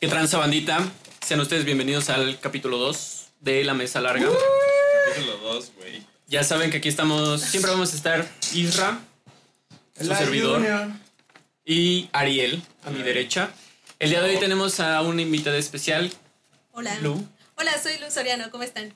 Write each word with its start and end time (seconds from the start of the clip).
¿Qué 0.00 0.08
tranza 0.08 0.38
bandita? 0.38 0.80
Sean 1.26 1.40
ustedes 1.40 1.64
bienvenidos 1.64 2.08
al 2.08 2.38
capítulo 2.40 2.78
2 2.78 3.26
de 3.40 3.64
La 3.64 3.74
Mesa 3.74 4.00
Larga. 4.00 4.26
Capítulo 5.08 5.36
2, 5.38 5.72
güey. 5.78 6.02
Ya 6.26 6.42
saben 6.44 6.70
que 6.70 6.78
aquí 6.78 6.88
estamos, 6.88 7.42
siempre 7.42 7.70
vamos 7.70 7.92
a 7.92 7.96
estar 7.96 8.26
Isra, 8.54 9.00
su 9.98 10.04
La 10.06 10.16
servidor, 10.16 10.56
Junior. 10.60 10.88
y 11.64 12.08
Ariel, 12.12 12.62
a 12.84 12.90
mi 12.90 13.02
derecha. 13.02 13.50
El 13.98 14.10
día 14.10 14.22
de 14.22 14.30
hoy 14.30 14.38
tenemos 14.40 14.80
a 14.80 15.02
una 15.02 15.22
invitada 15.22 15.58
especial, 15.58 16.10
Hola. 16.72 16.96
Lu. 17.02 17.26
Hola, 17.56 17.72
soy 17.82 17.98
Luz 17.98 18.14
Soriano, 18.14 18.50
¿cómo 18.50 18.62
están? 18.62 18.94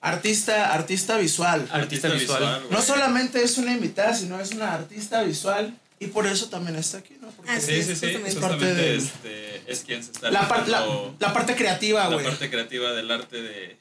Artista, 0.00 0.72
artista 0.74 1.16
visual. 1.16 1.66
artista 1.72 2.08
visual. 2.08 2.42
güey. 2.64 2.72
No 2.72 2.82
solamente 2.82 3.42
es 3.42 3.56
una 3.56 3.72
invitada, 3.72 4.12
sino 4.14 4.38
es 4.40 4.50
una 4.50 4.74
artista 4.74 5.22
visual. 5.22 5.78
Y 6.02 6.08
por 6.08 6.26
eso 6.26 6.48
también 6.48 6.76
está 6.76 6.98
aquí, 6.98 7.16
¿no? 7.20 7.28
Porque 7.30 7.60
Sí, 7.60 7.82
sí, 7.82 7.94
sí. 7.96 8.06
Es 8.26 8.34
parte 8.36 8.74
del- 8.74 8.98
este, 8.98 9.70
es 9.70 9.80
quien 9.80 10.02
se 10.02 10.12
está 10.12 10.30
la, 10.30 10.48
par- 10.48 10.68
la, 10.68 10.84
la 11.18 11.32
parte 11.32 11.54
creativa, 11.54 12.08
la 12.08 12.14
güey. 12.14 12.26
parte 12.26 12.50
creativa 12.50 12.92
del 12.92 13.10
arte 13.10 13.40
de, 13.40 13.76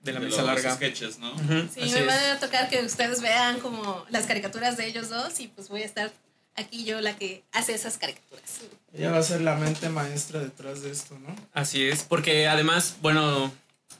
De 0.00 0.12
la 0.12 0.20
de 0.20 0.26
mesa 0.26 0.38
los 0.42 0.46
larga. 0.46 0.74
sketches, 0.76 1.18
¿no? 1.18 1.36
Sí, 1.74 1.80
así 1.82 1.90
me 1.92 2.00
es. 2.00 2.06
va 2.08 2.32
a 2.32 2.38
tocar 2.40 2.68
que 2.68 2.80
ustedes 2.82 3.20
vean 3.20 3.58
como 3.60 4.04
las 4.10 4.26
caricaturas 4.26 4.76
de 4.76 4.86
ellos 4.86 5.08
dos 5.08 5.40
y 5.40 5.48
pues 5.48 5.68
voy 5.68 5.82
a 5.82 5.86
estar 5.86 6.12
aquí 6.54 6.84
yo 6.84 7.00
la 7.00 7.16
que 7.16 7.42
hace 7.52 7.74
esas 7.74 7.98
caricaturas. 7.98 8.60
Ella 8.94 9.10
va 9.12 9.18
a 9.18 9.22
ser 9.22 9.40
la 9.40 9.54
mente 9.56 9.88
maestra 9.88 10.40
detrás 10.40 10.82
de 10.82 10.90
esto, 10.90 11.18
¿no? 11.18 11.34
Así 11.52 11.82
es, 11.88 12.02
porque 12.04 12.46
además, 12.48 12.96
bueno, 13.02 13.52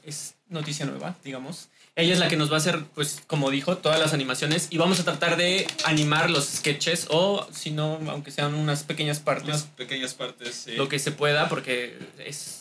es 0.03 0.35
noticia 0.47 0.85
nueva, 0.85 1.15
digamos. 1.23 1.67
Ella 1.99 2.13
es 2.13 2.19
la 2.19 2.27
que 2.27 2.37
nos 2.37 2.49
va 2.51 2.55
a 2.55 2.57
hacer, 2.59 2.83
pues, 2.95 3.21
como 3.27 3.51
dijo, 3.51 3.77
todas 3.77 3.99
las 3.99 4.13
animaciones 4.13 4.67
y 4.69 4.77
vamos 4.77 4.99
a 4.99 5.03
tratar 5.03 5.37
de 5.37 5.67
animar 5.85 6.29
los 6.29 6.45
sketches 6.47 7.07
o, 7.09 7.47
si 7.53 7.71
no, 7.71 7.99
aunque 8.09 8.31
sean 8.31 8.53
unas 8.55 8.83
pequeñas 8.83 9.19
partes, 9.19 9.47
Unas 9.49 9.63
pequeñas 9.63 10.13
partes, 10.13 10.63
sí. 10.65 10.71
lo 10.73 10.87
que 10.89 10.97
se 10.99 11.11
pueda, 11.11 11.49
porque 11.49 11.97
es, 12.25 12.55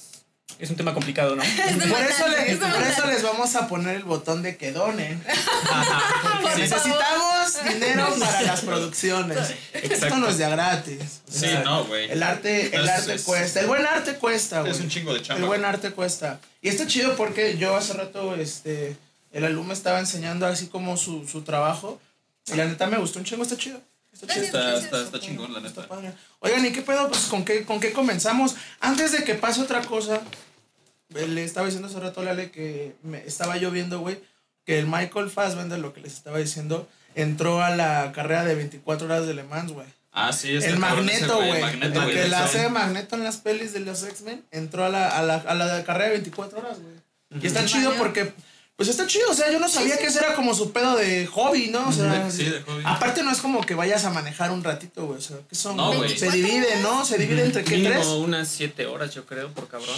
es 0.59 0.71
un 0.71 0.77
tema 0.77 0.93
complicado, 0.95 1.37
¿no? 1.37 1.43
Es 1.45 1.51
Por 1.53 1.67
eso, 1.69 1.85
demandante, 1.85 2.45
le- 2.47 2.53
es 2.53 2.59
por 2.59 2.69
eso 2.69 2.77
demandante. 2.79 3.13
les 3.15 3.23
vamos 3.23 3.55
a 3.55 3.69
poner 3.69 3.97
el 3.97 4.05
botón 4.05 4.43
de 4.43 4.57
que 4.57 4.73
donen. 4.73 5.23
Ajá, 5.71 6.41
sí. 6.55 6.61
Necesitamos 6.63 7.65
dinero 7.73 8.09
para 8.19 8.43
las 8.43 8.61
producciones. 8.63 9.39
Esto 9.73 10.17
no 10.17 10.29
es 10.29 10.39
de 10.39 10.49
gratis. 10.51 11.21
O 11.29 11.33
Sí, 11.33 11.47
no, 11.65 11.85
güey. 11.85 12.11
El 12.11 12.23
arte, 12.23 12.75
el 12.75 12.89
arte 12.89 13.15
es- 13.15 13.23
cuesta. 13.23 13.61
El 13.61 13.67
buen 13.67 13.87
arte 13.87 14.15
cuesta, 14.15 14.61
güey. 14.61 14.73
Es 14.73 14.81
un 14.81 14.89
chingo 14.89 15.15
de 15.15 15.23
chamba. 15.23 15.41
El 15.43 15.47
buen 15.47 15.65
arte 15.65 15.91
cuesta. 15.93 16.41
Y 16.61 16.69
está 16.69 16.87
chido 16.87 17.15
porque 17.17 17.57
yo 17.57 17.77
hace 17.77 17.93
rato, 17.93 18.35
este, 18.35 18.97
el 19.33 19.45
alumno 19.45 19.73
estaba 19.73 19.99
enseñando 20.01 20.47
así 20.47 20.67
como 20.69 20.97
su, 20.97 21.27
su 21.29 21.43
trabajo. 21.43 22.01
Y 22.47 22.55
la 22.57 22.65
neta 22.65 22.87
me 22.87 22.99
gustó 22.99 23.19
un 23.19 23.25
chingo, 23.25 23.43
está 23.43 23.57
chido. 23.57 23.81
Está 24.13 24.27
chido. 24.27 24.47
Gracias. 24.53 24.85
Está, 24.85 24.99
está, 24.99 25.03
está 25.03 25.21
chingón, 25.21 25.53
la 25.53 25.59
Está 25.67 25.83
neta. 25.83 25.95
padre. 25.95 26.13
Oigan, 26.41 26.65
¿y 26.65 26.73
qué 26.73 26.83
pedo? 26.83 27.09
Pues 27.09 27.25
con 27.27 27.45
qué, 27.45 27.65
con 27.65 27.79
qué 27.79 27.93
comenzamos. 27.93 28.57
Antes 28.81 29.13
de 29.13 29.25
que 29.25 29.35
pase 29.35 29.61
otra 29.61 29.83
cosa, 29.83 30.23
le 31.11 31.45
estaba 31.45 31.67
diciendo 31.67 31.89
hace 31.89 32.01
rato 32.01 32.21
a 32.21 32.25
Lale 32.25 32.51
que 32.51 32.95
me 33.03 33.19
estaba 33.27 33.57
yo 33.59 33.71
viendo, 33.71 34.01
güey, 34.01 34.19
que 34.65 34.79
el 34.79 34.87
Michael 34.87 35.31
Fassbender, 35.31 35.79
lo 35.79 35.93
que 35.93 36.01
les 36.01 36.15
estaba 36.15 36.39
diciendo, 36.39 36.89
entró 37.15 37.63
a 37.63 37.71
la 37.71 38.13
carrera 38.13 38.45
de 38.45 38.55
24 38.55 39.07
horas 39.07 39.27
de 39.27 39.35
Le 39.35 39.43
Mans, 39.43 39.73
güey. 39.73 39.87
Ah, 40.13 40.33
sí, 40.33 40.57
este 40.57 40.71
El 40.71 40.79
Magneto, 40.79 41.37
güey. 41.37 41.63
El 41.63 41.93
güey. 41.93 42.13
que 42.13 42.29
la 42.29 42.45
hace 42.45 42.69
Magneto 42.71 43.15
en 43.15 43.25
las 43.25 43.37
pelis 43.37 43.73
de 43.73 43.81
los 43.81 44.03
X-Men, 44.03 44.45
entró 44.51 44.85
a 44.85 44.89
la, 44.89 45.09
a, 45.09 45.23
la, 45.23 45.37
a 45.37 45.55
la 45.55 45.85
carrera 45.85 46.07
de 46.07 46.13
24 46.13 46.59
horas, 46.59 46.79
güey. 46.81 47.43
Y 47.43 47.47
está 47.47 47.65
chido 47.67 47.93
porque, 47.99 48.33
pues 48.79 48.89
está 48.91 49.09
chido, 49.09 49.29
o 49.29 49.35
sea, 49.35 49.51
yo 49.51 49.59
no 49.59 49.69
sabía 49.69 49.99
que 49.99 50.07
ese 50.07 50.21
era 50.21 50.37
como 50.37 50.55
su 50.55 50.71
pedo 50.71 50.95
de 50.95 51.27
hobby, 51.27 51.67
¿no? 51.67 51.89
O 51.89 51.93
sea, 51.93 52.31
Sí, 52.31 52.45
de 52.45 52.63
hobby. 52.63 52.85
Aparte 52.87 53.25
no 53.25 53.33
es 53.33 53.39
como 53.41 53.61
que 53.61 53.75
vayas 53.75 54.05
a 54.05 54.11
manejar 54.11 54.53
un 54.53 54.63
ratito, 54.63 55.05
güey. 55.05 55.19
O 55.19 55.21
sea, 55.21 55.37
que 55.49 55.57
son. 55.57 55.77
No, 55.77 55.93
güey. 55.97 56.17
Se 56.17 56.31
divide, 56.31 56.81
¿no? 56.81 57.05
Se 57.05 57.19
divide 57.19 57.45
entre 57.45 57.65
qué 57.65 57.83
tres. 57.83 57.99
Mínimo 57.99 58.19
unas 58.19 58.47
7 58.47 58.87
horas, 58.87 59.13
yo 59.13 59.27
creo, 59.27 59.53
por 59.53 59.67
cabrón. 59.67 59.97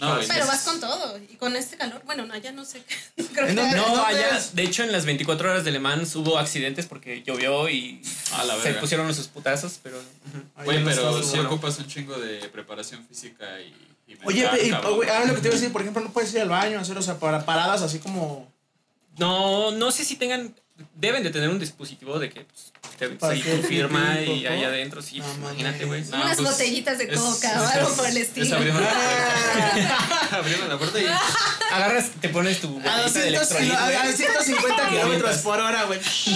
No, 0.00 0.14
güey. 0.14 0.26
Pero 0.26 0.46
vas 0.46 0.62
con 0.62 0.80
todo 0.80 1.18
y 1.30 1.36
con 1.36 1.54
este 1.56 1.76
calor, 1.76 2.00
bueno, 2.06 2.24
no, 2.24 2.34
ya 2.38 2.52
no 2.52 2.64
sé. 2.64 2.82
Creo 3.34 3.48
que. 3.48 3.52
No, 3.52 3.64
¿Dónde 3.64 4.00
allá, 4.06 4.42
de 4.54 4.62
hecho, 4.62 4.82
en 4.82 4.92
las 4.92 5.04
24 5.04 5.50
horas 5.50 5.64
de 5.66 5.70
Le 5.70 5.78
Mans 5.78 6.16
hubo 6.16 6.38
accidentes 6.38 6.86
porque 6.86 7.22
llovió 7.22 7.68
y 7.68 8.00
A 8.32 8.44
la 8.44 8.58
se 8.62 8.72
pusieron 8.74 9.06
los 9.08 9.16
sus 9.16 9.28
putazos, 9.28 9.78
pero... 9.82 10.00
Güey, 10.64 10.78
no 10.78 10.86
pero 10.88 11.22
sí 11.22 11.28
bueno. 11.32 11.50
ocupas 11.50 11.78
un 11.78 11.86
chingo 11.86 12.18
de 12.18 12.48
preparación 12.48 13.06
física 13.06 13.60
y 13.60 13.74
Oye, 14.24 14.48
y, 14.62 14.70
güey, 14.70 15.08
ah, 15.10 15.24
lo 15.26 15.34
que 15.34 15.40
te 15.40 15.48
iba 15.48 15.54
a 15.56 15.58
decir, 15.58 15.72
por 15.72 15.80
ejemplo, 15.82 16.02
no 16.02 16.10
puedes 16.12 16.32
ir 16.34 16.40
al 16.40 16.48
baño, 16.48 16.78
hacer, 16.80 16.96
o 16.98 17.02
sea, 17.02 17.18
para 17.18 17.44
paradas 17.44 17.82
así 17.82 17.98
como. 17.98 18.50
No, 19.18 19.70
no 19.72 19.90
sé 19.92 20.04
si 20.04 20.16
tengan. 20.16 20.54
Deben 20.94 21.22
de 21.22 21.28
tener 21.28 21.50
un 21.50 21.58
dispositivo 21.58 22.18
de 22.18 22.30
que 22.30 22.46
pues, 22.46 22.72
te 22.98 23.26
ahí 23.26 23.42
tu 23.42 23.62
firma 23.68 24.18
y 24.22 24.46
ahí 24.46 24.64
adentro, 24.64 25.02
sí, 25.02 25.18
No 25.18 25.26
pues, 25.26 25.36
imagínate, 25.36 25.84
güey. 25.84 26.02
No, 26.04 26.16
Unas 26.22 26.36
pues, 26.38 26.50
botellitas 26.52 26.96
de 26.96 27.04
es- 27.04 27.18
coca 27.20 27.60
o 27.62 27.66
algo 27.66 27.96
por 27.96 28.06
el 28.06 28.16
Es 28.16 28.28
estilo. 28.28 28.56
abriendo 28.56 28.80
la 28.80 28.88
puerta. 28.88 29.98
abriendo 30.38 30.68
la 30.68 30.78
puerta 30.78 30.98
y. 31.00 31.04
Agarras, 31.72 32.10
te 32.20 32.28
pones 32.30 32.60
tu 32.62 32.68
A 32.68 32.70
botellita 32.72 33.20
de 33.20 33.30
200 33.32 33.50
electrolit, 33.50 33.70
kilo- 33.70 33.78
a- 33.78 33.86
a 34.00 34.02
güey. 34.04 34.16
150 34.16 34.88
kilómetros 34.88 35.36
por 35.38 35.60
hora, 35.60 35.84
güey. 35.84 36.00
Sí, 36.02 36.34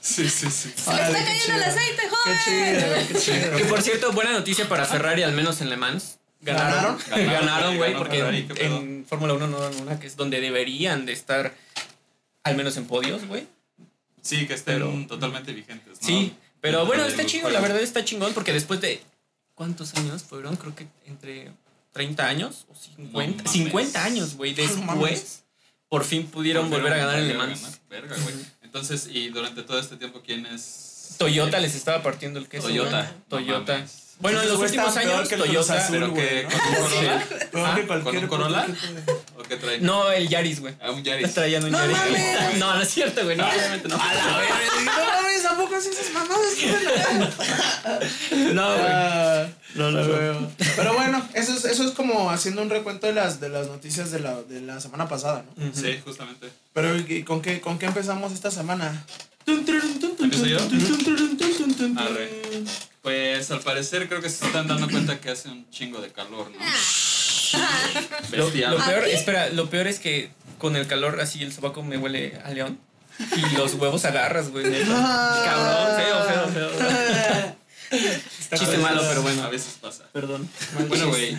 sí, 0.00 0.28
sí. 0.30 0.50
Se 0.50 0.68
está 0.70 1.12
cayendo 1.12 1.54
el 1.56 1.62
aceite, 1.62 2.02
Qué 2.02 2.08
joven. 2.08 2.38
chido, 2.44 3.08
qué 3.08 3.18
chido. 3.20 3.56
Que 3.58 3.64
por 3.66 3.82
cierto, 3.82 4.12
buena 4.12 4.32
noticia 4.32 4.66
para 4.70 4.86
Ferrari, 4.86 5.22
al 5.22 5.32
menos 5.32 5.60
en 5.60 5.68
Le 5.68 5.76
Mans. 5.76 6.18
Ganaron. 6.42 6.98
¿Ganaron? 7.08 7.76
Güey, 7.76 7.96
porque 7.96 8.16
Ferrari, 8.18 8.42
¿qué 8.46 8.54
pedo? 8.54 8.76
en 8.78 9.06
Fórmula 9.08 9.34
1 9.34 9.46
no 9.46 9.58
dan 9.60 9.74
una 9.80 9.98
que 10.00 10.06
es 10.06 10.16
donde 10.16 10.40
deberían 10.40 11.06
de 11.06 11.12
estar, 11.12 11.54
al 12.42 12.56
menos 12.56 12.76
en 12.76 12.86
podios, 12.86 13.26
güey. 13.26 13.46
Sí, 14.20 14.46
que 14.46 14.54
estén 14.54 14.74
Pero- 14.78 15.06
totalmente 15.08 15.52
vigentes, 15.52 16.00
¿no? 16.00 16.06
Sí, 16.06 16.34
pero 16.60 16.84
bueno, 16.86 17.04
está 17.04 17.24
chingón, 17.26 17.50
juego. 17.50 17.54
la 17.54 17.60
verdad 17.60 17.82
está 17.82 18.04
chingón 18.04 18.34
porque 18.34 18.52
después 18.52 18.80
de 18.80 19.02
¿cuántos 19.54 19.94
años 19.94 20.22
fueron? 20.22 20.56
Creo 20.56 20.74
que 20.74 20.86
entre 21.06 21.50
30 21.92 22.26
años 22.28 22.66
o 22.70 22.74
50, 22.74 23.12
No 23.12 23.36
mames. 23.36 23.52
50 23.52 24.04
años, 24.04 24.36
güey, 24.36 24.54
No 24.54 24.62
mames. 24.84 25.10
después 25.10 25.42
por 25.88 26.04
fin 26.04 26.26
pudieron 26.26 26.70
volver 26.70 26.92
a 26.92 26.96
ganar 26.96 27.18
en 27.18 27.28
Le 27.28 27.34
Mans. 27.34 27.80
Verga, 27.90 28.16
güey. 28.16 28.34
Entonces, 28.62 29.08
y 29.12 29.28
durante 29.28 29.62
todo 29.62 29.78
este 29.78 29.96
tiempo, 29.96 30.22
¿quién 30.24 30.46
es? 30.46 31.16
Toyota 31.18 31.60
les 31.60 31.74
estaba 31.74 32.02
partiendo 32.02 32.38
el 32.40 32.48
queso. 32.48 32.68
Toyota. 32.68 33.12
Toyota. 33.28 33.84
Bueno, 34.20 34.40
en 34.40 34.48
los 34.48 34.58
últimos 34.60 34.96
años 34.96 35.28
que 35.28 35.36
Toyota 35.36 35.74
Azul. 35.78 35.96
¿Pero 35.98 36.14
que 36.14 36.44
con 36.44 36.54
un 36.54 36.74
Corolla? 36.76 37.24
Ah, 37.54 37.80
¿Con 38.04 38.16
un 38.16 38.26
Corolla? 38.28 38.66
¿O 39.36 39.42
qué 39.42 39.56
trae? 39.56 39.80
No, 39.80 40.10
el 40.12 40.28
Yaris, 40.28 40.60
güey. 40.60 40.74
Ah, 40.80 40.92
un 40.92 41.02
Yaris. 41.02 41.34
Traían 41.34 41.64
un 41.64 41.72
No 41.72 41.78
Yaris. 41.78 41.96
mames. 41.98 42.58
No, 42.58 42.74
no 42.76 42.82
es 42.82 42.88
cierto, 42.88 43.24
güey. 43.24 43.36
No, 43.36 43.48
obviamente 43.48 43.88
no. 43.88 43.96
A 44.00 44.14
la 44.14 44.38
verga, 44.38 44.54
No 44.84 44.92
mames, 45.22 45.44
¿a 45.44 45.56
poco 45.56 45.74
haces 45.74 45.98
esas 45.98 46.12
mamadas? 46.14 46.52
No, 48.54 48.66
güey. 48.74 48.86
Ah, 48.88 49.46
No, 49.74 49.90
no, 49.90 50.02
Pero, 50.06 50.50
pero 50.76 50.92
bueno, 50.94 51.26
eso 51.34 51.52
es, 51.54 51.64
eso 51.64 51.84
es 51.84 51.90
como 51.92 52.30
haciendo 52.30 52.62
un 52.62 52.70
recuento 52.70 53.06
de 53.08 53.14
las, 53.14 53.40
de 53.40 53.48
las 53.48 53.66
noticias 53.68 54.10
de 54.12 54.20
la, 54.20 54.40
de 54.42 54.60
la 54.60 54.80
semana 54.80 55.08
pasada, 55.08 55.44
¿no? 55.56 55.72
Sí, 55.74 55.98
justamente. 56.04 56.48
Pero 56.74 56.96
¿y 56.96 57.24
con 57.24 57.40
qué, 57.42 57.60
con 57.60 57.78
qué 57.78 57.86
empezamos 57.86 58.32
esta 58.32 58.50
semana? 58.50 59.04
¿Empiezo 59.46 60.46
yo? 60.46 60.58
Arre. 61.98 62.30
Pues 63.02 63.50
al 63.50 63.60
parecer 63.60 64.08
creo 64.08 64.22
que 64.22 64.30
se 64.30 64.46
están 64.46 64.68
dando 64.68 64.88
cuenta 64.88 65.20
que 65.20 65.30
hace 65.30 65.48
un 65.48 65.68
chingo 65.70 66.00
de 66.00 66.10
calor, 66.10 66.50
¿no? 66.50 66.58
Lo, 68.32 68.46
lo 68.46 68.84
peor, 68.86 69.04
espera, 69.08 69.50
lo 69.50 69.68
peor 69.68 69.86
es 69.86 69.98
que 69.98 70.30
con 70.56 70.74
el 70.74 70.86
calor 70.86 71.20
así 71.20 71.42
el 71.42 71.52
sobaco 71.52 71.82
me 71.82 71.98
huele 71.98 72.40
a 72.44 72.50
león. 72.50 72.78
Y 73.18 73.56
los 73.56 73.74
huevos 73.74 74.04
agarras, 74.06 74.50
güey. 74.50 74.64
Ah. 74.88 75.42
Cabrón, 75.44 76.26
feo, 76.30 76.48
feo, 76.48 76.70
feo. 76.70 77.56
Chiste 78.58 78.78
malo, 78.78 79.02
pero 79.06 79.22
bueno. 79.22 79.42
A 79.42 79.50
veces 79.50 79.76
pasa. 79.80 80.04
Perdón. 80.12 80.48
Bueno, 80.88 81.08
güey. 81.08 81.36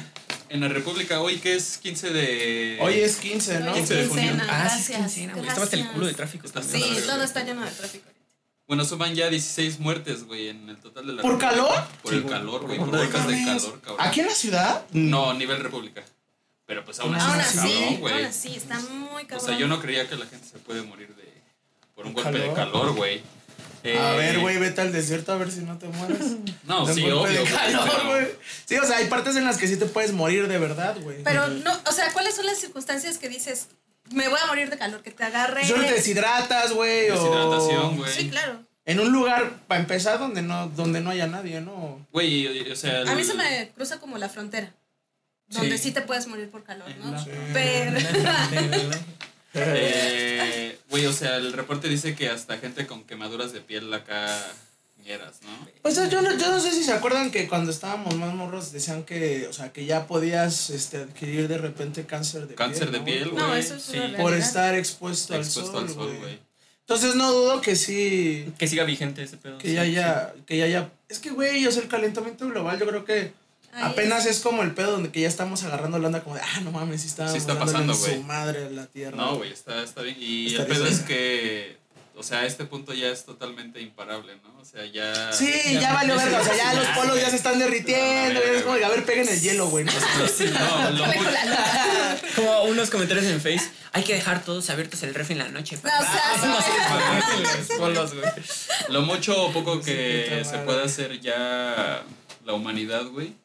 En 0.50 0.62
la 0.62 0.68
República, 0.68 1.20
hoy 1.20 1.38
que 1.40 1.56
es 1.56 1.78
15 1.80 2.12
de. 2.12 2.78
Hoy 2.80 3.00
es 3.00 3.16
15, 3.16 3.60
¿no? 3.62 3.74
15 3.74 3.96
de 3.96 4.08
junio. 4.08 4.38
Ah, 4.48 4.70
sí, 4.70 4.94
es 4.94 5.00
quincena, 5.00 5.34
güey. 5.34 5.48
Estaba 5.48 5.64
hasta 5.64 5.78
el 5.78 5.88
culo 5.88 6.06
de 6.06 6.14
tráfico 6.14 6.46
Está. 6.46 6.62
Sí, 6.62 6.84
todo 7.08 7.24
está 7.24 7.44
lleno 7.44 7.66
de 7.66 7.72
tráfico. 7.72 8.08
Bueno, 8.74 8.86
suman 8.86 9.14
ya 9.14 9.30
16 9.30 9.80
muertes, 9.80 10.24
güey, 10.26 10.48
en 10.50 10.68
el 10.68 10.78
total 10.78 11.06
de 11.06 11.14
la 11.14 11.22
¿Por 11.22 11.34
República. 11.34 11.52
calor? 11.52 11.88
Por 12.02 12.12
Sí, 12.12 12.18
el 12.18 12.24
güey, 12.24 12.34
calor, 12.34 12.60
por 12.62 12.66
güey. 12.66 12.80
Por 12.80 12.88
onda 12.90 13.02
de 13.02 13.10
calor, 13.10 13.82
cabrón. 13.82 13.98
¿Aquí 14.00 14.20
en 14.22 14.26
la 14.26 14.34
ciudad? 14.34 14.86
No, 14.94 15.30
a 15.30 15.34
nivel 15.36 15.60
República. 15.60 16.02
Pero 16.66 16.84
pues 16.84 17.00
aún 17.00 17.14
así. 17.14 17.30
Aún 17.30 17.40
está 17.40 17.62
así, 17.62 17.74
cabrón, 17.80 18.00
güey. 18.00 18.14
aún 18.16 18.26
así, 18.26 18.56
está 18.56 18.80
muy 18.80 19.24
O 19.24 19.28
cabrón. 19.28 19.48
sea, 19.48 19.58
yo 19.60 19.68
no 19.68 19.80
creía 19.80 20.10
que 20.10 20.16
la 20.16 20.26
gente 20.26 20.48
se 20.48 20.58
puede 20.58 20.82
morir 20.82 21.14
de 21.16 21.32
por 21.94 22.08
un 22.08 22.16
¿De 22.16 22.24
golpe 22.24 22.40
de 22.40 22.52
calor? 22.54 22.56
calor, 22.72 22.96
güey. 22.96 23.20
A 23.20 23.22
Eh, 23.84 24.18
ver, 24.18 24.40
güey, 24.40 24.58
vete 24.58 24.82
al 24.82 24.92
desierto 24.92 25.34
a 25.34 25.38
ver 25.38 25.52
si 25.52 25.60
no 25.60 25.78
te 25.78 25.86
mueres. 25.90 26.20
No, 26.64 26.88
De 26.88 26.96
sí, 26.96 27.02
golpe 27.04 27.16
obvio. 27.30 27.32
de 27.32 27.40
güey, 27.42 27.54
calor, 27.54 27.90
pero- 27.96 28.10
güey. 28.10 28.28
Sí, 28.66 28.76
o 28.80 28.86
sea, 28.88 28.98
hay 28.98 29.06
partes 29.08 29.36
en 29.36 29.46
las 29.46 29.58
que 29.60 29.68
sí 29.68 29.78
te 29.78 29.86
puedes 29.86 30.14
morir 30.14 30.48
de 30.48 30.58
verdad, 30.58 30.98
güey. 31.00 31.22
Pero 31.24 31.48
no, 31.48 31.72
o 31.86 31.92
sea, 31.92 32.12
¿cuáles 32.12 32.36
son 32.36 32.48
las 32.48 32.58
circunstancias 32.60 33.20
que 33.20 33.30
dices, 33.30 33.68
me 34.12 34.28
voy 34.30 34.40
a 34.42 34.48
morir 34.48 34.70
de 34.70 34.78
calor, 34.78 35.02
que 35.04 35.12
te 35.12 35.24
agarre? 35.26 35.68
Solo 35.68 35.84
te 35.86 35.94
deshidratas, 35.94 36.72
güey. 36.74 37.10
o- 37.12 37.14
Deshidratación, 37.14 37.98
güey. 37.98 38.12
Sí, 38.12 38.30
claro. 38.30 38.64
En 38.86 39.00
un 39.00 39.12
lugar, 39.12 39.60
para 39.68 39.80
empezar, 39.80 40.20
donde 40.20 40.42
no, 40.42 40.68
donde 40.70 41.00
no 41.00 41.10
haya 41.10 41.28
nadie, 41.28 41.62
¿no? 41.62 42.06
Güey, 42.12 42.70
o 42.72 42.76
sea. 42.76 43.02
A 43.02 43.16
mí 43.16 43.24
se 43.24 43.34
me 43.34 43.72
cruza 43.76 44.00
como 44.00 44.18
la 44.18 44.30
frontera. 44.30 44.74
Donde 45.48 45.78
Sí. 45.78 45.86
sí, 45.86 45.92
te 45.92 46.02
puedes 46.02 46.28
morir 46.28 46.50
por 46.50 46.64
calor, 46.64 46.90
¿no? 46.98 47.26
Pero. 47.54 48.00
Eh, 49.56 50.80
Güey, 50.90 51.06
o 51.06 51.14
sea, 51.14 51.38
el 51.38 51.54
reporte 51.54 51.88
dice 51.88 52.16
que 52.16 52.30
hasta 52.30 52.58
gente 52.58 52.88
con 52.88 53.04
quemaduras 53.04 53.54
de 53.54 53.62
piel 53.62 53.94
acá 53.94 54.28
chingueras, 54.96 55.42
¿no? 55.44 55.68
Pues 55.82 55.96
yo 55.96 56.22
no, 56.22 56.38
yo 56.38 56.52
no 56.52 56.60
sé 56.60 56.72
si 56.72 56.84
se 56.84 56.92
acuerdan 56.92 57.30
que 57.30 57.48
cuando 57.48 57.72
estábamos 57.72 58.16
más 58.16 58.34
morros 58.34 58.72
decían 58.72 59.04
que, 59.04 59.48
o 59.48 59.54
sea, 59.54 59.72
que 59.72 59.86
ya 59.86 60.08
podías 60.08 60.70
este, 60.70 60.98
adquirir 60.98 61.48
de 61.48 61.58
repente 61.58 62.06
cáncer 62.06 62.48
de 62.48 62.56
Cáncer 62.56 62.90
piel. 62.90 62.92
de 62.92 63.00
¿no, 63.00 63.06
piel, 63.06 63.30
güey? 63.30 63.44
No, 63.44 63.56
eso 63.56 63.76
es 63.76 63.84
sí. 63.84 64.00
Por 64.18 64.34
estar 64.34 64.76
expuesto, 64.76 65.36
Expuesto 65.36 65.78
al 65.78 65.90
sol, 65.90 66.16
güey. 66.20 66.40
Entonces 66.88 67.16
no 67.16 67.32
dudo 67.32 67.62
que 67.62 67.76
sí, 67.76 68.46
Que 68.58 68.68
siga 68.68 68.84
vigente 68.84 69.24
ese 69.24 69.38
pedo. 69.38 69.58
que 69.58 69.70
sí, 69.70 69.74
ya 69.76 69.84
sí. 69.84 69.90
haya, 69.92 70.34
que 70.46 70.58
ya 70.58 70.66
haya, 70.66 70.92
es 71.10 71.20
que 71.20 71.30
güey, 71.32 71.66
o 71.66 71.72
sea, 71.72 71.82
el 71.82 71.88
calentamiento 71.88 72.48
global 72.48 72.78
yo 72.80 72.86
creo 72.88 73.06
que 73.06 73.32
apenas 73.74 74.26
es 74.26 74.42
como 74.42 74.62
el 74.64 74.74
pedo 74.74 74.92
donde 74.92 75.10
que 75.12 75.22
ya 75.22 75.28
estamos 75.28 75.64
agarrando 75.64 75.98
la 75.98 76.08
onda 76.08 76.22
como 76.24 76.36
de, 76.36 76.42
ah, 76.42 76.60
no 76.62 76.72
mames, 76.72 77.02
sí 77.02 77.08
estábamos 77.08 77.34
Sí 77.34 77.40
está 77.40 77.58
pasando, 77.58 77.94
en 77.94 78.00
güey. 78.00 78.16
su 78.16 78.24
madre 78.24 78.66
a 78.66 78.70
la 78.70 78.86
tierra. 78.88 79.16
No, 79.18 79.38
güey, 79.38 79.52
está, 79.52 79.82
está 79.82 80.02
bien. 80.02 80.18
Y 80.20 80.48
Está 80.48 80.64
el 80.64 80.68
pedo 80.68 80.84
bien. 80.84 80.94
es 80.94 81.00
que, 81.02 81.78
o 82.16 82.24
sea, 82.24 82.40
a 82.40 82.46
este 82.46 82.66
punto 82.66 82.94
ya 82.94 83.08
es 83.08 83.26
totalmente 83.26 83.82
imparable, 83.82 84.36
¿no? 84.44 84.60
O 84.60 84.66
sea, 84.66 84.86
ya... 84.86 85.34
Sí, 85.34 85.52
ya, 85.74 85.82
Ya, 85.82 85.94
valió 85.94 86.16
verga, 86.16 86.42
o 86.42 86.44
sea, 86.44 86.56
ya 86.56 86.74
los 86.80 86.88
polos 86.90 87.20
ya 87.20 87.30
se 87.30 87.38
están 87.38 87.58
derritiendo, 87.60 88.40
No, 88.40 88.46
es 88.46 88.64
como, 88.64 88.76
a 88.76 88.90
ver, 88.90 89.04
peguen 89.04 89.28
el 89.28 89.42
hielo, 89.42 89.68
güey. 89.68 89.86
¿no? 89.86 89.92
No, 89.92 90.90
lo. 90.92 91.06
Como 92.36 92.64
unos 92.64 92.90
comentarios 92.90 93.26
en 93.26 93.42
Face. 93.42 93.70
Hay 93.92 94.04
que 94.04 94.14
dejar 94.14 94.44
todos 94.44 94.70
abiertos 94.70 95.04
el 95.04 95.14
ref 95.14 95.32
en 95.32 95.40
la 95.40 95.50
noche. 95.50 95.78
No, 95.84 95.90
o 95.90 96.62
sea, 96.62 97.44
Los 97.44 97.78
polos, 97.78 98.14
güey. 98.14 98.26
Lo 98.90 99.02
mucho 99.02 99.46
o 99.46 99.52
poco 99.52 99.76
Sí, 99.78 99.86
que 99.86 100.44
se 100.44 100.58
puede 100.60 100.84
hacer 100.84 101.20
ya 101.20 102.04
la 102.46 102.54
humanidad, 102.54 103.06
güey. 103.06 103.36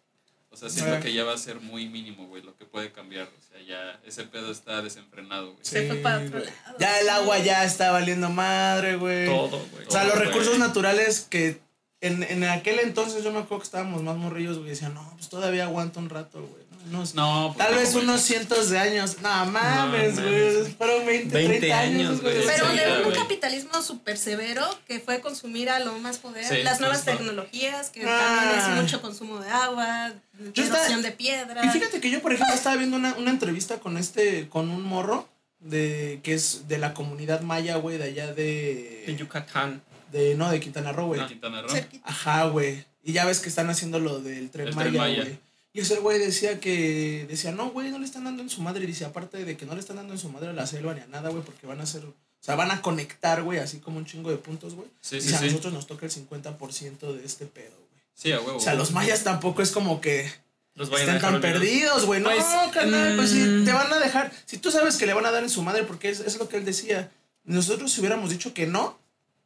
O 0.50 0.56
sea, 0.56 0.70
siento 0.70 1.00
que 1.00 1.12
ya 1.12 1.24
va 1.24 1.34
a 1.34 1.38
ser 1.38 1.60
muy 1.60 1.88
mínimo, 1.88 2.26
güey, 2.26 2.42
lo 2.42 2.56
que 2.56 2.64
puede 2.64 2.90
cambiar. 2.90 3.26
O 3.26 3.42
sea, 3.42 3.60
ya 3.62 4.00
ese 4.04 4.24
pedo 4.24 4.50
está 4.50 4.82
desenfrenado, 4.82 5.52
güey. 5.52 5.58
Se 5.62 5.86
fue 5.86 5.96
para 5.96 6.24
otro 6.24 6.38
lado. 6.38 6.50
Ya 6.78 7.00
el 7.00 7.08
agua 7.10 7.38
ya 7.38 7.64
está 7.64 7.90
valiendo 7.90 8.30
madre, 8.30 8.96
güey. 8.96 9.26
Todo, 9.26 9.64
güey. 9.72 9.86
O 9.86 9.90
sea, 9.90 10.04
los 10.04 10.18
recursos 10.18 10.58
naturales 10.58 11.26
que 11.28 11.60
en, 12.00 12.22
en 12.22 12.44
aquel 12.44 12.78
entonces 12.80 13.24
yo 13.24 13.32
me 13.32 13.40
acuerdo 13.40 13.58
que 13.58 13.66
estábamos 13.66 14.02
más 14.02 14.16
morrillos, 14.16 14.58
güey. 14.58 14.70
Decían, 14.70 14.94
no, 14.94 15.12
pues 15.16 15.28
todavía 15.28 15.64
aguanta 15.64 16.00
un 16.00 16.08
rato, 16.08 16.40
güey. 16.40 16.67
¿No? 16.86 16.98
Unos- 16.98 17.14
No, 17.14 17.52
pues 17.54 17.66
Tal 17.66 17.74
no, 17.74 17.80
vez 17.80 17.94
unos 17.94 18.20
cientos 18.22 18.70
de 18.70 18.78
años. 18.78 19.16
No 19.22 19.46
mames, 19.46 20.14
No, 20.16 20.22
güey. 20.22 20.64
Fueron 20.74 21.06
20, 21.06 21.34
20 21.34 21.58
30 21.58 21.78
años, 21.78 22.20
güey. 22.22 22.34
Pero 22.46 22.70
Sí, 22.70 22.76
de 22.78 23.02
un 23.06 23.12
capitalismo 23.14 23.82
súper 23.82 24.16
severo 24.16 24.64
que 24.86 25.00
fue 25.00 25.20
consumir 25.20 25.70
a 25.70 25.80
lo 25.80 25.98
más 25.98 26.18
poder, 26.18 26.44
Sí, 26.44 26.62
las 26.62 26.80
nuevas 26.80 26.98
justo. 26.98 27.12
tecnologías, 27.12 27.90
que 27.90 28.04
Ah. 28.06 28.40
también 28.48 28.58
es 28.76 28.82
mucho 28.82 29.02
consumo 29.02 29.38
de 29.40 29.50
agua, 29.50 30.12
Yo 30.54 30.64
de 31.02 31.12
piedra. 31.12 31.64
Y 31.64 31.68
fíjate 31.70 32.00
que 32.00 32.10
yo, 32.10 32.20
por 32.22 32.32
ejemplo, 32.32 32.54
estaba 32.54 32.76
viendo 32.76 32.96
una, 32.96 33.14
una 33.14 33.30
entrevista 33.30 33.78
con 33.80 33.96
este, 33.98 34.48
con 34.48 34.70
un 34.70 34.82
morro 34.82 35.28
de 35.60 36.20
que 36.22 36.34
es 36.34 36.68
de 36.68 36.78
la 36.78 36.94
comunidad 36.94 37.40
maya, 37.42 37.76
güey, 37.76 37.98
de 37.98 38.04
allá 38.04 38.32
De 38.32 39.04
de, 39.06 39.16
Yucatán. 39.16 39.82
de 40.12 40.34
no, 40.36 40.48
de 40.50 40.60
Quintana 40.60 40.92
Roo, 40.92 41.06
güey. 41.08 41.20
De 41.20 41.26
Quintana 41.26 41.62
Roo. 41.62 41.68
cerquita. 41.70 42.08
Ajá, 42.08 42.44
güey. 42.46 42.84
Y 43.02 43.12
ya 43.12 43.24
ves 43.24 43.40
que 43.40 43.48
están 43.48 43.68
haciendo 43.70 43.98
lo 43.98 44.20
del 44.20 44.50
tren 44.50 44.68
El 44.68 44.74
Maya. 44.74 44.90
güey. 45.24 45.38
Y 45.78 45.82
ese 45.82 46.00
güey 46.00 46.18
decía 46.18 46.58
que, 46.58 47.24
decía, 47.28 47.52
no, 47.52 47.70
güey, 47.70 47.92
no 47.92 48.00
le 48.00 48.04
están 48.04 48.24
dando 48.24 48.42
en 48.42 48.50
su 48.50 48.62
madre. 48.62 48.82
Y 48.82 48.88
dice, 48.88 49.04
aparte 49.04 49.44
de 49.44 49.56
que 49.56 49.64
no 49.64 49.74
le 49.74 49.80
están 49.80 49.94
dando 49.94 50.12
en 50.12 50.18
su 50.18 50.28
madre 50.28 50.48
a 50.48 50.52
la 50.52 50.66
selva 50.66 50.92
ni 50.92 51.02
a 51.02 51.06
nada, 51.06 51.30
güey, 51.30 51.44
porque 51.44 51.68
van 51.68 51.78
a 51.78 51.84
hacer, 51.84 52.04
o 52.04 52.14
sea, 52.40 52.56
van 52.56 52.72
a 52.72 52.82
conectar, 52.82 53.44
güey, 53.44 53.60
así 53.60 53.78
como 53.78 53.98
un 53.98 54.04
chingo 54.04 54.28
de 54.28 54.38
puntos, 54.38 54.74
güey. 54.74 54.88
Sí, 55.00 55.18
y 55.18 55.20
sí, 55.20 55.34
a 55.34 55.38
sí. 55.38 55.44
nosotros 55.44 55.72
nos 55.72 55.86
toca 55.86 56.04
el 56.04 56.10
50% 56.10 57.12
de 57.12 57.24
este 57.24 57.46
pedo, 57.46 57.76
güey. 57.76 58.02
Sí, 58.12 58.32
a 58.32 58.40
huevo. 58.40 58.56
O 58.56 58.60
sea, 58.60 58.74
los 58.74 58.90
mayas 58.90 59.22
tampoco 59.22 59.62
es 59.62 59.70
como 59.70 60.00
que 60.00 60.28
Los 60.74 60.90
estén 60.90 61.20
tan 61.20 61.40
perdidos, 61.40 62.06
güey. 62.06 62.20
No, 62.20 62.30
Pues, 62.30 62.44
carnal, 62.72 63.14
pues 63.14 63.30
si 63.30 63.38
mm. 63.38 63.64
te 63.64 63.72
van 63.72 63.92
a 63.92 64.00
dejar, 64.00 64.32
si 64.46 64.58
tú 64.58 64.72
sabes 64.72 64.96
que 64.96 65.06
le 65.06 65.14
van 65.14 65.26
a 65.26 65.30
dar 65.30 65.44
en 65.44 65.50
su 65.50 65.62
madre, 65.62 65.84
porque 65.84 66.10
es, 66.10 66.18
es 66.18 66.38
lo 66.40 66.48
que 66.48 66.56
él 66.56 66.64
decía. 66.64 67.12
Nosotros 67.44 67.92
si 67.92 68.00
hubiéramos 68.00 68.30
dicho 68.30 68.52
que 68.52 68.66
no, 68.66 68.98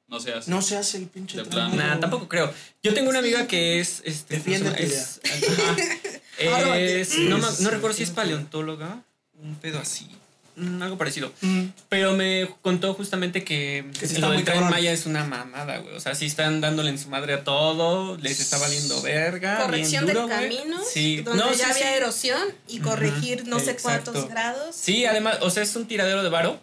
No 0.09 0.19
se 0.19 0.33
hace. 0.33 0.51
no 0.51 0.63
se 0.63 0.79
hace 0.79 0.97
el 0.97 1.09
pinche 1.09 1.43
güey. 1.43 2.01
tampoco 2.01 2.27
creo. 2.27 2.51
Yo 2.83 2.95
tengo 2.95 3.11
una 3.11 3.19
amiga 3.19 3.47
que 3.47 3.81
es. 3.81 4.01
Este, 4.07 4.37
Defiende 4.37 4.71
tu 4.71 4.83
es. 4.83 5.21
es- 6.39 7.19
no, 7.19 7.39
me- 7.39 7.47
no 7.61 7.71
recuerdo 7.71 7.97
si 7.97 8.03
es 8.03 8.11
paleontóloga. 8.11 9.03
Un 9.43 9.57
pedo 9.57 9.79
así. 9.81 10.09
mm, 10.57 10.83
Algo 10.83 10.99
parecido. 10.99 11.33
Mm. 11.41 11.65
Pero 11.89 12.13
me 12.15 12.49
contó 12.63 12.95
justamente 12.95 13.43
que, 13.43 13.85
Que 13.99 14.07
sí 14.07 14.15
lo 14.15 14.19
está 14.19 14.27
muy 14.29 14.37
del 14.37 14.45
tren. 14.45 14.69
Maya 14.71 14.93
es 14.93 15.07
una 15.07 15.25
mamada, 15.25 15.79
güey. 15.79 15.95
O 15.97 16.01
sea, 16.01 16.15
sí 16.15 16.27
están 16.27 16.61
dándole 16.61 16.91
en 16.91 16.99
su 16.99 17.09
madre 17.09 17.33
a 17.35 17.43
todo, 17.43 18.17
les 18.19 18.39
está 18.39 18.59
valiendo 18.59 19.01
verga. 19.03 19.63
Corrección 19.63 20.05
bien 20.05 20.17
duro, 20.17 20.29
de 20.29 20.37
güey. 20.37 20.57
caminos, 20.59 20.87
Sí, 20.89 21.23
donde 21.23 21.43
no, 21.43 21.51
ya 21.53 21.57
sí, 21.67 21.71
había 21.73 21.89
sí. 21.89 21.95
erosión 21.97 22.43
y 22.69 22.79
corregir 22.81 23.47
no 23.47 23.59
sé 23.59 23.71
exacto. 23.73 24.13
cuántos 24.13 24.31
grados. 24.31 24.77
Sí, 24.77 25.07
además, 25.07 25.39
o 25.41 25.51
sea, 25.51 25.63
es 25.63 25.75
un 25.75 25.87
tiradero 25.87 26.23
de 26.23 26.29
varo. 26.29 26.61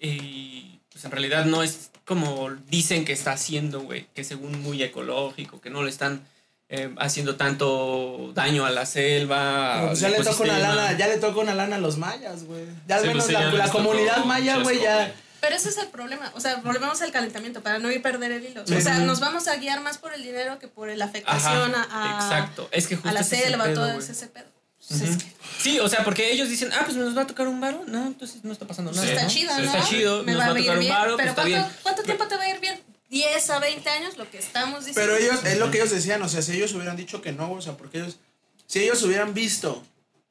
Y 0.00 0.78
pues 0.92 1.04
en 1.04 1.10
realidad 1.10 1.44
no 1.46 1.62
es 1.62 1.90
como 2.04 2.50
dicen 2.68 3.04
que 3.04 3.12
está 3.12 3.32
haciendo, 3.32 3.80
güey. 3.80 4.06
Que 4.14 4.24
según 4.24 4.60
muy 4.62 4.82
ecológico, 4.82 5.60
que 5.60 5.70
no 5.70 5.82
le 5.82 5.90
están 5.90 6.22
eh, 6.70 6.94
haciendo 6.98 7.36
tanto 7.36 8.32
daño 8.34 8.66
a 8.66 8.70
la 8.70 8.84
selva. 8.86 9.74
Pero 9.76 9.86
pues 9.88 10.00
ya 10.00 10.08
le 10.10 10.18
toca 10.22 10.42
una 10.44 10.58
lana, 10.58 10.96
ya 10.98 11.06
le 11.08 11.16
toca 11.18 11.40
una 11.40 11.54
lana 11.54 11.76
a 11.76 11.78
los 11.78 11.96
mayas, 11.98 12.44
güey. 12.44 12.64
Ya 12.86 12.96
al 12.96 13.02
Sí, 13.02 13.08
menos 13.08 13.24
pues 13.24 13.52
la, 13.54 13.68
comunidad 13.70 14.22
un 14.22 14.28
maya, 14.28 14.58
güey, 14.58 14.80
ya. 14.80 15.12
Pero 15.40 15.54
ese 15.54 15.68
es 15.68 15.78
el 15.78 15.86
problema. 15.86 16.32
O 16.34 16.40
sea, 16.40 16.56
volvemos 16.56 17.00
al 17.00 17.12
calentamiento 17.12 17.62
para 17.62 17.78
no 17.78 17.90
ir 17.92 18.02
perder 18.02 18.32
el 18.32 18.44
hilo. 18.44 18.66
Sí. 18.66 18.74
O 18.74 18.80
sea, 18.80 18.98
nos 18.98 19.20
vamos 19.20 19.46
a 19.46 19.54
guiar 19.56 19.80
más 19.80 19.96
por 19.98 20.12
el 20.12 20.22
dinero 20.22 20.58
que 20.58 20.66
por 20.66 20.88
la 20.88 21.04
afectación 21.04 21.74
Ajá, 21.74 21.86
a, 21.92 22.18
a- 22.18 22.24
exacto. 22.24 22.68
Es 22.72 22.88
que 22.88 22.96
justo 22.96 23.08
a 23.08 23.12
la 23.12 23.22
selva, 23.22 23.64
pedo, 23.64 23.74
todo 23.74 23.92
güey. 23.94 23.98
ese, 24.10 24.26
pedo. 24.26 24.46
Pues 24.88 25.00
Ujú. 25.02 25.10
es 25.12 25.22
que 25.22 25.32
Sí, 25.60 25.78
o 25.80 25.88
sea, 25.88 26.02
porque 26.04 26.32
ellos 26.32 26.48
dicen, 26.48 26.70
ah, 26.72 26.82
pues 26.84 26.96
nos 26.96 27.16
va 27.16 27.22
a 27.22 27.26
tocar 27.26 27.46
un 27.46 27.60
varo. 27.60 27.84
No, 27.86 28.06
entonces 28.08 28.42
no 28.44 28.52
está 28.52 28.66
pasando 28.66 28.90
nada. 28.90 29.04
Sí. 29.06 29.10
está 29.12 29.22
¿no? 29.22 29.28
chido, 29.30 29.50
Sí, 29.54 29.62
¿no? 29.62 29.64
Está 29.66 29.82
chido, 29.88 30.22
Me 30.24 30.32
nos 30.32 30.40
va 30.40 30.44
va 30.46 30.46
a 30.46 30.50
a 30.50 30.52
un 30.54 30.60
bien. 30.60 30.76
pues 30.76 31.14
Pero 31.16 31.30
está 31.30 31.34
¿cuánto, 31.34 31.44
bien. 31.46 31.66
¿cuánto 31.82 32.02
tiempo 32.02 32.26
te 32.26 32.36
va 32.36 32.42
a 32.42 32.50
ir 32.50 32.60
bien? 32.60 32.80
10 33.10 33.50
a 33.50 33.58
20 33.58 33.88
años, 33.90 34.16
lo 34.16 34.30
que 34.30 34.38
estamos 34.38 34.84
diciendo. 34.84 35.12
Pero 35.12 35.16
ellos, 35.16 35.44
es 35.44 35.58
lo 35.58 35.70
que 35.70 35.78
ellos 35.78 35.90
decían, 35.90 36.22
o 36.22 36.28
sea, 36.28 36.42
si 36.42 36.52
ellos 36.52 36.72
hubieran 36.74 36.96
dicho 36.96 37.22
que 37.22 37.32
no, 37.32 37.52
o 37.52 37.62
sea, 37.62 37.76
porque 37.76 37.98
ellos, 37.98 38.18
si 38.66 38.80
ellos 38.80 39.02
hubieran 39.02 39.34
visto 39.34 39.82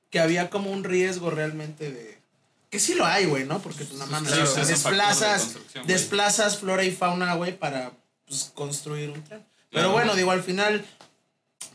que 0.10 0.20
había 0.20 0.50
como 0.50 0.72
un 0.72 0.84
riesgo 0.84 1.30
realmente 1.32 1.92
de, 1.92 2.18
que 2.70 2.80
sí 2.80 2.96
lo 2.96 3.06
hay, 3.06 3.26
güey, 3.26 3.46
¿no? 3.46 3.60
Porque 3.60 3.84
pues 3.86 3.98
nada 4.00 4.12
más 4.12 4.24
Claro, 4.24 4.54
de 4.54 4.66
desplazas, 4.66 5.56
desplazas 5.86 6.58
flora 6.58 6.84
y 6.84 6.92
fauna, 6.92 7.34
güey, 7.36 7.58
para 7.58 7.92
pues, 8.26 8.52
construir 8.54 9.10
un 9.10 9.24
tren. 9.24 9.46
Pero 9.70 9.90
Claro. 9.90 9.92
bueno, 9.92 10.16
digo, 10.16 10.32
al 10.32 10.44
final, 10.44 10.86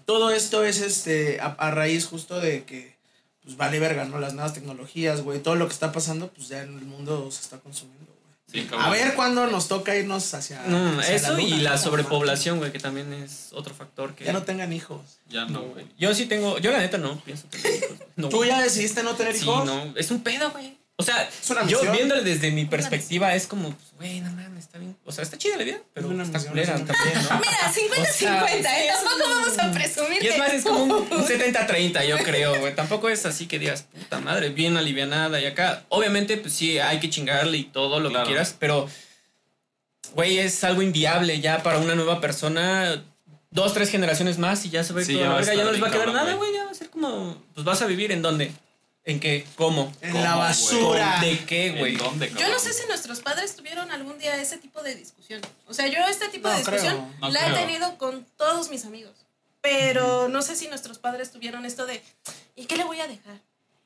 todo 0.06 0.30
esto 0.30 0.64
es 0.64 0.80
este, 0.80 1.40
a, 1.40 1.46
a 1.46 1.70
raíz 1.70 2.06
justo 2.06 2.40
de 2.40 2.64
que, 2.64 2.96
pues 3.42 3.56
vale 3.56 3.80
verga, 3.80 4.04
¿no? 4.04 4.18
Las 4.18 4.34
nuevas 4.34 4.54
tecnologías, 4.54 5.22
güey, 5.22 5.40
todo 5.40 5.56
lo 5.56 5.66
que 5.66 5.74
está 5.74 5.92
pasando, 5.92 6.28
pues 6.28 6.48
ya 6.48 6.62
en 6.62 6.78
el 6.78 6.84
mundo 6.84 7.30
se 7.30 7.40
está 7.40 7.58
consumiendo. 7.58 8.11
Sí. 8.52 8.68
A 8.78 8.90
ver 8.90 9.14
cuándo 9.14 9.46
nos 9.46 9.66
toca 9.68 9.96
irnos 9.96 10.34
hacia. 10.34 10.62
No, 10.66 11.00
hacia 11.00 11.14
eso 11.14 11.30
luna, 11.30 11.42
y 11.42 11.60
la 11.60 11.70
¿no? 11.72 11.78
sobrepoblación, 11.78 12.58
güey, 12.58 12.70
que 12.70 12.78
también 12.78 13.12
es 13.12 13.48
otro 13.52 13.74
factor 13.74 14.14
que... 14.14 14.24
Ya 14.24 14.32
no 14.34 14.42
tengan 14.42 14.72
hijos. 14.72 15.00
Ya 15.30 15.46
no, 15.46 15.62
güey. 15.62 15.86
Yo 15.98 16.14
sí 16.14 16.26
tengo, 16.26 16.58
yo 16.58 16.70
la 16.70 16.78
neta 16.78 16.98
no 16.98 17.18
pienso 17.20 17.46
tener 17.48 17.76
hijos. 17.76 17.96
No. 18.16 18.28
¿Tú 18.28 18.44
ya 18.44 18.60
decidiste 18.60 19.02
no 19.02 19.14
tener 19.14 19.34
Sí, 19.34 19.44
hijos? 19.44 19.64
no, 19.64 19.94
es 19.96 20.10
un 20.10 20.22
pedo, 20.22 20.50
güey. 20.50 20.76
O 21.02 21.04
sea, 21.04 21.28
Es 21.42 21.50
una 21.50 21.66
yo 21.66 21.80
viéndole 21.92 22.22
desde 22.22 22.50
mi 22.50 22.64
perspectiva 22.64 23.34
es 23.34 23.46
como, 23.46 23.70
pues, 23.70 23.92
güey, 23.98 24.20
no 24.20 24.30
mames, 24.32 24.64
está 24.64 24.78
bien. 24.78 24.96
O 25.04 25.12
sea, 25.12 25.24
está 25.24 25.36
chida 25.38 25.56
la 25.56 25.64
vida, 25.64 25.78
pero 25.92 26.08
una 26.08 26.22
está 26.22 26.38
misión, 26.38 26.52
culera 26.52 26.72
también, 26.74 26.96
¿no? 27.28 27.40
Mira, 27.40 27.72
50-50, 27.72 28.10
O 28.10 28.12
sea, 28.12 28.84
¿eh? 28.84 28.88
Tampoco 28.92 29.30
vamos 29.30 29.58
a 29.58 29.72
presumir 29.72 30.22
Y 30.22 30.28
es 30.28 30.38
más, 30.38 30.52
es 30.52 30.64
como 30.64 30.84
un 30.84 31.08
70-30, 31.08 32.06
yo 32.06 32.18
creo, 32.18 32.58
güey. 32.60 32.74
Tampoco 32.74 33.08
es 33.08 33.26
así 33.26 33.46
que 33.46 33.58
digas, 33.58 33.82
puta 33.92 34.18
madre, 34.20 34.48
bien 34.50 34.76
alivianada 34.76 35.40
y 35.40 35.46
acá. 35.46 35.84
Obviamente, 35.88 36.36
pues 36.38 36.54
sí, 36.54 36.78
hay 36.78 37.00
que 37.00 37.10
chingarle 37.10 37.58
y 37.58 37.64
todo 37.64 38.00
lo 38.00 38.08
Claro. 38.10 38.24
que 38.24 38.30
quieras, 38.30 38.54
pero, 38.58 38.88
güey, 40.14 40.38
es 40.38 40.62
algo 40.64 40.82
inviable 40.82 41.40
ya 41.40 41.62
para 41.62 41.78
una 41.78 41.94
nueva 41.94 42.20
persona. 42.20 43.02
Dos, 43.50 43.74
tres 43.74 43.90
generaciones 43.90 44.38
más 44.38 44.64
y 44.64 44.70
ya 44.70 44.82
se 44.82 44.94
va 44.94 45.00
a 45.00 45.02
ir 45.02 45.06
Sí, 45.06 45.12
toda 45.14 45.24
ya 45.24 45.28
la 45.30 45.36
verga, 45.36 45.54
ya 45.54 45.64
no 45.64 45.72
les 45.72 45.82
va 45.82 45.88
a 45.88 45.90
quedar 45.90 46.06
cabrón, 46.06 46.16
nada, 46.24 46.34
güey. 46.36 46.50
güey. 46.50 46.58
Ya 46.58 46.64
va 46.64 46.70
a 46.70 46.74
ser 46.74 46.88
como, 46.88 47.42
pues 47.54 47.64
vas 47.66 47.82
a 47.82 47.86
vivir 47.86 48.10
en 48.12 48.22
dónde, 48.22 48.50
en 49.04 49.18
qué, 49.20 49.44
cómo, 49.56 49.92
En 50.00 50.12
¿Cómo, 50.12 50.22
la 50.24 50.36
basura. 50.36 51.18
de 51.20 51.44
qué, 51.44 51.70
güey. 51.78 51.92
¿En 51.92 51.98
dónde, 51.98 52.32
Yo 52.38 52.48
no 52.48 52.58
sé 52.58 52.72
si 52.72 52.86
nuestros 52.86 53.20
padres 53.20 53.56
tuvieron 53.56 53.90
algún 53.90 54.18
día 54.18 54.36
ese 54.40 54.58
tipo 54.58 54.82
de 54.82 54.94
discusión. 54.94 55.40
O 55.66 55.74
sea, 55.74 55.86
yo 55.88 55.98
este 56.08 56.28
tipo 56.28 56.46
No, 56.48 56.52
de 56.54 56.60
discusión 56.60 56.94
creo. 56.96 57.14
No 57.20 57.28
la 57.30 57.40
creo. 57.40 57.56
he 57.56 57.60
tenido 57.66 57.98
con 57.98 58.24
todos 58.36 58.70
mis 58.70 58.84
amigos. 58.84 59.12
Pero 59.60 60.28
no 60.28 60.42
sé 60.42 60.56
si 60.56 60.68
nuestros 60.68 60.98
padres 60.98 61.30
tuvieron 61.30 61.64
esto 61.66 61.86
de 61.86 62.02
¿y 62.56 62.66
qué 62.66 62.76
le 62.76 62.84
voy 62.84 63.00
a 63.00 63.06
dejar? 63.06 63.36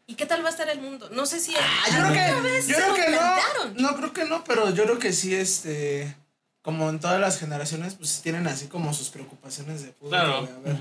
¿Y 0.06 0.14
qué 0.14 0.24
tal 0.26 0.42
va 0.44 0.48
a 0.48 0.52
estar 0.52 0.68
el 0.68 0.80
mundo? 0.80 1.08
No 1.10 1.26
sé 1.26 1.40
si 1.40 1.54
Ah, 1.58 1.84
yo 1.90 1.96
creo 2.12 2.12
que, 2.36 2.40
vez 2.42 2.68
yo 2.68 2.76
creo 2.76 2.94
que 2.94 3.10
no. 3.10 3.88
No 3.90 3.96
creo 3.96 4.12
que 4.12 4.24
no, 4.24 4.44
pero 4.44 4.70
yo 4.70 4.84
creo 4.84 4.98
que 4.98 5.12
sí, 5.12 5.34
este. 5.34 6.14
Como 6.62 6.88
en 6.90 6.98
todas 7.00 7.20
las 7.20 7.38
generaciones, 7.38 7.94
pues 7.94 8.22
tienen 8.22 8.46
así 8.48 8.66
como 8.66 8.92
sus 8.94 9.08
preocupaciones 9.10 9.82
de 9.82 9.88
puta, 9.92 10.08
Claro. 10.22 10.38
a 10.38 10.60
ver. 10.66 10.76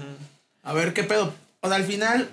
A 0.64 0.74
ver 0.74 0.94
qué 0.94 1.04
pedo. 1.04 1.34
O 1.62 1.68
sea, 1.68 1.78
al 1.78 1.86
final, 1.86 2.30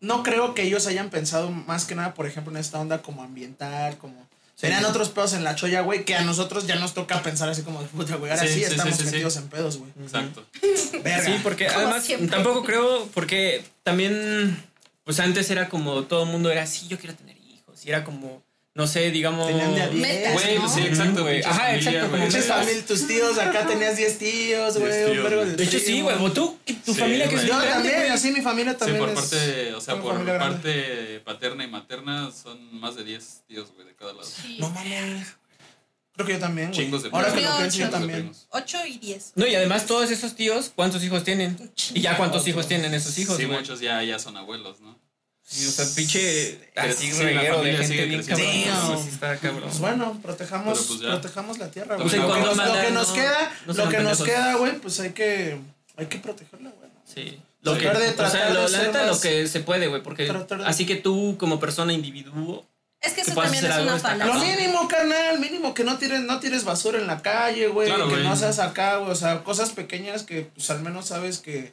no 0.00 0.22
creo 0.22 0.54
que 0.54 0.62
ellos 0.62 0.86
hayan 0.86 1.10
pensado 1.10 1.50
más 1.50 1.84
que 1.84 1.94
nada, 1.94 2.14
por 2.14 2.26
ejemplo, 2.26 2.52
en 2.52 2.58
esta 2.58 2.78
onda 2.80 3.02
como 3.02 3.22
ambiental, 3.22 3.96
como. 3.98 4.26
Tenían 4.60 4.84
otros 4.86 5.10
pedos 5.10 5.34
en 5.34 5.44
la 5.44 5.54
cholla, 5.54 5.82
güey, 5.82 6.04
que 6.04 6.16
a 6.16 6.22
nosotros 6.22 6.66
ya 6.66 6.74
nos 6.74 6.92
toca 6.92 7.22
pensar 7.22 7.48
así 7.48 7.62
como, 7.62 7.80
puta, 7.82 8.16
güey, 8.16 8.32
ahora 8.32 8.42
Sí, 8.42 8.48
sí, 8.48 8.54
sí, 8.54 8.62
estamos 8.64 8.96
sí, 8.96 9.02
sí, 9.02 9.04
sí. 9.04 9.10
metidos 9.12 9.36
en 9.36 9.48
pedos, 9.48 9.78
güey. 9.78 9.92
Exacto. 10.02 10.44
Verga. 11.04 11.24
Sí, 11.24 11.40
porque 11.44 11.66
Como 11.68 11.78
además 11.78 12.04
siempre. 12.04 12.28
tampoco 12.28 12.64
creo, 12.64 13.06
porque 13.14 13.64
también, 13.84 14.60
pues 15.04 15.20
antes 15.20 15.48
era 15.50 15.68
como 15.68 16.02
todo 16.04 16.24
el 16.24 16.30
mundo 16.30 16.50
era 16.50 16.62
así, 16.64 16.88
yo 16.88 16.98
quiero 16.98 17.14
tener 17.14 17.36
hijos, 17.36 17.86
y 17.86 17.90
era 17.90 18.02
como 18.02 18.42
no 18.78 18.86
sé, 18.86 19.10
digamos. 19.10 19.46
Tenían 19.48 19.74
de 19.74 19.82
a 19.82 19.88
diez. 19.88 20.00
Metas, 20.00 20.32
Güey, 20.32 20.54
¿no? 20.54 20.60
pues 20.62 20.72
sí, 20.72 20.80
exacto. 20.80 21.22
Güey. 21.22 21.42
Ajá, 21.42 21.52
familia, 21.54 21.76
exacto, 21.76 21.98
como 22.00 22.10
güey. 22.10 22.22
Pinches 22.22 22.44
metas. 22.44 22.58
familia, 22.64 22.86
tus 22.86 23.06
tíos, 23.06 23.38
acá 23.38 23.66
tenías 23.66 23.96
10 23.98 24.18
tíos, 24.18 24.78
güey, 24.78 24.92
de 24.92 25.46
De 25.56 25.64
hecho, 25.64 25.78
sí, 25.78 25.84
primos. 25.84 26.18
güey. 26.18 26.32
¿Tú? 26.32 26.58
¿Tu 26.64 26.94
Sí, 26.94 27.00
familia 27.00 27.28
que 27.28 27.34
es. 27.34 27.42
Yo 27.42 27.48
grande, 27.48 27.68
también, 27.74 27.96
güey? 27.96 28.08
así 28.08 28.30
mi 28.30 28.40
familia 28.40 28.72
Sí, 28.72 28.78
también 28.78 28.98
por 29.00 29.08
es- 29.10 29.14
parte, 29.16 29.74
o 29.74 29.80
sea, 29.80 29.96
por 30.00 30.12
familia 30.14 30.34
grande. 30.34 30.56
parte 30.56 31.20
paterna 31.26 31.64
y 31.64 31.68
materna 31.68 32.30
son 32.30 32.80
más 32.80 32.94
de 32.96 33.04
10 33.04 33.42
tíos, 33.46 33.70
güey, 33.74 33.86
de 33.86 33.94
cada 33.94 34.12
lado. 34.14 34.24
Sí. 34.24 34.56
No 34.58 34.70
mames. 34.70 35.26
Creo 36.14 36.26
que 36.26 36.32
yo 36.32 36.38
también, 36.40 36.68
güey. 36.72 36.80
Chingos 36.80 37.02
de 37.04 37.10
Ahora 37.12 37.26
que 37.28 37.34
primos. 37.34 37.50
lo 37.52 37.58
pienso, 37.58 37.78
yo 37.78 37.84
ocho. 37.84 37.92
también. 37.92 38.18
primos. 38.20 38.46
8 38.50 38.78
y 38.86 38.98
10. 38.98 39.32
No, 39.36 39.46
y 39.46 39.54
además 39.54 39.86
todos 39.86 40.10
esos 40.10 40.34
tíos, 40.34 40.72
¿cuántos 40.74 41.02
hijos 41.04 41.22
tienen? 41.24 41.56
Y 41.94 42.00
ya 42.00 42.16
cuántos 42.16 42.46
hijos 42.48 42.66
tienen 42.66 42.92
esos 42.94 43.16
hijos, 43.18 43.36
Sí, 43.36 43.46
muchos 43.46 43.80
ya, 43.80 44.02
ya 44.02 44.18
son 44.18 44.36
abuelos, 44.36 44.80
¿no? 44.80 44.98
Sí, 45.50 45.66
o 45.66 45.70
sea, 45.70 45.86
pinche 45.96 46.60
así 46.76 47.10
sí, 47.10 47.22
reguero 47.22 47.62
de 47.62 47.72
gente 47.78 48.04
bien 48.04 48.22
cabrón. 48.22 48.46
Damn. 48.66 49.02
Sí, 49.02 49.08
está 49.12 49.36
cabrón. 49.38 49.62
Pues 49.64 49.78
bueno, 49.78 50.18
protejamos, 50.22 50.78
pues 50.86 51.00
protejamos 51.00 51.56
la 51.58 51.70
tierra, 51.70 51.96
güey. 51.96 52.06
Pues 52.06 52.20
lo, 52.20 52.28
nos, 52.28 52.56
lo 52.56 52.80
que 52.82 52.90
nos 52.90 53.08
no- 53.08 53.14
queda, 53.14 53.52
no 53.66 53.72
lo 53.72 53.88
que 53.88 53.98
nos 54.00 54.22
queda, 54.22 54.54
güey, 54.56 54.72
pues 54.78 55.00
hay 55.00 55.10
que, 55.12 55.58
hay 55.96 56.06
que 56.06 56.18
protegerla, 56.18 56.70
güey. 56.78 56.90
Sí. 57.06 57.40
Lo 57.62 57.74
que, 57.78 57.84
Tratar 57.86 58.02
de- 58.02 58.22
o 58.24 58.30
sea, 58.30 58.50
lo- 58.50 58.54
de 58.66 58.68
la 58.70 58.78
ser 58.78 58.86
neta, 58.88 58.98
más- 59.06 59.08
lo 59.16 59.20
que 59.22 59.48
se 59.48 59.60
puede, 59.60 59.86
güey, 59.88 60.02
porque 60.02 60.24
de- 60.30 60.64
así 60.66 60.84
que 60.84 60.96
tú 60.96 61.36
como 61.38 61.58
persona 61.58 61.92
individuo, 61.94 62.66
Es 63.00 63.12
que 63.14 63.22
Que 63.22 63.30
eso 63.30 63.40
también 63.40 63.64
es 63.64 63.76
una 63.78 63.94
está 63.96 64.16
Lo 64.16 64.32
falacia. 64.32 64.56
mínimo, 64.56 64.86
carnal, 64.88 65.38
mínimo 65.38 65.72
que 65.72 65.84
no 65.84 65.98
tires, 65.98 66.20
no 66.22 66.40
tires 66.40 66.64
basura 66.64 66.98
en 66.98 67.06
la 67.06 67.22
calle, 67.22 67.68
güey, 67.68 67.86
Claro, 67.88 68.08
que 68.08 68.14
güey. 68.16 68.24
no 68.24 68.34
seas 68.36 68.58
acá, 68.58 68.96
güey, 68.96 69.12
o 69.12 69.14
sea, 69.14 69.44
cosas 69.44 69.70
pequeñas 69.70 70.24
que 70.24 70.42
pues 70.54 70.68
al 70.70 70.80
menos 70.82 71.06
sabes 71.06 71.38
que 71.38 71.72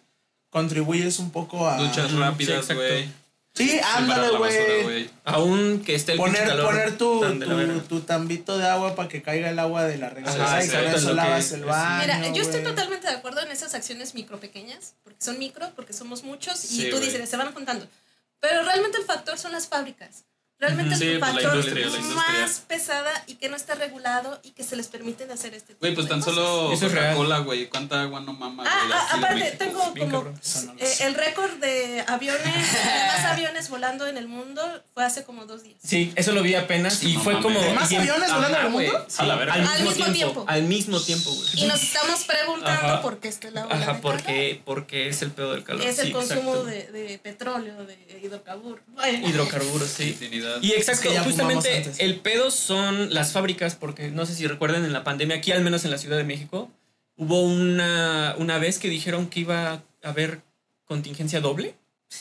contribuyes 0.52 1.18
un 1.20 1.32
poco 1.32 1.68
a... 1.68 1.78
Duchas 1.78 2.12
sí, 2.12 2.18
rápidas, 2.18 2.68
güey. 2.72 3.10
Sí, 3.56 3.80
ándale, 3.96 4.38
güey. 4.38 5.10
aún 5.24 5.82
que 5.86 5.96
esté 5.96 6.12
el 6.12 6.18
Poner, 6.18 6.46
calor 6.46 6.66
poner 6.66 6.98
tu, 6.98 7.22
tu, 7.22 7.80
tu 7.88 8.02
tambito 8.02 8.58
de 8.58 8.68
agua 8.68 8.96
para 8.96 9.08
que 9.08 9.22
caiga 9.22 9.50
el 9.50 9.58
agua 9.60 9.86
de 9.86 9.98
la 9.98 10.10
regadera 10.10 10.44
Ajá, 10.46 10.66
y 10.66 10.68
con 10.68 10.80
eso 10.84 11.14
lavas 11.14 11.52
el 11.54 11.64
baño, 11.64 12.02
Mira, 12.02 12.34
yo 12.34 12.42
estoy 12.42 12.64
totalmente 12.64 13.08
de 13.08 13.14
acuerdo 13.14 13.42
en 13.42 13.52
esas 13.52 13.74
acciones 13.74 14.14
micro 14.14 14.42
pequeñas, 14.42 14.96
porque 15.06 15.24
son 15.24 15.40
micro, 15.40 15.72
porque 15.74 15.94
somos 15.94 16.24
muchos, 16.24 16.66
y 16.66 16.68
Sí, 16.68 16.90
tú 16.90 17.00
dices, 17.00 17.30
se 17.30 17.38
van 17.38 17.54
juntando. 17.54 17.88
Pero 18.42 18.64
realmente 18.64 18.98
el 18.98 19.06
factor 19.06 19.38
son 19.38 19.54
las 19.54 19.68
fábricas. 19.68 20.26
Realmente 20.58 20.96
Sí, 20.96 21.04
es 21.10 21.14
un 21.16 21.20
pues, 21.20 21.34
la 21.34 21.42
factor 21.42 21.56
industria, 21.58 21.88
la 21.90 21.98
industria. 21.98 22.40
más 22.42 22.60
pesada 22.68 23.24
y 23.28 23.36
que 23.36 23.50
no 23.50 23.58
está 23.58 23.76
regulado 23.76 24.40
y 24.42 24.52
que 24.52 24.64
se 24.64 24.78
les 24.78 24.88
permite 24.88 25.26
hacer 25.26 25.54
este 25.54 25.74
tipo 25.74 25.80
Güey, 25.82 25.94
pues 25.94 26.06
de 26.06 26.10
tan 26.12 26.22
cosas. 26.22 26.36
solo. 26.36 26.80
Coca-Cola, 26.80 27.40
güey. 27.40 27.68
¿Cuánta 27.68 28.02
agua 28.04 28.22
no 28.22 28.32
mama? 28.34 28.64
Ah, 28.66 28.90
ah, 28.94 29.08
aparte, 29.18 29.36
México? 29.36 29.58
tengo 29.60 29.80
como 29.94 30.34
eh, 30.80 30.96
el 31.02 31.14
récord 31.16 31.52
de 31.60 32.04
aviones, 32.08 32.44
de 32.74 33.06
más 33.08 33.26
aviones 33.26 33.70
volando 33.70 34.08
en 34.08 34.18
el 34.18 34.28
mundo 34.30 34.62
fue 34.94 35.04
hace 35.04 35.24
como 35.26 35.46
dos 35.46 35.64
días. 35.64 35.78
Sí, 35.84 36.14
eso 36.16 36.32
lo 36.32 36.42
vi 36.42 36.56
apenas 36.56 37.04
y 37.04 37.16
No 37.16 37.22
fue 37.22 37.34
mames. 37.34 37.44
como 37.46 37.60
¿De 37.62 37.74
más 37.74 37.92
y- 37.92 37.96
aviones 37.98 38.32
volando 38.34 38.58
Ajá, 38.58 38.66
al 38.68 38.72
güey, 38.72 38.88
mundo? 38.88 39.06
sí, 39.10 39.16
A 39.20 39.26
la 39.26 39.36
verga. 39.36 39.54
al 39.56 39.62
mismo, 39.62 39.74
Al 39.76 39.84
mismo 39.84 40.06
tiempo, 40.06 40.14
tiempo. 40.34 40.46
al 40.48 40.64
mismo 40.64 41.02
tiempo, 41.02 41.32
güey. 41.34 41.50
Y 41.56 41.66
nos 41.68 41.84
estamos 41.84 42.24
preguntando 42.24 42.94
Ajá. 42.94 43.02
por 43.02 43.20
qué 43.20 43.28
está 43.28 43.52
la 43.52 43.66
ola 43.66 43.76
Ajá, 43.76 44.00
porque 44.02 44.62
porque 44.64 45.10
es 45.10 45.22
el 45.22 45.32
pedo 45.32 45.52
del 45.54 45.64
calor. 45.66 45.82
Es 45.86 46.00
el 46.00 46.08
sí, 46.08 46.12
consumo 46.14 46.64
de, 46.64 46.88
de 46.92 47.20
petróleo, 47.20 47.86
de 47.86 47.98
hidrocarburos. 48.24 48.80
Hidrocarburos, 49.26 49.90
sí. 49.90 50.18
Infinidad. 50.46 50.62
Y 50.62 50.72
exacto, 50.74 51.10
Es 51.10 51.16
que 51.16 51.20
justamente 51.20 51.92
el 52.00 52.20
pedo 52.20 52.52
son 52.52 53.14
las 53.14 53.32
fábricas, 53.32 53.76
porque 53.76 54.10
no 54.12 54.26
sé 54.26 54.36
si 54.36 54.48
recuerdan 54.48 54.86
en 54.86 54.94
la 54.94 55.04
pandemia, 55.04 55.38
aquí 55.38 55.52
al 55.52 55.64
menos 55.64 55.86
en 55.86 55.92
la 55.92 55.98
Ciudad 55.98 56.18
de 56.18 56.24
México, 56.24 56.72
hubo 57.18 57.42
una, 57.42 58.36
una 58.38 58.58
vez 58.58 58.80
que 58.80 58.90
dijeron 58.90 59.28
que 59.28 59.42
iba 59.42 59.72
a 59.72 59.82
haber 60.04 60.42
contingencia 60.86 61.42
doble 61.42 61.76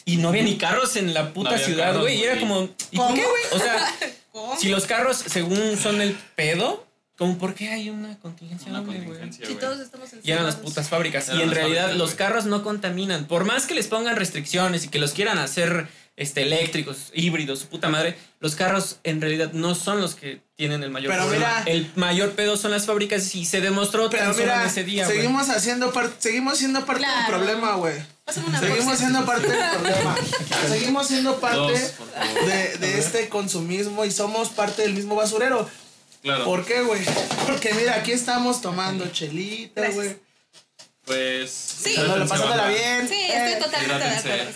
y 0.04 0.16
no 0.16 0.28
había 0.28 0.42
ni 0.42 0.56
carros 0.56 0.96
en 0.96 1.14
la 1.14 1.32
puta 1.32 1.52
No 1.52 1.58
ciudad, 1.58 1.98
güey. 1.98 2.16
Y 2.16 2.24
era 2.24 2.40
como, 2.40 2.62
¿y 2.62 2.96
qué, 2.96 2.98
güey? 2.98 3.42
O 3.52 3.58
sea, 3.58 3.94
¿cómo? 4.32 4.56
si 4.56 4.68
los 4.68 4.86
carros 4.86 5.16
según 5.16 5.76
son 5.76 6.00
el 6.00 6.16
pedo, 6.34 6.86
como 7.16 7.38
por 7.38 7.54
qué 7.54 7.68
hay 7.68 7.90
una 7.90 8.18
contingencia 8.18 8.70
Una 8.70 8.80
doble, 8.80 8.98
güey? 8.98 9.18
contingencia, 9.20 9.46
Si 9.46 9.54
todos 9.54 9.78
estamos 9.80 10.10
Y 10.22 10.30
eran 10.30 10.44
las 10.44 10.56
putas 10.56 10.88
fábricas. 10.88 11.28
Y 11.28 11.42
en 11.42 11.50
realidad 11.50 11.82
fábricas, 11.82 11.98
los 11.98 12.14
carros 12.14 12.46
no 12.46 12.62
contaminan. 12.64 13.26
Por 13.26 13.44
más 13.44 13.66
que 13.66 13.74
les 13.74 13.86
pongan 13.86 14.16
restricciones 14.16 14.84
y 14.84 14.88
que 14.88 14.98
los 14.98 15.12
quieran 15.12 15.38
hacer 15.38 15.88
este, 16.16 16.42
eléctricos, 16.42 17.10
híbridos, 17.12 17.58
su 17.60 17.66
puta 17.66 17.88
madre, 17.88 18.16
los 18.40 18.54
carros 18.54 18.98
en 19.02 19.20
realidad 19.20 19.52
no 19.52 19.74
son 19.74 20.00
los 20.00 20.14
que 20.14 20.40
tienen 20.56 20.82
el 20.84 20.90
mayor 20.90 21.10
Pero 21.10 21.24
problema. 21.24 21.60
mira- 21.60 21.72
el 21.74 21.90
mayor 21.96 22.32
pedo 22.32 22.56
son 22.56 22.70
las 22.70 22.86
fábricas 22.86 23.34
y 23.34 23.44
se 23.44 23.60
demostró 23.60 24.08
Pero 24.10 24.24
tan 24.24 24.32
solo 24.34 24.44
mira, 24.46 24.62
en 24.62 24.68
ese 24.68 24.84
día, 24.84 25.04
güey. 25.06 25.16
seguimos 25.16 25.48
haciendo 25.48 25.92
parte, 25.92 26.14
seguimos 26.20 26.58
siendo 26.58 26.84
parte 26.86 27.04
del 27.06 27.26
problema, 27.26 27.74
güey. 27.74 27.94
Seguimos 28.60 28.98
siendo 28.98 29.24
parte 29.26 29.48
del 29.48 29.70
problema. 29.70 30.16
Seguimos 30.68 31.06
siendo 31.08 31.40
parte 31.40 31.58
Dos, 31.58 32.46
de, 32.46 32.78
de 32.78 32.98
este 32.98 33.28
consumismo 33.28 34.04
y 34.04 34.10
somos 34.10 34.48
parte 34.50 34.82
del 34.82 34.94
mismo 34.94 35.14
basurero. 35.14 35.68
Claro. 36.22 36.44
¿Por 36.46 36.64
qué, 36.64 36.80
güey? 36.80 37.02
Porque 37.46 37.74
mira, 37.74 37.96
aquí 37.96 38.12
estamos 38.12 38.62
tomando 38.62 39.06
chelita, 39.08 39.90
güey. 39.90 40.16
Pues. 41.04 41.50
Sí. 41.50 41.94
Pasándola 42.26 42.68
bien. 42.68 43.06
Sí, 43.08 43.20
estoy 43.30 43.62
totalmente 43.62 44.04
de 44.08 44.16
acuerdo. 44.16 44.50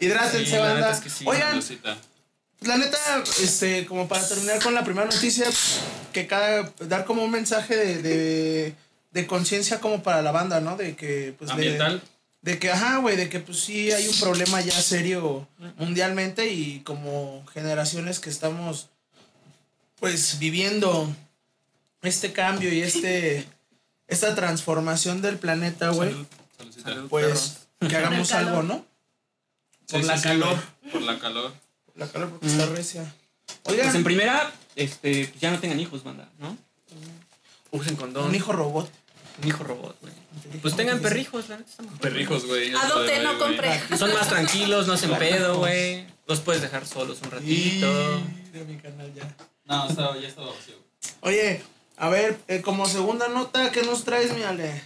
Hidrátense, 0.00 0.46
Sí, 0.50 0.56
banda. 0.58 0.74
neta 0.74 0.90
es 0.92 1.00
que 1.00 1.10
sí. 1.10 1.24
Oigan, 1.26 1.60
la 2.62 2.76
neta, 2.76 2.98
este, 3.42 3.86
como 3.86 4.06
para 4.08 4.26
terminar 4.26 4.62
con 4.62 4.74
la 4.74 4.84
primera 4.84 5.06
noticia, 5.06 5.46
que 6.12 6.26
cada, 6.26 6.70
dar 6.80 7.04
como 7.04 7.22
un 7.24 7.30
mensaje 7.30 7.76
de, 7.76 8.02
de, 8.02 8.74
de 9.12 9.26
conciencia 9.26 9.80
como 9.80 10.02
para 10.02 10.20
la 10.22 10.30
banda, 10.32 10.60
¿no? 10.60 10.76
De 10.76 10.94
que, 10.96 11.34
pues, 11.38 11.48
de- 11.48 11.52
Ambiental. 11.54 12.02
De 12.42 12.58
que, 12.58 12.70
ajá, 12.70 12.96
güey, 12.98 13.16
de 13.16 13.28
que 13.28 13.38
pues 13.40 13.60
sí 13.60 13.92
hay 13.92 14.08
un 14.08 14.18
problema 14.18 14.62
ya 14.62 14.72
serio 14.80 15.46
mundialmente 15.76 16.48
y 16.50 16.80
como 16.80 17.44
generaciones 17.52 18.18
que 18.18 18.30
estamos 18.30 18.88
pues 19.98 20.38
viviendo 20.38 21.14
este 22.00 22.32
cambio 22.32 22.72
y 22.72 22.80
este 22.80 23.46
esta 24.08 24.34
transformación 24.34 25.20
del 25.20 25.36
planeta, 25.38 25.90
güey, 25.90 26.10
Salud. 26.12 26.26
Saludcita. 26.56 26.88
Salud. 26.88 27.08
pues 27.10 27.58
que 27.86 27.94
hagamos 27.96 28.32
algo, 28.32 28.62
¿no? 28.62 28.86
Por 29.90 30.00
sí, 30.02 30.06
la 30.06 30.16
sí, 30.16 30.22
calor. 30.24 30.56
Por 30.92 31.02
la 31.02 31.18
calor. 31.18 31.52
La 31.96 32.06
calor 32.08 32.30
porque 32.30 32.46
está 32.46 32.66
recia. 32.66 33.14
Oigan, 33.64 33.86
Pues 33.86 33.94
en 33.96 34.04
primera, 34.04 34.52
este, 34.76 35.26
pues 35.28 35.40
ya 35.40 35.50
no 35.50 35.58
tengan 35.58 35.80
hijos, 35.80 36.02
banda, 36.04 36.28
¿no? 36.38 36.56
Usen 37.72 37.96
condón. 37.96 38.26
un 38.28 38.34
hijo 38.34 38.52
robot. 38.52 38.90
Un 39.42 39.48
hijo 39.48 39.64
robot, 39.64 39.96
güey. 40.00 40.12
Pues 40.60 40.76
tengan 40.76 41.00
perrijos, 41.00 41.48
la 41.48 41.56
neta 41.58 41.70
está 41.70 41.82
mejor. 41.82 41.98
Perrijos, 42.00 42.46
güey. 42.46 42.74
Adopte, 42.74 43.14
Eso 43.14 43.22
no 43.22 43.32
de- 43.32 43.38
güey. 43.38 43.48
compre. 43.78 43.98
Son 43.98 44.12
más 44.12 44.28
tranquilos, 44.28 44.86
no 44.86 44.92
hacen 44.94 45.10
pedo, 45.18 45.58
güey. 45.58 46.06
Los 46.26 46.40
puedes 46.40 46.60
dejar 46.62 46.86
solos 46.86 47.18
un 47.22 47.28
Y 47.28 47.80
ratito. 47.80 48.20
de 48.52 48.64
mi 48.66 48.76
canal 48.76 49.12
ya. 49.14 49.34
No, 49.64 49.88
estaba, 49.88 50.18
ya 50.18 50.28
estaba 50.28 50.48
vacío. 50.48 50.74
güey. 51.22 51.34
Oye, 51.34 51.62
a 51.96 52.08
ver, 52.08 52.38
eh, 52.48 52.60
como 52.60 52.86
segunda 52.86 53.28
nota, 53.28 53.70
¿qué 53.72 53.82
nos 53.82 54.04
traes, 54.04 54.34
mi 54.34 54.42
Ale? 54.42 54.82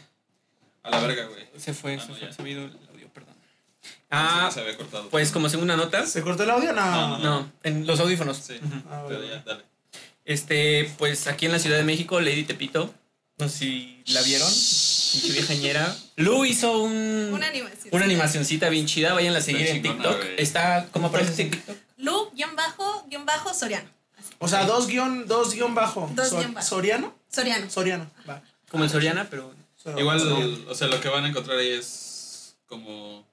A 0.82 0.90
la 0.90 1.00
verga, 1.00 1.24
güey. 1.26 1.44
Se 1.56 1.72
fue, 1.74 1.94
Ah, 1.94 2.00
se 2.00 2.08
no, 2.08 2.14
fue, 2.16 2.26
ya. 2.28 2.32
se 2.32 2.42
ha 2.42 2.48
ido 2.48 2.64
el 2.64 2.78
audio, 2.92 3.08
perdón. 3.08 3.34
Ah, 4.14 4.46
Ah, 4.46 4.50
se 4.50 4.60
había 4.60 4.76
cortado. 4.76 5.08
pues 5.10 5.30
como 5.32 5.48
segunda 5.48 5.76
nota. 5.76 6.06
¿Se 6.06 6.22
cortó 6.22 6.42
el 6.44 6.50
audio? 6.50 6.72
No. 6.72 7.18
No, 7.18 7.18
No, 7.18 7.52
en 7.62 7.86
los 7.86 7.98
audífonos. 8.00 8.36
Sí. 8.38 8.58
Ah, 8.90 9.04
Pero 9.08 9.20
bueno. 9.20 9.34
ya, 9.34 9.42
dale. 9.44 9.64
Este, 10.24 10.90
pues 10.98 11.26
aquí 11.26 11.46
en 11.46 11.52
la 11.52 11.58
Ciudad 11.58 11.76
de 11.76 11.84
México, 11.84 12.20
Lady 12.20 12.44
Tepito. 12.44 12.92
No 13.38 13.48
sé 13.48 13.58
si 13.58 14.02
la 14.06 14.22
vieron. 14.22 14.48
Pinche 14.48 15.32
viejañera. 15.32 15.96
Lu 16.16 16.44
hizo 16.44 16.78
un. 16.82 17.30
Una 17.32 17.48
animación. 17.48 17.88
Una 17.90 18.04
animacioncita 18.04 18.68
bien 18.68 18.86
chida. 18.86 19.12
Vayan 19.12 19.34
a 19.36 19.40
seguir 19.40 19.66
en 19.66 19.82
TikTok. 19.82 20.18
Está. 20.38 20.86
¿Cómo 20.92 21.08
aparece 21.08 21.42
en 21.42 21.50
TikTok? 21.50 21.76
Lu, 21.98 22.30
guion 22.34 22.54
bajo, 22.56 23.04
guion 23.08 23.26
bajo, 23.26 23.52
Soriano. 23.52 23.88
Así. 24.16 24.30
O 24.38 24.48
sea, 24.48 24.64
dos 24.66 24.86
guion, 24.86 25.26
dos 25.26 25.52
guion 25.54 25.74
bajo. 25.74 26.10
Dos 26.14 26.30
guion 26.30 26.54
bajo. 26.54 26.66
¿Soriano? 26.66 27.14
Soriano. 27.28 27.68
Soriano. 27.70 28.10
Va. 28.28 28.42
Como 28.70 28.84
en 28.84 28.90
Soriana, 28.90 29.26
pero. 29.28 29.52
Igual, 29.98 30.64
o 30.68 30.74
sea, 30.74 30.86
lo 30.86 31.00
que 31.00 31.08
van 31.08 31.24
a 31.24 31.28
encontrar 31.28 31.58
ahí 31.58 31.68
es 31.72 32.56
como 32.66 33.26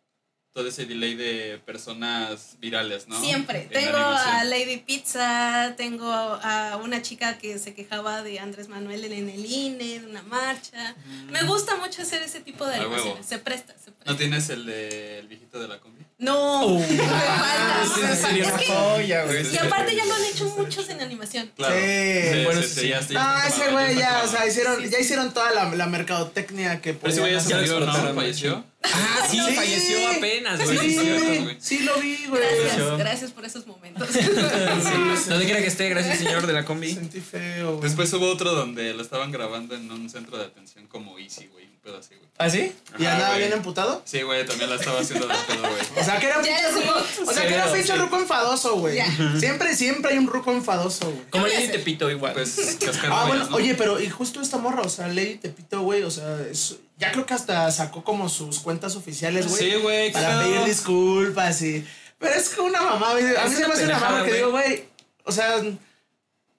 todo 0.54 0.68
ese 0.68 0.86
delay 0.86 1.16
de 1.16 1.62
personas 1.66 2.58
virales, 2.60 3.08
¿no? 3.08 3.20
Siempre. 3.22 3.64
En 3.64 3.70
Tengo 3.70 3.98
a 3.98 4.44
Lady 4.44 4.78
Pizza, 4.86 5.76
tengo 5.78 6.12
a 6.12 6.78
una 6.84 7.02
chica 7.02 7.38
que 7.38 7.58
se 7.58 7.74
quejaba 7.74 8.22
de 8.22 8.40
Andrés 8.40 8.68
Manuel 8.68 9.06
en 9.06 9.30
el 9.30 9.46
INE, 9.46 10.00
de 10.02 10.06
una 10.06 10.22
marcha. 10.24 10.96
Me 11.32 11.44
gusta 11.44 11.78
mucho 11.78 12.02
hacer 12.02 12.22
ese 12.24 12.42
tipo 12.42 12.66
de 12.66 12.76
animaciones. 12.76 13.26
Se 13.26 13.38
presta, 13.40 13.74
se 13.78 13.92
presta. 13.92 14.12
¿No 14.12 14.18
tienes 14.18 14.50
el 14.50 14.66
de 14.66 15.20
el 15.20 15.28
viejito 15.30 15.58
de 15.60 15.70
la 15.70 15.80
combi? 15.80 16.02
No, 16.18 16.66
Uh. 16.66 16.80
me 16.90 16.98
falta. 16.98 17.86
Sí, 17.96 18.02
me 18.02 18.16
sí, 18.16 18.22
sería 18.22 18.44
falta. 18.44 18.56
una 18.56 18.62
Es 18.62 18.68
que- 18.68 18.74
joya, 18.76 19.26
güey. 19.26 19.54
y 19.54 19.58
aparte 19.58 19.96
ya 19.96 20.06
lo 20.06 20.14
han 20.16 20.24
hecho 20.26 20.46
muchos 20.58 20.90
en 20.90 21.00
animación. 21.02 21.50
Claro. 21.56 21.74
Sí. 21.76 22.44
Bueno, 22.44 22.62
sí, 22.62 22.68
sí, 22.68 22.74
sí, 22.76 22.82
sí. 22.82 22.88
ya 22.90 23.00
está- 23.00 23.14
Ah, 23.44 23.48
ese 23.48 23.72
güey 23.72 23.96
ya, 23.98 24.22
o 24.24 24.28
sea, 24.28 24.46
hicieron, 24.46 24.82
Sí, 24.84 24.90
ya 24.90 24.98
sí. 24.98 25.04
hicieron 25.06 25.34
toda 25.34 25.52
la, 25.52 25.74
la 25.76 25.88
mercadotecnia 25.88 26.82
que 26.82 26.94
Pero 26.94 27.10
ese 27.12 27.22
güey 27.22 27.34
ya 27.34 27.40
podían 27.42 27.66
se 27.68 27.74
murió, 27.74 27.80
¿no? 27.88 28.14
Falleció. 28.16 28.66
Ah, 28.84 29.28
sí, 29.30 29.40
Sí. 29.46 29.54
falleció 29.56 30.08
apenas, 30.10 30.64
güey. 30.64 31.58
Sí, 31.60 31.80
lo 31.80 31.96
vi, 32.00 32.26
güey. 32.28 32.42
Gracias, 32.42 32.98
gracias 32.98 33.32
por 33.32 33.46
esos 33.46 33.68
momentos. 33.68 34.08
Donde 35.28 35.46
quiera 35.46 35.62
que 35.62 35.68
esté, 35.68 35.90
gracias, 35.90 36.18
señor 36.20 36.48
de 36.48 36.54
la 36.54 36.66
combi. 36.66 36.94
Sentí 36.94 37.20
feo, 37.22 37.72
güey. 37.78 37.84
Después 37.84 38.12
hubo 38.14 38.30
otro 38.30 38.54
donde 38.54 38.94
lo 38.94 39.02
estaban 39.02 39.32
grabando 39.32 39.76
en 39.76 39.90
un 39.92 40.10
centro 40.10 40.38
de 40.38 40.46
atención 40.46 40.88
como 40.88 41.18
Easy, 41.20 41.48
güey. 41.48 41.66
Un 41.66 41.80
pedo 41.82 41.98
así, 41.98 42.16
güey. 42.16 42.30
¿Ah, 42.38 42.50
sí? 42.50 42.72
¿Y 43.00 43.06
andaba 43.06 43.38
bien 43.38 43.54
emputado? 43.54 44.02
Sí, 44.06 44.22
güey, 44.22 44.46
también 44.46 44.70
la 44.70 44.76
estaba 44.76 45.00
haciendo 45.00 45.28
de 45.28 45.34
pedo, 45.48 45.62
güey. 45.62 45.82
O 46.00 46.04
sea, 46.04 46.20
que 46.20 46.26
era 46.28 46.36
pinche 46.42 46.72
ruco. 46.72 47.06
O 47.28 47.34
sea, 47.34 47.48
que 47.48 47.54
era 47.54 47.72
pinche 47.74 47.96
ruco 47.96 48.18
enfadoso, 48.20 48.76
güey. 48.78 49.00
Siempre, 49.40 49.76
siempre 49.76 50.12
hay 50.12 50.18
un 50.18 50.28
ruco 50.28 50.52
enfadoso, 50.52 51.06
güey. 51.12 51.30
Como 51.30 51.48
Lady? 51.48 51.68
Tepito 51.70 52.10
igual. 52.10 52.34
Pues 52.34 52.78
Ah, 53.10 53.26
bueno, 53.28 53.48
¿no? 53.50 53.56
oye, 53.56 53.76
pero 53.76 54.00
y 54.00 54.10
justo 54.10 54.42
esta 54.42 54.58
morra, 54.58 54.82
o 54.82 54.90
sea, 54.90 55.08
Lady 55.08 55.36
Tepito, 55.36 55.82
güey, 55.82 56.04
o 56.04 56.12
sea, 56.12 56.40
es- 56.50 56.78
ya 57.02 57.12
creo 57.12 57.26
que 57.26 57.34
hasta 57.34 57.70
sacó 57.72 58.04
como 58.06 58.30
sus 58.30 58.60
cuentas 58.60 58.96
oficiales, 58.96 59.48
güey. 59.48 59.72
Sí, 59.72 59.78
güey, 59.82 60.12
Para 60.14 60.40
pedir 60.44 60.64
disculpas 60.64 61.62
y. 61.64 61.86
Pero 62.20 62.36
es 62.36 62.50
que 62.50 62.62
una 62.62 62.82
mamá, 62.82 63.12
güey. 63.14 63.36
A 63.36 63.46
mí 63.46 63.56
se 63.56 63.68
me 63.68 63.74
hace 63.74 63.86
una 63.86 64.00
mamá 64.00 64.18
que 64.24 64.30
güey. 64.30 64.36
digo, 64.38 64.52
güey. 64.52 64.84
O 65.26 65.32
sea, 65.32 65.62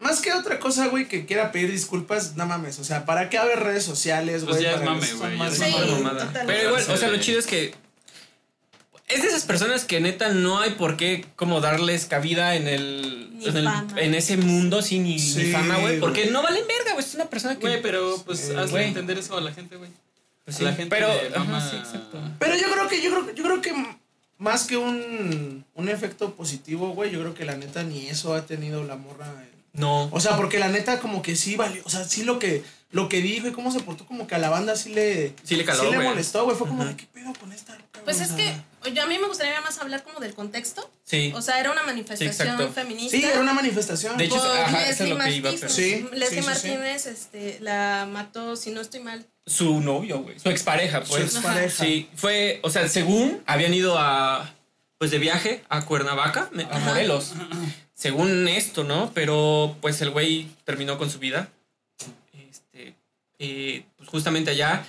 más 0.01 0.21
que 0.21 0.33
otra 0.33 0.59
cosa, 0.59 0.89
güey, 0.89 1.07
que 1.09 1.25
quiera 1.27 1.53
pedir 1.53 1.71
disculpas, 1.71 2.35
no 2.37 2.45
mames. 2.47 2.79
O 2.81 2.85
sea, 2.85 3.05
¿para 3.07 3.31
qué 3.31 3.39
haber 3.39 3.61
redes 3.61 3.85
sociales, 3.85 4.43
Pues 4.45 4.57
güey? 4.57 4.65
ya 4.65 4.71
es 4.73 4.79
para 4.79 4.91
mame, 4.91 5.07
que 5.07 5.13
güey, 5.15 5.21
son 5.21 5.31
ya 5.31 5.37
más 5.39 5.55
Sí, 5.55 5.73
totalmente. 5.73 6.41
Pero 6.47 6.69
igual, 6.69 6.85
o 6.91 6.97
sea, 6.97 7.09
lo 7.09 7.15
Sí. 7.19 7.21
chido 7.21 7.39
es 7.39 7.47
que 7.47 7.75
es 9.09 9.23
de 9.23 9.29
esas 9.29 9.45
personas 9.45 9.85
que 9.85 10.01
neta 10.01 10.31
no 10.31 10.61
hay 10.61 10.71
por 10.71 10.97
qué 10.97 11.25
como 11.37 11.61
darles 11.61 12.07
cabida 12.07 12.55
en 12.57 12.67
el, 12.67 13.31
en, 13.45 13.57
el- 13.57 13.65
fama. 13.65 13.87
en 13.97 14.15
ese 14.15 14.37
mundo 14.39 14.81
sin 14.83 15.05
ni, 15.05 15.13
ni 15.15 15.19
Sí, 15.21 15.53
fama, 15.53 15.77
güey, 15.79 16.01
porque 16.01 16.23
güey. 16.23 16.33
no 16.33 16.43
valen 16.43 16.65
verga, 16.67 16.95
güey, 16.95 17.05
es 17.05 17.15
una 17.15 17.27
persona 17.27 17.55
que 17.57 17.61
Güey, 17.61 17.83
pero 17.83 18.21
pues 18.25 18.49
Eh, 18.49 18.57
hazle 18.57 18.71
güey. 18.71 18.89
entender 18.89 19.19
eso 19.19 19.37
a 19.37 19.41
la 19.41 19.53
gente, 19.53 19.77
güey. 19.77 19.91
Pues, 20.45 20.57
a 20.57 20.59
sí, 20.59 20.65
la 20.65 20.73
gente 20.75 20.95
pero 20.95 21.09
le 21.09 21.29
ajá, 21.29 21.45
mama- 21.45 21.71
sí, 21.71 21.77
exacto. 21.77 22.19
Pero 22.39 22.57
yo 22.57 22.71
creo 22.73 22.89
que, 22.89 23.03
yo 23.03 23.11
creo, 23.11 23.35
yo 23.35 23.45
creo 23.45 23.61
que 23.63 23.73
más 24.39 24.65
que 24.65 24.77
un, 24.77 25.65
un 25.75 25.89
efecto 25.89 26.35
positivo, 26.35 26.91
güey, 26.91 27.11
yo 27.11 27.21
creo 27.21 27.35
que 27.35 27.45
la 27.45 27.57
neta 27.57 27.83
ni 27.83 28.09
eso 28.09 28.35
ha 28.35 28.45
tenido 28.47 28.83
la 28.85 28.97
morra. 28.97 29.27
No. 29.75 30.09
O 30.13 30.21
sea, 30.21 30.37
porque 30.37 30.59
la 30.59 30.69
neta 30.69 31.01
como 31.01 31.23
que 31.23 31.35
sí 31.37 31.57
valió, 31.57 31.83
o 31.85 31.91
sea, 31.91 32.05
sí 32.05 32.25
lo 32.25 32.39
que 32.39 32.63
lo 32.91 33.09
que 33.09 33.23
dijo 33.23 33.49
y 33.49 33.53
cómo 33.53 33.71
se 33.73 33.81
portó 33.81 34.05
como 34.05 34.27
que 34.27 34.35
a 34.35 34.39
la 34.39 34.51
banda 34.51 34.77
sí 34.77 34.91
le 34.93 35.33
Sí 35.45 35.57
le 35.57 35.65
caló, 35.65 35.83
sí 35.85 35.91
le 35.91 35.99
molestó, 35.99 36.45
güey, 36.45 36.55
fue 36.59 36.69
como 36.69 36.85
qué 36.95 37.07
pedo 37.07 37.33
con 37.41 37.51
esta 37.51 37.73
loca, 37.75 38.01
Pues 38.05 38.19
güey?" 38.19 38.29
es 38.29 38.33
que 38.85 38.91
yo, 38.93 39.03
a 39.03 39.07
mí 39.07 39.19
me 39.19 39.29
gustaría 39.29 39.59
más 39.63 39.79
hablar 39.79 40.03
como 40.03 40.21
del 40.21 40.35
contexto. 40.35 40.91
Sí. 41.05 41.33
O 41.35 41.41
sea, 41.41 41.59
era 41.59 41.71
una 41.71 41.85
manifestación 41.85 42.29
exacto. 42.29 42.71
feminista. 42.75 43.17
Sí, 43.17 43.25
era 43.25 43.41
una 43.41 43.55
manifestación. 43.55 44.19
De 44.19 44.25
hecho, 44.25 44.37
ajá, 44.43 44.83
eso 44.83 45.05
es 45.05 45.09
Leslie 45.09 45.15
lo 45.15 45.25
que 45.25 45.31
iba, 45.31 45.51
Martínez. 45.53 45.61
pero- 45.61 45.73
Sí, 45.73 46.07
Leslie 46.13 46.29
sí, 46.29 46.35
sí, 46.35 46.41
sí. 46.43 46.47
Martínez 46.69 47.07
este, 47.07 47.59
la 47.61 48.07
mató, 48.13 48.57
si 48.57 48.73
no 48.73 48.83
estoy 48.83 49.01
mal. 49.01 49.25
Su 49.47 49.81
novio, 49.81 50.21
güey. 50.21 50.39
Su 50.39 50.51
expareja, 50.51 51.05
su 51.05 51.11
pues. 51.13 51.25
expareja. 51.35 51.85
Sí, 51.85 52.09
fue, 52.15 52.61
o 52.63 52.71
sea, 52.71 52.89
según 52.89 53.43
habían 53.47 53.75
ido 53.75 53.99
a, 53.99 54.53
pues 54.99 55.11
de 55.11 55.19
viaje 55.19 55.63
a 55.69 55.85
Cuernavaca, 55.85 56.49
a 56.71 56.77
Ajá. 56.77 56.79
Morelos. 56.87 57.33
Según 57.95 58.47
esto, 58.49 58.85
¿no? 58.85 59.11
Pero 59.15 59.77
pues 59.81 60.01
el 60.01 60.11
güey 60.11 60.49
terminó 60.65 60.97
con 60.99 61.11
su 61.11 61.19
vida. 61.19 61.49
Este, 62.51 62.95
eh, 63.39 63.85
pues 63.97 64.09
justamente 64.09 64.51
allá. 64.53 64.85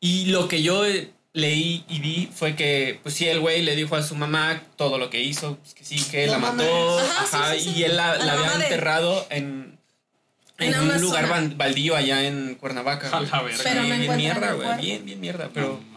Y 0.00 0.26
lo 0.26 0.48
que 0.48 0.62
yo 0.62 0.84
eh, 0.86 1.10
leí 1.32 1.84
y 1.88 2.00
vi 2.00 2.28
fue 2.34 2.54
que, 2.56 3.00
pues 3.02 3.14
sí, 3.14 3.26
el 3.28 3.40
güey 3.40 3.62
le 3.62 3.76
dijo 3.76 3.96
a 3.96 4.02
su 4.02 4.14
mamá 4.14 4.62
todo 4.76 4.98
lo 4.98 5.10
que 5.10 5.22
hizo, 5.22 5.56
pues 5.56 5.74
que 5.74 5.84
sí, 5.84 6.02
que 6.10 6.26
la 6.26 6.38
mató, 6.38 6.98
Ajá, 6.98 7.22
ajá, 7.22 7.52
sí, 7.54 7.60
sí, 7.60 7.70
sí. 7.72 7.78
y 7.80 7.84
él 7.84 7.96
la, 7.96 8.12
A 8.12 8.18
la 8.18 8.24
la 8.24 8.32
había 8.34 8.58
de- 8.58 8.64
enterrado 8.64 9.26
en, 9.30 9.75
en, 10.58 10.74
En 10.74 10.80
un 10.80 11.00
lugar 11.00 11.28
zona. 11.28 11.54
baldío 11.56 11.96
allá 11.96 12.24
en 12.26 12.54
Cuernavaca. 12.56 13.08
A 13.16 13.20
la 13.20 13.42
verga. 13.42 13.60
Pero 13.62 13.82
no 13.82 13.86
bien, 13.86 14.00
bien 14.00 14.16
mierda, 14.16 14.52
güey, 14.52 14.80
bien, 14.80 15.04
bien 15.04 15.20
mierda, 15.20 15.50
pero... 15.52 15.80
No. 15.92 15.96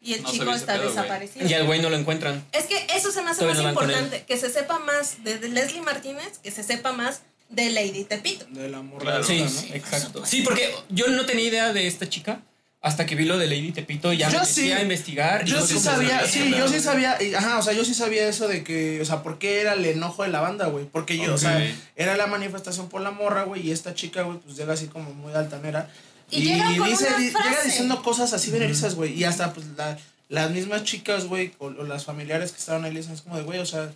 Y 0.00 0.12
el 0.14 0.22
No 0.22 0.30
chico 0.30 0.52
está 0.52 0.74
pedo, 0.74 0.90
desaparecido. 0.90 1.48
Y 1.48 1.54
al 1.54 1.64
güey 1.64 1.80
no 1.80 1.88
lo 1.88 1.96
encuentran. 1.96 2.44
Es 2.52 2.64
que 2.66 2.86
eso 2.94 3.10
se 3.10 3.22
me 3.22 3.30
hace 3.30 3.40
Todavía 3.40 3.62
más 3.62 3.74
no 3.74 3.80
importante, 3.80 4.24
que 4.24 4.36
se 4.36 4.50
sepa 4.50 4.78
más 4.78 5.24
de, 5.24 5.38
de 5.38 5.48
Leslie 5.48 5.80
Martínez, 5.80 6.38
que 6.42 6.50
se 6.50 6.62
sepa 6.62 6.92
más 6.92 7.22
de 7.48 7.70
Lady 7.70 8.04
Tepito. 8.04 8.44
De 8.50 8.68
la 8.68 8.82
morra. 8.82 9.00
Claro. 9.00 9.24
Sí, 9.24 9.38
loca, 9.38 9.50
sí, 9.50 9.66
¿no? 9.70 9.74
exacto. 9.76 10.26
Sí, 10.26 10.42
porque 10.42 10.74
yo 10.90 11.08
no 11.08 11.24
tenía 11.24 11.46
idea 11.46 11.72
de 11.72 11.86
esta 11.86 12.06
chica 12.06 12.42
hasta 12.86 13.06
que 13.06 13.14
vi 13.14 13.24
lo 13.24 13.38
de 13.38 13.46
Lady 13.46 13.72
Tepito 13.72 14.12
y 14.12 14.18
ya 14.18 14.28
Yo 14.30 14.40
me 14.40 14.44
sí. 14.46 14.70
a 14.70 14.82
investigar. 14.82 15.48
y 15.48 15.50
Yo 15.50 15.60
sí 15.66 15.72
como, 15.74 15.86
sabía, 15.86 16.26
sí, 16.26 16.54
yo 16.56 16.68
sí 16.68 16.80
sabía, 16.80 17.16
y- 17.22 17.34
ajá, 17.34 17.58
o 17.58 17.62
sea, 17.62 17.72
yo 17.72 17.82
sí 17.82 17.94
sabía 17.94 18.28
eso 18.28 18.46
de 18.46 18.62
que, 18.62 19.00
o 19.00 19.04
sea, 19.06 19.22
¿por 19.22 19.38
qué 19.38 19.62
era 19.62 19.72
el 19.72 19.84
enojo 19.86 20.22
de 20.22 20.28
la 20.28 20.40
banda, 20.42 20.66
güey? 20.66 20.84
Porque 20.84 21.16
yo, 21.16 21.32
o 21.34 21.38
sea, 21.38 21.66
era 21.96 22.14
la 22.18 22.26
manifestación 22.26 22.90
por 22.90 23.00
la 23.00 23.10
morra, 23.10 23.44
güey, 23.44 23.66
y 23.66 23.70
esta 23.72 23.94
chica, 23.94 24.20
güey, 24.22 24.36
pues 24.38 24.56
llega 24.56 24.74
así 24.74 24.88
como 24.88 25.14
muy 25.14 25.32
altanera. 25.32 25.90
Y 26.30 26.42
llega 26.42 26.64
con 26.64 26.80
una 26.80 27.16
di- 27.16 27.24
llega 27.30 27.62
diciendo 27.64 28.02
cosas 28.02 28.34
así 28.34 28.50
venerizas, 28.50 28.94
güey, 28.96 29.14
y 29.14 29.24
hasta, 29.24 29.54
pues, 29.54 29.66
la- 29.78 29.96
las 30.28 30.50
mismas 30.50 30.84
chicas, 30.84 31.24
güey, 31.24 31.52
o, 31.58 31.66
o 31.68 31.84
las 31.84 32.04
familiares 32.04 32.52
que 32.52 32.58
estaban 32.58 32.84
ahí, 32.84 32.92
le 32.92 33.00
dicen, 33.00 33.14
es 33.14 33.22
como 33.22 33.38
de, 33.38 33.44
güey, 33.44 33.60
o 33.60 33.66
sea, 33.66 33.90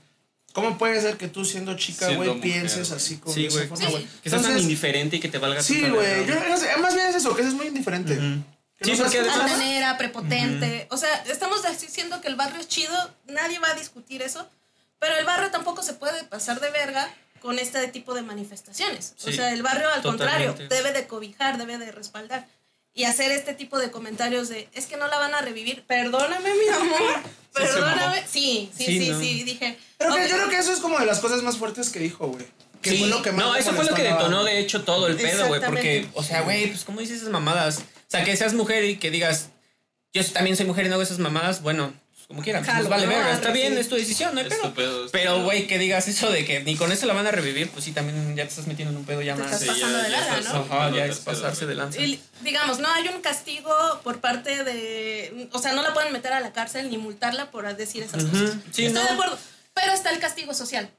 ¿cómo 0.54 0.78
puede 0.78 0.98
ser 1.02 1.18
que 1.18 1.28
tú 1.28 1.44
siendo 1.44 1.76
chica, 1.76 2.08
güey, 2.14 2.40
pienses 2.40 2.90
así 2.90 3.16
con 3.18 3.34
Sí, 3.34 3.42
de 3.42 3.48
esa 3.48 3.56
güey. 3.58 3.68
forma, 3.68 3.84
Sí. 3.84 3.90
güey? 3.90 4.06
Que 4.22 4.30
seas 4.30 4.40
tan 4.42 4.58
indiferente 4.58 5.16
y 5.16 5.20
que 5.20 5.28
te 5.28 5.36
valga 5.36 5.62
Sí, 5.62 5.80
güey, 5.90 6.24
más 6.80 6.94
bien 6.94 7.08
es 7.08 7.16
eso, 7.16 7.36
que 7.36 7.42
es 7.42 7.52
muy 7.52 7.66
indiferente. 7.66 8.18
Sí, 8.80 8.92
porque 8.96 9.10
seas- 9.10 9.24
de 9.24 9.30
hecho- 9.30 9.42
Altanera, 9.42 9.98
prepotente. 9.98 10.86
O 10.90 10.96
sea, 10.96 11.12
estamos 11.28 11.62
diciendo 11.80 12.20
que 12.20 12.28
el 12.28 12.36
barrio 12.36 12.60
es 12.60 12.68
chido, 12.68 12.94
nadie 13.26 13.58
va 13.58 13.70
a 13.70 13.74
discutir 13.74 14.22
eso, 14.22 14.48
pero 14.98 15.16
el 15.16 15.24
barrio 15.24 15.50
tampoco 15.50 15.82
se 15.82 15.94
puede 15.94 16.22
pasar 16.24 16.60
de 16.60 16.70
verga 16.70 17.12
con 17.40 17.58
este 17.58 17.86
tipo 17.88 18.14
de 18.14 18.22
manifestaciones. 18.22 19.14
o 19.22 19.30
Sí, 19.30 19.36
sea, 19.36 19.52
el 19.52 19.62
barrio 19.62 19.88
al 19.88 20.02
totalmente. 20.02 20.46
contrario 20.46 20.68
debe 20.68 20.92
de 20.92 21.06
cobijar, 21.06 21.58
debe 21.58 21.78
de 21.78 21.90
respaldar. 21.92 22.46
Y 22.94 23.04
hacer 23.04 23.30
este 23.30 23.54
tipo 23.54 23.78
de 23.78 23.92
comentarios 23.92 24.48
de, 24.48 24.68
es 24.72 24.86
que 24.86 24.96
no 24.96 25.06
la 25.06 25.18
van 25.18 25.32
a 25.34 25.40
revivir. 25.40 25.84
Perdóname, 25.86 26.50
mi 26.52 26.68
amor. 26.74 27.20
Perdóname. 27.54 28.24
Sí, 28.28 28.70
sí, 28.76 28.84
sí, 28.84 28.98
Sí, 28.98 29.04
sí, 29.04 29.10
no. 29.10 29.18
dije. 29.44 29.78
Pero 29.98 30.14
que 30.14 30.22
ok. 30.24 30.28
yo 30.30 30.36
creo 30.36 30.48
que 30.48 30.58
eso 30.58 30.72
es 30.72 30.80
como 30.80 30.98
de 30.98 31.06
las 31.06 31.20
cosas 31.20 31.42
más 31.42 31.56
fuertes 31.58 31.90
que 31.90 32.00
dijo, 32.00 32.26
güey. 32.28 32.44
Que 32.82 32.90
Sí. 32.90 32.98
fue 32.98 33.08
lo 33.08 33.22
que 33.22 33.32
más 33.32 33.44
no, 33.44 33.54
eso 33.56 33.72
fue 33.72 33.84
lo 33.84 33.94
que 33.94 34.02
detonó 34.02 34.44
de 34.44 34.58
hecho 34.60 34.82
todo 34.84 35.06
el 35.08 35.16
pedo, 35.16 35.46
güey. 35.48 35.60
Porque, 35.60 36.08
o 36.14 36.22
sea, 36.24 36.42
güey, 36.42 36.68
pues 36.68 36.84
¿cómo 36.84 37.00
dices 37.00 37.18
esas 37.18 37.30
mamadas? 37.30 37.80
O 38.08 38.10
sea, 38.10 38.24
que 38.24 38.36
seas 38.36 38.54
mujer 38.54 38.84
y 38.84 38.96
que 38.96 39.10
digas, 39.10 39.50
yo 40.14 40.24
también 40.26 40.56
soy 40.56 40.64
mujer 40.66 40.86
y 40.86 40.88
no 40.88 40.94
hago 40.94 41.02
esas 41.02 41.18
mamadas, 41.18 41.60
bueno, 41.62 41.92
pues 42.14 42.26
como 42.26 42.42
quieran. 42.42 42.64
Pues, 42.64 42.74
Jalo, 42.74 42.88
vale 42.88 43.04
¿no? 43.06 43.12
verga, 43.12 43.32
está 43.34 43.48
Arre, 43.50 43.58
bien, 43.58 43.74
sí. 43.74 43.80
es 43.80 43.88
tu 43.90 43.96
decisión, 43.96 44.34
no 44.34 44.40
hay 44.40 44.48
pedo. 44.48 44.62
tu 44.62 44.72
pedo, 44.74 45.04
es 45.04 45.12
tu 45.12 45.18
Pero, 45.18 45.42
güey, 45.44 45.66
que 45.66 45.78
digas 45.78 46.08
eso 46.08 46.30
de 46.30 46.46
que 46.46 46.60
ni 46.60 46.74
con 46.76 46.90
eso 46.90 47.04
la 47.04 47.12
van 47.12 47.26
a 47.26 47.30
revivir, 47.30 47.68
pues 47.68 47.84
sí, 47.84 47.92
también 47.92 48.34
ya 48.34 48.44
te 48.44 48.48
estás 48.48 48.66
metiendo 48.66 48.92
en 48.92 48.98
un 49.00 49.04
pedo 49.04 49.20
ya 49.20 49.34
Te 49.36 49.42
más. 49.42 49.52
estás 49.60 49.76
Sí, 49.76 49.82
pasando 49.82 49.98
ya- 50.08 50.32
de 50.34 50.38
estás- 50.40 50.54
¿no? 50.54 50.74
Ajá, 50.74 50.90
ya 50.96 51.04
es 51.04 51.18
pasarse 51.18 51.66
de 51.66 51.74
lanza. 51.74 52.00
Y, 52.00 52.18
digamos, 52.40 52.78
no 52.78 52.88
hay 52.90 53.08
un 53.08 53.20
castigo 53.20 53.70
por 54.02 54.20
parte 54.22 54.64
de. 54.64 55.48
O 55.52 55.58
sea, 55.58 55.72
no 55.72 55.82
la 55.82 55.92
pueden 55.92 56.10
meter 56.12 56.32
a 56.32 56.40
la 56.40 56.54
cárcel 56.54 56.88
ni 56.88 56.96
multarla 56.96 57.50
por 57.50 57.70
decir 57.76 58.02
esas 58.04 58.24
Ujú, 58.24 58.32
cosas. 58.32 58.56
sí, 58.72 58.86
Estoy 58.86 58.94
no. 58.94 59.02
de 59.04 59.10
acuerdo. 59.10 59.38
Pero 59.74 59.92
está 59.92 60.10
el 60.10 60.18
castigo 60.18 60.54
social. 60.54 60.90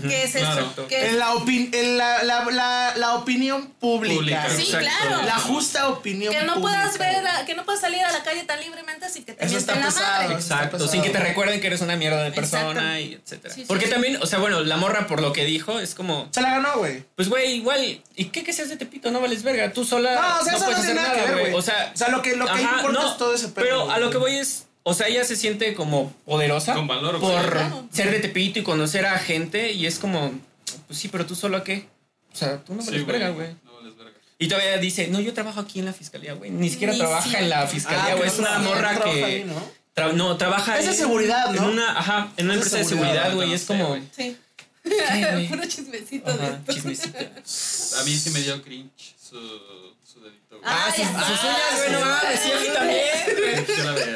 Que 0.00 0.24
es 0.24 0.32
claro. 0.32 0.70
eso. 0.72 0.86
Que 0.88 1.08
En 1.08 1.18
la, 1.18 1.32
opin- 1.34 1.74
en 1.74 1.98
la, 1.98 2.22
la, 2.22 2.44
la, 2.50 2.92
la 2.96 3.14
opinión 3.14 3.66
pública. 3.80 4.14
Pública. 4.16 4.46
Sí, 4.56 4.62
Exacto. 4.62 4.86
claro. 5.08 5.22
La 5.24 5.38
justa 5.38 5.88
opinión 5.88 6.32
que 6.32 6.42
no 6.42 6.54
pública. 6.54 6.80
puedas 6.82 6.98
ver, 6.98 7.26
a- 7.26 7.44
que 7.44 7.54
no 7.54 7.64
puedas 7.64 7.80
salir 7.80 8.00
a 8.04 8.12
la 8.12 8.22
calle 8.22 8.44
tan 8.44 8.60
libremente 8.60 9.08
sin 9.10 9.24
que 9.24 9.32
te 9.34 9.44
Eso 9.44 9.58
está 9.58 9.74
la 9.76 9.86
pesado. 9.86 10.22
madre. 10.22 10.34
Exacto, 10.34 10.88
sin 10.88 11.02
que 11.02 11.10
te 11.10 11.18
recuerden 11.18 11.60
que 11.60 11.66
eres 11.66 11.80
una 11.80 11.96
mierda 11.96 12.22
de 12.24 12.32
persona 12.32 12.98
Exacto. 12.98 12.98
y 13.00 13.14
etcétera. 13.14 13.54
Sí, 13.54 13.60
sí, 13.62 13.66
Porque 13.68 13.86
sí. 13.86 13.90
también, 13.92 14.18
o 14.22 14.26
sea, 14.26 14.38
bueno, 14.38 14.60
la 14.60 14.76
morra 14.76 15.06
por 15.06 15.20
lo 15.20 15.32
que 15.32 15.44
dijo 15.44 15.78
es 15.80 15.94
como, 15.94 16.28
Se 16.32 16.40
la 16.40 16.50
ganó, 16.50 16.78
güey. 16.78 17.04
pues 17.16 17.28
güey, 17.28 17.52
igual, 17.54 18.00
¿y 18.16 18.24
qué 18.26 18.44
que 18.44 18.52
seas 18.52 18.68
de 18.68 18.76
Tepito? 18.76 19.10
No 19.10 19.20
vales 19.20 19.42
verga, 19.42 19.72
tú 19.72 19.84
sola 19.84 20.14
No, 20.14 20.40
o 20.40 20.44
sea, 20.44 20.54
eso 20.56 20.64
puedes 20.64 20.78
no 20.80 20.84
tiene 20.84 21.00
hacer 21.00 21.16
nada 21.26 21.38
güey. 21.40 21.54
O 21.54 21.62
sea, 21.62 21.90
O 21.94 21.96
sea, 21.96 22.08
lo 22.08 22.22
que, 22.22 22.36
lo 22.36 22.44
que 22.46 22.50
ajá, 22.52 22.76
importa 22.78 23.00
no, 23.00 23.10
es 23.10 23.16
todo 23.18 23.34
ese 23.34 23.48
pedo. 23.48 23.64
Pero 23.64 23.90
a 23.90 23.98
lo 23.98 24.10
que 24.10 24.18
voy 24.18 24.36
es, 24.36 24.66
o 24.84 24.94
sea, 24.94 25.08
ella 25.08 25.24
se 25.24 25.36
siente 25.36 25.74
como 25.74 26.12
poderosa 26.24 26.74
Con 26.74 26.86
valor, 26.88 27.20
por 27.20 27.30
Claro. 27.50 27.88
ser 27.92 28.10
de 28.10 28.18
Tepito 28.20 28.58
y 28.58 28.62
conocer 28.62 29.06
a 29.06 29.18
gente 29.18 29.72
y 29.72 29.86
es 29.86 29.98
como, 29.98 30.32
pues 30.86 30.98
sí, 30.98 31.08
pero 31.08 31.24
tú 31.26 31.34
solo 31.34 31.56
a 31.58 31.64
qué? 31.64 31.86
O 32.32 32.36
sea, 32.36 32.58
tú 32.64 32.74
no 32.74 32.82
Sí, 32.82 32.90
vales 32.90 33.06
verga, 33.06 33.28
güey. 33.30 33.48
No 33.64 33.74
vales 33.74 33.96
verga. 33.96 34.12
Y 34.38 34.48
todavía 34.48 34.78
dice, 34.78 35.08
no, 35.08 35.20
yo 35.20 35.32
trabajo 35.34 35.60
aquí 35.60 35.78
en 35.78 35.84
la 35.84 35.92
fiscalía, 35.92 36.32
güey. 36.34 36.50
Ni 36.50 36.68
siquiera 36.70 36.92
Ni 36.94 36.98
trabaja 36.98 37.38
en 37.38 37.48
la 37.48 37.66
fiscalía, 37.66 38.12
Ah, 38.12 38.16
güey. 38.16 38.28
es 38.28 38.38
una 38.38 38.58
morra 38.58 38.92
no 38.92 38.98
trabaja 39.00 39.12
que... 39.14 39.24
ahí, 39.24 39.44
¿no? 39.44 39.82
Tra- 39.94 40.12
no, 40.14 40.36
trabaja 40.38 40.78
Es 40.78 40.86
de 40.86 40.92
en- 40.92 40.96
seguridad, 40.96 41.50
¿no? 41.50 41.62
En 41.64 41.68
una, 41.68 41.98
ajá, 41.98 42.32
en 42.38 42.46
una 42.46 42.54
Es 42.54 42.60
de 42.60 42.64
empresa 42.66 42.76
de 42.78 42.84
seguridad, 42.84 43.34
güey. 43.34 43.48
no 43.48 43.54
es 43.54 43.64
como. 43.66 43.98
Sí. 44.16 44.36
Puro 45.48 45.64
chismecito 45.66 46.32
de 46.36 46.42
Ajá, 46.44 46.54
esto. 46.58 46.72
chismecito. 46.72 47.18
A 47.18 48.04
mí 48.04 48.16
sí 48.16 48.30
me 48.30 48.40
dio 48.40 48.60
cringe 48.62 49.14
su. 49.22 49.36
Ah, 50.64 50.92
sus, 50.94 51.04
sus 51.04 51.44
uñas, 51.44 51.76
güey, 51.78 51.92
no 51.92 52.00
mames, 52.00 52.40
sí, 52.40 52.52
a 52.52 52.60
mí 52.60 52.66
también. 52.72 53.66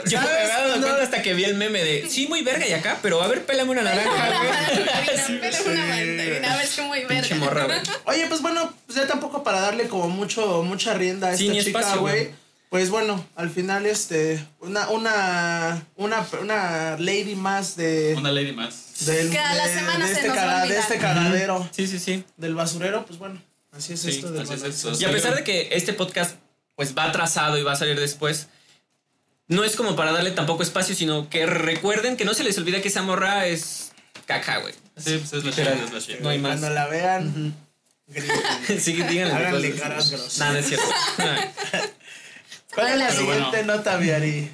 Yo 0.06 0.20
me 0.20 0.28
había 0.28 0.48
dado 0.48 0.76
No. 0.76 0.82
cuenta 0.82 1.02
hasta 1.02 1.22
que 1.22 1.34
vi 1.34 1.44
el 1.44 1.54
meme 1.54 1.82
de. 1.82 2.08
Sí, 2.08 2.26
muy 2.28 2.42
verga 2.42 2.66
y 2.66 2.72
acá, 2.72 2.98
pero 3.02 3.22
a 3.22 3.26
ver, 3.28 3.44
pélame 3.44 3.70
una 3.72 3.82
naranja, 3.82 4.10
güey. 5.28 5.40
pele 5.40 5.60
una 5.66 5.86
mandarina, 5.86 6.52
a 6.52 6.56
ver 6.56 6.66
si 6.66 6.80
muy 6.82 7.04
verga. 7.04 7.36
morra, 7.36 7.64
güey. 7.64 7.78
Oye, 8.04 8.26
pues 8.28 8.42
bueno, 8.42 8.72
pues 8.86 8.96
ya 8.98 9.06
tampoco 9.06 9.42
para 9.42 9.60
darle 9.60 9.88
como 9.88 10.08
mucho, 10.08 10.62
mucha 10.62 10.94
rienda 10.94 11.28
a 11.28 11.32
esta 11.32 11.44
chica, 11.44 11.80
espacio, 11.80 12.00
güey. 12.00 12.30
Pues 12.68 12.90
bueno, 12.90 13.24
al 13.36 13.48
final, 13.48 13.86
este, 13.86 14.44
una, 14.58 14.88
una, 14.90 15.84
una, 15.94 16.26
una 16.42 16.96
lady 16.98 17.36
más 17.36 17.76
de, 17.76 18.14
Una 18.18 18.32
lady 18.32 18.52
más. 18.52 19.06
del, 19.06 19.30
Que 19.30 19.38
a 19.38 19.54
la 19.54 19.66
de- 19.68 19.74
semana 19.74 20.06
de 20.06 20.12
se 20.14 20.20
este, 20.20 20.28
nos 20.28 20.36
va 20.36 20.42
a 20.42 20.46
caga- 20.46 20.66
de 20.68 20.78
este 20.78 20.98
cagadero 20.98 21.68
Sí, 21.72 21.86
sí, 21.86 21.98
sí. 22.00 22.24
del 22.36 22.56
basurero, 22.56 23.06
pues 23.06 23.20
bueno, 23.20 23.40
así 23.76 23.92
es 23.94 24.00
Sí, 24.00 24.10
esto 24.10 24.30
del 24.32 24.42
así 24.42 24.54
es 24.54 24.62
esto. 24.62 24.92
Y 25.00 25.04
a 25.04 25.10
pesar 25.12 25.34
de 25.34 25.44
que 25.44 25.68
este 25.72 25.92
podcast, 25.92 26.36
pues 26.74 26.96
va 26.96 27.04
atrasado 27.04 27.58
y 27.58 27.62
va 27.62 27.72
a 27.72 27.76
salir 27.76 27.98
después. 27.98 28.48
no 29.48 29.62
es 29.64 29.76
como 29.76 29.94
para 29.96 30.12
darle 30.12 30.32
tampoco 30.32 30.62
espacio, 30.62 30.94
sino 30.94 31.28
que 31.30 31.46
recuerden 31.46 32.16
que 32.16 32.24
no 32.24 32.34
se 32.34 32.44
les 32.44 32.58
olvide 32.58 32.82
que 32.82 32.88
esa 32.88 33.02
morra 33.02 33.46
es 33.46 33.92
caca, 34.26 34.58
güey. 34.58 34.74
Sí, 34.96 35.18
pues 35.18 35.32
es 35.32 35.44
la 35.44 35.50
Literal. 35.50 35.74
shit, 35.78 35.84
es 35.86 35.92
la 35.92 35.98
shit. 36.00 36.20
No 36.20 36.28
hay 36.30 36.38
más. 36.38 36.58
Cuando 36.58 36.70
la 36.74 36.86
vean, 36.88 37.54
griten. 38.08 38.80
Sí, 38.80 38.92
díganle. 38.94 39.34
Háganle 39.34 39.74
caras 39.76 40.10
groseras. 40.10 40.38
Nah, 40.38 40.52
no 40.52 40.58
es 40.58 40.66
cierto. 40.68 40.86
¿Cuál 42.74 42.88
es 42.88 42.98
la 42.98 43.06
Pero 43.08 43.18
siguiente 43.20 43.56
bueno. 43.58 43.76
nota, 43.76 43.96
Viari? 43.96 44.50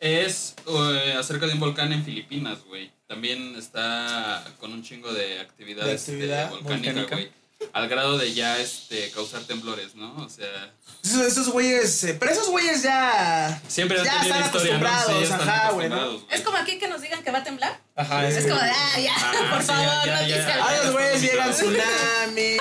Es 0.00 0.54
eh, 0.66 1.14
acerca 1.18 1.46
de 1.46 1.54
un 1.54 1.60
volcán 1.60 1.92
en 1.92 2.04
Filipinas, 2.04 2.58
güey. 2.66 2.90
También 3.08 3.56
está 3.56 4.44
con 4.60 4.72
un 4.72 4.82
chingo 4.82 5.12
de 5.12 5.40
actividades 5.40 6.06
De 6.06 6.12
actividad 6.12 6.50
volcánica, 6.50 6.92
volcánica. 6.92 7.14
güey. 7.16 7.30
Al 7.72 7.88
grado 7.88 8.16
de 8.18 8.32
ya 8.34 8.58
este, 8.60 9.10
causar 9.10 9.42
temblores, 9.42 9.94
¿no? 9.96 10.14
O 10.24 10.28
sea, 10.28 10.72
Esos, 11.04 11.22
esos 11.22 11.48
güeyes, 11.48 12.04
eh, 12.04 12.16
pero 12.18 12.30
esos 12.32 12.48
güeyes 12.50 12.82
ya. 12.82 13.60
siempre 13.66 13.98
han 13.98 14.04
Ya 14.04 14.12
tenido 14.20 14.34
están 14.36 14.46
historia, 14.46 14.78
¿no? 14.78 14.78
Sí, 14.78 14.94
acostumbrados, 14.94 15.28
ya 15.28 15.34
están 15.34 15.48
ajá, 15.48 15.70
güey, 15.72 15.88
¿no? 15.88 15.94
acostumbrados, 15.96 16.32
Es 16.38 16.40
como 16.42 16.56
aquí 16.58 16.78
que 16.78 16.88
nos 16.88 17.00
digan 17.02 17.22
que 17.24 17.30
va 17.32 17.38
a 17.38 17.44
temblar. 17.44 17.80
Ajá, 17.96 18.28
Es 18.28 18.46
como 18.46 18.60
de, 18.60 18.70
ah, 18.70 19.00
ya, 19.00 19.12
Ah, 19.16 19.32
por 19.52 19.60
sí, 19.60 19.66
favor, 19.66 19.84
ya, 19.84 20.06
ya, 20.06 20.20
noticia. 20.20 20.56
ya. 20.56 20.64
A 20.66 20.84
los 20.84 20.92
güeyes 20.92 21.20
llegan 21.22 21.50
tsunamis. 21.52 22.60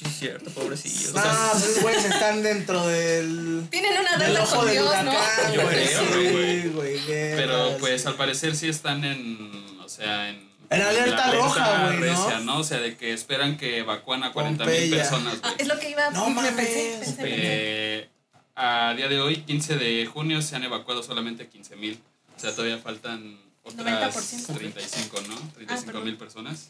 Sí, 0.00 0.06
es 0.06 0.18
cierto, 0.18 0.50
pobrecillos. 0.50 1.14
No, 1.14 1.22
pues 1.52 1.62
esos 1.64 1.82
güeyes 1.82 2.04
están 2.06 2.42
dentro 2.42 2.86
del. 2.88 3.66
Tienen 3.70 3.92
una 4.00 4.16
del 4.16 4.26
deuda 4.34 4.42
ojo 4.42 4.56
con 4.56 4.64
del 4.66 4.74
Dios, 4.74 4.86
huracán, 4.88 5.06
¿no? 5.06 5.54
Yo 5.54 5.62
güey. 5.62 5.86
creo, 5.94 6.72
güey. 6.72 7.00
Pero 7.06 7.76
pues 7.78 8.06
al 8.06 8.16
parecer 8.16 8.56
sí 8.56 8.68
están 8.68 9.04
en, 9.04 9.78
o 9.84 9.88
sea, 9.88 10.30
en... 10.30 10.49
En 10.70 10.82
alerta 10.82 11.26
la 11.28 11.34
roja, 11.34 11.84
güey, 11.86 11.94
¿no? 11.96 12.00
recia, 12.00 12.38
¿no? 12.40 12.58
O 12.60 12.64
sea, 12.64 12.78
de 12.78 12.96
que 12.96 13.12
esperan 13.12 13.56
que 13.56 13.78
evacúan 13.78 14.22
a 14.22 14.32
40 14.32 14.64
mil 14.64 14.90
personas, 14.90 15.40
Ah, 15.42 15.52
es 15.58 15.66
lo 15.66 15.78
que 15.78 15.90
iba 15.90 16.10
No 16.10 16.28
me 16.28 16.34
mames. 16.36 16.52
pensé, 16.54 16.96
pensé, 17.00 17.12
pensé. 17.16 17.24
Eh, 17.28 18.08
a 18.54 18.94
día 18.96 19.08
de 19.08 19.20
hoy, 19.20 19.38
15 19.42 19.76
de 19.76 20.06
junio, 20.06 20.40
se 20.42 20.54
han 20.56 20.62
evacuado 20.64 21.02
solamente 21.02 21.48
15 21.48 21.76
mil. 21.76 22.00
O 22.36 22.40
sea, 22.40 22.52
todavía 22.54 22.78
faltan 22.78 23.38
otras 23.64 24.14
90%. 24.14 24.54
35, 24.56 25.20
¿no? 25.28 25.36
35 25.54 25.86
perdón. 25.86 26.04
mil 26.04 26.16
personas. 26.16 26.68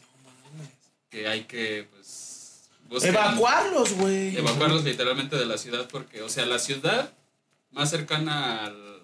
Que 1.09 1.27
hay 1.27 1.43
que, 1.43 1.87
pues... 1.91 2.69
Evacuarlos, 3.03 3.93
güey. 3.93 4.35
Evacuarlos 4.35 4.83
literalmente 4.83 5.35
de 5.37 5.45
la 5.45 5.57
ciudad 5.57 5.87
porque, 5.89 6.21
o 6.23 6.29
sea, 6.29 6.45
la 6.45 6.59
ciudad 6.59 7.13
más 7.71 7.89
cercana 7.89 8.65
al, 8.65 9.01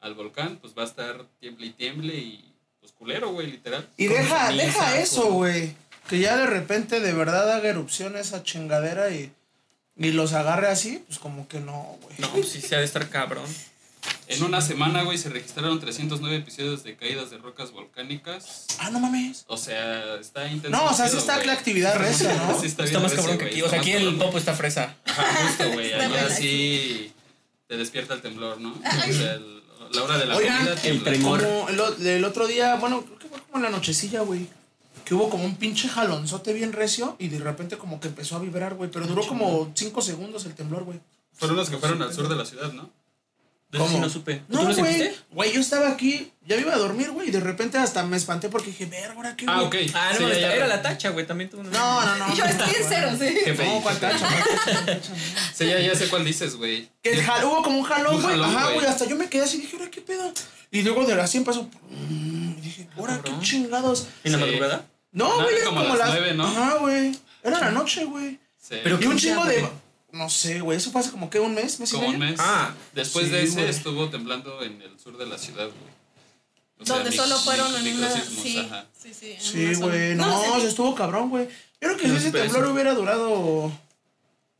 al 0.00 0.14
volcán, 0.14 0.56
pues 0.58 0.74
va 0.76 0.82
a 0.82 0.86
estar 0.86 1.26
tiemble 1.38 1.66
y 1.66 1.70
tiemble 1.70 2.14
y 2.14 2.49
pues 2.90 2.98
culero, 2.98 3.30
güey, 3.30 3.46
literal. 3.50 3.88
Y 3.96 4.06
Con 4.08 4.16
deja, 4.16 4.52
deja 4.52 4.98
eso, 4.98 5.26
güey. 5.32 5.74
Que 6.08 6.18
ya 6.18 6.36
de 6.36 6.46
repente 6.46 7.00
de 7.00 7.12
verdad 7.12 7.50
haga 7.52 7.68
erupción 7.68 8.16
esa 8.16 8.42
chingadera 8.42 9.10
y, 9.10 9.32
y 9.96 10.10
los 10.12 10.32
agarre 10.32 10.68
así, 10.68 11.02
pues 11.06 11.18
como 11.18 11.46
que 11.48 11.60
no, 11.60 11.98
güey. 12.02 12.16
No, 12.18 12.28
pues 12.32 12.48
sí 12.48 12.60
se 12.60 12.74
ha 12.76 12.78
de 12.80 12.84
estar 12.84 13.08
cabrón. 13.08 13.44
En 14.28 14.42
una 14.44 14.60
semana, 14.60 15.02
güey, 15.02 15.18
se 15.18 15.28
registraron 15.28 15.78
309 15.80 16.36
episodios 16.36 16.84
de 16.84 16.96
caídas 16.96 17.30
de 17.30 17.38
rocas 17.38 17.72
volcánicas. 17.72 18.66
Ah, 18.78 18.88
no 18.90 18.98
mames. 19.00 19.44
O 19.48 19.56
sea, 19.56 20.14
está 20.20 20.46
intenso. 20.46 20.70
No, 20.76 20.84
o 20.90 20.94
sea, 20.94 21.08
sí 21.08 21.16
está 21.16 21.44
la 21.44 21.52
actividad 21.52 21.96
recia, 21.96 22.32
¿no? 22.34 22.58
Sí 22.58 22.66
está, 22.66 22.84
Está 22.84 23.00
más 23.00 23.12
cabrón 23.12 23.38
que 23.38 23.46
aquí. 23.46 23.62
O 23.62 23.68
sea, 23.68 23.80
aquí 23.80 23.90
el 23.92 24.04
cabrón. 24.04 24.18
popo 24.20 24.38
está 24.38 24.54
fresa. 24.54 24.96
Ajá, 25.04 25.46
justo, 25.46 25.70
güey. 25.72 25.92
Allá 25.92 26.30
sí 26.30 27.12
te 27.66 27.76
despierta 27.76 28.14
el 28.14 28.22
temblor, 28.22 28.60
¿no? 28.60 28.70
O 28.72 29.12
sea, 29.12 29.34
el- 29.34 29.59
la 29.92 30.02
hora 30.02 30.18
de 30.18 30.26
la 30.26 30.36
Oigan, 30.36 30.56
comida 30.58 30.74
el 30.82 31.02
tremor. 31.02 31.40
Como 31.40 31.68
el, 31.68 32.24
otro 32.24 32.46
día, 32.46 32.76
bueno, 32.76 33.02
creo 33.02 33.18
que 33.18 33.28
fue 33.28 33.40
como 33.42 33.56
en 33.56 33.62
la 33.62 33.70
nochecilla, 33.70 34.20
güey. 34.20 34.46
Que 35.04 35.14
hubo 35.14 35.28
como 35.28 35.44
un 35.44 35.56
pinche 35.56 35.88
jalonzote 35.88 36.52
bien 36.52 36.72
recio 36.72 37.16
y 37.18 37.28
de 37.28 37.38
repente 37.38 37.76
como 37.78 37.98
que 38.00 38.08
empezó 38.08 38.36
a 38.36 38.38
vibrar, 38.38 38.74
güey. 38.74 38.90
Pero 38.90 39.06
duró 39.06 39.26
como 39.26 39.72
5 39.74 40.02
segundos 40.02 40.44
el 40.46 40.54
temblor, 40.54 40.84
güey. 40.84 41.00
Fueron 41.34 41.56
los 41.56 41.70
que 41.70 41.78
fueron 41.78 42.02
al 42.02 42.12
sur 42.12 42.28
de 42.28 42.36
la 42.36 42.44
ciudad, 42.44 42.72
¿no? 42.72 42.90
De 43.70 43.78
eso 43.78 43.86
sí 43.86 43.92
¿Cómo? 43.92 44.04
no 44.04 44.10
supe. 44.10 44.42
¿Tú 44.50 44.56
No, 44.56 44.62
lo 44.64 44.74
güey. 44.74 44.92
sentiste? 44.94 45.20
Güey, 45.30 45.52
yo 45.52 45.60
estaba 45.60 45.90
aquí, 45.90 46.32
ya 46.44 46.56
me 46.56 46.62
iba 46.62 46.74
a 46.74 46.78
dormir, 46.78 47.10
güey. 47.12 47.28
Y 47.28 47.30
de 47.30 47.38
repente 47.38 47.78
hasta 47.78 48.02
me 48.04 48.16
espanté 48.16 48.48
porque 48.48 48.70
dije, 48.70 48.86
verga, 48.86 49.14
¿ahora 49.14 49.36
qué, 49.36 49.44
Ah, 49.48 49.62
güey?" 49.62 49.86
ok. 49.86 49.92
Ah, 49.94 50.10
no, 50.12 50.26
Sí, 50.26 50.32
ya, 50.34 50.40
ya. 50.40 50.54
era 50.56 50.66
la 50.66 50.82
tacha, 50.82 51.10
güey. 51.10 51.24
También 51.24 51.50
tuvo 51.50 51.60
una. 51.60 51.70
No, 51.70 52.04
no, 52.04 52.16
no. 52.26 52.34
Yo 52.34 52.44
estoy 52.46 52.68
en 52.68 52.84
cero, 52.88 53.10
sí. 53.18 53.32
Qué 53.44 53.54
No. 53.54 53.80
No. 53.80 53.92
Sí, 55.54 55.66
ya, 55.66 55.78
ya 55.78 55.94
sé 55.94 56.08
cuál 56.08 56.24
dices, 56.24 56.56
güey. 56.56 56.88
Que 57.02 57.12
el 57.12 57.22
jal- 57.22 57.44
hubo 57.44 57.62
como 57.62 57.78
un 57.78 57.84
jalón, 57.84 58.16
Un 58.16 58.22
güey. 58.22 58.34
jalón, 58.34 58.50
Ajá, 58.56 58.64
güey. 58.64 58.74
güey. 58.76 58.86
Hasta 58.88 59.04
yo 59.06 59.16
me 59.16 59.28
quedé 59.28 59.44
así 59.44 59.58
y 59.58 59.60
dije, 59.62 59.76
¿ahora 59.76 59.90
qué 59.90 60.00
pedo? 60.00 60.32
Y 60.72 60.82
luego 60.82 61.04
de 61.04 61.14
la 61.14 61.26
100 61.26 61.44
pasó. 61.44 61.68
mm, 61.90 62.58
Y 62.58 62.60
dije, 62.60 62.88
¿ahora 62.96 63.16
qué 63.18 63.22
Cabrón. 63.30 63.40
chingados? 63.42 64.06
¿En 64.24 64.32
la 64.32 64.38
Sí. 64.38 64.44
madrugada? 64.44 64.86
No, 65.12 65.28
No, 65.28 65.42
güey, 65.44 65.56
era 65.56 65.64
como 65.66 65.82
las 65.84 65.98
las 65.98 66.08
nueve, 66.10 66.34
¿no? 66.34 66.46
Ajá, 66.46 66.74
güey. 66.78 67.12
Era 67.42 67.58
la 67.60 67.70
noche, 67.70 68.04
güey. 68.04 68.38
Sí. 68.58 68.76
Pero 68.82 68.98
Y 69.00 69.06
un 69.06 69.12
¿qué 69.14 69.18
chingo 69.20 69.44
de. 69.44 69.68
No 70.12 70.28
sé, 70.28 70.60
güey. 70.60 70.76
Eso 70.78 70.90
hace 70.98 71.10
como 71.10 71.30
que 71.30 71.38
un 71.40 71.54
mes, 71.54 71.78
mes 71.80 71.92
y 71.92 71.94
como 71.96 72.08
un 72.08 72.18
mes. 72.18 72.36
Ah, 72.38 72.74
Después 72.92 73.26
sí, 73.26 73.32
de 73.32 73.42
ese 73.44 73.54
güey. 73.60 73.68
estuvo 73.70 74.08
temblando 74.10 74.62
en 74.62 74.80
el 74.82 74.98
sur 74.98 75.16
de 75.16 75.26
la 75.26 75.38
ciudad, 75.38 75.66
güey. 75.66 76.00
O 76.80 76.86
sea, 76.86 76.96
Donde 76.96 77.12
solo 77.12 77.36
fueron 77.38 77.74
en 77.86 77.96
una. 77.98 78.10
Sí, 78.10 78.58
ajá. 78.58 78.86
sí, 78.98 79.12
sí. 79.14 79.32
en 79.32 79.40
Sí, 79.40 79.74
güey. 79.80 80.14
No, 80.14 80.60
se 80.60 80.68
estuvo 80.68 80.94
cabrón, 80.94 81.28
güey. 81.30 81.46
Yo 81.80 81.88
creo 81.88 81.96
que 81.96 82.08
si 82.08 82.16
ese 82.16 82.32
temblor 82.32 82.66
hubiera 82.68 82.94
durado 82.94 83.70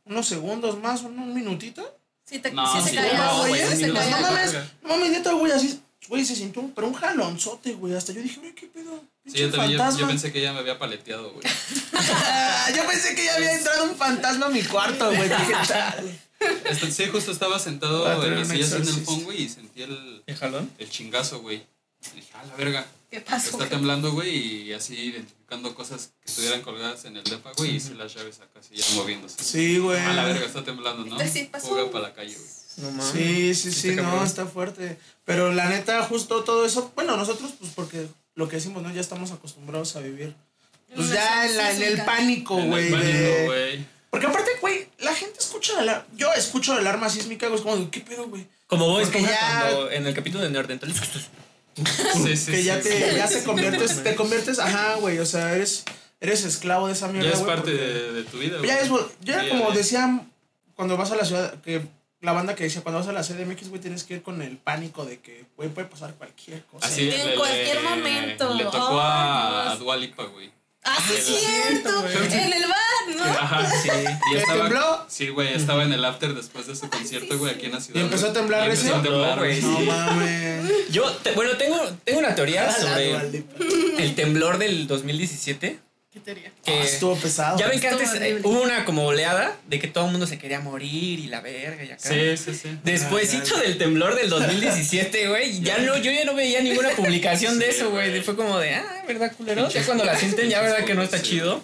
unos 0.05 0.27
segundos 0.27 0.79
más, 0.81 1.01
un, 1.01 1.17
un 1.19 1.33
minutito. 1.33 1.97
Sí, 2.23 2.39
te, 2.39 2.51
No, 2.51 2.65
sí 2.73 2.81
se 2.81 2.89
sí, 2.91 2.95
sí, 2.97 3.01
güey, 3.49 3.87
no 3.87 3.93
caía. 3.99 4.21
mames, 4.21 4.53
no 4.83 4.89
mames, 4.89 5.11
neta, 5.11 5.33
güey, 5.33 5.51
así. 5.51 5.81
Güey, 6.07 6.25
se 6.25 6.35
sintió 6.35 6.61
un, 6.61 6.71
pero 6.73 6.87
un 6.87 6.93
jalonzote, 6.93 7.73
güey. 7.73 7.93
Hasta 7.95 8.11
yo 8.11 8.21
dije, 8.21 8.39
güey, 8.39 8.53
¿qué 8.53 8.67
pedo? 8.67 9.03
Sí, 9.25 9.37
yo, 9.37 9.51
también, 9.51 9.79
yo, 9.97 10.07
pensé 10.07 10.31
que 10.31 10.41
ya 10.41 10.51
me 10.51 10.59
había 10.59 10.79
paleteado, 10.79 11.31
güey. 11.31 11.43
Yo 12.75 12.87
pensé 12.87 13.13
que 13.13 13.23
ya 13.23 13.35
había 13.35 13.55
entrado 13.55 13.83
un 13.83 13.95
fantasma 13.95 14.47
a 14.47 14.49
mi 14.49 14.63
cuarto, 14.63 15.05
güey. 15.07 15.29
Dije, 15.29 15.53
chale. 15.65 16.19
Este, 16.65 16.91
sí, 16.91 17.05
justo 17.11 17.31
estaba 17.31 17.59
sentado 17.59 18.25
en 18.25 18.35
la 18.35 18.45
silla 18.45 18.65
así 18.65 18.75
en 18.75 18.87
el 18.87 19.05
phone, 19.05 19.23
güey, 19.25 19.43
y 19.43 19.49
sentí 19.49 19.83
el, 19.83 20.23
¿El 20.25 20.35
jalón? 20.35 20.71
el 20.79 20.89
chingazo, 20.89 21.41
güey. 21.41 21.63
Y 22.13 22.15
dije, 22.15 22.31
ah, 22.33 22.45
la 22.45 22.55
verga. 22.55 22.87
¿Qué 23.11 23.21
pasó? 23.21 23.51
Está 23.51 23.69
temblando, 23.69 24.11
güey, 24.11 24.69
y 24.69 24.73
así 24.73 24.95
identificando 24.95 25.75
cosas 25.75 26.13
que 26.21 26.31
estuvieran 26.31 26.61
colgadas 26.61 27.05
en 27.05 27.17
el 27.17 27.23
depa, 27.23 27.51
güey, 27.57 27.75
y 27.75 27.79
sí 27.79 27.93
las 27.93 28.15
llaves 28.15 28.39
acá, 28.39 28.59
así 28.59 28.75
ya 28.75 28.85
moviéndose. 28.95 29.43
Sí, 29.43 29.77
güey. 29.77 29.99
Ah, 29.99 30.13
la 30.13 30.23
verga, 30.23 30.45
está 30.45 30.63
temblando, 30.63 31.05
¿no? 31.05 31.19
Sí 31.27 31.47
pasó. 31.51 31.67
Fuga 31.67 31.91
para 31.91 32.07
la 32.07 32.13
calle, 32.13 32.33
güey. 32.33 32.60
No 32.77 32.91
mames. 32.91 33.05
Sí, 33.11 33.55
sí, 33.55 33.71
sí, 33.71 33.89
está 33.89 34.01
no, 34.01 34.09
cabrón. 34.09 34.27
está 34.27 34.45
fuerte. 34.45 34.97
Pero 35.25 35.51
la 35.53 35.69
neta, 35.69 36.01
justo 36.03 36.43
todo 36.43 36.65
eso, 36.65 36.91
bueno, 36.95 37.15
nosotros, 37.17 37.51
pues 37.59 37.71
porque 37.75 38.07
lo 38.35 38.47
que 38.47 38.55
decimos, 38.57 38.81
¿no? 38.83 38.91
Ya 38.93 39.01
estamos 39.01 39.31
acostumbrados 39.31 39.95
a 39.95 39.99
vivir. 39.99 40.33
Pues 40.95 41.09
ya 41.09 41.45
en, 41.47 41.57
la, 41.57 41.71
en 41.71 41.81
el 41.83 42.01
pánico, 42.03 42.55
güey. 42.61 42.89
de-. 42.89 43.85
Porque 44.09 44.27
aparte, 44.27 44.51
güey, 44.59 44.87
la 44.99 45.13
gente 45.15 45.39
escucha 45.39 45.73
la 45.75 45.81
alarma. 45.81 46.05
Yo 46.15 46.33
escucho 46.33 46.73
la 46.73 46.79
alarma 46.81 47.09
sísmica, 47.09 47.47
güey, 47.47 47.59
es 47.59 47.65
como, 47.65 47.89
¿qué 47.91 48.01
pedo, 48.01 48.27
güey? 48.27 48.45
Como 48.67 48.87
vos, 48.89 49.07
como 49.09 49.25
ya- 49.25 49.59
cuando 49.69 49.91
en 49.91 50.05
el 50.07 50.13
capítulo 50.13 50.43
de 50.43 50.49
Neandertal. 50.49 50.93
Sí, 51.73 52.35
sí, 52.35 52.51
que 52.51 52.63
ya 52.63 52.75
sí, 52.81 52.89
te, 52.89 53.11
sí. 53.11 53.15
ya 53.15 53.27
te 53.29 53.43
conviertes, 53.43 54.03
te 54.03 54.13
conviertes, 54.15 54.59
ajá, 54.59 54.95
güey, 54.95 55.19
o 55.19 55.25
sea, 55.25 55.55
eres, 55.55 55.85
eres 56.19 56.43
esclavo 56.43 56.87
de 56.87 56.93
esa 56.93 57.07
mierda, 57.07 57.29
Ya 57.29 57.33
es 57.35 57.39
güey, 57.41 57.55
parte 57.55 57.71
porque- 57.71 57.83
de, 57.85 58.11
de 58.11 58.23
tu 58.25 58.37
vida, 58.39 58.57
güey. 58.57 58.67
Ya 58.69 58.79
es, 58.79 58.89
güey, 58.89 59.03
ya 59.21 59.39
Día 59.39 59.47
a 59.47 59.49
como 59.57 59.71
día. 59.71 59.77
decían 59.77 60.29
cuando 60.75 60.97
vas 60.97 61.11
a 61.11 61.15
la 61.15 61.23
ciudad, 61.23 61.61
que 61.61 61.81
la 62.21 62.31
banda 62.33 62.55
que 62.55 62.63
decía, 62.65 62.81
cuando 62.81 62.99
vas 62.99 63.07
a 63.07 63.11
la 63.13 63.23
CDMX, 63.23 63.69
güey, 63.69 63.81
tienes 63.81 64.03
que 64.03 64.15
ir 64.15 64.21
con 64.21 64.41
el 64.41 64.57
pánico 64.57 65.05
de 65.05 65.19
que, 65.19 65.45
güey, 65.57 65.69
puede 65.69 65.87
pasar 65.87 66.13
cualquier 66.15 66.63
cosa. 66.65 66.85
Así 66.87 67.09
En 67.09 67.29
le- 67.31 67.35
cualquier 67.35 67.81
le- 67.81 67.89
momento. 67.89 68.53
Le 68.53 68.63
tocó 68.65 68.99
a, 69.01 69.61
a 69.63 69.65
Dios. 69.69 69.79
Dua 69.79 69.97
Lipa, 69.97 70.23
güey. 70.25 70.51
Ah, 70.83 70.97
sí, 71.07 71.13
es 71.15 71.25
cierto. 71.25 71.89
En 72.07 72.53
el 72.53 72.63
bar, 72.63 73.15
¿no? 73.15 73.23
Ajá, 73.23 73.69
sí. 73.69 73.89
Y 74.29 74.33
¿Que 74.33 74.39
estaba, 74.39 74.61
tembló? 74.63 75.05
Sí, 75.07 75.29
güey, 75.29 75.53
estaba 75.53 75.83
en 75.83 75.93
el 75.93 76.03
after 76.03 76.33
después 76.33 76.65
de 76.67 76.75
su 76.75 76.89
concierto, 76.89 77.37
güey, 77.37 77.51
sí. 77.53 77.57
aquí 77.57 77.65
en 77.67 77.71
la 77.73 77.81
ciudad. 77.81 77.99
Y 77.99 78.03
empezó 78.03 78.27
a 78.29 78.33
temblar 78.33 78.63
empezó 78.63 78.83
recién. 78.83 78.99
a 78.99 79.03
temblar, 79.03 79.37
güey, 79.39 79.61
güey. 79.61 79.71
No 79.73 79.79
sí. 79.79 79.85
mames. 79.85 80.89
Yo, 80.91 81.11
te- 81.17 81.31
bueno, 81.33 81.51
tengo, 81.57 81.77
tengo 82.03 82.19
una 82.19 82.33
teoría 82.33 82.71
sobre 82.75 83.15
el 83.99 84.15
temblor 84.15 84.57
del 84.57 84.87
2017. 84.87 85.79
¿Qué 86.13 86.19
teoría? 86.19 86.51
Que 86.65 86.73
Ah, 86.73 86.83
estuvo 86.83 87.15
pesado. 87.15 87.57
ya 87.57 87.67
ven 87.69 87.79
que 87.79 87.87
Estuvo 87.87 88.01
antes 88.03 88.15
eh, 88.21 88.33
horrible. 88.33 88.41
hubo 88.49 88.61
una 88.63 88.83
como 88.83 89.05
oleada 89.05 89.55
de 89.67 89.79
que 89.79 89.87
todo 89.87 90.05
el 90.07 90.11
mundo 90.11 90.27
se 90.27 90.37
quería 90.37 90.59
morir 90.59 91.19
y 91.19 91.27
la 91.27 91.39
verga 91.39 91.83
y 91.85 91.91
acá. 91.91 92.09
Sí, 92.09 92.35
sí, 92.35 92.53
sí. 92.53 92.77
Despuésito 92.83 93.57
del 93.59 93.77
temblor 93.77 94.15
del 94.15 94.29
2017, 94.29 95.29
güey, 95.29 95.61
ya 95.61 95.77
no, 95.77 95.95
yo 95.97 96.11
ya 96.11 96.25
no 96.25 96.35
veía 96.35 96.59
ninguna 96.59 96.89
publicación 96.91 97.59
de 97.59 97.69
eso, 97.69 97.91
güey. 97.91 98.21
Fue 98.23 98.35
como 98.35 98.59
de, 98.59 98.75
ah, 98.75 99.03
¿verdad, 99.07 99.31
culero? 99.37 99.69
Ya 99.69 99.85
cuando 99.85 100.03
la 100.03 100.17
sienten, 100.17 100.49
ya 100.49 100.59
verdad 100.61 100.83
que 100.83 100.95
no 100.95 101.01
está 101.03 101.17
Sí. 101.19 101.23
chido. 101.23 101.63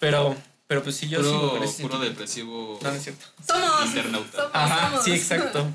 Pero, 0.00 0.36
pero 0.66 0.82
pues 0.82 0.96
sí, 0.96 1.08
yo 1.08 1.20
sigo 1.22 1.38
Puro, 1.40 1.52
con 1.52 1.62
ese 1.68 1.82
puro 1.82 1.98
depresivo. 2.00 2.78
No, 2.82 2.90
no 2.90 2.96
es 2.96 3.02
cierto. 3.04 3.26
Somos. 3.46 3.86
Internauta. 3.86 4.36
somos, 4.38 4.50
Ajá, 4.54 4.88
somos. 4.90 5.04
sí, 5.04 5.12
exacto. 5.12 5.66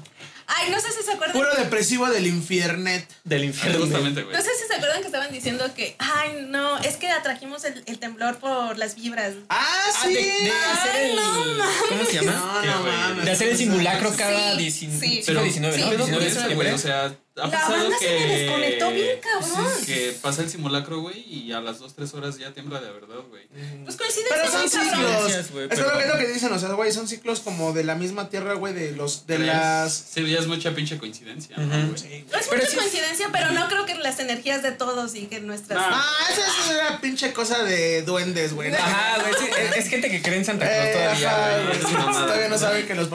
Ay, 0.45 0.69
no 0.71 0.79
sé 0.79 0.91
si 0.91 1.03
se 1.03 1.11
acuerdan. 1.13 1.31
Puro 1.37 1.55
depresivo 1.55 2.05
del 2.09 2.27
infiernet. 2.27 3.07
Del 3.23 3.45
infierno. 3.45 3.79
Justamente, 3.79 4.23
güey. 4.23 4.35
No 4.35 4.41
sé 4.41 4.49
si 4.52 4.52
se 4.73 4.77
acuerdan 4.77 5.01
que 5.01 5.05
estaban 5.07 5.31
diciendo 5.31 5.73
que, 5.75 5.95
ay, 5.99 6.45
no, 6.47 6.77
es 6.79 6.97
que 6.97 7.09
atrajimos 7.09 7.63
el, 7.65 7.83
el 7.85 7.99
temblor 7.99 8.37
por 8.37 8.77
las 8.77 8.95
vibras. 8.95 9.33
Ah, 9.49 9.69
Ah, 9.85 9.91
sí. 10.07 10.13
de, 10.13 10.21
de 10.21 10.51
hacer 10.51 10.91
Ay, 10.95 11.09
el. 11.11 11.15
no 11.15 11.63
¿Cómo 11.89 12.05
se 12.05 12.13
llama? 12.13 12.31
No, 12.31 12.61
no 12.65 12.83
mames. 12.83 13.25
De 13.25 13.31
hacer 13.31 13.49
el 13.49 13.57
simulacro 13.57 14.13
cada 14.15 14.51
Sí, 14.53 14.57
19. 14.57 14.99
sí. 15.07 15.23
sí, 15.23 15.33
fue 15.33 15.43
19, 15.43 15.75
Sí, 15.75 15.81
¿no? 15.83 15.89
¿Qué 15.89 15.95
pedo 15.95 16.05
19 16.05 16.11
con 16.15 16.19
de 16.23 16.27
eso, 16.27 16.39
septiembre. 16.39 16.67
güey? 16.69 16.75
O 16.75 16.77
sea, 16.79 17.05
ha 17.05 17.32
La 17.35 17.49
pasado 17.49 17.77
banda 17.81 17.97
que... 17.97 18.05
se 18.05 18.13
me 18.27 18.37
desconectó 18.37 18.91
bien, 18.91 19.19
cabrón. 19.19 19.71
Que 19.87 20.15
pasa 20.21 20.43
el 20.43 20.51
simulacro, 20.51 21.01
güey, 21.01 21.19
y 21.27 21.51
a 21.51 21.61
las 21.61 21.79
2, 21.79 21.95
3 21.95 22.13
horas 22.13 22.37
ya 22.37 22.51
tiembla 22.53 22.79
de 22.79 22.91
verdad, 22.91 23.15
güey. 23.27 23.47
Pues 23.83 23.97
coincidencia 23.97 24.35
Pero 24.39 24.51
son 24.51 24.69
ciclos. 24.69 25.31
Es 25.33 25.47
pero- 25.51 25.89
lo 25.89 25.97
que, 25.97 26.03
es 26.03 26.09
lo 26.09 26.17
que 26.19 26.27
dicen, 26.27 26.53
o 26.53 26.59
sea, 26.59 26.69
güey, 26.73 26.91
son 26.91 27.07
ciclos 27.07 27.39
como 27.39 27.73
de 27.73 27.83
la 27.83 27.95
misma 27.95 28.29
tierra, 28.29 28.53
güey, 28.53 28.75
de 28.75 28.91
los, 28.91 29.25
de 29.25 29.37
¿Crees? 29.37 29.47
las... 29.51 29.93
Sí, 30.13 30.27
ya 30.29 30.37
es 30.39 30.45
mucha 30.47 30.75
pinche 30.75 30.99
coincidencia, 30.99 31.57
¿no? 31.57 31.97
Sí, 31.97 32.07
güey. 32.07 32.19
Es 32.39 32.47
Pero 32.47 32.61
mucha 32.61 32.69
sí- 32.69 32.77
coincidencia, 32.77 33.29
pero 33.31 33.51
no 33.51 33.67
creo 33.67 33.85
que 33.87 33.95
las 33.95 34.19
energías 34.19 34.61
de 34.61 34.71
todos 34.73 35.15
y 35.15 35.25
que 35.25 35.39
nuestras. 35.39 35.79
No. 35.79 35.87
Ah, 35.95 36.27
esa 36.31 36.41
es 36.45 36.69
una 36.89 37.01
pinche 37.01 37.33
cosa 37.33 37.63
de 37.63 38.03
duendes, 38.03 38.53
güey. 38.53 38.69
¿no? 38.69 38.77
Ajá, 38.77 39.19
güey. 39.21 39.33
sí, 39.39 39.49
es, 39.59 39.77
es 39.77 39.89
gente 39.89 40.11
que 40.11 40.21
cree 40.21 40.37
en 40.37 40.45
Santa 40.45 40.67
Claus 40.67 40.85
Eh, 40.85 40.91
todavía, 40.93 41.31
ajá, 41.71 41.97
mamada. 41.97 42.25
todavía 42.27 42.47
no 42.49 42.57
saben 42.59 42.85
que 42.85 42.93
los, 42.93 43.07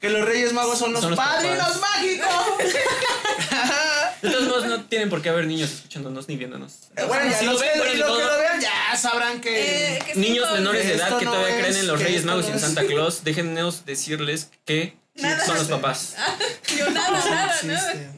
que 0.00 0.10
los 0.10 0.24
Reyes 0.24 0.52
Magos 0.52 0.78
son 0.78 0.92
los, 0.92 1.00
Son 1.02 1.10
los 1.10 1.18
padrinos 1.18 1.58
papás. 1.58 1.80
mágicos. 1.80 2.28
De 4.22 4.30
todos 4.30 4.48
modos, 4.48 4.66
no 4.66 4.84
tienen 4.84 5.10
por 5.10 5.22
qué 5.22 5.28
haber 5.28 5.46
niños 5.46 5.70
escuchándonos 5.70 6.28
ni 6.28 6.36
viéndonos. 6.36 6.88
Eh, 6.96 7.04
bueno, 7.06 7.30
ya 7.30 7.38
Si 7.38 7.44
los 7.44 7.54
lo 7.54 7.60
ven, 7.60 7.70
que, 7.72 7.98
los 7.98 8.18
que 8.18 8.24
lo 8.24 8.38
vean 8.38 8.60
ya 8.60 8.96
sabrán 8.96 9.40
que... 9.40 9.96
Eh, 9.96 9.98
que 10.06 10.14
Niños 10.14 10.50
menores 10.52 10.86
de 10.86 10.94
edad 10.94 11.18
que 11.18 11.24
no 11.24 11.32
todavía 11.32 11.56
es, 11.58 11.64
creen 11.64 11.76
en 11.76 11.86
los 11.86 12.00
Reyes 12.00 12.24
Magos 12.24 12.46
y 12.48 12.52
en. 12.52 12.58
Santa 12.60 12.86
Claus, 12.86 13.24
déjennos 13.24 13.84
decirles 13.84 14.50
que 14.64 14.96
Nada. 15.14 15.44
son 15.44 15.56
los 15.56 15.68
papás. 15.68 16.16
Yo 16.78 16.90
nada, 16.90 17.10
nada, 17.10 17.56
nada. 17.62 18.12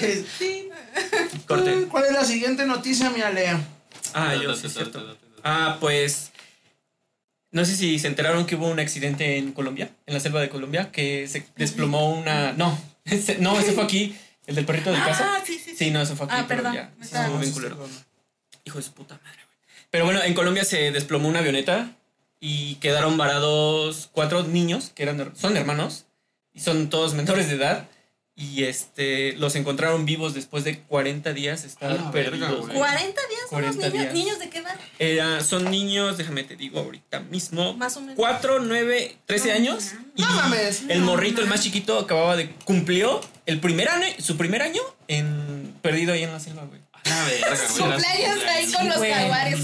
sí. 0.00 0.26
Sí. 0.38 0.68
Corte. 1.46 1.86
¿Cuál 1.90 2.04
es 2.04 2.12
la 2.12 2.24
siguiente 2.24 2.64
noticia, 2.66 3.10
mi 3.10 3.20
Alea? 3.20 3.60
Ah, 4.14 4.34
yo 4.34 4.54
sí, 4.54 4.68
cierto. 4.68 5.16
Ah, 5.42 5.76
pues. 5.80 6.30
No 7.50 7.64
sé 7.64 7.76
si 7.76 7.98
se 7.98 8.06
enteraron 8.06 8.46
que 8.46 8.56
hubo 8.56 8.68
un 8.68 8.80
accidente 8.80 9.36
en 9.38 9.52
Colombia, 9.52 9.90
en 10.06 10.14
la 10.14 10.20
selva 10.20 10.40
de 10.40 10.48
Colombia, 10.48 10.90
que 10.92 11.28
se 11.28 11.46
desplomó 11.56 12.10
una. 12.14 12.52
No, 12.52 12.78
no, 13.40 13.58
ese 13.58 13.72
fue 13.72 13.84
aquí, 13.84 14.16
el 14.46 14.54
del 14.54 14.64
perrito 14.66 14.90
de 14.90 14.98
casa. 14.98 15.34
Ah, 15.36 15.42
sí, 15.44 15.54
sí, 15.58 15.70
sí. 15.70 15.76
Sí, 15.76 15.90
no, 15.90 16.00
eso 16.02 16.16
fue 16.16 16.26
aquí. 16.26 16.34
Ah, 16.38 16.44
pero 16.48 16.62
perdón. 16.62 16.74
ya, 16.74 16.90
Me 16.98 17.04
sí, 17.04 17.10
estaba- 17.10 17.24
estuvo 17.24 17.40
bien 17.40 17.52
culero. 17.52 17.88
Hijo 18.64 18.78
de 18.78 18.84
su 18.84 18.92
puta 18.92 19.14
madre, 19.22 19.38
güey. 19.44 19.58
Pero 19.90 20.04
bueno, 20.04 20.22
en 20.22 20.34
Colombia 20.34 20.64
se 20.64 20.90
desplomó 20.90 21.28
una 21.28 21.40
avioneta 21.40 21.92
y 22.40 22.76
quedaron 22.76 23.16
varados 23.16 24.08
cuatro 24.12 24.42
niños 24.42 24.90
que 24.94 25.02
eran 25.04 25.34
son 25.36 25.56
hermanos 25.56 26.04
y 26.52 26.60
son 26.60 26.88
todos 26.90 27.14
menores 27.14 27.48
de 27.48 27.54
edad 27.56 27.88
y 28.36 28.64
este 28.64 29.34
los 29.34 29.54
encontraron 29.54 30.04
vivos 30.04 30.34
después 30.34 30.64
de 30.64 30.80
40 30.80 31.32
días 31.34 31.62
A 31.62 31.66
estar 31.68 31.90
verga, 31.90 32.10
perdidos. 32.10 32.66
güey. 32.66 32.78
40 32.78 33.04
días 33.28 33.40
son 33.48 33.62
los 33.62 33.76
40 33.76 33.88
niños. 33.88 33.92
días. 34.02 34.14
¿Niños 34.14 34.38
de 34.40 34.50
qué 34.50 34.58
edad? 34.58 34.74
Era- 34.98 35.40
son 35.44 35.70
niños, 35.70 36.18
déjame 36.18 36.42
te 36.42 36.56
digo 36.56 36.80
ahorita 36.80 37.20
mismo. 37.20 37.74
Más 37.74 37.96
o 37.96 38.00
menos. 38.00 38.16
4, 38.16 38.58
9, 38.60 39.16
13 39.26 39.48
No 39.50 39.54
años. 39.54 39.92
Y 40.16 40.22
No 40.22 40.28
mames. 40.32 40.82
el 40.88 41.00
No 41.00 41.06
morrito, 41.06 41.40
el 41.42 41.46
más 41.46 41.62
chiquito, 41.62 41.98
acababa 41.98 42.34
de. 42.36 42.50
cumplió 42.64 43.20
el 43.46 43.60
primer 43.60 43.88
año, 43.88 44.06
su 44.18 44.36
primer 44.36 44.62
año 44.62 44.82
en 45.06 45.72
perdido 45.82 46.12
ahí 46.12 46.24
en 46.24 46.32
la 46.32 46.40
selva, 46.40 46.64
güey. 46.64 46.80
A 47.04 47.08
la 47.10 47.24
verga, 47.26 47.56
su 47.56 47.82
Cumpleaños 47.82 48.38
ahí 48.48 48.72
con 48.72 48.88
los 48.88 48.96
jaguares. 48.96 49.58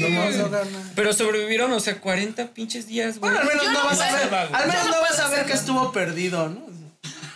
No. 0.00 0.82
Pero 0.94 1.12
sobrevivieron, 1.12 1.72
o 1.72 1.80
sea, 1.80 2.00
40 2.00 2.48
pinches 2.52 2.86
días, 2.86 3.18
güey. 3.18 3.32
Bueno, 3.32 3.38
al 3.40 3.46
menos 3.56 3.64
no 3.72 3.72
no 3.82 3.84
vas 3.88 4.00
a 4.00 4.12
ver, 4.16 4.28
güey. 4.28 4.40
al 4.62 4.68
menos 4.68 4.84
no 4.86 4.90
no 4.90 5.00
vas 5.00 5.18
a 5.20 5.28
ver 5.28 5.46
que 5.46 5.52
estuvo 5.52 5.92
perdido, 5.92 6.48
¿no? 6.48 6.71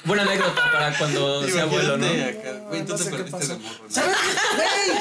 Buena 0.06 0.22
anécdota 0.22 0.70
para 0.72 0.96
cuando 0.98 1.46
sea 1.48 1.62
abuelo, 1.64 1.96
¿no? 1.98 2.06
Güey, 2.06 2.84
tú 2.84 2.92
No 2.92 2.98
te 2.98 3.10
perdiste 3.10 3.46
de 3.48 3.54
morro, 3.58 3.84
¿no? 3.84 3.90
¿Sabes? 3.90 4.16
Güey, 4.56 4.98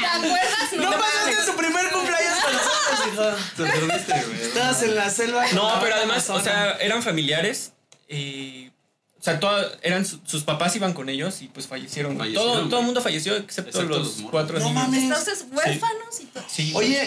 ¿Te 0.00 0.06
acuerdas? 0.06 0.72
no 0.76 0.90
pasaste 0.90 1.44
su 1.50 1.56
primer 1.56 1.90
cumpleaños 1.90 2.34
con 2.44 2.52
nosotros, 2.52 3.08
hijo. 3.12 3.24
Te 3.56 3.62
perdiste, 3.70 4.12
güey. 4.26 4.42
Estabas 4.42 4.82
en 4.82 4.94
la 4.94 5.10
selva. 5.10 5.44
No, 5.52 5.80
pero 5.80 5.94
además, 5.96 6.30
o 6.30 6.40
sea, 6.40 6.72
eran 6.80 7.02
familiares 7.02 7.72
y. 8.08 8.70
O 9.18 9.24
sea, 9.24 9.40
toda- 9.40 9.72
eran 9.80 10.04
su- 10.04 10.20
sus 10.26 10.42
papás 10.44 10.76
iban 10.76 10.92
con 10.92 11.08
ellos 11.08 11.40
y 11.40 11.48
pues 11.48 11.66
fallecieron. 11.66 12.18
todo, 12.34 12.68
todo 12.68 12.80
el 12.80 12.84
mundo 12.86 13.00
falleció 13.00 13.34
excepto, 13.36 13.70
Excepto 13.70 13.98
los, 13.98 14.18
los 14.20 14.30
cuatro 14.30 14.58
No 14.58 14.66
niños. 14.66 14.82
mames. 14.82 15.02
Entonces, 15.04 15.46
huérfanos 15.50 16.20
y 16.20 16.26
todo. 16.26 16.44
Sí. 16.46 16.72
Oye, 16.76 17.06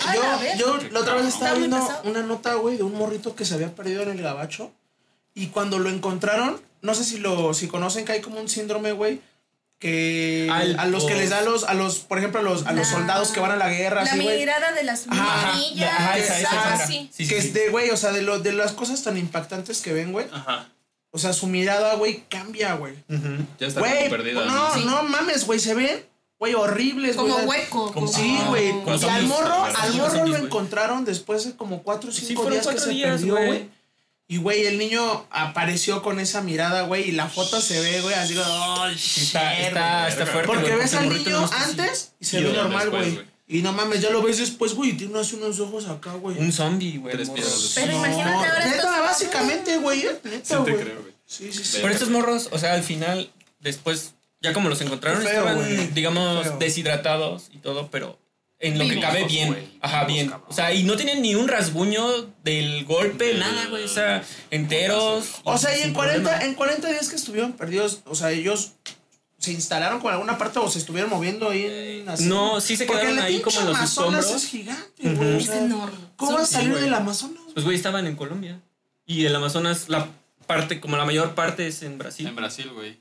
yo, 0.58 0.80
yo 0.80 0.90
la 0.92 1.02
otra 1.02 1.14
vez 1.14 1.28
estaba 1.28 1.54
viendo 1.54 1.80
pesado. 1.80 2.02
una 2.10 2.24
nota, 2.24 2.56
güey, 2.56 2.76
de 2.78 2.82
un 2.84 2.96
morrito 2.96 3.36
que 3.36 3.46
se 3.46 3.54
había 3.54 3.74
perdido 3.76 4.02
en 4.02 4.10
el 4.10 4.22
gabacho. 4.24 4.72
Y 5.36 5.48
cuando 5.50 5.78
lo 5.78 5.90
encontraron, 5.92 6.60
no 6.82 6.94
sé 6.96 7.04
si 7.04 7.18
lo 7.18 7.54
si 7.54 7.68
conocen 7.68 8.06
que 8.06 8.14
hay 8.14 8.22
como 8.22 8.40
un 8.40 8.50
síndrome, 8.50 8.92
güey, 8.92 9.20
que 9.80 10.50
Al- 10.52 10.80
a 10.80 10.86
los 10.88 11.06
que 11.06 11.16
les 11.16 11.30
da 11.30 11.40
a 11.40 11.42
los, 11.44 11.64
a 11.64 11.74
los, 11.76 12.00
por 12.00 12.18
ejemplo, 12.18 12.40
a 12.40 12.44
los, 12.44 12.66
a 12.66 12.72
los 12.74 12.88
soldados 12.88 13.30
que 13.30 13.40
van 13.40 13.52
a 13.52 13.56
la 13.58 13.70
guerra, 13.70 14.04
La 14.04 14.12
así, 14.12 14.20
mirada 14.20 14.72
de 14.72 14.84
las 14.84 15.06
Ajá, 15.08 15.56
niñas. 15.58 15.92
ajá, 15.94 16.18
esa- 16.18 16.40
esa 16.40 16.50
ah, 16.52 16.76
era. 16.76 16.88
sí. 16.88 17.10
Sí, 17.14 17.26
sí, 17.26 17.28
que 17.30 17.42
sí. 17.42 17.48
es 17.50 17.54
de, 17.54 17.70
güey, 17.70 17.90
o 17.92 17.98
sea, 17.98 18.12
de, 18.12 18.24
lo, 18.24 18.40
de 18.40 18.54
las 18.54 18.72
cosas 18.72 19.04
tan 19.04 19.18
impactantes 19.18 19.82
que 19.82 19.94
ven, 19.94 20.12
güey. 20.12 20.26
Ajá. 20.32 20.70
O 21.12 21.20
sea, 21.20 21.32
su 21.34 21.48
mirada, 21.48 21.96
güey, 21.96 22.24
cambia, 22.30 22.74
güey. 22.74 22.94
Ujú. 23.10 23.46
Ya 23.60 23.68
está 23.68 23.80
Güey, 23.80 23.98
como 23.98 24.10
perdida. 24.10 24.46
no, 24.46 24.74
Sí. 24.74 24.84
no 24.86 25.04
mames, 25.04 25.46
güey, 25.46 25.60
se 25.60 25.74
ven, 25.76 26.04
güey, 26.40 26.54
horribles, 26.56 27.16
güey. 27.16 27.32
Como 27.32 27.44
hueco. 27.48 27.92
como- 27.94 28.08
Sí, 28.08 28.38
güey. 28.48 28.70
Y 28.70 29.06
al 29.10 29.24
morro, 29.28 29.64
al 29.64 29.94
morro 29.94 30.26
lo 30.26 30.38
encontraron 30.38 31.06
después 31.06 31.46
de 31.46 31.56
como 31.56 31.84
4 31.84 32.10
o 32.10 32.14
Sí, 32.14 32.26
5 32.26 32.42
fueron 32.44 32.54
días 32.62 32.68
que 32.68 32.74
cuatro 32.74 32.92
se 32.94 33.02
perdió, 33.02 33.36
güey. 33.36 33.70
Y, 34.30 34.38
güey, 34.38 34.66
el 34.66 34.78
niño 34.78 35.26
apareció 35.32 36.02
con 36.02 36.20
esa 36.20 36.42
mirada, 36.42 36.82
güey, 36.82 37.10
y 37.10 37.12
la 37.14 37.30
foto 37.30 37.62
se 37.62 37.80
ve, 37.80 38.02
güey, 38.02 38.14
así, 38.14 38.36
oh, 38.38 38.88
está, 38.88 38.94
shit, 38.94 39.24
está, 39.68 40.00
güey. 40.02 40.10
está 40.12 40.26
fuerte. 40.26 40.48
Porque 40.54 40.76
ves 40.76 40.94
al 40.96 41.08
niño 41.08 41.46
está 41.46 41.64
antes 41.64 42.12
y 42.20 42.26
se 42.26 42.42
ve 42.42 42.52
normal, 42.52 42.90
güey. 42.90 43.22
Y 43.48 43.62
no 43.62 43.72
mames, 43.72 44.02
ya 44.02 44.10
lo 44.10 44.22
ves 44.22 44.40
después, 44.40 44.74
güey, 44.74 44.90
y 44.90 44.94
tiene 44.98 45.18
así 45.18 45.36
unos 45.38 45.58
ojos 45.62 45.88
acá, 45.88 46.12
güey. 46.16 46.38
Un 46.38 46.52
zombie, 46.52 46.98
güey. 46.98 47.16
Pero 47.16 47.94
imagínate 47.94 48.48
ahora 48.48 48.66
Neta, 48.66 49.00
básicamente, 49.02 49.78
güey, 49.78 50.02
eh, 50.02 50.20
Sí 50.22 50.30
neta, 50.30 50.64
te 50.66 50.72
güey. 50.72 50.84
creo, 50.84 51.02
güey. 51.02 51.14
Sí, 51.26 51.54
sí, 51.54 51.64
sí. 51.64 51.78
Pero 51.82 51.94
estos 51.94 52.10
morros, 52.10 52.50
o 52.52 52.60
sea, 52.60 52.74
al 52.74 52.84
final, 52.84 53.32
después, 53.62 54.16
ya 54.42 54.52
como 54.52 54.68
los 54.68 54.82
encontraron, 54.82 55.22
feo, 55.22 55.30
estaban, 55.30 55.56
güey. 55.56 55.88
digamos, 55.88 56.44
feo. 56.44 56.58
deshidratados 56.58 57.46
y 57.54 57.60
todo, 57.60 57.90
pero 57.90 58.20
en 58.60 58.80
lo 58.80 58.88
que 58.88 59.00
cabe 59.00 59.26
bien. 59.26 59.72
Ajá, 59.82 60.06
bien. 60.06 60.30
cabrón. 60.30 60.48
O 60.50 60.54
sea, 60.54 60.74
y 60.74 60.84
no 60.84 60.96
tienen 60.96 61.22
ni 61.22 61.36
un 61.36 61.48
rasguño 61.48 62.06
del 62.44 62.86
golpe, 62.86 63.26
Del- 63.26 63.40
nada, 63.40 63.68
güey. 63.68 63.84
O 63.84 63.88
sea, 63.88 64.24
enteros. 64.52 65.36
O 65.44 65.58
sea, 65.58 65.72
y 65.78 65.80
en 65.82 65.84
sin 65.86 65.94
40, 65.94 66.24
problema. 66.30 66.46
en 66.46 66.54
40 66.56 66.90
días 66.90 67.10
que 67.10 67.16
estuvieron 67.16 67.54
perdidos, 67.54 68.02
o 68.06 68.16
sea, 68.16 68.32
ellos 68.32 68.72
se 69.38 69.52
instalaron 69.52 70.00
con 70.00 70.12
alguna 70.12 70.38
parte 70.40 70.58
o 70.60 70.70
se 70.70 70.80
estuvieron 70.80 71.10
moviendo 71.12 71.50
ahí 71.50 72.00
en 72.02 72.10
así. 72.10 72.26
No, 72.26 72.60
sí 72.60 72.76
se 72.76 72.88
quedaron 72.88 73.20
ahí 73.20 73.40
como 73.42 73.60
en 73.60 73.68
los 73.68 73.78
Amazonas 73.78 74.32
es 74.32 74.48
gigante, 74.48 75.04
güey. 75.14 75.34
o 75.36 75.38
Es 75.38 75.46
sea, 75.46 75.60
enorme. 75.60 75.98
¿Cómo 76.16 76.32
vas 76.34 76.44
a 76.44 76.46
Sí, 76.48 76.54
salir 76.54 76.76
del 76.80 76.94
Amazonas? 76.94 77.44
Pues, 77.54 77.64
güey, 77.64 77.78
estaban 77.78 78.08
en 78.08 78.16
Colombia. 78.16 78.60
Y 79.06 79.26
el 79.26 79.36
Amazonas, 79.36 79.88
la 79.90 80.08
parte, 80.48 80.80
como 80.80 80.98
la 80.98 81.06
mayor 81.06 81.36
parte 81.36 81.68
es 81.68 81.84
en 81.84 81.98
Brasil. 82.00 82.26
En 82.28 82.36
Brasil, 82.36 82.70
güey. 82.74 83.00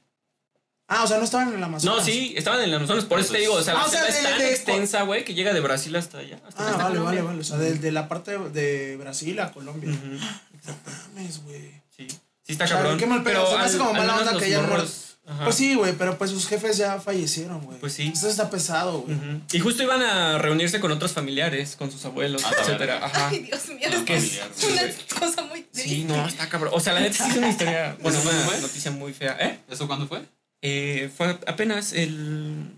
Ah, 0.88 1.02
o 1.02 1.06
sea, 1.08 1.18
no 1.18 1.24
estaban 1.24 1.48
en 1.48 1.54
el 1.56 1.64
Amazonas. 1.64 1.96
No, 1.98 2.04
sí, 2.04 2.34
estaban 2.36 2.60
en 2.60 2.68
el 2.68 2.74
Amazonas. 2.76 3.04
Por 3.06 3.18
eso 3.18 3.32
te 3.32 3.38
digo, 3.38 3.54
o 3.54 3.62
sea, 3.62 3.74
Ah, 3.74 3.78
la 3.78 3.84
o 3.86 3.88
sea, 3.90 4.00
selva 4.04 4.08
es 4.16 4.22
de- 4.22 4.28
tan 4.30 4.38
de- 4.38 4.50
extensa, 4.52 5.02
güey, 5.02 5.24
que 5.24 5.34
llega 5.34 5.52
de 5.52 5.60
Brasil 5.60 5.94
hasta 5.96 6.18
allá. 6.18 6.38
Hasta 6.46 6.62
Ah, 6.62 6.70
hasta 6.70 6.82
vale, 6.84 6.98
Colombia. 6.98 7.22
vale, 7.22 7.22
vale. 7.22 7.40
O 7.40 7.44
sea, 7.44 7.56
de, 7.58 7.74
de 7.74 7.92
la 7.92 8.06
parte 8.08 8.38
de 8.38 8.96
Brasil 8.96 9.38
a 9.40 9.52
Colombia. 9.52 9.90
Ujú, 9.90 10.18
Mames, 11.14 11.42
güey. 11.44 11.72
Sí. 11.96 12.06
Sí 12.08 12.52
está 12.52 12.64
O 12.64 12.68
sea, 12.68 12.76
cabrón. 12.78 12.98
qué 12.98 13.06
mal 13.06 13.22
pedo, 13.24 13.50
se 13.50 13.56
me 13.58 13.64
hace 13.64 13.78
como 13.78 13.90
al 13.90 13.96
mala 13.96 14.12
menos 14.12 14.20
onda 14.20 14.32
los 14.34 14.42
que 14.42 14.50
ya 14.50 14.62
no- 14.62 14.68
morros- 14.68 15.02
Ajá. 15.28 15.42
Pues 15.42 15.56
sí, 15.56 15.74
güey, 15.74 15.92
pero 15.94 16.16
pues 16.18 16.30
sus 16.30 16.46
jefes 16.46 16.76
ya 16.76 17.00
fallecieron, 17.00 17.60
güey. 17.62 17.80
Pues 17.80 17.94
sí. 17.94 18.12
Eso 18.14 18.28
está 18.28 18.48
pesado, 18.48 19.00
güey. 19.00 19.16
Ujú. 19.16 19.40
Y 19.52 19.58
justo 19.58 19.82
iban 19.82 20.00
a 20.00 20.38
reunirse 20.38 20.78
con 20.78 20.92
otros 20.92 21.10
familiares, 21.10 21.74
con 21.74 21.90
sus 21.90 22.04
abuelos, 22.04 22.44
Ah, 22.44 22.52
etcétera. 22.60 23.04
Ajá. 23.04 23.28
Ay, 23.30 23.40
Dios 23.40 23.66
mío. 23.70 23.88
Ah, 23.90 23.94
Es 23.96 24.02
que 24.02 24.16
es 24.16 24.38
una 24.70 25.18
cosa 25.18 25.42
muy 25.42 25.62
triste. 25.62 25.90
Sí, 25.90 26.04
no, 26.04 26.28
está 26.28 26.48
cabrón. 26.48 26.70
O 26.72 26.78
sea, 26.78 26.92
la 26.92 27.00
neta 27.00 27.24
sí 27.24 27.28
es 27.32 27.36
una 27.38 27.48
historia, 27.48 27.96
bueno, 28.02 28.16
¿Eso 28.16 28.28
una 28.30 28.38
fue? 28.42 28.60
noticia 28.60 28.90
muy 28.92 29.12
fea. 29.12 29.36
¿Eh? 29.40 29.58
¿Eso 29.68 29.88
cuándo 29.88 30.06
fue? 30.06 30.22
Eh, 30.68 31.10
fue 31.16 31.38
apenas 31.46 31.92
el... 31.92 32.72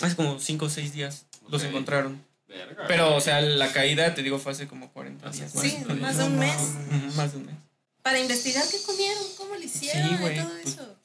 Hace 0.00 0.16
como 0.16 0.40
5 0.40 0.64
o 0.64 0.68
6 0.68 0.92
días 0.92 1.26
los 1.48 1.62
encontraron. 1.62 2.24
Verga. 2.48 2.84
Pero, 2.88 3.14
o 3.14 3.20
sea, 3.20 3.40
la 3.40 3.72
caída, 3.72 4.12
te 4.14 4.22
digo, 4.24 4.40
fue 4.40 4.50
hace 4.50 4.66
como 4.66 4.90
40 4.90 5.28
Hace 5.28 5.46
días. 5.46 5.52
Sí, 5.52 5.78
más, 5.86 5.96
más 5.98 6.16
de 6.18 6.24
un 6.24 6.38
mes. 6.38 6.56
Más 7.14 7.32
de 7.32 7.38
un 7.38 7.46
mes. 7.46 7.54
Para 8.02 8.18
investigar 8.18 8.64
qué 8.68 8.82
comieron, 8.82 9.22
cómo 9.36 9.54
lo 9.54 9.62
hicieron 9.62 10.08
Sí, 10.08 10.14
y 10.14 10.36
todo 10.40 10.48
pues- 10.48 10.66
eso. 10.66 10.96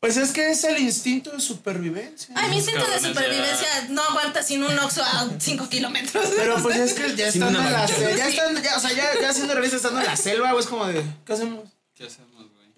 Pues 0.00 0.16
es 0.16 0.32
que 0.32 0.50
es 0.50 0.64
el 0.64 0.78
instinto 0.78 1.30
de 1.30 1.40
supervivencia. 1.40 2.34
Ay, 2.34 2.50
mi 2.50 2.56
instinto 2.56 2.86
de 2.86 2.98
supervivencia 3.00 3.68
no 3.90 4.02
aguanta 4.02 4.42
sin 4.42 4.62
un 4.62 4.78
oxo 4.78 5.02
a 5.02 5.28
5 5.38 5.68
kilómetros. 5.68 6.26
Pero 6.36 6.62
pues 6.62 6.76
es 6.76 6.94
que 6.94 7.14
ya 7.16 7.30
una 7.46 7.66
en 7.66 7.72
la 7.72 7.86
selva, 7.86 8.16
ya 8.16 8.28
estando, 8.28 8.60
ya, 8.62 8.76
o 8.76 8.80
sea, 8.80 8.92
ya, 8.92 9.20
ya 9.20 9.32
siendo 9.32 9.52
realista 9.52 9.76
estando 9.76 10.00
en 10.00 10.06
la 10.06 10.16
selva, 10.16 10.52
güey, 10.52 10.62
es 10.64 10.70
como 10.70 10.86
de, 10.86 11.02
¿qué 11.26 11.32
hacemos? 11.34 11.68
¿Qué 11.94 12.04
hacemos? 12.06 12.29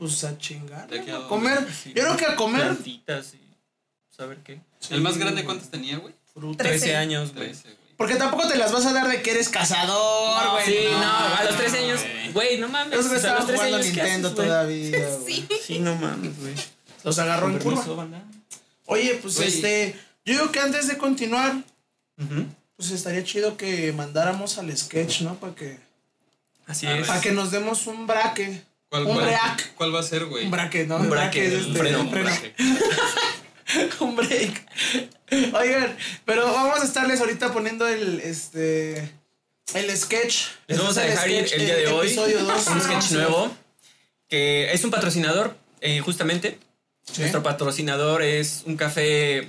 Pues 0.02 0.24
a 0.24 0.36
chingar. 0.36 0.88
¿De 0.88 1.04
qué 1.04 1.12
a 1.12 1.18
¿no? 1.20 1.28
Comer. 1.28 1.64
Sí. 1.72 1.92
Yo 1.94 2.02
creo 2.02 2.16
que 2.16 2.26
a 2.26 2.34
comer 2.34 2.62
Plantitas 2.62 3.34
y 3.34 3.40
saber 4.10 4.38
qué. 4.38 4.60
¿El 4.90 5.00
más 5.00 5.16
grande 5.16 5.44
cuántos 5.44 5.70
tenía, 5.70 5.98
güey? 5.98 6.12
fruta. 6.34 6.64
13 6.64 6.78
Trece. 6.80 6.96
años, 6.96 7.32
güey. 7.32 7.46
13, 7.50 7.62
güey. 7.62 7.76
Porque 7.96 8.16
tampoco 8.16 8.48
te 8.48 8.56
las 8.56 8.72
vas 8.72 8.84
a 8.86 8.92
dar 8.92 9.06
de 9.06 9.22
que 9.22 9.30
eres 9.30 9.48
cazador, 9.48 10.50
güey. 10.50 10.64
Sí, 10.64 10.88
no, 10.90 11.36
a 11.36 11.44
los 11.44 11.56
13 11.56 11.78
años, 11.78 12.00
güey. 12.32 12.58
no 12.58 12.68
mames. 12.68 12.98
Esos 12.98 13.12
o 13.12 13.18
sea, 13.20 13.36
a 13.36 13.38
estaban 13.38 13.38
los 13.38 13.46
13 13.46 13.56
jugando 13.58 13.76
a 13.76 13.80
años, 13.80 13.94
¿qué 13.94 14.02
Nintendo 14.02 14.28
haces, 14.28 14.44
todavía. 14.44 15.08
Sí. 15.26 15.48
Sí, 15.62 15.78
no 15.78 15.94
mames, 15.94 16.40
güey. 16.40 16.54
Los 17.04 17.18
agarró 17.20 17.48
en 17.48 17.58
curva. 17.60 17.84
banda. 17.94 18.24
Oye, 18.86 19.20
pues 19.22 19.38
este, 19.38 19.94
yo 20.24 20.34
digo 20.34 20.50
que 20.50 20.58
antes 20.58 20.88
de 20.88 20.98
continuar, 20.98 21.62
pues 22.74 22.90
estaría 22.90 23.22
chido 23.22 23.56
que 23.56 23.92
mandáramos 23.92 24.58
al 24.58 24.76
sketch, 24.76 25.20
¿no? 25.20 25.36
Para 25.36 25.54
que, 25.54 25.78
Así 26.66 26.88
es. 26.88 27.06
para 27.06 27.20
que 27.20 27.30
nos 27.30 27.52
demos 27.52 27.86
un 27.86 28.08
braque. 28.08 28.64
¿Cuál, 28.92 29.06
Un 29.06 29.16
break. 29.16 29.74
¿Cuál 29.74 29.94
va 29.94 30.00
a 30.00 30.02
ser, 30.02 30.26
güey? 30.26 30.44
Un 30.44 30.50
braque, 30.50 30.84
¿no? 30.86 30.96
Un 30.96 31.08
braque, 31.08 31.46
es 31.46 31.54
un 31.54 31.60
este, 31.60 31.78
freno. 31.78 32.00
un 32.02 32.10
freno. 32.10 32.28
Braque. 32.28 32.54
un 34.00 34.16
break. 34.16 34.66
Oigan, 35.54 35.96
pero 36.26 36.44
vamos 36.52 36.78
a 36.78 36.84
estarles 36.84 37.18
ahorita 37.20 37.54
poniendo 37.54 37.88
el 37.88 38.20
este 38.20 39.10
el 39.72 39.96
sketch. 39.96 40.48
Les 40.66 40.76
vamos 40.76 40.98
a 40.98 41.06
Este 41.06 41.12
dejar 41.12 41.30
ir 41.30 41.48
sketch, 41.48 41.52
el 41.58 41.64
día 41.64 41.76
de 41.76 41.86
hoy 41.86 42.12
dos. 42.12 42.66
un 42.66 42.82
sketch 42.82 43.12
nuevo 43.12 43.50
que 44.28 44.70
es 44.74 44.84
un 44.84 44.90
patrocinador, 44.90 45.56
eh, 45.80 46.00
justamente. 46.00 46.58
Sí. 47.10 47.22
Nuestro 47.22 47.42
patrocinador 47.42 48.20
es 48.20 48.62
un 48.66 48.76
café 48.76 49.48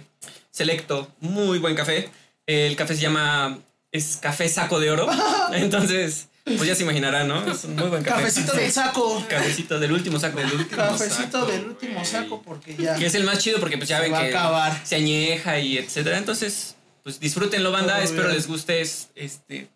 selecto, 0.52 1.12
muy 1.20 1.60
buen 1.60 1.76
café. 1.76 2.10
El 2.48 2.78
café 2.78 2.96
se 2.96 3.02
llama 3.02 3.60
es 3.92 4.16
café 4.22 4.48
saco 4.48 4.80
de 4.80 4.90
oro. 4.92 5.10
Entonces, 5.52 6.30
pues 6.44 6.66
ya 6.66 6.76
se 6.76 6.84
imaginarán, 6.84 7.28
¿no? 7.28 7.46
Es 7.52 7.64
un 7.64 7.76
muy 7.76 7.88
buen 7.90 8.04
café. 8.04 8.22
Cafecito 8.22 8.52
del 8.54 8.72
saco. 8.72 9.26
Cafecito 9.30 9.80
del 9.80 9.92
último 9.92 10.20
saco. 10.20 10.40
Del 10.40 10.52
último 10.54 10.78
Cafecito 10.82 11.40
saco, 11.40 11.46
del 11.52 11.66
último 11.66 12.04
saco 12.06 12.42
porque 12.42 12.76
ya. 12.76 12.96
Que 12.96 13.06
es 13.06 13.16
el 13.16 13.24
más 13.24 13.40
chido 13.40 13.60
porque 13.60 13.78
pues 13.78 13.90
ya 13.90 13.98
Se 13.98 14.04
ven 14.04 14.14
va 14.14 14.20
a 14.20 14.24
que 14.24 14.30
acabar. 14.30 14.82
se 14.86 14.96
añeja 14.96 15.60
y 15.60 15.78
etcétera. 15.78 16.18
Entonces, 16.18 16.76
pues 17.04 17.20
disfrútenlo, 17.20 17.72
banda. 17.72 17.94
Todo 17.96 18.04
Espero 18.04 18.24
bien. 18.24 18.36
les 18.36 18.48
guste. 18.48 18.82
es- 18.82 19.08
Este, 19.16 19.70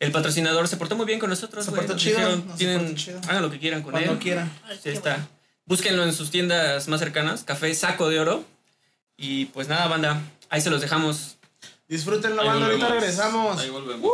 el 0.00 0.12
patrocinador 0.12 0.66
se 0.68 0.76
portó 0.76 0.96
muy 0.96 1.06
bien 1.06 1.18
con 1.20 1.30
nosotros. 1.30 1.64
Se 1.64 1.70
portó 1.72 1.96
chido, 1.96 2.18
dijeron, 2.18 2.44
no, 2.46 2.52
se 2.52 2.58
tienen, 2.58 2.78
portó 2.80 2.94
chido. 2.94 3.20
hagan 3.28 3.42
lo 3.42 3.50
que 3.50 3.58
quieran 3.58 3.82
con 3.82 3.92
Cuando 3.92 4.12
él. 4.12 4.18
quieran. 4.18 4.50
Ay, 4.68 4.78
Sí, 4.82 4.90
está. 4.90 5.10
bueno. 5.14 5.28
Búsquenlo 5.66 6.02
en 6.04 6.12
sus 6.14 6.30
tiendas 6.30 6.88
más 6.88 6.98
cercanas. 7.00 7.44
Café 7.44 7.72
Saco 7.74 8.08
de 8.08 8.18
Oro. 8.20 8.44
Y 9.16 9.46
pues 9.46 9.68
nada, 9.68 9.86
banda. 9.88 10.22
Ahí 10.50 10.60
se 10.60 10.70
los 10.70 10.80
dejamos. 10.80 11.36
Disfrútenlo, 11.88 12.42
Ahí 12.42 12.48
banda. 12.48 12.66
Ahorita 12.66 12.88
regresamos. 12.88 13.60
Ahí 13.60 13.70
volvemos. 13.70 14.10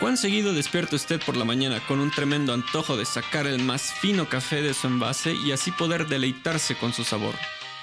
¿Cuán 0.00 0.16
seguido 0.16 0.54
despierta 0.54 0.96
usted 0.96 1.20
por 1.20 1.36
la 1.36 1.44
mañana 1.44 1.78
con 1.86 2.00
un 2.00 2.10
tremendo 2.10 2.54
antojo 2.54 2.96
de 2.96 3.04
sacar 3.04 3.46
el 3.46 3.62
más 3.62 3.92
fino 3.92 4.30
café 4.30 4.62
de 4.62 4.72
su 4.72 4.86
envase 4.86 5.34
y 5.34 5.52
así 5.52 5.72
poder 5.72 6.08
deleitarse 6.08 6.74
con 6.74 6.94
su 6.94 7.04
sabor? 7.04 7.34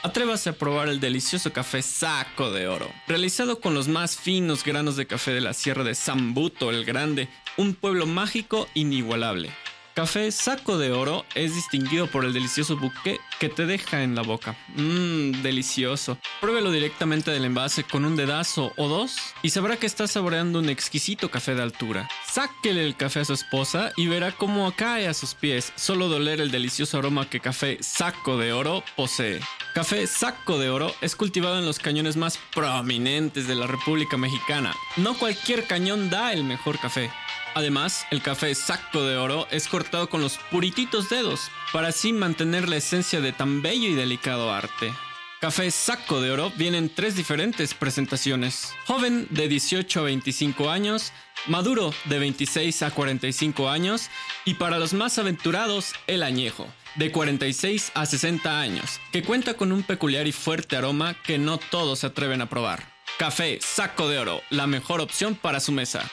Atrévase 0.02 0.50
a 0.50 0.54
probar 0.54 0.90
el 0.90 1.00
delicioso 1.00 1.54
café 1.54 1.84
Saco 1.84 2.50
de 2.50 2.68
Oro, 2.68 2.92
realizado 3.08 3.62
con 3.62 3.76
los 3.76 3.88
más 3.88 4.18
finos 4.18 4.64
granos 4.64 4.96
de 4.96 5.06
café 5.06 5.32
de 5.32 5.42
la 5.42 5.54
Sierra 5.54 5.84
de 5.84 5.94
Sambuto 5.94 6.72
el 6.72 6.86
Grande, 6.86 7.30
un 7.56 7.76
pueblo 7.76 8.08
mágico 8.08 8.68
inigualable. 8.74 9.52
Café 9.98 10.32
Saco 10.32 10.78
de 10.78 10.92
Oro 10.92 11.26
es 11.34 11.56
distinguido 11.56 12.06
por 12.06 12.24
el 12.24 12.32
delicioso 12.32 12.78
buque 12.78 13.20
que 13.40 13.50
te 13.50 13.66
deja 13.66 14.04
en 14.04 14.14
la 14.14 14.22
boca. 14.22 14.56
Mmm, 14.76 15.42
delicioso. 15.42 16.20
Pruébelo 16.40 16.70
directamente 16.70 17.32
del 17.32 17.46
envase 17.46 17.84
con 17.84 18.06
un 18.06 18.16
dedazo 18.16 18.74
o 18.78 18.88
dos 18.90 19.16
y 19.42 19.50
sabrá 19.50 19.78
que 19.78 19.88
está 19.88 20.06
saboreando 20.06 20.60
un 20.60 20.70
exquisito 20.70 21.32
café 21.32 21.56
de 21.56 21.64
altura. 21.64 22.08
Sáquele 22.32 22.86
el 22.86 22.96
café 22.96 23.22
a 23.22 23.26
su 23.26 23.34
esposa 23.34 23.92
y 23.98 24.06
verá 24.06 24.34
cómo 24.34 24.72
cae 24.76 25.08
a 25.08 25.16
sus 25.16 25.34
pies, 25.34 25.74
solo 25.76 26.10
doler 26.10 26.42
el 26.42 26.52
delicioso 26.52 27.00
aroma 27.00 27.28
que 27.28 27.40
Café 27.40 27.80
Saco 27.82 28.38
de 28.38 28.54
Oro 28.54 28.84
posee. 28.96 29.40
Café 29.74 30.06
Saco 30.06 30.60
de 30.60 30.70
Oro 30.70 30.94
es 31.02 31.16
cultivado 31.16 31.58
en 31.58 31.66
los 31.66 31.80
cañones 31.80 32.18
más 32.18 32.38
prominentes 32.54 33.48
de 33.48 33.56
la 33.56 33.66
República 33.66 34.16
Mexicana. 34.16 34.76
No 34.96 35.18
cualquier 35.18 35.66
cañón 35.66 36.12
da 36.12 36.34
el 36.34 36.44
mejor 36.44 36.78
café. 36.78 37.10
Además, 37.58 38.06
el 38.12 38.22
café 38.22 38.54
saco 38.54 39.02
de 39.02 39.18
oro 39.18 39.48
es 39.50 39.68
cortado 39.68 40.12
con 40.12 40.22
los 40.22 40.38
purititos 40.52 41.10
dedos, 41.10 41.50
para 41.74 41.88
así 41.88 42.14
mantener 42.14 42.70
la 42.70 42.76
esencia 42.76 43.20
de 43.20 43.34
tan 43.34 43.64
bello 43.64 43.88
y 43.88 43.96
delicado 43.96 44.54
arte. 44.54 44.94
Café 45.42 45.72
saco 45.72 46.22
de 46.22 46.30
oro 46.30 46.52
viene 46.56 46.78
en 46.78 46.94
tres 46.94 47.16
diferentes 47.16 47.74
presentaciones. 47.74 48.76
Joven 48.86 49.26
de 49.32 49.48
18 49.48 50.02
a 50.02 50.04
25 50.04 50.70
años, 50.70 51.14
maduro 51.48 51.96
de 52.06 52.20
26 52.20 52.84
a 52.84 52.92
45 52.92 53.70
años 53.70 54.12
y 54.46 54.54
para 54.54 54.78
los 54.78 54.94
más 54.94 55.18
aventurados, 55.18 55.94
el 56.06 56.22
añejo, 56.22 56.68
de 56.94 57.12
46 57.12 57.92
a 57.96 58.06
60 58.06 58.60
años, 58.60 59.00
que 59.12 59.24
cuenta 59.24 59.56
con 59.56 59.72
un 59.72 59.82
peculiar 59.82 60.28
y 60.28 60.32
fuerte 60.32 60.78
aroma 60.78 61.16
que 61.24 61.40
no 61.40 61.58
todos 61.58 61.98
se 62.00 62.06
atreven 62.06 62.42
a 62.42 62.50
probar. 62.50 62.84
Café 63.18 63.58
saco 63.64 64.08
de 64.08 64.20
oro, 64.20 64.44
la 64.52 64.68
mejor 64.68 65.02
opción 65.02 65.34
para 65.34 65.60
su 65.60 65.72
mesa. 65.72 66.08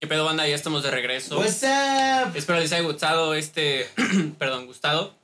¿Qué 0.00 0.06
pedo, 0.06 0.24
banda? 0.24 0.48
Ya 0.48 0.54
estamos 0.54 0.82
de 0.82 0.90
regreso. 0.90 1.38
What's 1.38 1.62
up? 1.62 2.34
Espero 2.34 2.58
les 2.58 2.72
haya 2.72 2.80
gustado 2.80 3.34
este, 3.34 3.86
perdón, 4.38 4.64
gustado 4.64 5.14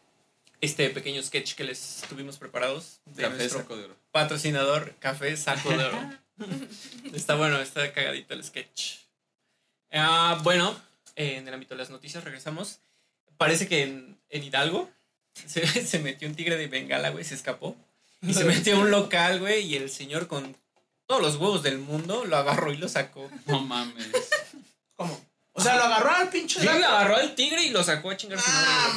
este 0.60 0.90
pequeño 0.90 1.22
sketch 1.22 1.54
que 1.54 1.64
les 1.64 2.02
tuvimos 2.10 2.36
preparados 2.36 3.00
de 3.06 3.22
Café 3.22 3.36
nuestro 3.38 3.60
saco 3.60 3.76
de 3.78 3.84
oro. 3.84 3.96
patrocinador 4.10 4.94
Café 4.98 5.34
Saco 5.38 5.70
de 5.70 5.82
Oro. 5.82 5.98
está 7.14 7.36
bueno, 7.36 7.58
está 7.58 7.90
cagadito 7.94 8.34
el 8.34 8.44
sketch. 8.44 8.96
Ah, 9.92 10.40
bueno, 10.42 10.78
eh, 11.14 11.36
en 11.38 11.48
el 11.48 11.54
ámbito 11.54 11.74
de 11.74 11.78
las 11.78 11.88
noticias 11.88 12.22
regresamos. 12.22 12.80
Parece 13.38 13.68
que 13.68 13.82
en, 13.82 14.18
en 14.28 14.42
Hidalgo 14.42 14.90
se, 15.46 15.66
se 15.66 15.98
metió 16.00 16.28
un 16.28 16.34
tigre 16.34 16.58
de 16.58 16.66
Bengala, 16.66 17.08
güey, 17.08 17.24
se 17.24 17.34
escapó. 17.34 17.74
Y 18.20 18.34
se 18.34 18.44
metió 18.44 18.76
a 18.76 18.80
un 18.80 18.90
local, 18.90 19.40
güey, 19.40 19.64
y 19.64 19.76
el 19.76 19.88
señor 19.88 20.26
con 20.26 20.54
todos 21.06 21.22
los 21.22 21.36
huevos 21.36 21.62
del 21.62 21.78
mundo 21.78 22.26
lo 22.26 22.36
agarró 22.36 22.72
y 22.74 22.76
lo 22.76 22.88
sacó. 22.90 23.30
No 23.46 23.60
mames. 23.60 24.06
¿Cómo? 24.96 25.26
O 25.59 25.62
sea, 25.62 25.76
lo 25.76 25.85
agarró 25.85 26.11
al 26.11 26.28
pinche. 26.28 26.61
Sí, 26.61 26.66
lo 26.66 26.72
agarró 26.72 27.16
al 27.16 27.35
tigre 27.35 27.62
y 27.64 27.70
lo 27.70 27.82
sacó 27.82 28.11
a 28.11 28.16
chingar 28.18 28.38
su 28.38 28.50
madre 28.50 28.68
Ah, 28.68 28.92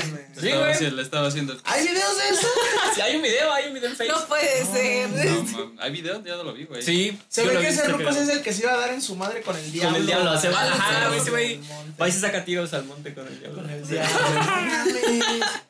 mames. 0.00 0.24
Sí, 0.40 0.50
güey. 0.50 0.72
haciendo- 0.72 0.96
Le 0.96 1.02
estaba 1.02 1.28
haciendo. 1.28 1.52
el- 1.52 1.60
¿Hay 1.64 1.86
videos 1.86 2.16
de 2.16 2.28
eso? 2.30 2.46
Sí, 2.94 3.00
hay 3.02 3.16
un 3.16 3.22
video, 3.22 3.52
hay 3.52 3.66
un 3.68 3.74
video 3.74 3.90
en 3.90 3.96
Facebook. 3.96 4.18
No 4.18 4.26
puede 4.26 4.64
ser. 4.64 5.10
No. 5.10 5.72
¿Hay 5.78 5.90
video? 5.92 6.24
Ya 6.24 6.36
no 6.36 6.44
lo 6.44 6.54
vi, 6.54 6.64
güey. 6.64 6.82
Sí. 6.82 7.20
Se 7.28 7.44
ve 7.46 7.58
que 7.58 7.68
ese 7.68 7.86
Rucos 7.86 7.98
video. 8.14 8.22
es 8.22 8.28
el 8.30 8.42
que 8.42 8.52
se 8.54 8.62
iba 8.62 8.72
a 8.72 8.76
dar 8.78 8.90
en 8.94 9.02
su 9.02 9.14
madre 9.14 9.42
con 9.42 9.54
el 9.56 9.70
diablo. 9.70 9.90
Con 9.92 10.00
el 10.00 10.06
diablo, 10.06 10.40
se 10.40 10.48
va. 10.48 10.62
Ah, 10.62 10.68
Ajá, 10.72 11.10
sí, 11.22 11.28
güey, 11.30 11.56
güey. 11.56 11.68
monte. 11.68 12.02
Va 12.02 12.08
y 12.08 12.12
se 12.12 12.20
saca 12.20 12.44
tiros 12.46 12.72
al 12.72 12.84
monte 12.84 13.12
con 13.14 13.26
el 13.26 13.38
diablo. 13.38 13.60
Con 13.62 13.70
el 13.70 13.86
diablo. 13.86 14.10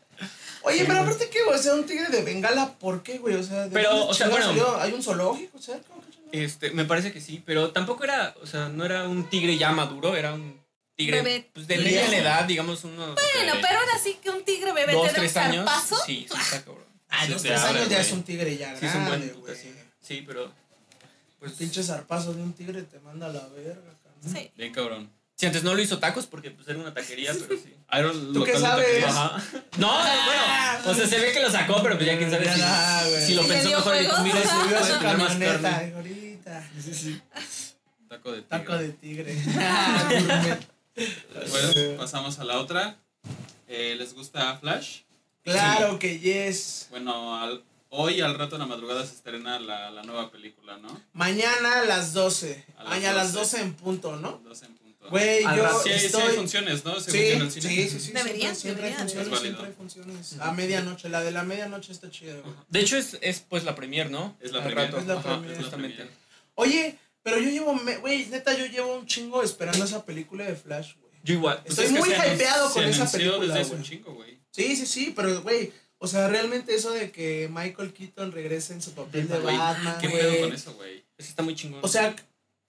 Oye, 0.63 0.85
pero 0.87 1.01
aparte 1.01 1.29
que, 1.31 1.43
o 1.43 1.59
sea, 1.59 1.75
un 1.75 1.87
tigre 1.87 2.09
de 2.09 2.23
Bengala, 2.23 2.75
¿por 2.79 3.03
qué, 3.03 3.19
güey? 3.19 3.35
O 3.35 3.43
sea, 3.43 3.63
¿de 3.65 3.71
Pero, 3.71 4.07
o 4.07 4.15
sea, 4.15 4.29
bueno. 4.29 4.53
¿Hay 4.79 4.93
un 4.93 5.03
zoológico 5.03 5.59
cerca? 5.59 5.89
o 5.97 6.01
qué 6.03 6.10
chingados? 6.10 6.10
Este, 6.33 6.71
me 6.71 6.85
parece 6.85 7.13
que 7.13 7.21
sí, 7.21 7.43
pero 7.45 7.71
tampoco 7.73 8.05
era, 8.05 8.35
o 8.43 8.47
sea, 8.47 8.69
no 8.69 8.85
era 8.85 9.09
un 9.09 9.29
tigre 9.29 9.57
ya 9.59 9.73
maduro, 9.73 10.17
era 10.17 10.33
un 10.35 10.61
tigre 10.97 11.23
Bebé. 11.23 11.51
pues, 11.53 11.67
de 11.67 11.77
Viejo. 11.79 11.91
mediana 12.07 12.17
edad, 12.19 12.45
digamos 12.45 12.85
unos 12.85 13.15
Bueno, 13.17 13.53
pero 13.61 13.79
ahora 13.81 13.99
sí 14.03 14.17
que 14.23 14.31
un 14.31 14.45
tigre 14.45 14.73
bebé 14.73 14.93
dos, 14.93 15.03
te 15.07 15.09
da 15.09 15.13
un 15.13 15.21
tres 15.21 15.37
años. 15.37 15.65
zarpazo. 15.65 15.97
Sí, 16.07 16.27
sí, 16.31 16.39
está 16.41 16.63
cabrón. 16.65 16.85
Se 17.27 17.33
dos, 17.33 17.43
tres 17.43 17.61
años 17.63 17.89
ya 17.89 18.01
es 18.01 18.13
un 18.13 18.23
tigre 18.23 18.57
ya 18.57 18.77
Sí, 18.77 18.87
es 18.87 18.95
un 18.95 19.07
buen 19.07 19.29
puta, 19.31 19.41
güey. 19.41 19.57
sí. 19.57 19.75
Sí, 20.01 20.25
pero 20.27 20.53
pues 21.39 21.53
Pinche 21.53 21.83
zarpazo 21.83 22.33
de 22.35 22.43
un 22.43 22.53
tigre 22.53 22.83
te 22.83 22.99
manda 23.01 23.27
a 23.27 23.33
la 23.33 23.47
verga, 23.49 23.81
cabrón. 24.03 24.33
Sí. 24.35 24.51
Bien 24.57 24.73
cabrón. 24.73 25.11
Si 25.41 25.47
antes 25.47 25.63
no 25.63 25.75
lo 25.75 25.81
hizo 25.81 25.99
tacos 25.99 26.27
porque 26.27 26.51
pues 26.51 26.69
era 26.69 26.79
una 26.79 26.93
taquería, 26.93 27.33
pero 27.33 27.59
sí. 27.59 27.75
Iron 27.99 28.33
¿Tú 28.35 28.45
qué 28.45 28.59
sabes? 28.59 28.85
taquerías. 28.87 29.17
Ajá. 29.17 29.43
No, 29.79 29.89
bueno, 29.89 30.43
o 30.91 30.95
sea, 30.95 31.07
se 31.07 31.19
ve 31.19 31.33
que 31.33 31.41
lo 31.41 31.51
sacó, 31.51 31.83
pero 31.83 31.97
pues 31.97 32.07
ya 32.07 32.19
quién 32.19 32.31
sabe 32.31 32.45
si, 32.53 32.61
güey. 33.11 33.27
si 33.27 33.35
lo 33.35 33.47
pensó 33.49 33.71
mejor 33.71 33.97
y 33.97 33.99
dijo, 34.01 34.23
mira, 34.23 34.43
Subió 34.43 34.77
a 34.77 34.81
puede 34.81 34.93
su 34.95 35.01
camioneta, 35.01 35.91
ahorita. 35.97 36.71
Sí, 36.85 36.95
sí. 36.95 37.21
Taco 38.09 38.33
de 38.33 38.43
tigre. 38.43 38.59
Taco 38.59 38.77
de 38.79 38.89
tigre. 38.91 39.43
Ah. 39.59 40.59
Bueno, 41.51 41.97
pasamos 41.97 42.39
a 42.41 42.45
la 42.45 42.59
otra. 42.59 42.97
Eh, 43.69 43.95
¿Les 43.97 44.13
gusta 44.15 44.59
Flash? 44.59 45.01
claro 45.45 45.99
que 45.99 46.19
yes. 46.19 46.89
Bueno, 46.91 47.37
al- 47.41 47.63
hoy 47.89 48.21
al 48.21 48.37
rato 48.39 48.57
en 48.57 48.61
la 48.61 48.67
madrugada 48.67 49.07
se 49.07 49.15
estrena 49.15 49.59
la, 49.61 49.91
la 49.91 50.03
nueva 50.03 50.31
película, 50.31 50.77
¿no? 50.79 51.01
Mañana 51.15 51.81
a 51.81 51.85
las 51.85 52.13
12. 52.13 52.67
A 52.77 52.83
las 52.85 52.91
Mañana 52.91 53.11
a 53.13 53.25
las 53.25 53.33
12. 53.33 53.57
12 53.59 53.61
en 53.63 53.75
punto, 53.75 54.17
¿no? 54.17 54.41
12 54.45 54.67
en 54.67 54.75
punto. 54.75 54.80
Güey, 55.09 55.43
yo 55.43 55.63
rato. 55.63 55.83
Sí, 55.83 55.89
hay- 55.91 56.01
sí 56.01 56.07
estoy... 56.07 56.23
hay 56.23 56.37
funciones, 56.37 56.85
¿no? 56.85 57.01
Según 57.01 57.21
Sí, 57.21 57.27
el 57.29 57.51
cine. 57.51 57.69
sí, 57.71 57.89
sí, 57.89 58.01
sí. 58.01 58.13
Deberían, 58.13 58.55
siempre, 58.55 58.55
siempre 58.55 58.69
hay 58.69 58.75
deberían. 58.93 58.99
funciones, 59.09 59.33
Es 59.33 59.41
siempre 59.41 59.67
hay 59.67 59.73
funciones. 59.73 60.37
A 60.41 60.53
medianoche, 60.53 61.09
la 61.09 61.21
de 61.23 61.31
la 61.31 61.43
medianoche 61.43 61.93
está 61.93 62.11
chida, 62.11 62.35
güey. 62.41 62.55
De 62.69 62.81
hecho 62.81 62.97
es, 62.99 63.17
es 63.23 63.41
pues 63.41 63.65
la 63.65 63.75
premier, 63.75 64.11
¿no? 64.11 64.37
Es 64.41 64.53
la 64.53 64.59
Al 64.59 64.65
premier. 64.65 64.87
rato. 64.87 64.99
Es 65.01 65.07
la 65.07 65.15
Ajá, 65.15 65.39
premier. 65.41 65.57
justamente. 65.57 66.07
Oye, 66.55 66.99
pero 67.23 67.39
yo 67.39 67.49
llevo, 67.49 67.75
me- 67.75 67.97
güey, 67.97 68.27
neta, 68.27 68.57
yo 68.57 68.67
llevo 68.67 68.95
un 68.97 69.07
chingo 69.07 69.43
esperando 69.43 69.85
esa 69.85 70.05
película 70.05 70.45
de 70.45 70.55
Flash, 70.55 70.95
güey. 71.01 71.13
Yo 71.23 71.35
igual. 71.35 71.63
Estoy 71.65 71.87
Pues 71.87 71.87
es 71.87 71.93
muy 71.93 72.09
se 72.11 72.35
hypeado 72.35 72.73
con 72.73 72.83
se 72.85 72.91
esa 72.91 73.11
película, 73.11 73.39
desde 73.41 73.61
hace 73.61 73.69
güey. 73.71 73.79
un 73.79 73.85
chingo, 73.85 74.15
güey. 74.15 74.39
Sí, 74.51 74.77
sí, 74.77 74.87
sí, 74.87 75.13
pero, 75.17 75.43
güey, 75.43 75.73
o 75.99 76.07
sea, 76.09 76.29
realmente 76.29 76.75
eso 76.75 76.91
de 76.93 77.11
que 77.11 77.49
Michael 77.53 77.93
Keaton 77.93 78.33
regrese 78.33 78.73
en 78.73 78.81
su 78.83 78.93
papel 78.93 79.29
de 79.29 79.39
Güey, 79.39 79.57
Batman, 79.57 79.99
¿Qué 80.01 80.09
pedo 80.09 80.31
con 80.31 80.39
güey. 80.41 80.53
eso, 80.55 80.73
güey? 80.75 81.05
Eso 81.19 81.29
está 81.29 81.43
muy 81.43 81.55
chingón. 81.55 81.81
O 81.83 81.89
sea, 81.89 82.17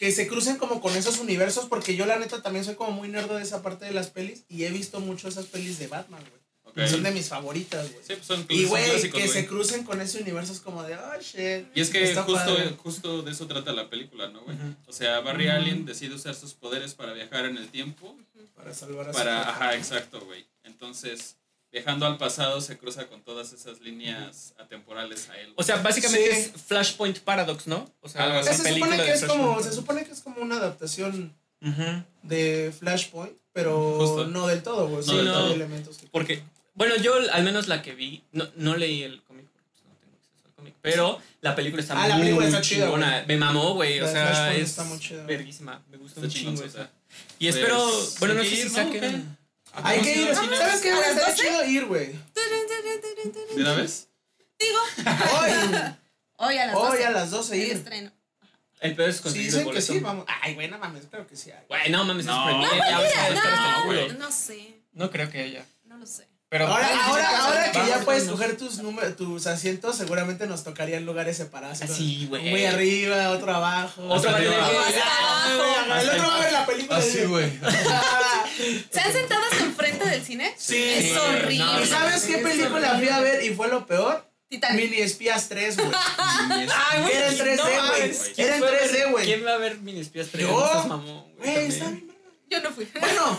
que 0.02 0.12
se 0.12 0.28
crucen 0.28 0.58
como 0.58 0.82
con 0.82 0.96
esos 0.96 1.20
universos, 1.20 1.66
porque 1.66 1.96
yo 1.96 2.08
la 2.08 2.18
neta 2.18 2.42
también 2.42 2.66
soy 2.66 2.74
como 2.74 2.92
muy 2.92 3.08
nerdo 3.08 3.36
de 3.36 3.44
esa 3.44 3.62
parte 3.62 3.86
de 3.86 3.92
las 3.92 4.10
pelis 4.10 4.46
y 4.50 4.64
he 4.64 4.72
visto 4.72 5.00
mucho 5.00 5.28
esas 5.28 5.46
pelis 5.46 5.78
de 5.78 5.86
Batman, 5.86 6.24
güey. 6.28 6.42
Ok. 6.64 6.90
Son 6.90 7.04
de 7.04 7.12
mis 7.12 7.30
favoritas, 7.30 7.88
güey. 7.92 8.04
Sí, 8.04 8.14
pues 8.16 8.26
son, 8.26 8.44
Y, 8.50 8.66
güey, 8.66 9.12
que 9.12 9.28
se 9.28 9.46
crucen 9.46 9.84
con 9.84 10.02
ese 10.02 10.20
universo 10.20 10.54
es 10.54 10.60
como 10.60 10.82
de, 10.82 10.96
oh, 10.96 11.22
shit. 11.22 11.68
Y 11.76 11.82
es 11.82 11.92
que 11.92 12.16
justo, 12.16 12.34
padre". 12.34 12.76
justo 12.82 13.22
de 13.22 13.30
eso 13.30 13.46
trata 13.46 13.74
la 13.74 13.92
película, 13.92 14.28
¿no, 14.30 14.42
güey? 14.42 14.58
O 14.88 14.92
sea, 14.92 15.20
Barry 15.20 15.50
Ujú. 15.50 15.58
Allen 15.58 15.86
decide 15.86 16.16
usar 16.16 16.34
sus 16.34 16.56
poderes 16.56 16.96
para 16.96 17.14
viajar 17.14 17.46
en 17.46 17.58
el 17.58 17.68
tiempo. 17.70 18.18
Para 18.56 18.74
salvar 18.74 19.08
a 19.10 19.14
su 19.14 19.20
Para, 19.20 19.50
ajá, 19.50 19.76
exacto, 19.76 20.20
güey. 20.22 20.48
Entonces, 20.64 21.36
viajando 21.72 22.06
al 22.06 22.18
pasado 22.18 22.60
se 22.62 22.78
cruza 22.78 23.08
con 23.08 23.22
todas 23.22 23.54
esas 23.54 23.80
líneas 23.82 24.54
atemporales 24.60 25.30
a 25.30 25.38
él. 25.40 25.54
O 25.56 25.64
sea, 25.64 25.78
básicamente 25.78 26.34
Sí. 26.34 26.52
es 26.56 26.62
Flashpoint 26.68 27.20
Paradox, 27.20 27.68
¿no? 27.68 27.90
O 28.02 28.10
sea, 28.10 28.24
Algo 28.26 28.40
así. 28.40 28.50
la 28.50 28.56
Se 28.58 28.74
supone, 28.74 28.98
que 28.98 29.12
es 29.14 29.24
como, 29.26 29.64
se 29.64 29.72
supone 29.72 30.04
que 30.06 30.12
es 30.12 30.20
como 30.22 30.42
una 30.42 30.58
adaptación 30.58 31.34
Ujú. 31.62 32.04
de 32.24 32.74
Flashpoint, 32.78 33.38
pero 33.54 33.98
Justo. 34.00 34.28
no 34.28 34.48
del 34.48 34.64
todo, 34.64 34.88
güey. 34.90 35.04
Sí, 35.04 35.12
Sí, 35.12 35.18
no. 35.24 35.46
hay 35.46 35.54
elementos 35.54 35.98
que- 35.98 36.08
Porque, 36.08 36.44
bueno, 36.74 36.96
yo 36.98 37.14
al 37.32 37.44
menos 37.44 37.68
la 37.68 37.82
que 37.82 37.94
vi, 37.96 38.24
no, 38.34 38.48
no 38.56 38.76
leí 38.76 39.04
el 39.04 39.22
cómic, 39.24 39.46
porque 39.54 39.68
pues, 39.72 39.84
no 39.86 39.96
tengo 40.02 40.16
acceso 40.18 40.48
al 40.48 40.54
cómic, 40.56 40.74
pero 40.82 41.20
la 41.42 41.56
película 41.56 41.82
está 41.82 42.02
Ah, 42.02 42.08
la 42.10 42.16
muy 42.16 42.24
película 42.26 42.48
está 42.48 42.62
chida, 42.62 42.86
chingona. 42.86 43.24
Me 43.28 43.38
mamó, 43.38 43.76
güey, 43.76 44.00
o 44.00 44.04
La 44.04 44.12
sea, 44.12 44.28
Flashpoint 44.28 44.64
es 44.64 44.70
está 44.72 44.84
muy 44.84 45.00
chida. 45.00 45.24
verguísima. 45.24 45.82
Me 45.90 45.98
gusta 45.98 46.20
Está 46.20 46.28
un 46.28 46.34
chingo 46.34 46.64
esa. 46.66 46.90
Y 47.40 47.48
espero, 47.48 47.78
Pues, 47.90 48.20
bueno, 48.20 48.34
no 48.36 48.44
sé 48.44 48.50
si 48.56 48.64
¿no? 48.66 48.70
saquen... 48.72 49.38
Hay 49.74 50.02
que 50.02 50.14
ir. 50.16 50.36
¿Sabes 50.36 50.82
qué? 50.82 50.90
Estaría 50.90 51.26
12? 51.26 51.36
chido 51.36 51.66
ir, 51.66 51.86
güey. 51.86 52.08
¿De 53.56 53.62
una 53.62 53.74
vez? 53.76 54.08
Digo, 54.60 54.80
Hoy. 55.40 55.52
hoy 56.38 56.58
a 56.58 56.66
las 56.68 56.76
Hoy 56.76 56.90
12. 56.92 57.06
a 57.06 57.12
las 57.12 57.32
12 57.32 57.56
el 57.56 57.62
ir. 57.68 57.74
estreno. 57.78 58.12
El 58.80 58.96
peor 58.96 59.10
es 59.10 59.18
Sí, 59.18 59.22
conseguir 59.24 59.48
el 59.48 59.54
dicen 59.60 59.74
que 59.74 59.82
sí, 59.82 60.00
vamos. 60.00 60.26
Ay, 60.42 60.56
güey, 60.56 60.68
no 60.68 60.78
mames, 60.80 61.06
claro 61.06 61.28
que 61.28 61.36
sí 61.36 61.52
hay. 61.52 61.64
Güey, 61.68 61.90
no 61.92 62.04
mames, 62.04 62.26
No. 62.26 62.50
es 62.50 62.56
No, 62.58 62.72
el 62.74 63.86
güey. 63.86 64.08
culo. 64.08 64.20
No 64.20 64.32
sé, 64.32 64.76
No 64.94 65.12
creo 65.12 65.30
que 65.30 65.40
haya. 65.42 65.66
no 65.86 65.98
lo 65.98 66.06
sé. 66.06 66.28
Pero 66.50 66.68
Ahora, 66.68 66.86
sí, 66.90 66.94
ahora, 67.02 67.30
sí, 67.30 67.36
ahora 67.40 67.72
que 67.72 67.88
ya 67.88 68.00
puedes 68.02 68.24
coger 68.26 68.58
tus 68.58 68.80
números, 68.80 69.16
tus 69.16 69.48
asientos, 69.48 69.96
seguramente 69.96 70.48
nos 70.48 70.66
tocaría 70.66 70.98
en 70.98 71.06
lugares 71.06 71.38
separados. 71.38 71.82
así, 71.82 72.24
¿no? 72.24 72.30
güey. 72.32 72.50
Güey 72.50 72.66
arriba, 72.66 73.30
otro 73.30 73.54
abajo. 73.56 74.04
Otro 74.10 74.32
arriba. 74.32 74.54
Ah, 74.60 76.02
El 76.02 76.10
otro 76.10 76.28
va 76.28 76.36
a 76.36 76.40
ver 76.42 76.52
la 76.52 76.66
película. 76.66 76.98
Así, 76.98 77.18
de- 77.20 77.26
güey. 77.28 77.52
¿Se 78.92 79.00
han 79.00 79.14
sentado 79.14 79.42
del 80.22 80.28
cine? 80.28 80.54
Sí. 80.58 80.78
Es 80.84 81.18
horrible. 81.18 81.58
No, 81.58 81.82
¿Y 81.84 81.86
sabes 81.88 82.24
qué 82.24 82.38
película 82.38 82.98
fui 82.98 83.10
a 83.10 83.20
ver 83.20 83.44
y 83.44 83.54
fue 83.54 83.68
lo 83.68 83.86
peor? 83.86 84.30
Titanic. 84.50 84.90
Mini 84.90 85.02
Espías 85.02 85.48
3, 85.48 85.78
güey. 85.78 85.90
Era 85.90 87.30
en 87.30 87.38
3D, 87.38 87.56
no 87.58 87.64
güey. 87.64 87.76
Era 87.78 88.06
en 88.06 88.14
¿Quién 88.36 88.60
fue 88.60 88.68
a 88.68 88.72
ver- 88.72 88.92
3D, 88.92 89.12
güey. 89.12 89.26
¿Quién 89.26 89.46
va 89.46 89.54
a 89.54 89.58
ver 89.58 89.78
Mini 89.80 90.00
Espías 90.02 90.28
3? 90.32 90.46
Yo. 90.46 91.34
Güey, 91.38 91.56
está 91.68 91.90
bien. 91.90 92.12
Yo 92.50 92.62
no 92.62 92.72
fui. 92.72 92.86
Bueno, 93.00 93.38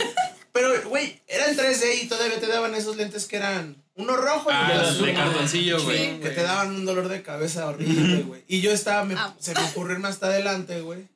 pero, 0.52 0.88
güey, 0.88 1.20
era 1.26 1.48
en 1.48 1.56
3D 1.56 2.02
y 2.02 2.06
todavía 2.08 2.40
te 2.40 2.46
daban 2.46 2.74
esos 2.74 2.96
lentes 2.96 3.26
que 3.26 3.36
eran 3.36 3.76
uno 3.94 4.16
rojo 4.16 4.50
y 4.50 4.54
Ah, 4.54 4.80
azul. 4.80 5.04
de 5.06 5.12
cartoncillo, 5.14 5.78
Sí. 5.80 5.84
güey. 5.84 6.20
Que 6.20 6.30
te 6.30 6.42
daban 6.42 6.70
un 6.74 6.86
dolor 6.86 7.08
de 7.08 7.22
cabeza 7.22 7.66
horrible, 7.66 8.22
güey. 8.26 8.42
Y 8.48 8.62
yo 8.62 8.72
estaba, 8.72 9.04
me- 9.04 9.14
Ah. 9.14 9.34
se 9.38 9.52
me 9.54 9.60
ocurrió 9.64 9.96
irme 9.96 10.08
hasta 10.08 10.26
adelante, 10.28 10.80
güey. 10.80 11.08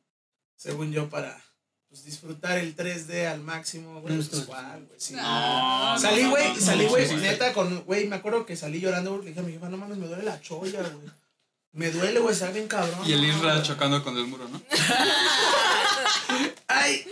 Según 0.57 0.93
yo, 0.93 1.09
para 1.09 1.43
pues, 1.97 2.05
disfrutar 2.05 2.59
el 2.59 2.77
3D 2.77 3.27
al 3.27 3.41
máximo, 3.41 4.01
güey. 4.03 4.17
Pues 4.17 4.31
igual, 4.43 4.85
güey, 4.87 5.01
sí. 5.01 5.15
Salí, 5.15 6.27
güey, 6.29 6.49
no, 6.53 6.61
salí, 6.61 6.85
güey, 6.87 7.17
neta, 7.17 7.55
con, 7.55 7.85
güey, 7.85 8.07
me 8.07 8.17
acuerdo 8.17 8.45
que 8.45 8.55
salí 8.55 8.81
llorando 8.81 9.13
porque 9.13 9.27
le 9.27 9.31
dije 9.31 9.41
a 9.41 9.45
mi 9.45 9.53
jefa, 9.53 9.69
no 9.71 9.79
mames, 9.79 9.97
me 9.97 10.07
duele 10.07 10.25
la 10.25 10.41
cholla, 10.41 10.81
güey. 10.83 11.11
Me 11.73 11.91
duele, 11.91 12.21
güey, 12.21 12.35
está 12.35 12.51
bien 12.51 12.69
cabrón. 12.69 13.01
Y 13.07 13.13
el 13.13 13.25
Isra 13.25 13.63
chocando 13.63 14.03
con 14.03 14.17
el 14.17 14.27
muro, 14.27 14.47
¿no? 14.49 14.61
Ay, 16.69 17.07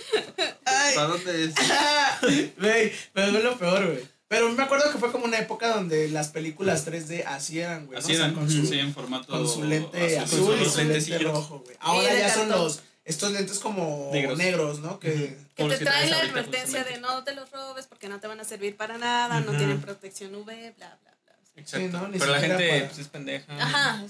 ay. 0.64 0.94
¿Para 0.94 1.06
dónde 1.06 1.44
es? 1.44 1.54
Güey, 2.58 2.92
me 3.14 3.22
duele 3.22 3.42
lo 3.42 3.56
peor, 3.56 3.86
güey. 3.86 4.06
Pero 4.28 4.50
me 4.50 4.62
acuerdo 4.62 4.90
que 4.92 4.98
fue 4.98 5.12
como 5.12 5.24
una 5.24 5.38
época 5.38 5.74
donde 5.74 6.08
las 6.08 6.28
películas 6.28 6.86
3D 6.86 7.24
así 7.24 7.60
eran, 7.60 7.86
güey. 7.86 7.98
¿no? 7.98 8.04
Así 8.04 8.12
O 8.12 8.16
sea, 8.16 8.24
eran, 8.26 8.34
con 8.34 8.50
su, 8.50 8.66
sí, 8.66 8.78
en 8.78 8.92
formato 8.92 9.28
con 9.28 9.48
su 9.48 9.64
lente 9.64 10.18
azul, 10.18 10.56
con 10.56 10.62
y 10.62 10.68
su 10.68 10.84
lente 10.84 11.18
rojo, 11.20 11.60
güey. 11.64 11.76
Ahora 11.80 12.12
ya 12.18 12.34
son 12.34 12.48
los, 12.48 12.82
estos 13.04 13.32
lentes 13.32 13.58
como 13.58 14.10
Negros. 14.12 14.38
negros, 14.38 14.78
¿no? 14.80 14.98
Que, 14.98 15.36
te 15.54 15.62
los 15.64 15.78
que 15.78 15.84
traen 15.84 16.08
traes 16.08 16.10
la 16.10 16.20
advertencia 16.30 16.84
de 16.84 16.98
no 17.00 17.22
te 17.24 17.34
los 17.34 17.50
robes 17.50 17.86
porque 17.86 18.08
no 18.08 18.18
te 18.20 18.26
van 18.26 18.40
a 18.40 18.44
servir 18.44 18.76
para 18.76 18.98
nada, 18.98 19.40
no 19.40 19.50
Ujú. 19.50 19.58
tienen 19.58 19.80
protección 19.80 20.34
UV, 20.34 20.44
bla, 20.46 20.98
bla, 21.02 21.14
bla. 21.24 21.36
Exacto. 21.56 21.86
Sí, 21.86 21.92
no, 21.92 22.08
ni 22.08 22.18
Pero 22.18 22.32
la 22.32 22.38
siquiera 22.40 22.58
gente 22.58 22.72
para- 22.78 22.88
pues, 22.88 22.98
es 22.98 23.08
pendeja. 23.08 23.56
Ajá. 23.62 24.04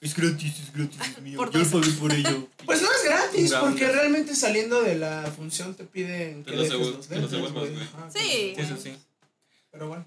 Es 0.00 0.16
gratis, 0.16 0.58
es 0.58 0.72
gratis, 0.72 0.98
es 1.00 1.18
mío. 1.22 1.36
Por 1.36 1.52
Yo 1.52 1.70
pagué 1.70 1.92
por 1.92 2.12
ello. 2.12 2.48
Pues 2.66 2.82
no 2.82 2.88
es 2.92 3.04
gratis, 3.04 3.52
porque 3.60 3.86
realmente 3.86 4.34
saliendo 4.34 4.82
de 4.82 4.96
la 4.96 5.30
función 5.36 5.74
te 5.76 5.84
piden 5.84 6.42
Te 6.42 6.50
que 6.50 6.56
los 6.56 6.68
dejes 6.70 6.80
devuel- 6.80 6.96
los 6.96 7.06
te 7.08 7.14
los 7.20 7.30
lentes, 7.30 7.52
devuelvas, 7.54 8.10
güey. 8.10 8.10
Sí. 8.12 8.54
eso 8.56 8.76
sí. 8.76 8.96
Pero 9.70 9.88
bueno. 9.88 10.04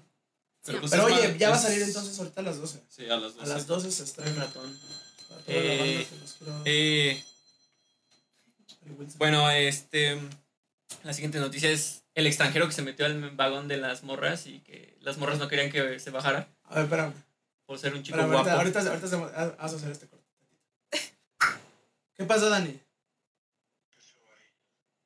Pero, 0.66 0.80
pues, 0.80 0.90
Pero 0.90 1.08
es 1.08 1.14
oye, 1.14 1.36
ya 1.38 1.48
va 1.48 1.54
a 1.54 1.58
es- 1.58 1.64
salir 1.64 1.80
entonces 1.82 2.18
ahorita 2.18 2.40
a 2.40 2.44
las 2.44 2.58
12. 2.58 2.80
Sí, 2.90 3.04
a 3.06 3.16
las 3.16 3.34
12. 3.36 3.40
A 3.40 3.54
las 3.54 3.66
12 3.66 3.90
se 3.92 4.02
estrena. 4.04 4.34
ratón. 4.44 4.78
Para 5.28 5.40
toda 5.42 5.56
la 5.58 5.68
banda 5.68 5.84
Eh, 5.86 6.06
que 6.10 6.16
los 6.18 6.32
quiero- 6.34 6.62
Eh. 6.66 7.24
Bueno, 9.18 9.50
este. 9.50 10.18
La 11.02 11.12
siguiente 11.12 11.38
noticia 11.40 11.70
es 11.70 12.04
el 12.14 12.26
extranjero 12.26 12.66
que 12.66 12.72
se 12.72 12.82
metió 12.82 13.06
al 13.06 13.30
vagón 13.32 13.66
de 13.68 13.76
las 13.76 14.02
morras 14.04 14.46
y 14.46 14.60
que 14.60 14.96
las 15.00 15.18
morras 15.18 15.38
no 15.38 15.48
querían 15.48 15.70
que 15.70 15.98
se 15.98 16.10
bajara 16.10 16.48
A 16.64 16.74
ver, 16.76 16.84
espérame. 16.84 17.12
por 17.66 17.78
ser 17.78 17.94
un 17.94 18.02
chico 18.02 18.16
guapo. 18.18 18.32
ahorita, 18.38 18.54
ahorita, 18.56 18.80
ahorita 18.80 19.06
hacemos- 19.06 19.32
haz- 19.32 19.54
haz 19.58 19.74
hacer 19.74 19.90
este 19.90 20.06
corte. 20.08 20.24
¿Qué 22.14 22.24
pasó, 22.24 22.48
Dani? 22.48 22.80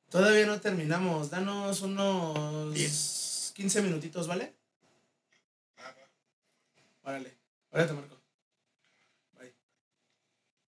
Todavía 0.09 0.45
no 0.45 0.59
terminamos. 0.61 1.29
Danos 1.29 1.81
unos 1.81 2.73
Diez. 2.73 3.51
15 3.55 3.81
minutitos, 3.81 4.27
¿vale? 4.27 4.53
Órale. 7.03 7.35
Ahora 7.71 7.87
te 7.87 7.93
marco. 7.93 8.21
Bye. 9.39 9.53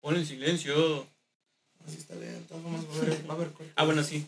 Ponlo 0.01 0.19
en 0.19 0.25
silencio. 0.25 1.07
Así 1.87 1.97
está 1.97 2.15
bien. 2.15 2.35
Entonces 2.35 2.63
vamos 2.63 2.85
a 2.85 3.05
ver. 3.05 3.29
Va 3.29 3.33
a 3.33 3.37
haber 3.37 3.51
corte. 3.51 3.73
Ah, 3.75 3.83
bueno, 3.85 4.03
sí. 4.03 4.27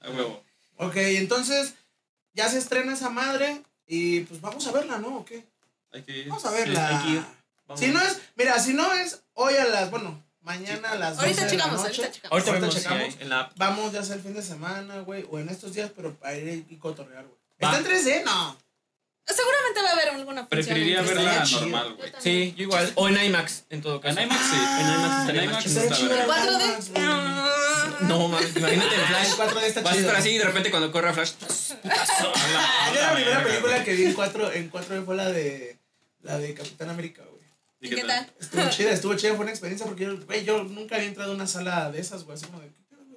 A 0.00 0.10
huevo. 0.10 0.42
Ok, 0.76 0.96
entonces 0.96 1.74
ya 2.32 2.48
se 2.48 2.58
estrena 2.58 2.94
esa 2.94 3.10
madre 3.10 3.62
y 3.86 4.20
pues 4.20 4.40
vamos 4.40 4.66
a 4.66 4.72
verla, 4.72 4.98
¿no? 4.98 5.18
¿O 5.18 5.24
qué? 5.24 5.44
Hay 5.92 6.02
que 6.02 6.18
ir. 6.18 6.28
Vamos 6.28 6.44
a 6.46 6.50
verla. 6.52 6.88
hay 6.88 7.04
que 7.04 7.10
ir. 7.16 7.24
Vamos. 7.66 7.80
Si 7.80 7.88
no 7.88 8.00
es, 8.00 8.20
mira, 8.36 8.58
si 8.58 8.72
no 8.72 8.92
es 8.94 9.20
hoy 9.34 9.54
a 9.54 9.64
las, 9.66 9.90
bueno, 9.90 10.22
mañana 10.42 10.92
a 10.92 10.94
las 10.96 11.16
12 11.16 11.22
Ahorita 11.26 11.40
de 11.40 11.46
la 11.46 11.50
checamos, 11.50 11.82
noche, 11.82 12.02
ahorita 12.02 12.12
checamos. 12.12 12.32
Ahorita 12.32 12.50
Ahorita 12.52 12.68
checamos. 12.80 13.02
hay 13.02 13.16
en 13.20 13.28
la 13.28 13.40
app. 13.40 13.52
vamos 13.56 13.92
ya 13.92 14.02
sea 14.02 14.16
el 14.16 14.22
fin 14.22 14.34
de 14.34 14.42
semana, 14.42 15.00
güey, 15.00 15.26
o 15.30 15.38
en 15.38 15.48
estos 15.48 15.74
días, 15.74 15.90
pero 15.94 16.14
para 16.14 16.36
ir 16.36 16.64
y 16.68 16.76
cotorrear, 16.76 17.24
güey. 17.24 17.36
¿Está 17.58 17.78
en 17.78 17.84
3D? 17.84 18.24
No. 18.24 18.56
Seguramente 19.34 19.82
va 19.82 19.88
a 19.88 19.92
haber 19.92 20.08
alguna 20.10 20.40
función. 20.42 20.48
Preferiría 20.48 21.00
en 21.00 21.06
verla 21.06 21.42
3D. 21.42 21.46
chido. 21.46 21.60
normal, 21.62 21.94
güey. 21.94 22.12
Sí, 22.18 22.54
yo 22.56 22.62
igual. 22.64 22.92
O 22.96 23.08
en 23.08 23.24
IMAX, 23.24 23.64
en 23.70 23.82
todo 23.82 24.00
caso. 24.00 24.18
En 24.18 24.26
IMAX 24.26 24.40
sí. 24.40 24.56
En 24.56 24.86
IMAX 24.94 25.20
estaría 25.20 25.42
En 25.44 25.50
IMAX 25.50 25.66
está 25.66 25.94
chido 25.96 26.08
verga. 26.10 26.26
la 26.26 26.44
4D. 26.44 26.64
IMAX, 26.64 26.88
güey. 26.90 27.04
No 28.08 28.28
mames, 28.28 28.56
imagínate 28.56 28.94
el 28.94 29.00
El 29.00 29.06
Flash. 29.06 29.28
4D 29.36 29.62
está 29.64 29.80
Vas 29.82 29.92
a 29.92 29.96
chido. 29.96 30.06
estar 30.08 30.16
así 30.16 30.30
y 30.30 30.38
de 30.38 30.44
repente 30.44 30.70
cuando 30.70 30.90
corre 30.90 31.12
Flash. 31.12 31.32
Ah, 31.84 32.90
yo 32.94 33.00
la 33.00 33.14
primera 33.14 33.42
película 33.44 33.84
que 33.84 33.92
vi 33.94 34.04
en 34.06 34.12
4 34.14 34.52
en 34.52 34.70
4D 34.70 35.04
fue 35.04 35.16
la 35.16 35.30
de 35.30 35.78
la 36.22 36.38
de 36.38 36.54
Capitán 36.54 36.90
América, 36.90 37.22
güey. 37.30 37.40
¿Y 37.82 37.86
¿Y 37.86 37.90
qué 37.96 38.04
tal? 38.04 38.30
Estuvo 38.40 38.68
chida, 38.70 38.92
estuvo 38.92 39.14
chida, 39.16 39.30
fue 39.34 39.40
una 39.42 39.50
experiencia 39.50 39.86
porque 39.86 40.04
yo, 40.04 40.18
güey, 40.26 40.44
yo 40.44 40.64
nunca 40.64 40.96
había 40.96 41.08
entrado 41.08 41.32
a 41.32 41.34
una 41.34 41.46
sala 41.46 41.90
de 41.90 42.00
esas, 42.00 42.24
güey, 42.24 42.36
así 42.36 42.46
como 42.46 42.60
de. 42.60 42.70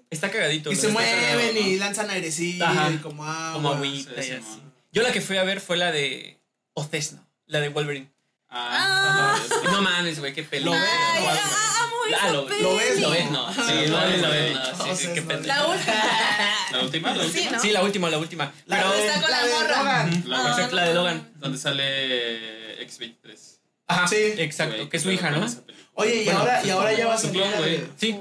Está 0.09 0.29
cagadito. 0.31 0.71
Y 0.71 0.75
¿no? 0.75 0.79
se 0.81 0.87
Está 0.87 0.93
mueven 0.99 1.19
cagado, 1.21 1.53
¿no? 1.53 1.59
y 1.59 1.77
lanzan 1.77 2.09
airecillo 2.11 2.65
Ajá. 2.65 2.91
y 2.91 2.97
como 2.97 3.25
agua. 3.25 3.53
Como 3.53 3.69
agüita 3.71 4.11
Sí, 4.15 4.19
y 4.19 4.23
sí, 4.23 4.31
así. 4.33 4.61
Yo 4.93 5.01
la 5.03 5.11
que 5.11 5.19
fui 5.21 5.35
a 5.37 5.43
ver 5.43 5.59
fue 5.59 5.75
la 5.75 5.91
de 5.91 6.39
Ocesno, 6.73 7.27
la 7.47 7.59
de 7.59 7.67
Wolverine. 7.69 8.09
Ah, 8.47 9.35
no, 9.65 9.71
No 9.71 9.81
mames, 9.81 10.19
güey, 10.19 10.31
qué 10.33 10.43
pelo. 10.43 10.71
Lo 10.73 10.79
ves, 10.79 10.89
Ay, 10.89 11.23
lo 11.23 11.31
ves. 11.31 11.39
ah, 11.43 11.83
amo 11.83 11.95
Ah, 12.05 12.09
esa 12.15 12.31
lo- 12.31 12.45
peli. 12.45 12.61
lo 12.61 12.75
ves, 12.75 12.99
Lo 13.01 13.09
ves, 13.09 13.31
no. 13.31 13.53
Sí, 13.53 13.59
Ah, 13.59 13.71
lo 13.87 13.97
ves, 13.99 14.21
lo 14.21 14.29
ves, 14.29 14.53
no. 14.53 14.59
no, 14.77 14.85
Sí, 14.95 15.01
sí, 15.01 15.07
no, 15.07 15.13
qué 15.15 15.21
no. 15.21 15.27
pendejo. 15.27 15.47
La 15.47 15.67
última. 15.67 15.93
La 16.71 16.79
última, 16.83 17.15
la 17.15 17.23
Sí, 17.23 17.29
última. 17.29 17.51
¿no? 17.51 17.59
Sí, 17.59 17.71
la 17.71 17.81
última, 17.83 18.09
la 18.11 18.17
última. 18.19 18.53
La, 18.67 18.77
Pero, 18.77 18.91
de, 18.91 19.07
está 19.07 19.21
con 19.21 19.31
la 19.31 19.41
morra. 19.47 19.77
Logan. 19.79 20.23
La, 20.27 20.37
Ah, 20.45 20.49
exacto, 20.51 20.75
la 20.75 20.83
de 20.87 20.93
Logan. 20.93 21.31
Donde 21.37 21.57
sale 21.57 22.87
X23. 22.87 23.59
ajá, 23.87 24.07
Sí. 24.07 24.15
exacto, 24.37 24.87
que 24.89 24.97
es 24.97 25.03
su 25.03 25.09
hija, 25.11 25.31
¿no? 25.31 25.47
Oye, 25.95 26.23
y 26.23 26.29
ahora, 26.29 26.63
y 26.63 26.69
ahora 26.69 26.93
ya 26.93 27.07
va 27.07 27.15
a 27.15 27.17
su 27.17 27.27
salir 27.33 27.89
Sí. 27.97 28.19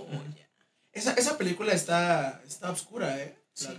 Esa, 0.93 1.13
esa 1.15 1.37
película 1.39 1.73
está, 1.73 2.41
está 2.47 2.71
oscura, 2.71 3.19
¿eh? 3.19 3.37
La 3.63 3.71
Sí. 3.71 3.79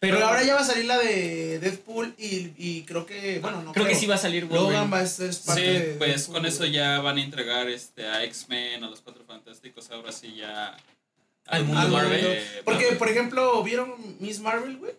Logan. 0.00 0.18
Pero, 0.18 0.26
ahora 0.26 0.42
ya 0.44 0.54
va 0.54 0.60
a 0.60 0.64
salir 0.64 0.84
la 0.84 0.98
de 0.98 1.58
Deadpool 1.58 2.14
y, 2.18 2.52
y 2.58 2.82
creo 2.82 3.06
que, 3.06 3.38
bueno, 3.40 3.62
no 3.62 3.72
Creo 3.72 3.86
que 3.86 3.94
sí 3.94 4.06
va 4.06 4.16
a 4.16 4.18
salir 4.18 4.42
Logan 4.44 4.62
Wolverine. 4.64 4.90
va 4.90 5.00
a 5.00 5.06
ser 5.06 5.34
parte 5.46 5.60
Sí, 5.62 5.66
de 5.66 5.94
pues 5.98 6.10
Deadpool, 6.16 6.34
con 6.34 6.46
eso 6.46 6.58
güey. 6.58 6.72
ya 6.72 7.00
van 7.00 7.16
a 7.18 7.22
entregar 7.22 7.68
este 7.68 8.06
a 8.06 8.22
X-Men, 8.24 8.84
a 8.84 8.90
los 8.90 9.00
Cuatro 9.00 9.24
Fantásticos, 9.24 9.90
ahora 9.90 10.12
sí 10.12 10.34
ya... 10.36 10.76
Al 11.46 11.64
mundo 11.64 11.80
Al 11.80 11.90
Marvel. 11.90 12.22
mundo. 12.22 12.40
Porque, 12.64 12.86
por 12.96 13.08
ejemplo, 13.08 13.62
¿vieron 13.62 13.94
Miss 14.20 14.40
Marvel, 14.40 14.76
güey? 14.78 14.92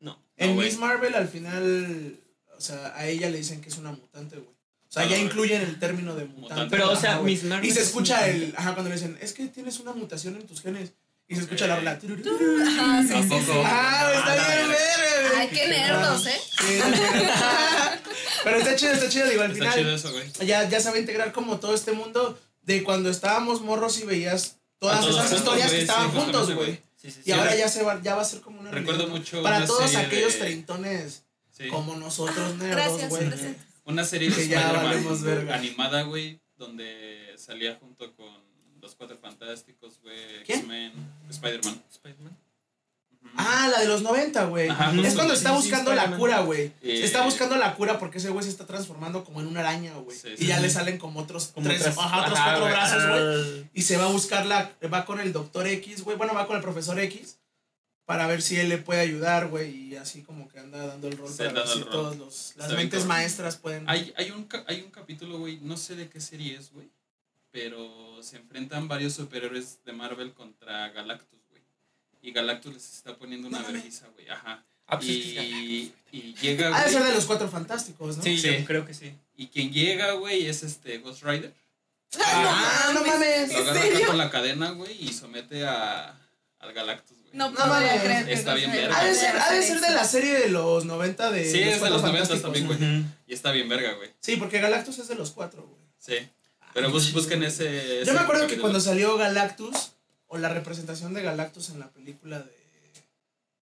No. 0.00 0.18
En 0.36 0.56
No. 0.56 0.62
Miss 0.62 0.76
Marvel 0.76 1.14
al 1.14 1.28
final, 1.28 2.16
o 2.56 2.60
sea, 2.60 2.92
a 2.96 3.06
ella 3.06 3.30
le 3.30 3.38
dicen 3.38 3.60
que 3.60 3.68
es 3.68 3.78
una 3.78 3.92
mutante, 3.92 4.36
güey. 4.36 4.48
O 4.48 4.92
sea, 4.92 5.04
ya 5.04 5.10
güey. 5.10 5.22
incluyen 5.22 5.62
el 5.62 5.78
término 5.78 6.14
de 6.14 6.24
mutante. 6.24 6.40
Mutante. 6.54 6.76
Pero, 6.76 6.90
o 6.90 6.96
sea, 6.96 7.16
güey. 7.18 7.32
Miss 7.34 7.44
Marvel 7.44 7.70
Y 7.70 7.72
se 7.72 7.80
es 7.80 7.86
escucha 7.86 8.28
el, 8.28 8.52
ajá, 8.56 8.74
cuando 8.74 8.90
le 8.90 8.96
dicen, 8.96 9.16
es 9.22 9.32
que 9.32 9.46
tienes 9.46 9.78
una 9.80 9.92
mutación 9.92 10.34
en 10.36 10.46
tus 10.46 10.60
genes. 10.60 10.92
Y 11.32 11.34
se 11.36 11.40
escucha 11.42 11.66
la 11.66 11.76
rola. 11.76 11.90
Ajá, 11.92 13.02
sí, 13.02 13.14
¿A 13.14 13.22
sí, 13.22 13.28
sí. 13.28 13.52
Ah, 13.64 14.12
está 14.14 14.34
bien, 14.34 14.68
verga, 14.68 15.28
güey. 15.28 15.40
Ay, 15.40 15.48
qué 15.48 15.68
nerdos, 15.68 16.26
¿eh? 16.26 16.40
Sí. 16.60 16.78
Pero 18.44 18.56
está 18.58 18.76
chido, 18.76 18.92
está 18.92 19.08
chido, 19.08 19.28
digo, 19.28 19.42
al 19.42 19.52
Está 19.52 19.74
chido 19.74 19.94
eso, 19.94 20.10
güey. 20.12 20.30
ya, 20.46 20.68
ya 20.68 20.80
se 20.80 20.90
va 20.90 20.96
a 20.96 21.00
integrar 21.00 21.32
como 21.32 21.58
todo 21.60 21.74
este 21.74 21.92
mundo 21.92 22.38
de 22.62 22.82
cuando 22.82 23.08
estábamos 23.10 23.60
morros 23.62 23.98
y 24.00 24.04
veías 24.04 24.56
todas 24.78 24.98
A 24.98 25.00
todos 25.00 25.14
esas 25.16 25.26
juntos, 25.28 25.38
historias 25.40 25.66
que 25.70 25.76
güey, 25.76 25.80
estaban 25.82 26.10
sí, 26.10 26.16
juntos, 26.18 26.40
justamente, 26.46 26.64
güey. 26.72 26.82
Sí, 27.00 27.10
sí, 27.10 27.20
sí. 27.24 27.30
Y 27.30 27.32
ahora 27.32 27.56
ya 27.56 27.68
se 27.68 27.82
va, 27.82 28.00
ya 28.02 28.14
va 28.14 28.22
a 28.22 28.24
ser 28.24 28.40
como 28.40 28.60
una 28.60 28.70
Recuerdo 28.70 29.02
realidad. 29.06 29.18
mucho 29.18 29.42
Para 29.42 29.56
una 29.58 29.66
todos 29.66 29.90
serie 29.90 30.06
aquellos 30.06 30.32
de- 30.34 30.38
treintones 30.40 31.22
Sí. 31.56 31.68
como 31.68 31.96
nosotros 31.96 32.56
nerdos, 32.56 32.76
Gracias, 32.76 33.08
güey. 33.10 33.28
presente. 33.28 33.60
Una 33.84 34.04
serie 34.04 34.30
de 34.30 34.36
Que 34.36 34.48
ya 34.48 34.60
Spider-Man 34.60 34.84
valemos 34.84 35.22
verga. 35.22 35.54
animada, 35.54 36.02
güey, 36.02 36.40
donde 36.56 37.34
salía 37.36 37.76
junto 37.80 38.14
con 38.16 38.41
los 38.82 38.94
Cuatro 38.96 39.16
Fantásticos, 39.16 40.00
güey. 40.02 40.40
X-Men, 40.42 40.92
Spider-Man. 41.30 41.82
Spider-Man. 41.90 42.36
Ah, 43.36 43.68
la 43.70 43.80
de 43.80 43.86
los 43.86 44.02
90, 44.02 44.44
güey. 44.46 44.68
Es 45.04 45.14
cuando 45.14 45.32
está 45.32 45.50
sí, 45.50 45.56
buscando 45.56 45.94
la 45.94 46.16
cura, 46.16 46.40
güey. 46.40 46.72
Eh, 46.82 47.04
Está 47.04 47.24
buscando 47.24 47.56
la 47.56 47.76
cura 47.76 47.98
porque 48.00 48.18
ese 48.18 48.30
güey 48.30 48.44
se 48.44 48.50
está 48.50 48.66
transformando 48.66 49.24
como 49.24 49.40
en 49.40 49.46
una 49.46 49.60
araña, 49.60 49.94
güey. 49.94 50.16
Sí, 50.16 50.28
y 50.38 50.46
ya 50.46 50.56
sí. 50.56 50.62
le 50.62 50.70
salen 50.70 50.98
como 50.98 51.20
otros 51.20 51.46
Como 51.54 51.68
tres, 51.68 51.82
otros 51.82 51.96
cuatro 51.96 52.64
brazos, 52.64 53.08
güey. 53.08 53.62
Ah. 53.64 53.70
Y 53.72 53.82
se 53.82 53.96
va 53.96 54.06
a 54.06 54.08
buscar 54.08 54.44
la, 54.46 54.72
va 54.92 55.04
con 55.04 55.20
el 55.20 55.32
doctor 55.32 55.68
X, 55.68 56.02
güey. 56.02 56.16
Bueno, 56.16 56.34
va 56.34 56.48
con 56.48 56.56
el 56.56 56.62
profesor 56.62 56.98
X 56.98 57.38
para 58.04 58.26
ver 58.26 58.42
si 58.42 58.58
él 58.58 58.68
le 58.68 58.78
puede 58.78 59.00
ayudar, 59.00 59.46
güey. 59.46 59.70
Y 59.70 59.96
así 59.96 60.22
como 60.22 60.48
que 60.48 60.58
anda 60.58 60.84
dando 60.84 61.06
el 61.06 61.16
rol 61.16 61.30
Sí, 61.30 61.38
para 61.38 61.52
ver 61.52 61.68
si 61.68 61.78
el 61.78 61.84
rol. 61.84 61.92
todos 61.92 62.16
los, 62.16 62.54
las 62.56 62.72
mentes 62.72 63.06
maestras 63.06 63.56
pueden. 63.56 63.88
Hay, 63.88 64.12
hay, 64.16 64.32
un, 64.32 64.48
hay 64.66 64.80
un 64.82 64.90
capítulo, 64.90 65.38
güey, 65.38 65.58
no 65.62 65.76
sé 65.76 65.94
de 65.94 66.08
qué 66.08 66.20
serie 66.20 66.56
es, 66.56 66.72
güey, 66.72 66.90
pero 67.52 68.18
se 68.22 68.36
enfrentan 68.38 68.88
varios 68.88 69.12
superhéroes 69.14 69.78
de 69.84 69.92
Marvel 69.92 70.32
contra 70.32 70.88
Galactus, 70.90 71.38
güey. 71.50 71.62
Y 72.22 72.32
Galactus 72.32 72.72
les 72.74 72.92
está 72.94 73.16
poniendo 73.16 73.46
una 73.48 73.60
No 73.60 73.66
vergüenza, 73.68 74.08
güey, 74.14 74.28
ajá. 74.28 74.64
Ah, 74.86 74.98
pues 74.98 75.10
es 75.10 75.16
que- 75.34 75.42
Y, 75.42 75.94
y 76.12 76.34
llega, 76.40 76.76
Ha 76.76 76.84
de 76.84 76.90
ser 76.90 76.98
güey, 77.00 77.10
de 77.10 77.16
los 77.16 77.26
cuatro 77.26 77.48
fantásticos, 77.48 78.16
¿no? 78.16 78.22
Sí, 78.22 78.36
Sí. 78.38 78.58
yo 78.58 78.64
creo 78.64 78.84
que 78.86 78.94
sí. 78.94 79.12
y 79.36 79.46
quien 79.48 79.72
llega, 79.72 80.12
güey, 80.12 80.46
es 80.46 80.62
este 80.62 80.98
Ghost 80.98 81.22
Rider. 81.22 81.52
Ah, 82.20 82.90
no 82.94 83.04
mames. 83.04 83.50
Lo 83.52 83.58
agarra 83.58 83.80
acá 83.84 84.06
con 84.06 84.18
la 84.18 84.30
cadena, 84.30 84.70
güey, 84.70 84.92
y 85.02 85.12
somete 85.12 85.64
a, 85.66 86.14
al 86.58 86.72
Galactus, 86.74 87.16
güey. 87.22 87.30
No, 87.32 87.50
No 87.50 87.58
no 87.58 87.66
mames. 87.66 88.02
creer 88.02 88.26
que 88.26 88.32
Está 88.34 88.54
bien 88.54 88.70
verga. 88.70 88.98
Ha 88.98 89.04
de 89.04 89.14
ser, 89.14 89.36
ha 89.36 89.50
de 89.52 89.62
ser 89.62 89.80
la 89.80 90.04
serie 90.04 90.38
de 90.38 90.48
los 90.50 90.84
90 90.84 91.30
de. 91.30 91.50
Sí, 91.50 91.60
es 91.62 91.80
de 91.80 91.88
los 91.90 92.02
90 92.02 92.26
Fantásticos. 92.28 92.42
también, 92.42 92.66
güey. 92.66 93.04
Y 93.26 93.32
está 93.34 93.50
bien 93.52 93.68
verga, 93.68 93.92
güey. 93.94 94.10
Sí, 94.20 94.36
porque 94.36 94.58
Galactus 94.60 94.98
es 94.98 95.08
de 95.08 95.14
los 95.14 95.30
cuatro, 95.30 95.62
güey. 95.66 95.80
Sí. 95.98 96.28
Pero 96.74 96.90
bus- 96.90 97.12
busquen 97.12 97.42
ese. 97.42 98.02
Yo 98.04 98.12
me 98.14 98.20
acuerdo 98.20 98.46
que 98.46 98.58
cuando 98.58 98.80
salió 98.80 99.16
Galactus, 99.16 99.92
o 100.26 100.38
la 100.38 100.48
representación 100.48 101.12
de 101.14 101.22
Galactus 101.22 101.70
en 101.70 101.78
la 101.80 101.90
película 101.90 102.38
de, 102.40 102.52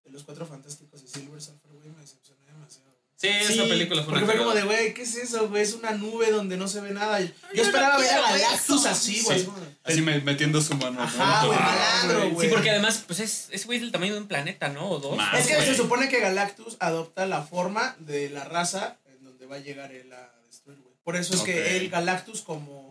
de 0.04 0.10
los 0.10 0.22
Cuatro 0.24 0.46
Fantásticos 0.46 1.02
y 1.02 1.08
Silver 1.08 1.40
Surfer, 1.40 1.72
güey, 1.72 1.88
me 1.90 2.00
decepcioné 2.00 2.40
demasiado. 2.46 2.90
Sí, 3.16 3.28
Sí, 3.46 3.52
esa 3.54 3.64
película 3.64 4.02
fue 4.02 4.12
Porque 4.14 4.24
una 4.24 4.32
fue 4.32 4.40
como 4.42 4.54
de, 4.54 4.62
güey, 4.62 4.94
¿qué 4.94 5.02
es 5.02 5.14
eso, 5.16 5.48
güey? 5.50 5.62
Es 5.62 5.74
una 5.74 5.90
nube 5.92 6.30
donde 6.30 6.56
no 6.56 6.68
se 6.68 6.80
ve 6.80 6.90
nada. 6.92 7.20
Yo 7.20 7.28
yo 7.54 7.62
esperaba 7.64 7.94
no 7.94 8.00
ver 8.00 8.10
a 8.14 8.20
Galactus 8.30 8.86
así, 8.86 9.20
güey. 9.22 9.40
Sí. 9.40 9.48
así 9.84 10.00
metiendo 10.00 10.60
su 10.62 10.74
mano. 10.76 11.02
Ajá, 11.02 11.44
güey, 11.46 11.58
malandro, 11.58 12.22
Sí, 12.22 12.30
güey. 12.30 12.50
porque 12.50 12.70
además, 12.70 13.04
pues 13.06 13.20
es, 13.20 13.48
es 13.50 13.66
güey 13.66 13.78
del 13.78 13.92
tamaño 13.92 14.14
de 14.14 14.20
un 14.20 14.26
planeta, 14.28 14.68
¿no? 14.70 14.88
O 14.88 14.98
dos. 15.00 15.16
Más. 15.18 15.38
Es 15.38 15.48
que 15.48 15.62
se 15.66 15.74
supone 15.74 16.08
que 16.08 16.18
Galactus 16.20 16.76
adopta 16.80 17.26
la 17.26 17.42
forma 17.42 17.94
de 17.98 18.30
la 18.30 18.44
raza 18.44 18.96
en 19.06 19.22
donde 19.22 19.44
va 19.46 19.56
a 19.56 19.60
llegar 19.60 19.92
él 19.92 20.10
a 20.14 20.32
destruir, 20.46 20.78
güey. 20.80 20.94
Por 21.04 21.16
eso 21.16 21.34
es 21.34 21.42
que 21.42 21.76
el 21.76 21.90
Galactus, 21.90 22.40
como 22.40 22.89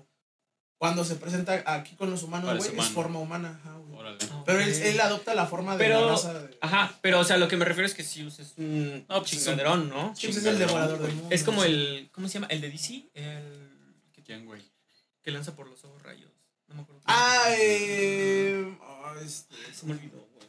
cuando 0.80 1.04
se 1.06 1.16
presenta 1.16 1.62
aquí 1.68 1.96
con 1.96 2.10
los 2.10 2.24
humanos, 2.24 2.58
güey, 2.58 2.80
es 2.80 2.88
forma 2.88 3.20
humana. 3.20 3.60
Ajá, 3.64 3.76
güey. 3.78 4.00
Órale. 4.00 4.18
Ah, 4.32 4.44
Pero 4.46 4.60
él, 4.62 5.00
adopta 5.02 5.36
la 5.36 5.46
forma 5.46 5.74
de 5.74 5.84
Pero- 5.84 6.06
la 6.06 6.12
raza 6.14 6.34
de. 6.34 6.58
Ajá, 6.62 6.98
pero 7.02 7.20
o 7.20 7.24
sea, 7.24 7.38
lo 7.38 7.48
que 7.48 7.58
me 7.58 7.66
refiero 7.66 7.86
es 7.86 7.94
que 7.94 8.04
Sius 8.04 8.40
es 8.40 8.54
un 8.58 9.06
No, 9.08 9.20
pues 9.20 9.34
es 9.34 9.40
un- 9.40 9.44
chingaderón, 9.44 9.90
¿no? 9.90 10.16
Sí, 10.16 10.28
pues 10.28 10.38
es 10.38 10.46
el 10.46 10.58
devorador 10.58 11.00
del 11.00 11.14
mundo. 11.14 11.36
Es 11.36 11.44
como 11.44 11.64
el. 11.64 12.10
¿Cómo 12.12 12.28
se 12.28 12.36
llama? 12.36 12.48
El 12.48 12.62
de 12.62 12.70
DC. 12.72 13.10
El 13.14 13.70
que, 14.14 14.24
¿Quién, 14.24 14.46
güey? 14.46 14.64
que 15.22 15.32
lanza 15.32 15.54
por 15.56 15.68
los 15.70 15.84
ojos 15.84 16.02
rayos. 16.02 16.32
No 16.70 16.76
me 16.76 16.82
acuerdo. 16.82 17.02
Ah, 17.06 17.48
eh. 17.58 18.78
ah, 18.82 19.14
este, 19.24 19.56
Se 19.74 19.86
me 19.86 19.94
olvidó, 19.94 20.18
güey. 20.34 20.48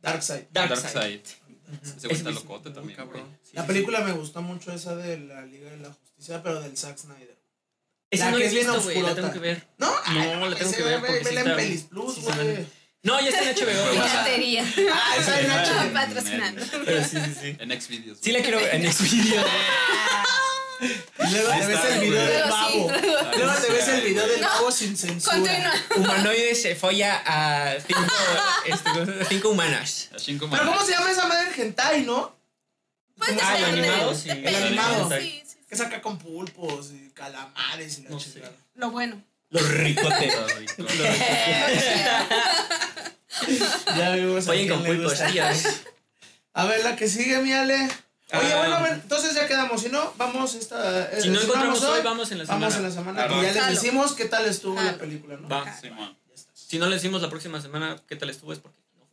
Darkseid. 0.00 0.44
Darkseid. 0.52 0.94
Darkseid. 0.94 1.20
Ujú. 1.66 1.96
Ese 1.96 2.06
güey 2.06 2.16
está 2.18 2.30
locote 2.30 2.70
también, 2.70 2.96
cabrón. 2.96 3.26
Sí, 3.42 3.50
La 3.56 3.62
sí, 3.62 3.66
película 3.68 4.00
me 4.02 4.12
gustó 4.12 4.40
mucho 4.40 4.72
esa 4.72 4.94
de 4.94 5.18
la 5.18 5.42
Liga 5.44 5.70
de 5.70 5.78
la 5.78 5.92
Justicia, 5.92 6.42
pero 6.42 6.60
del 6.60 6.76
Zack 6.76 6.96
Snyder. 6.98 7.37
Esa 8.10 8.24
la 8.26 8.30
no 8.30 8.36
que 8.36 8.38
la 8.38 8.44
he 8.44 8.48
es 8.48 8.54
bien 8.54 8.66
visto, 8.66 8.82
güey. 8.82 9.02
La 9.02 9.14
tengo 9.14 9.32
que 9.32 9.38
ver. 9.38 9.66
No, 9.78 9.90
No, 10.12 10.48
la 10.48 10.56
tengo 10.56 10.72
que 10.72 10.82
ver 10.82 11.00
ve- 11.00 11.06
porque 11.08 11.24
vela 11.24 11.40
en 11.42 11.56
Pelis 11.56 11.82
Plus, 11.82 12.18
güey. 12.20 12.66
No, 13.02 13.20
ya 13.20 13.28
está 13.28 13.42
en 13.42 13.54
HBO. 13.56 13.90
Piratería. 13.92 14.64
Ah, 14.92 15.16
está 15.18 15.40
en 15.40 15.46
Ese- 15.50 15.54
H. 15.54 15.90
Patrocinando. 15.92 16.62
pero 16.84 17.04
sí, 17.04 17.16
sí, 17.24 17.34
sí. 17.40 17.56
En 17.60 17.80
Xvideos. 17.80 18.18
Sí 18.20 18.32
la 18.32 18.40
quiero 18.40 18.58
ver 18.58 18.74
en 18.74 18.92
Xvideo. 18.92 19.44
Y 20.80 21.30
luego 21.32 21.50
te 21.58 21.66
ves 21.66 21.84
el 21.90 22.00
video 22.00 22.24
del 22.24 22.42
babo. 22.50 22.92
luego- 23.36 23.54
te 23.60 23.72
ves 23.72 23.88
el 23.88 24.00
video 24.02 24.28
del 24.28 24.40
babo 24.40 24.70
sin 24.70 24.96
censura. 24.96 25.34
Continúa. 25.36 25.72
Humanoide 25.96 26.54
se 26.54 26.76
folla 26.76 27.20
a 27.26 27.74
cinco, 27.80 29.02
este, 29.28 29.46
humanas. 29.48 30.08
A 30.14 30.18
cinco 30.20 30.48
Pero 30.48 30.66
¿cómo 30.66 30.84
se 30.84 30.92
llama 30.92 31.10
esa 31.10 31.26
madre 31.26 31.48
en 31.52 31.60
hentai, 31.62 32.02
no? 32.04 32.36
Pues 33.16 33.30
¿Cómo 33.30 33.40
Ah, 33.42 33.58
el 33.58 33.64
animado, 33.64 34.14
sí. 34.14 34.30
El 34.30 34.54
animado. 34.54 35.10
Sí. 35.18 35.42
Que 35.68 35.76
saca 35.76 36.00
con 36.00 36.18
pulpos 36.18 36.90
y 36.92 37.10
calamares 37.10 37.98
y 37.98 38.02
la 38.02 38.10
No 38.10 38.18
chingada. 38.18 38.52
Lo 38.74 38.90
bueno. 38.90 39.22
Los 39.50 39.68
ricotes. 39.68 40.34
Está 40.34 40.46
rico. 40.58 40.84
Ya 43.96 44.10
vimos 44.16 44.44
quién 44.46 44.68
con 44.68 44.84
pulpos. 44.84 45.20
A 46.54 46.64
ver, 46.64 46.82
la 46.84 46.96
que 46.96 47.08
sigue, 47.08 47.38
mi 47.40 47.52
Ale. 47.52 47.74
Oye, 47.76 48.52
Ah. 48.52 48.58
bueno, 48.58 48.76
a 48.76 48.82
ver, 48.82 48.92
entonces 48.94 49.34
ya 49.34 49.46
quedamos. 49.46 49.80
Si 49.80 49.88
no, 49.88 50.12
vamos 50.18 50.54
esta. 50.54 51.10
eh, 51.12 51.22
Si 51.22 51.30
no 51.30 51.40
encontramos 51.40 51.82
hoy, 51.82 52.00
vamos 52.02 52.30
en 52.32 52.38
la 52.38 52.44
semana. 52.46 52.60
Vamos 52.66 52.76
en 52.76 52.82
la 52.82 52.90
semana. 52.90 53.26
Claro. 53.26 53.40
Y 53.42 53.46
ya 53.46 53.52
les 53.52 53.62
Jalo. 53.62 53.74
decimos 53.74 54.12
qué 54.14 54.24
tal 54.26 54.44
estuvo 54.46 54.80
la 54.80 54.98
película, 54.98 55.36
¿no? 55.38 55.48
Va. 55.48 55.60
Estás. 55.70 55.80
Si 56.52 56.78
no 56.78 56.86
le 56.88 56.96
decimos 56.96 57.22
la 57.22 57.30
próxima 57.30 57.60
semana 57.62 57.96
qué 58.06 58.16
tal 58.16 58.28
estuvo 58.28 58.52
es 58.52 58.58
porque 58.58 58.76
no. 58.96 59.06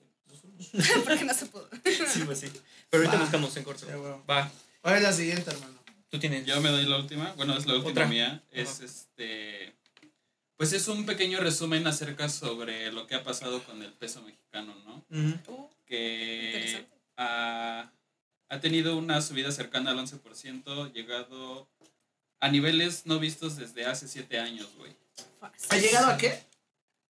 Porque 1.06 1.24
no 1.24 1.34
se 1.34 1.46
pudo. 1.46 1.70
Sí, 1.86 2.24
pues 2.26 2.40
sí. 2.40 2.52
Pero 2.90 3.04
ahorita 3.04 3.18
Va. 3.18 3.22
buscamos 3.24 3.56
en 3.56 3.64
corto. 3.64 3.86
Sí, 3.86 3.92
bueno. 3.94 4.22
Va. 4.30 4.52
¿Cuál 4.82 4.96
es 4.98 5.04
la 5.04 5.14
siguiente, 5.14 5.50
hermano? 5.52 5.74
Tú 6.10 6.20
tienes. 6.20 6.46
Yo 6.46 6.60
me 6.62 6.70
doy 6.70 6.86
la 6.86 6.98
última. 6.98 7.34
Bueno, 7.34 7.58
es 7.58 7.66
la 7.66 7.74
última 7.74 7.92
Otra. 7.92 8.08
mía. 8.08 8.44
Es 8.52 8.80
este. 8.82 9.76
Pues 10.58 10.72
es 10.72 10.88
un 10.88 11.06
pequeño 11.06 11.40
resumen 11.42 11.86
acerca 11.86 12.30
sobre 12.30 12.92
lo 12.92 13.08
que 13.08 13.16
ha 13.16 13.24
pasado 13.24 13.62
con 13.64 13.84
el 13.84 13.92
peso 13.92 14.22
mexicano, 14.22 14.74
¿no? 14.86 15.06
Uh, 15.10 15.68
Que 15.86 16.54
Interesante. 16.56 16.96
ha, 17.18 17.92
ha 18.50 18.60
tenido 18.62 18.96
una 18.98 19.22
subida 19.22 19.52
cercana 19.52 19.92
al 19.92 20.00
11%, 20.00 20.94
llegado 20.94 21.68
a 22.40 22.48
niveles 22.50 23.06
no 23.06 23.20
vistos 23.20 23.58
desde 23.58 23.86
hace 23.86 24.08
siete 24.08 24.40
años, 24.40 24.70
güey. 24.78 24.96
¿Ha 25.70 25.78
llegado 25.78 26.08
a 26.08 26.18
qué? 26.18 26.42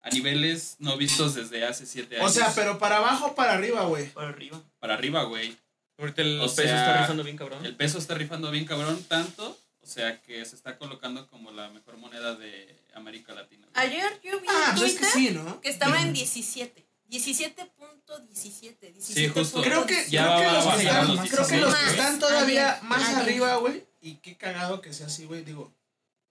A 0.01 0.09
niveles 0.09 0.75
no 0.79 0.95
vistos 0.97 1.35
desde 1.35 1.65
hace 1.65 1.85
siete 1.85 2.17
años. 2.17 2.31
O 2.31 2.33
sea, 2.33 2.53
pero 2.55 2.79
para 2.79 2.97
abajo 2.97 3.27
o 3.27 3.35
para 3.35 3.53
arriba, 3.53 3.83
güey. 3.85 4.09
Para 4.11 4.29
arriba. 4.29 4.61
Para 4.79 4.93
arriba, 4.93 5.23
güey. 5.23 5.57
Ahorita 6.03 6.21
el 6.21 6.39
O 6.39 6.43
peso 6.43 6.55
sea, 6.55 6.79
está 6.87 7.01
rifando 7.01 7.23
bien, 7.23 7.37
cabrón. 7.37 7.65
El 7.65 7.75
peso 7.75 7.97
está 7.97 8.13
rifando 8.15 8.51
bien 8.51 8.65
cabrón, 8.65 9.03
tanto, 9.07 9.57
o 9.81 9.85
sea, 9.85 10.21
que 10.21 10.43
se 10.45 10.55
está 10.55 10.77
colocando 10.77 11.27
como 11.27 11.51
la 11.51 11.69
mejor 11.69 11.97
moneda 11.97 12.35
de 12.35 12.75
América 12.93 13.33
Latina. 13.33 13.67
Ayer 13.73 14.19
yo 14.23 14.39
vi 14.39 14.47
Ah, 14.49 14.71
en 14.71 14.79
pues 14.79 14.93
es 14.93 14.99
que 14.99 15.05
Twitter 15.05 15.31
sí, 15.31 15.31
¿no? 15.31 15.61
que 15.61 15.69
estaba 15.69 16.01
en 16.01 16.13
17. 16.13 16.85
17.17. 17.09 18.93
17. 18.93 19.29
justo. 19.29 19.61
Creo 19.61 19.85
que, 19.85 20.05
Ya 20.09 20.37
creo 20.37 20.39
que 20.39 20.45
va 20.45 20.53
los 20.53 20.75
que 20.75 20.81
están, 20.83 21.15
los 21.15 21.29
creo 21.29 21.47
que 21.47 21.57
los 21.57 21.73
que 21.73 21.79
16. 21.85 21.91
están 21.91 22.19
todavía 22.19 22.79
más 22.83 23.09
arriba, 23.15 23.55
güey. 23.57 23.85
Y 24.01 24.15
qué 24.15 24.35
cagado 24.37 24.81
que 24.81 24.93
sea 24.93 25.07
así, 25.07 25.25
güey. 25.25 25.43
Digo, 25.43 25.73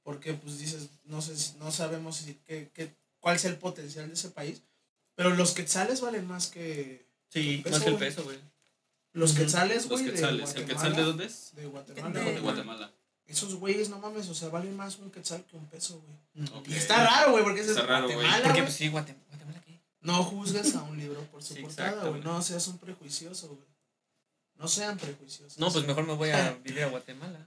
porque 0.02 0.34
pues 0.34 0.58
dices, 0.58 0.90
no 1.04 1.22
sé, 1.22 1.32
no 1.58 1.70
sabemos 1.70 2.16
si, 2.16 2.34
qué, 2.46 2.70
qué, 2.74 2.94
cuál 3.20 3.36
es 3.36 3.44
el 3.44 3.56
potencial 3.56 4.08
de 4.08 4.14
ese 4.14 4.30
país. 4.30 4.62
Pero 5.14 5.30
los 5.30 5.52
quetzales 5.52 6.00
valen 6.00 6.26
más 6.26 6.48
que 6.48 7.06
Sí, 7.28 7.54
el 7.56 7.62
peso, 7.62 7.76
más 7.76 7.84
que 7.84 7.90
el 7.90 7.96
peso, 7.96 8.24
güey. 8.24 8.38
Los 9.12 9.32
quetzales, 9.34 9.86
Los 9.86 10.00
güey. 10.00 10.04
de 10.04 10.10
quetzales. 10.12 10.32
¿El 10.32 10.40
Guatemala, 10.64 10.66
quetzal 10.74 10.96
de 10.96 11.02
dónde 11.02 11.24
es? 11.26 11.52
De 11.54 11.66
Guatemala. 11.66 12.20
De- 12.20 12.32
De. 12.34 12.40
Guatemala. 12.40 12.92
Esos 13.26 13.54
güeyes, 13.54 13.88
no 13.88 13.98
mames, 13.98 14.28
o 14.28 14.34
sea, 14.34 14.48
valen 14.48 14.76
más 14.76 14.98
un 14.98 15.10
quetzal 15.10 15.44
que 15.46 15.56
un 15.56 15.66
peso, 15.66 16.02
güey. 16.34 16.48
Ok. 16.58 16.68
Y 16.68 16.74
está 16.74 17.02
raro, 17.04 17.32
güey, 17.32 17.44
porque 17.44 17.60
ese 17.60 17.70
Está 17.70 17.82
es 17.82 17.88
raro, 17.88 18.04
güey. 18.04 18.16
Guatemala, 18.16 18.42
Porque 18.44 18.60
güey. 18.60 18.64
pues 18.64 18.74
sí, 18.76 18.88
Guatem- 18.88 19.16
Guatemala, 19.28 19.62
¿qué? 19.64 19.80
No 20.00 20.22
juzgues 20.24 20.74
a 20.74 20.82
un 20.82 20.98
libro 20.98 21.20
por 21.30 21.42
su 21.42 21.54
Sí, 21.54 21.62
portada, 21.62 22.08
güey. 22.08 22.20
No 22.22 22.42
seas 22.42 22.66
un 22.68 22.78
prejuicioso, 22.78 23.48
güey. 23.48 23.68
No 24.62 24.68
sean 24.68 24.96
prejuiciosos. 24.96 25.58
No, 25.58 25.70
pues 25.72 25.84
mejor 25.86 26.06
me 26.06 26.14
voy 26.14 26.30
a 26.30 26.56
vivir 26.64 26.84
a 26.84 26.86
Guatemala. 26.86 27.38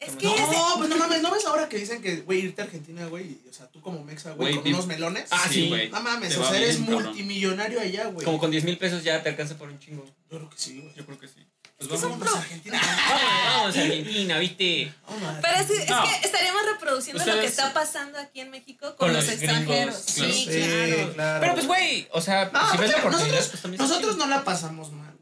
Es 0.00 0.12
No, 0.14 0.18
que 0.18 0.26
No, 0.26 0.34
ese- 0.34 0.56
pues 0.76 0.90
no 0.90 0.96
mames, 0.96 1.22
¿no 1.22 1.30
ves 1.30 1.46
ahora 1.46 1.68
que 1.68 1.78
dicen 1.78 2.02
que, 2.02 2.16
güey, 2.22 2.40
irte 2.40 2.60
a 2.60 2.64
Argentina, 2.64 3.06
güey? 3.06 3.38
O 3.48 3.52
sea, 3.52 3.66
tú 3.68 3.80
como 3.80 4.02
mexa, 4.04 4.32
güey, 4.32 4.54
con 4.56 4.64
vi- 4.64 4.72
unos 4.74 4.86
melones. 4.86 5.26
Ah, 5.30 5.46
sí. 5.50 5.68
güey. 5.68 5.88
No 5.88 6.00
mames, 6.02 6.36
o 6.36 6.46
sea, 6.46 6.56
eres 6.58 6.76
bien, 6.76 6.86
cabrón. 6.86 7.04
multimillonario 7.06 7.80
allá, 7.80 8.06
güey. 8.06 8.24
Como 8.24 8.38
con 8.38 8.50
10 8.50 8.64
mil 8.64 8.76
pesos 8.76 9.02
ya 9.04 9.22
te 9.22 9.28
alcanza 9.30 9.56
por 9.56 9.68
un 9.68 9.78
chingo. 9.78 10.04
Yo 10.30 10.36
creo 10.38 10.50
que 10.50 10.58
sí, 10.58 10.80
güey. 10.80 10.94
Yo 10.94 11.06
creo 11.06 11.18
que 11.18 11.28
sí. 11.28 11.46
Pues 11.76 11.90
vamos. 11.90 12.18
Vámonos 12.18 12.34
a 12.36 12.38
Argentina. 12.38 12.80
Vamos, 12.80 13.22
vamos 13.56 13.76
a 13.76 13.80
Argentina, 13.80 14.38
¿viste? 14.38 14.92
A 15.08 15.40
Pero 15.42 15.56
es, 15.60 15.70
es 15.70 15.90
No. 15.90 16.02
que 16.04 16.26
estaríamos 16.26 16.62
reproduciendo 16.72 17.18
lo 17.18 17.24
que 17.24 17.30
Ustedes- 17.38 17.50
está 17.50 17.72
pasando 17.72 18.18
aquí 18.18 18.40
en 18.40 18.50
México 18.50 18.86
con, 18.96 19.08
Con 19.08 19.12
los, 19.12 19.24
los 19.24 19.34
extranjeros. 19.34 20.04
gringos, 20.16 20.36
Sí, 20.36 20.46
claro. 20.46 20.94
claro. 20.96 21.12
claro. 21.14 21.40
Pero 21.40 21.54
pues, 21.54 21.66
güey, 21.66 22.08
o 22.12 22.20
sea, 22.20 22.50
No, 22.52 22.70
si 22.70 22.76
ves 22.78 22.90
la 22.90 22.98
aparte, 22.98 23.08
oportunidad, 23.08 23.26
nosotros, 23.36 23.48
pues 23.50 23.62
también 23.62 23.80
está 23.82 23.94
nosotros 23.94 24.16
no 24.18 24.26
la 24.28 24.44
pasamos 24.44 24.92
mal. 24.92 25.13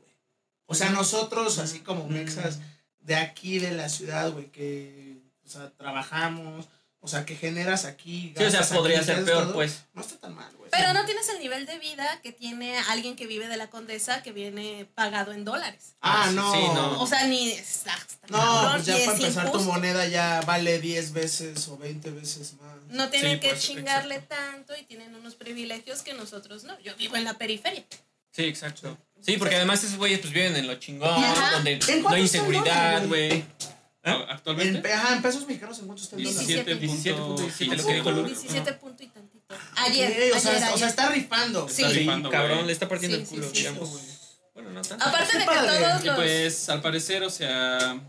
O 0.72 0.74
sea, 0.74 0.90
nosotros, 0.90 1.58
así 1.58 1.80
como 1.80 2.08
mexas 2.08 2.58
de 3.00 3.14
aquí, 3.16 3.58
de 3.58 3.72
la 3.72 3.88
ciudad, 3.88 4.32
güey, 4.32 4.50
que, 4.50 5.18
o 5.44 5.48
sea, 5.48 5.70
trabajamos, 5.70 6.66
o 7.00 7.08
sea, 7.08 7.26
que 7.26 7.34
generas 7.36 7.84
aquí. 7.84 8.32
Sí, 8.36 8.44
o 8.44 8.50
sea, 8.50 8.62
podría 8.62 8.98
aquí, 8.98 9.06
ser 9.06 9.24
peor, 9.24 9.44
todo, 9.44 9.54
pues. 9.54 9.84
No 9.92 10.02
está 10.02 10.16
tan 10.18 10.34
mal, 10.34 10.50
güey. 10.56 10.70
Pero 10.70 10.92
no 10.94 11.04
tienes 11.04 11.28
el 11.28 11.40
nivel 11.40 11.66
de 11.66 11.78
vida 11.80 12.20
que 12.22 12.32
tiene 12.32 12.78
alguien 12.78 13.16
que 13.16 13.26
vive 13.26 13.48
de 13.48 13.56
la 13.56 13.68
condesa 13.70 14.22
que 14.22 14.32
viene 14.32 14.88
pagado 14.94 15.32
en 15.32 15.44
dólares. 15.44 15.96
Ah, 16.00 16.26
Sí, 16.28 16.36
no. 16.36 16.52
sí, 16.52 16.60
no. 16.74 17.02
O 17.02 17.06
sea, 17.06 17.26
ni 17.26 17.50
está, 17.50 17.92
está 17.94 18.28
No, 18.28 18.70
pues 18.72 18.86
ya 18.86 18.94
para 19.04 19.18
empezar 19.18 19.52
tu 19.52 19.60
moneda 19.60 20.06
ya 20.06 20.40
vale 20.46 20.78
10 20.78 21.12
veces 21.12 21.68
o 21.68 21.76
20 21.76 22.10
veces 22.12 22.54
más. 22.54 22.76
No 22.88 23.10
tienen 23.10 23.34
Sí, 23.34 23.40
que 23.40 23.48
pues, 23.50 23.62
chingarle 23.62 24.20
tanto 24.20 24.74
y 24.76 24.84
tienen 24.84 25.14
unos 25.14 25.34
privilegios 25.34 26.02
que 26.02 26.14
nosotros 26.14 26.64
no. 26.64 26.78
Yo 26.80 26.94
vivo 26.96 27.16
en 27.16 27.24
la 27.24 27.36
periferia. 27.36 27.84
Sí, 28.30 28.44
exacto. 28.44 28.96
Sí, 28.96 29.11
porque 29.38 29.56
además 29.56 29.82
esos 29.84 29.96
güeyes 29.96 30.20
pues 30.20 30.32
viven 30.32 30.56
en 30.56 30.66
lo 30.66 30.74
chingón, 30.76 31.08
Ajá. 31.08 31.56
donde 31.56 31.72
¿En 31.72 31.78
no 31.78 31.84
cuánto 31.86 32.08
hay 32.10 32.24
está 32.24 32.38
el 32.38 32.44
inseguridad, 32.44 32.92
dólar, 33.02 33.08
güey? 33.08 33.30
En, 34.04 34.12
Actualmente, 34.28 34.92
ajá, 34.92 35.14
en 35.14 35.22
pesos 35.22 35.46
mexicanos, 35.46 35.78
¿en 35.78 35.86
cuánto 35.86 36.02
está 36.02 36.16
el 36.16 36.24
dólar? 36.24 36.44
17. 36.44 36.80
17.17, 36.80 37.76
lo 37.76 37.86
que 37.86 37.94
dijo 37.94 38.10
Lu. 38.10 38.24
17 38.24 38.72
punto 38.74 39.02
y 39.02 39.06
tantito. 39.06 39.54
Ayer, 39.76 40.32
o, 40.34 40.40
sea, 40.40 40.56
ayer. 40.56 40.74
o 40.74 40.78
sea, 40.78 40.88
está 40.88 41.08
rifando. 41.10 41.68
Sí. 41.68 41.82
Está 41.84 41.94
Sí, 41.94 42.30
cabrón, 42.30 42.66
le 42.66 42.72
está 42.72 42.88
partiendo 42.88 43.16
Sí, 43.18 43.22
el 43.22 43.28
culo, 43.28 43.44
sí, 43.44 43.50
sí. 43.54 43.58
digamos. 43.60 44.38
Bueno, 44.54 44.70
no 44.70 44.82
tanto. 44.82 45.04
Aparte 45.04 45.32
de 45.32 45.38
que 45.38 45.44
padre. 45.46 45.78
todos 45.78 46.02
Y 46.02 46.06
los... 46.06 46.16
pues 46.16 46.68
al 46.68 46.82
parecer, 46.82 47.22
o 47.22 47.30
sea, 47.30 48.00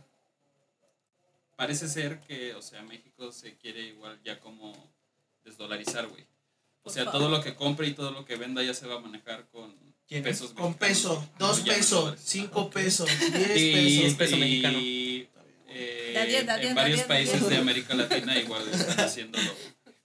parece 1.55 1.87
ser 1.87 2.19
que, 2.21 2.55
o 2.55 2.61
sea, 2.61 2.81
México 2.81 3.31
se 3.31 3.55
quiere 3.57 3.81
igual 3.81 4.19
ya 4.23 4.39
como 4.39 4.73
desdolarizar, 5.43 6.07
güey. 6.07 6.25
O 6.81 6.89
sea, 6.89 7.09
todo 7.09 7.29
lo 7.29 7.41
que 7.41 7.55
compre 7.55 7.87
y 7.87 7.93
todo 7.93 8.11
lo 8.11 8.25
que 8.25 8.35
venda 8.35 8.61
ya 8.63 8.73
se 8.73 8.87
va 8.87 8.95
a 8.95 8.99
manejar 8.99 9.47
con. 9.49 9.92
Pesos 10.07 10.51
Con 10.53 10.73
peso, 10.75 11.27
dos 11.39 11.63
Ya 11.63 11.73
no 11.73 11.77
pesos, 11.79 12.19
cinco 12.23 12.69
pesos, 12.69 13.09
diez 13.33 13.57
Y- 13.57 13.99
pesos. 14.01 14.13
peso 14.15 14.37
mexicano. 14.37 14.79
Y, 14.79 15.27
eh, 15.69 16.11
Da 16.13 16.25
diez, 16.25 16.45
da 16.45 16.57
diez, 16.57 16.69
en 16.69 16.75
varios 16.75 17.01
países 17.01 17.49
de 17.49 17.57
América 17.57 17.93
Latina 17.95 18.37
igual 18.39 18.63
están 18.71 18.99
haciéndolo. 18.99 19.51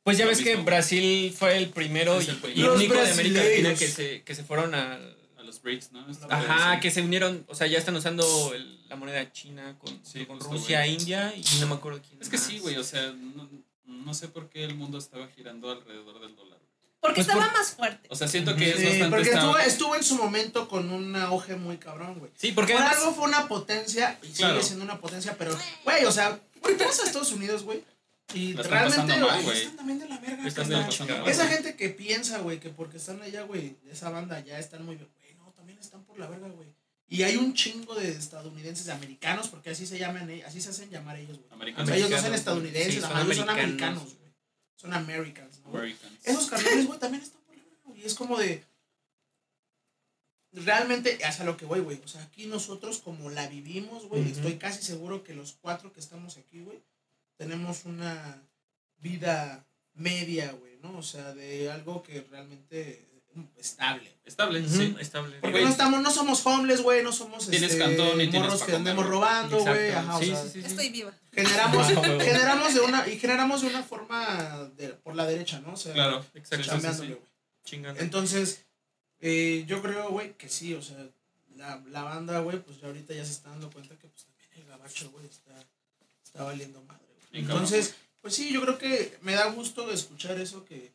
Pues 0.03 0.17
ya 0.17 0.27
ves 0.27 0.39
que 0.41 0.51
mismo. 0.51 0.65
Brasil 0.65 1.35
fue 1.37 1.59
el 1.59 1.69
primero 1.69 2.19
y, 2.23 2.27
el 2.27 2.59
y 2.59 2.63
Los 2.63 2.77
único 2.77 2.95
de 2.95 3.11
América 3.11 3.43
Latina 3.45 3.75
que 3.75 3.89
se, 3.89 4.23
que 4.23 4.35
se 4.35 4.43
fueron 4.43 4.75
al... 4.75 5.17
A 5.37 5.43
los 5.43 5.61
BRICS, 5.61 5.93
¿no? 5.93 6.07
Ajá, 6.31 6.57
parece. 6.57 6.81
que 6.81 6.91
se 6.91 7.03
unieron, 7.03 7.45
o 7.49 7.55
sea, 7.55 7.67
ya 7.67 7.77
están 7.79 7.95
usando 7.97 8.55
el- 8.55 8.89
la 8.89 8.97
moneda 8.97 9.31
china 9.33 9.77
con, 9.79 10.01
Sí, 10.03 10.25
con 10.25 10.41
Rusia, 10.41 10.81
güey. 10.81 10.95
India 10.95 11.35
y 11.37 11.43
no 11.61 11.67
me 11.67 11.75
acuerdo 11.75 12.01
quién 12.07 12.23
Es 12.23 12.31
que 12.31 12.39
más. 12.39 12.47
sí, 12.47 12.59
güey, 12.59 12.77
o 12.77 12.85
sea, 12.85 13.13
no, 13.13 13.51
no 13.85 14.15
sé 14.15 14.29
por 14.29 14.49
qué 14.49 14.65
el 14.65 14.75
mundo 14.75 14.97
estaba 14.97 15.29
girando 15.29 15.71
alrededor 15.71 16.21
del 16.23 16.35
dólar. 16.35 16.58
Porque 17.01 17.17
Pues 17.23 17.29
estaba 17.29 17.45
por- 17.47 17.53
más 17.59 17.71
fuerte. 17.71 18.09
O 18.11 18.17
sea, 18.17 18.27
siento 18.29 18.57
que 18.57 18.71
es 18.71 18.77
Sí, 18.77 18.85
bastante 18.85 19.09
porque 19.11 19.31
estuvo, 19.31 19.59
estuvo 19.59 19.95
en 19.97 20.03
su 20.03 20.17
momento 20.17 20.69
con 20.69 20.91
un 20.91 21.15
auge 21.17 21.55
muy 21.57 21.77
cabrón, 21.79 22.19
güey. 22.19 22.31
Sí, 22.37 22.53
porque 22.53 22.73
Por 22.73 22.83
además... 22.83 22.99
algo 23.01 23.15
fue 23.15 23.25
una 23.27 23.47
potencia 23.49 24.19
y 24.23 24.29
Claro. 24.33 24.55
sigue 24.55 24.67
siendo 24.67 24.85
una 24.85 24.99
potencia, 25.01 25.37
pero, 25.39 25.57
güey, 25.85 26.05
o 26.05 26.11
sea, 26.13 26.41
güey, 26.61 26.75
a 26.81 26.85
Estados 26.89 27.33
Unidos, 27.33 27.63
güey, 27.63 27.85
y 28.35 28.53
La 28.55 28.63
realmente 28.65 29.17
mal, 29.17 29.39
están 29.55 29.77
también 29.77 29.99
de 30.01 30.09
la 30.09 30.19
verga. 30.19 30.47
Están 30.47 30.71
la 30.71 30.81
mal. 30.81 31.29
Esa 31.29 31.47
gente 31.47 31.77
que 31.77 31.89
piensa, 31.91 32.39
güey, 32.41 32.59
que 32.61 32.69
porque 32.71 32.97
están 32.99 33.23
allá, 33.23 33.43
güey, 33.43 33.77
esa 33.91 34.11
banda 34.11 34.41
ya 34.41 34.59
están 34.59 34.85
muy 34.85 34.97
bien, 34.97 35.09
güey, 35.21 35.35
no, 35.37 35.53
también 35.53 35.79
están 35.79 36.03
por 36.05 36.19
la 36.19 36.27
verga, 36.27 36.49
güey. 36.49 36.69
Y 37.11 37.23
hay 37.23 37.37
un 37.37 37.55
chingo 37.55 37.95
de 37.95 38.11
estadounidenses, 38.11 38.85
de 38.85 38.93
americanos, 38.93 39.49
porque 39.49 39.71
así 39.71 39.87
se 39.87 39.99
llaman, 39.99 40.29
eh, 40.29 40.45
así 40.47 40.61
se 40.61 40.69
hacen 40.71 40.91
llamar 40.91 41.17
ellos, 41.17 41.39
güey. 41.39 41.49
O 41.51 41.55
Americanos. 41.55 41.89
sea, 41.89 41.97
ellos 41.97 42.11
no 42.11 42.17
son 42.17 42.27
Americanos, 42.27 42.39
estadounidenses, 42.41 42.95
sí, 42.97 43.01
son 43.01 43.19
ellos 43.23 43.37
son 43.37 43.49
americanos. 43.51 44.03
Son 44.79 44.95
Americans, 44.95 45.61
¿no? 45.65 45.77
Americans. 45.77 46.15
Esos 46.23 46.47
carnales, 46.47 46.87
güey, 46.87 47.01
también 47.01 47.23
están 47.23 47.43
por 47.43 47.57
la 47.57 47.63
güey. 47.85 48.05
Es 48.05 48.15
como 48.15 48.39
de. 48.39 48.65
Realmente, 50.53 51.19
hasta 51.25 51.43
lo 51.43 51.57
que 51.57 51.67
voy, 51.67 51.81
güey. 51.81 52.01
O 52.05 52.09
sea, 52.09 52.23
aquí 52.23 52.47
nosotros, 52.47 53.01
como 53.01 53.29
la 53.29 53.49
vivimos, 53.49 54.07
güey, 54.07 54.31
estoy 54.31 54.57
casi 54.57 54.83
seguro 54.83 55.25
que 55.25 55.35
los 55.35 55.53
cuatro 55.61 55.93
que 55.93 55.99
estamos 55.99 56.37
aquí, 56.37 56.61
güey, 56.61 56.81
tenemos 57.37 57.87
una 57.87 58.41
vida 58.99 59.67
media, 59.95 60.53
güey, 60.53 60.79
¿no? 60.81 60.97
O 60.97 61.03
sea, 61.03 61.35
de 61.35 61.71
algo 61.71 62.05
que 62.05 62.23
realmente 62.31 63.05
es 63.57 63.67
estable. 63.67 64.13
Estable, 64.25 64.69
sí. 64.69 64.95
estable. 65.01 65.39
Porque 65.41 65.63
no 65.63 65.69
estamos, 65.69 66.03
no 66.03 66.11
somos 66.11 66.45
homeless, 66.45 66.83
güey, 66.83 67.03
no 67.03 67.13
somos 67.13 67.49
Tienes 67.49 67.73
este, 67.73 67.83
cantón 67.83 68.21
y 68.21 68.29
tienes 68.29 68.43
morros 68.43 68.63
que 68.63 68.77
andemos 68.77 69.07
robando, 69.07 69.59
güey. 69.59 69.91
Sí, 70.21 70.27
sea, 70.27 70.43
sí, 70.43 70.51
sí. 70.53 70.63
Estoy 70.67 70.91
viva. 70.91 71.13
generamos, 71.33 71.87
Ah, 71.97 72.03
generamos 72.21 72.75
de 72.75 72.81
una, 72.81 73.09
y 73.09 73.19
generamos 73.19 73.63
de 73.63 73.69
una 73.69 73.83
forma 73.83 74.71
de, 74.77 74.89
por 74.89 75.15
la 75.17 75.27
derecha, 75.27 75.61
¿no? 75.61 75.73
O 75.73 75.77
sea, 75.77 75.95
Claro. 75.95 76.25
Chingando. 77.65 78.01
Entonces, 78.01 78.65
eh, 79.21 79.65
yo 79.67 79.83
creo, 79.83 80.11
güey, 80.11 80.35
que 80.35 80.49
sí, 80.49 80.75
o 80.75 80.83
sea, 80.83 80.97
la, 81.57 81.83
la 81.91 82.03
banda, 82.03 82.41
güey, 82.41 82.59
pues 82.61 82.81
ya 82.81 82.87
ahorita 82.87 83.15
ya 83.15 83.25
se 83.25 83.33
está 83.33 83.51
dando 83.51 83.71
cuenta 83.71 83.97
que 83.97 84.09
pues 84.09 84.25
también 84.25 84.51
el 84.57 84.67
gabacho, 84.67 85.11
güey, 85.11 85.27
está, 85.27 85.53
está 86.25 86.45
valiendo 86.45 86.83
madre, 86.83 87.07
Entonces, 87.33 87.95
pues 88.21 88.35
sí, 88.35 88.53
yo 88.53 88.61
creo 88.63 88.79
que 88.79 89.17
me 89.23 89.35
da 89.35 89.47
gusto 89.51 89.91
escuchar 89.91 90.39
eso 90.41 90.65
que... 90.65 90.93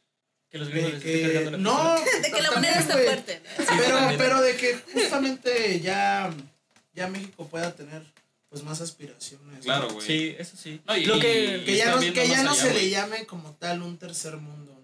que 0.54 0.60
los 0.60 0.68
de 0.68 0.74
gringos 0.74 0.94
les 0.94 1.04
esté 1.04 1.12
que 1.20 1.34
cargando 1.34 1.52
la 1.52 1.58
no, 1.58 1.96
pistola. 1.96 2.22
De 2.22 2.32
que 2.32 2.42
la 2.44 2.52
moneda 2.52 2.80
está 2.80 2.94
fuerte. 2.94 3.42
Pero, 3.58 4.00
pero 4.20 4.42
de 4.42 4.56
que 4.56 4.76
justamente 4.94 5.80
ya, 5.82 6.32
ya 6.94 7.08
México 7.08 7.48
pueda 7.48 7.76
tener 7.76 8.04
pues 8.50 8.62
más 8.64 8.80
aspiraciones. 8.82 9.64
Claro, 9.66 9.90
güey. 9.92 10.06
Sí, 10.06 10.36
eso 10.38 10.56
sí. 10.56 10.80
No, 10.86 10.96
y- 10.96 11.06
Lo 11.06 11.20
que... 11.20 11.64
Que 11.66 11.76
ya 11.76 11.90
no, 11.96 12.00
que 12.00 12.28
ya 12.28 12.44
no 12.44 12.52
allá, 12.52 12.62
se 12.62 12.72
le 12.74 12.88
llame 12.88 13.26
como 13.26 13.54
tal 13.56 13.82
un 13.82 13.98
tercer 13.98 14.38
mundo. 14.38 14.80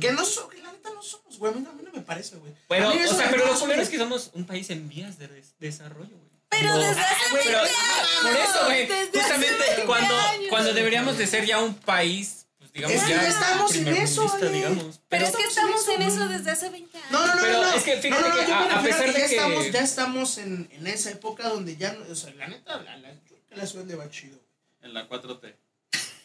Que 0.00 0.10
no 0.12 0.24
so- 0.24 0.48
que 0.48 0.60
la 0.62 0.72
neta 0.72 0.88
no 0.94 1.02
somos, 1.02 1.38
güey, 1.38 1.52
a 1.52 1.54
mí 1.54 1.60
no, 1.62 1.68
a 1.70 1.72
mí 1.74 1.82
no 1.84 1.92
me 1.92 2.00
parece, 2.00 2.36
güey. 2.36 2.54
Eso 2.70 3.14
o 3.14 3.14
sea, 3.18 3.30
pero 3.30 3.46
lo 3.46 3.58
güey. 3.58 3.78
es 3.78 3.90
que 3.90 3.98
somos 3.98 4.30
un 4.32 4.46
país 4.46 4.70
en 4.70 4.88
vías 4.88 5.18
de 5.18 5.28
des- 5.28 5.54
desarrollo, 5.60 6.16
güey. 6.16 6.30
Pero 6.48 6.68
No. 6.72 6.78
desde 6.78 7.00
hace 7.02 7.24
Pero, 7.44 7.58
20 7.60 7.76
ajá, 7.78 8.22
por 8.22 8.36
eso, 8.40 8.64
güey. 8.64 8.88
Justamente 9.12 9.54
20 9.66 9.84
cuando, 9.84 10.14
cuando 10.48 10.72
deberíamos 10.72 11.18
de 11.18 11.26
ser 11.26 11.44
ya 11.44 11.60
un 11.60 11.74
país, 11.74 12.46
pues 12.48 12.49
digamos, 12.72 12.96
Es 12.96 13.02
que 13.04 13.10
ya 13.10 13.22
ya 13.22 13.28
estamos 13.28 13.74
en 13.74 13.88
eso, 13.88 14.38
digamos. 14.52 15.00
Pero 15.08 15.26
es 15.26 15.36
que 15.36 15.42
estamos 15.44 15.88
en 15.88 16.02
en 16.02 16.08
eso, 16.08 16.28
desde 16.28 16.50
hace 16.50 16.70
20 16.70 16.96
años. 16.98 17.10
No, 17.10 17.26
no, 17.26 17.34
no, 17.34 17.40
Pero 17.40 17.52
no, 17.54 17.62
no. 17.70 17.72
es 17.74 17.82
que 17.82 17.96
fíjate 17.98 18.22
No, 18.22 18.28
no, 18.28 18.36
no, 18.62 18.68
que 18.68 18.74
a- 18.74 18.82
pesar 18.82 19.04
que 19.06 19.12
de 19.12 19.18
ya 19.20 19.26
que- 19.28 19.34
estamos, 19.34 19.70
ya 19.72 19.80
estamos 19.80 20.38
en, 20.38 20.68
en 20.72 20.86
esa 20.86 21.10
época 21.10 21.48
donde 21.48 21.76
ya, 21.76 21.92
no- 21.92 22.04
o 22.10 22.14
sea, 22.14 22.32
la 22.34 22.48
neta, 22.48 22.76
la, 22.82 22.96
la, 22.98 23.10
yo 23.12 23.18
creo 23.26 23.40
que 23.48 23.56
la 23.56 23.66
ciudad 23.66 23.84
de 23.84 23.94
va 23.96 24.10
chido. 24.10 24.38
En 24.82 24.94
la 24.94 25.08
4T. 25.08 25.54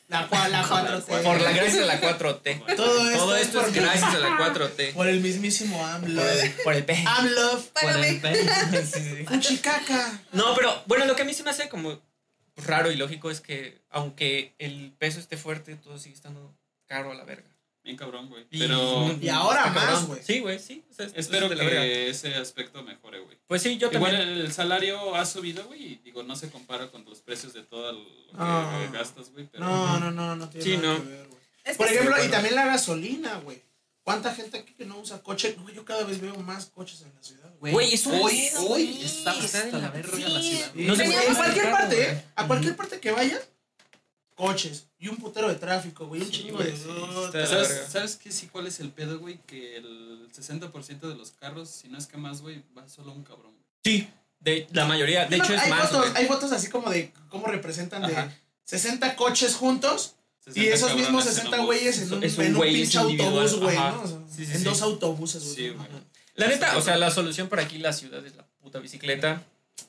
La, 0.08 0.30
cua- 0.30 0.48
la 0.50 0.64
4T. 0.70 1.24
Por 1.24 1.42
la 1.42 1.52
gracia 1.52 1.80
de 1.82 1.86
la 1.88 2.00
4T. 2.00 2.76
Todo 2.76 3.10
esto, 3.10 3.18
Todo 3.24 3.36
es 3.36 3.42
esto 3.48 3.62
es 3.66 3.74
gracias 3.74 4.14
a 4.14 4.20
la 4.20 4.38
4T. 4.38 4.94
Por 4.94 5.08
el 5.08 5.20
mismísimo 5.20 5.84
AMLO. 5.86 6.22
Por 6.64 6.74
el, 6.76 6.86
P. 6.86 7.04
AMLO. 7.08 7.64
Para 7.74 7.92
Por 7.94 8.02
mí. 8.02 8.08
el 8.08 8.22
P. 8.22 8.36
Sí, 8.86 9.00
sí, 9.02 9.16
sí. 9.18 9.26
Fuchicaca. 9.26 10.20
No, 10.32 10.54
pero 10.56 10.84
bueno, 10.86 11.06
lo 11.06 11.16
que 11.16 11.24
a 11.24 11.26
mí 11.26 11.34
se 11.34 11.42
me 11.44 11.50
hace 11.50 11.68
como 11.70 12.00
raro 12.58 12.92
y 12.92 12.96
lógico 12.96 13.30
es 13.32 13.42
que 13.42 13.82
aunque 13.90 14.54
el 14.60 14.94
peso 14.98 15.20
esté 15.20 15.38
fuerte, 15.38 15.76
todo 15.76 15.98
sigue 16.00 16.16
estando 16.16 16.56
caro 16.88 17.12
a 17.12 17.16
la 17.16 17.24
verga. 17.24 17.50
Bien 17.84 17.98
cabrón, 17.98 18.30
güey. 18.30 18.48
Y- 18.50 18.58
Pero 18.60 19.16
Y 19.22 19.30
ahora 19.30 19.68
más, 19.68 20.08
güey. 20.08 20.20
Sí, 20.24 20.40
güey, 20.40 20.58
sí. 20.58 20.84
o 20.90 20.94
sea, 20.94 21.06
es- 21.06 21.14
espero 21.16 21.46
es 21.46 21.60
que 21.60 22.10
ese 22.10 22.34
aspecto 22.34 22.82
mejore, 22.82 23.20
güey. 23.20 23.38
Pues 23.46 23.62
sí, 23.62 23.78
yo 23.78 23.92
Igual 23.92 24.14
también. 24.18 24.40
el 24.40 24.52
salario 24.52 25.16
ha 25.16 25.24
subido, 25.26 25.66
güey, 25.68 25.84
y 25.94 25.96
digo, 26.04 26.24
no 26.24 26.36
se 26.36 26.50
compara 26.50 26.90
con 26.90 27.06
los 27.06 27.20
precios 27.22 27.54
de 27.54 27.62
todo 27.62 27.92
lo 27.92 28.04
que 28.06 28.32
Ah. 28.40 28.90
gastas, 28.92 29.30
güey, 29.32 29.48
pero... 29.52 29.66
No, 29.66 30.00
no, 30.00 30.10
no, 30.12 30.36
no 30.36 30.50
tiene 30.50 30.66
Sí, 30.66 30.78
nada 30.78 30.98
no. 30.98 31.04
que 31.04 31.10
ver, 31.10 31.28
güey. 31.28 31.40
Es 31.64 31.78
Por 31.78 31.88
ejemplo, 31.88 32.16
sí, 32.20 32.28
y 32.28 32.32
también 32.32 32.56
la 32.56 32.66
gasolina, 32.66 33.36
güey. 33.38 33.62
¿Cuánta 34.04 34.34
gente 34.34 34.58
aquí 34.60 34.74
que 34.74 34.86
no 34.86 34.98
usa 35.00 35.22
coche? 35.22 35.56
Güey, 35.60 35.76
yo 35.76 35.86
cada 35.86 36.04
vez 36.06 36.20
veo 36.22 36.36
más 36.38 36.66
coches 36.68 37.02
en 37.02 37.14
la 37.14 37.22
ciudad, 37.24 37.45
güey. 37.72 37.86
Güey, 37.88 37.94
es 37.94 38.06
un 38.06 38.14
hoy, 38.16 38.50
pedo, 38.52 38.62
hoy 38.62 38.68
güey. 38.94 39.04
está 39.06 39.32
hasta 39.32 39.78
la 39.78 39.90
verga 39.90 40.16
sí. 40.16 40.22
la 40.24 40.42
ciudad. 40.42 40.72
Sí, 40.76 40.84
No 40.86 40.94
en 40.94 41.12
puede 41.12 41.36
cualquier 41.36 41.72
parte. 41.72 42.12
¿eh? 42.12 42.24
A 42.36 42.48
cualquier 42.48 42.76
parte 42.76 43.00
que 43.00 43.12
vayas, 43.12 43.42
coches. 44.36 44.88
Y 45.00 45.08
un 45.08 45.18
putero 45.18 45.48
de 45.50 45.56
tráfico, 45.56 46.08
güey. 46.08 46.22
Un 46.22 46.28
Sí, 46.28 46.34
chingo 46.34 46.58
güey, 46.58 46.72
de. 46.72 46.78
sí, 46.78 47.48
¿Sabes. 47.48 47.84
¿Sabes 47.92 48.16
qué? 48.18 48.32
Sí, 48.32 48.48
cuál 48.48 48.68
es 48.68 48.80
el 48.80 48.90
pedo, 48.92 49.20
güey? 49.20 49.40
Que 49.46 49.78
el 49.78 50.28
60% 50.36 51.00
de 51.08 51.16
los 51.16 51.32
carros, 51.32 51.70
si 51.70 51.88
no 51.90 51.98
es 51.98 52.08
que 52.08 52.18
más, 52.18 52.42
güey, 52.42 52.64
va 52.78 52.88
solo 52.88 53.12
un 53.12 53.24
cabrón, 53.24 53.52
güey. 53.54 53.66
Sí, 53.84 54.10
de 54.40 54.68
la 54.74 54.86
mayoría. 54.86 55.26
De 55.26 55.38
No, 55.38 55.44
hecho, 55.44 55.54
es 55.54 55.62
hay 55.62 55.70
más. 55.70 55.90
fotos, 55.90 56.10
güey. 56.10 56.22
hay 56.24 56.28
fotos 56.28 56.52
así 56.52 56.70
como 56.70 56.90
de 56.90 57.12
cómo 57.30 57.48
representan 57.48 58.02
de 58.08 58.16
Ajá. 58.16 58.36
60 58.66 59.16
coches 59.16 59.56
juntos 59.56 60.16
y 60.48 60.52
60 60.66 60.74
esos 60.76 60.96
mismos 60.96 61.24
cabrones 61.24 61.28
en 61.28 61.34
60 61.36 61.60
un 61.60 61.66
bus. 61.66 61.76
güeyes 61.76 61.98
en 62.00 62.14
un, 62.14 62.18
un 62.62 62.68
en 62.68 62.74
pinche 62.74 62.98
autobús, 62.98 63.60
güey. 63.60 63.76
¿no? 63.78 64.02
O 64.02 64.08
sea, 64.08 64.18
Sí, 64.36 64.46
sí, 64.46 64.52
en 64.52 64.58
sí. 64.60 64.64
dos 64.64 64.82
autobuses, 64.82 65.44
güey. 65.44 65.56
Sí, 65.56 65.70
güey. 65.70 65.88
La 66.36 66.48
neta, 66.48 66.78
o 66.78 66.82
sea, 66.82 66.98
la 66.98 67.12
solución 67.12 67.48
para 67.50 67.62
aquí, 67.64 67.78
la 67.78 67.94
ciudad, 67.94 68.26
es 68.26 68.36
la 68.36 68.46
puta 68.62 68.80
bicicleta 68.80 69.42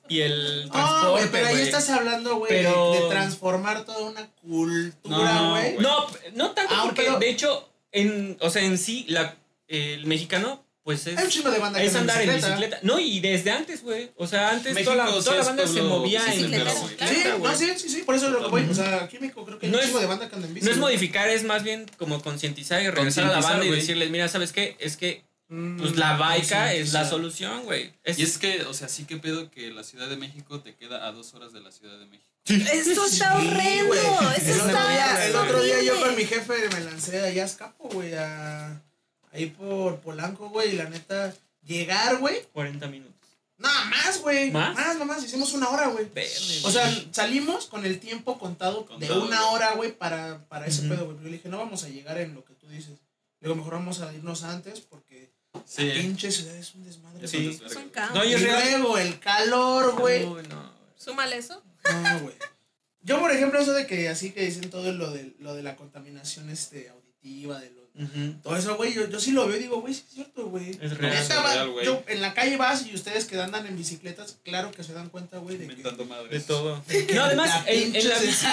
y 0.08 0.20
el 0.20 0.68
Ah, 0.72 0.72
transporte. 0.72 1.10
güey, 1.10 1.28
pero 1.32 1.46
ahí 1.46 1.52
güey. 1.54 1.64
estás 1.66 1.90
hablando, 1.90 2.36
güey, 2.36 2.52
de- 2.52 2.58
Pero- 2.62 2.92
de, 2.92 3.08
transformar 3.08 3.84
toda 3.84 4.00
una 4.08 4.26
cultura, 4.30 4.92
No, 5.34 5.50
güey. 5.50 5.72
güey. 5.74 5.78
No, 5.82 6.06
no 6.34 6.50
tanto 6.52 6.74
Ah, 6.76 6.82
porque, 6.84 7.02
pero- 7.02 7.18
de 7.18 7.30
hecho, 7.30 7.68
en, 7.92 8.36
o 8.40 8.50
sea, 8.50 8.62
en 8.62 8.78
sí, 8.78 9.06
la, 9.08 9.34
el 9.68 10.06
mexicano 10.06 10.62
pues 10.84 11.04
es, 11.08 11.28
chingo 11.30 11.50
de 11.50 11.58
banda 11.58 11.82
es 11.82 11.88
anda 11.96 12.12
andar 12.12 12.20
en 12.22 12.28
bicicleta. 12.36 12.48
bicicleta. 12.58 12.78
No, 12.82 13.00
y 13.00 13.18
desde 13.18 13.50
antes, 13.50 13.82
güey. 13.82 14.12
O 14.14 14.28
sea, 14.28 14.50
antes 14.50 14.72
México 14.72 14.92
toda 14.92 15.04
la, 15.04 15.12
sí 15.12 15.24
toda 15.24 15.34
la 15.34 15.40
es 15.42 15.46
banda 15.48 15.66
se 15.66 15.82
movía 15.82 16.24
en 16.32 16.36
bicicleta, 16.36 16.70
Sí, 17.08 17.24
güey. 17.38 17.42
no, 17.42 17.58
sí, 17.58 17.72
sí, 17.76 17.88
sí, 17.88 18.02
por 18.02 18.14
eso 18.14 18.26
es 18.26 18.32
lo 18.32 18.42
que 18.44 18.46
voy. 18.50 18.68
O 18.70 18.72
sea, 18.74 19.02
aquí 19.02 19.16
en 19.16 19.22
México 19.22 19.44
creo 19.44 19.58
que 19.58 19.66
No 19.66 19.78
un 19.78 19.82
es- 19.82 19.92
de 19.92 20.06
banda 20.06 20.28
que 20.28 20.36
anda 20.36 20.46
en 20.46 20.54
bici. 20.54 20.64
No 20.64 20.70
es 20.70 20.78
modificar, 20.78 21.28
es 21.28 21.42
más 21.42 21.64
bien 21.64 21.86
como 21.98 22.22
concientizar 22.22 22.80
y 22.82 22.88
regresar 22.90 23.24
a 23.24 23.32
la 23.32 23.40
banda 23.40 23.64
y 23.64 23.68
güey. 23.68 23.80
decirles, 23.80 24.10
mira, 24.10 24.28
¿sabes 24.28 24.52
qué? 24.52 24.76
Es 24.78 24.96
que 24.96 25.24
pues 25.48 25.96
la 25.96 26.16
baica 26.16 26.72
es 26.74 26.92
la 26.92 27.08
solución, 27.08 27.62
güey. 27.64 27.92
Y 28.04 28.22
es 28.22 28.38
que, 28.38 28.62
o 28.62 28.74
sea, 28.74 28.88
sí 28.88 29.04
que 29.04 29.16
pedo 29.16 29.50
que 29.50 29.70
la 29.70 29.84
Ciudad 29.84 30.08
de 30.08 30.16
México 30.16 30.60
te 30.60 30.74
queda 30.74 31.06
a 31.06 31.12
dos 31.12 31.34
horas 31.34 31.52
de 31.52 31.60
la 31.60 31.70
Ciudad 31.70 31.98
de 31.98 32.06
México. 32.06 32.28
Esto 32.46 33.04
está 33.06 33.40
Sí, 33.40 33.46
horrendo. 33.48 33.94
Esto 33.94 34.52
El 34.52 34.60
otro 34.60 34.66
está 34.68 34.88
día- 34.90 35.26
El 35.26 35.36
otro 35.36 35.62
día 35.62 35.82
yo 35.82 36.00
con 36.00 36.14
mi 36.16 36.24
jefe 36.24 36.68
me 36.72 36.80
lancé 36.80 37.20
allá 37.20 37.42
a 37.42 37.46
escapo, 37.46 37.88
güey, 37.92 38.14
a... 38.14 38.80
Ahí 39.32 39.46
por 39.46 40.00
Polanco, 40.00 40.48
güey, 40.48 40.70
y 40.72 40.76
la 40.76 40.88
neta, 40.88 41.34
llegar, 41.64 42.18
güey, 42.18 42.42
40 42.52 42.86
minutos. 42.88 43.12
nada 43.58 43.84
más, 43.86 44.20
güey. 44.22 44.50
¿Más? 44.50 44.74
Más, 44.74 44.96
nomás, 44.98 45.22
hicimos 45.24 45.52
una 45.52 45.68
hora, 45.68 45.88
güey. 45.88 46.06
O 46.64 46.70
sea, 46.70 46.90
salimos 47.10 47.66
con 47.66 47.84
el 47.84 47.98
tiempo 48.00 48.38
contado, 48.38 48.86
de 48.98 49.12
una 49.12 49.46
hora, 49.48 49.72
güey, 49.74 49.92
para, 49.92 50.44
para 50.48 50.66
ese 50.66 50.82
pedo, 50.82 51.06
güey. 51.06 51.18
Yo 51.18 51.24
le 51.24 51.32
dije, 51.32 51.48
no 51.48 51.58
vamos 51.58 51.84
a 51.84 51.88
llegar 51.88 52.18
en 52.18 52.34
lo 52.34 52.44
que 52.44 52.54
tú 52.54 52.66
dices. 52.68 52.94
Le 53.40 53.48
digo, 53.48 53.56
mejor 53.56 53.74
vamos 53.74 54.00
a 54.00 54.12
irnos 54.14 54.42
antes 54.44 54.80
porque 54.80 55.30
la 55.56 55.62
Sí. 55.66 55.90
pinche 56.00 56.30
ciudad 56.30 56.54
es 56.56 56.74
un 56.74 56.84
desmadre. 56.84 57.24
Eso 57.24 57.36
Sí. 57.36 57.60
es 57.64 57.76
un 57.76 57.88
caos. 57.90 58.14
No, 58.14 58.24
y 58.24 58.36
luego 58.36 58.98
el 58.98 59.18
calor, 59.20 59.98
güey. 59.98 60.24
No. 60.24 60.72
Súmale 60.96 61.36
eso. 61.38 61.62
No, 61.84 62.20
güey. 62.20 62.34
Yo, 63.02 63.20
por 63.20 63.30
ejemplo, 63.30 63.60
eso 63.60 63.72
de 63.72 63.86
que 63.86 64.08
así 64.08 64.32
que 64.32 64.44
dicen 64.44 64.68
todo 64.70 64.92
lo 64.92 65.10
de, 65.12 65.34
lo 65.38 65.54
de 65.54 65.62
la 65.62 65.76
contaminación 65.76 66.50
este, 66.50 66.88
auditiva, 66.88 67.60
de 67.60 67.70
lo, 67.70 67.86
todo 68.42 68.56
eso, 68.56 68.76
güey, 68.76 68.92
yo, 68.92 69.08
yo 69.08 69.18
sí 69.18 69.30
lo 69.30 69.46
veo 69.46 69.56
y 69.56 69.60
digo, 69.60 69.80
güey, 69.80 69.94
sí 69.94 70.02
es 70.06 70.14
cierto, 70.14 70.48
güey. 70.48 70.70
Es 70.82 70.98
real. 70.98 71.14
Es 71.14 71.70
güey. 71.72 71.86
yo, 71.86 72.02
en 72.08 72.20
la 72.20 72.34
calle 72.34 72.58
vas 72.58 72.84
y 72.84 72.94
ustedes 72.94 73.24
que 73.24 73.40
andan 73.40 73.66
en 73.66 73.74
bicicletas, 73.74 74.36
claro 74.42 74.70
que 74.70 74.84
se 74.84 74.92
dan 74.92 75.08
cuenta, 75.08 75.38
güey, 75.38 75.56
de 75.56 75.66
que... 75.66 75.72
Inventando 75.72 76.04
madres. 76.04 76.30
De 76.30 76.40
todo. 76.40 76.82
No, 77.14 77.24
además, 77.24 77.48
la 77.64 77.72
en, 77.72 77.96
en 77.96 78.08
la 78.08 78.18
bici, 78.18 78.46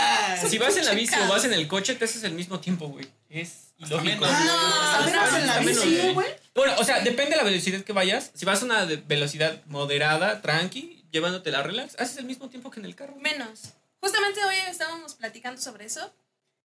si 0.49 0.58
vas 0.60 0.78
en 0.78 0.86
la 0.86 0.93
bici 0.93 1.16
o 1.20 1.28
vas 1.28 1.43
en 1.43 1.54
el 1.54 1.68
coche, 1.68 1.95
te 1.95 2.06
haces 2.06 2.24
el 2.24 2.34
mismo 2.34 2.62
tiempo, 2.62 2.88
güey. 2.88 3.06
Es 3.30 3.74
ilógico. 3.80 4.24
Ah, 4.26 4.43
No, 4.45 5.01
apenas 5.01 5.32
no, 5.32 5.38
en 5.39 6.16
Bueno, 6.54 6.76
o 6.78 6.84
sea, 6.84 6.99
depende 7.01 7.32
de 7.32 7.38
la 7.38 7.43
velocidad 7.43 7.82
que 7.84 7.93
vayas. 7.93 8.32
Si 8.36 8.45
vas 8.45 8.62
a 8.62 8.66
una 8.66 8.86
velocidad 8.86 9.64
moderada, 9.66 10.41
tranqui, 10.41 11.04
llevándote 11.12 11.51
la 11.51 11.64
relax, 11.64 11.95
haces 11.99 12.18
el 12.18 12.26
mismo 12.26 12.49
tiempo 12.49 12.70
que 12.70 12.80
en 12.80 12.86
el 12.86 12.95
carro. 12.95 13.16
Menos. 13.16 13.74
Justamente 13.99 14.43
hoy 14.43 14.56
estábamos 14.68 15.16
platicando 15.16 15.62
sobre 15.62 15.86
eso 15.86 16.14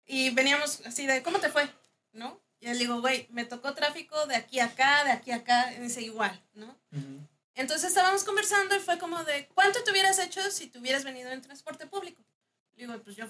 y 0.06 0.32
veníamos 0.32 0.82
así 0.86 1.06
de, 1.06 1.22
¿cómo 1.24 1.40
te 1.40 1.50
fue? 1.50 1.70
¿No? 2.12 2.42
Y 2.60 2.68
él 2.68 2.80
digo, 2.80 3.00
güey, 3.00 3.28
me 3.30 3.46
tocó 3.46 3.74
tráfico 3.74 4.26
de 4.26 4.36
aquí 4.36 4.60
a 4.60 4.66
acá, 4.66 5.04
de 5.04 5.12
aquí 5.12 5.32
a 5.32 5.38
acá, 5.38 5.74
y 5.74 5.80
dice 5.80 6.02
igual, 6.02 6.42
¿no? 6.56 6.76
Entonces 7.54 7.90
estábamos 7.90 8.24
conversando 8.24 8.76
y 8.76 8.80
fue 8.80 8.98
como 8.98 9.24
de, 9.24 9.48
¿cuánto 9.54 9.84
te 9.84 9.92
hubieras 9.92 10.18
hecho 10.20 10.42
si 10.50 10.68
te 10.68 10.80
hubieras 10.80 11.04
venido 11.04 11.30
en 11.30 11.42
transporte 11.42 11.86
público? 11.86 12.24
Le 12.76 12.86
digo, 12.86 12.98
pues 13.04 13.16
yo, 13.16 13.26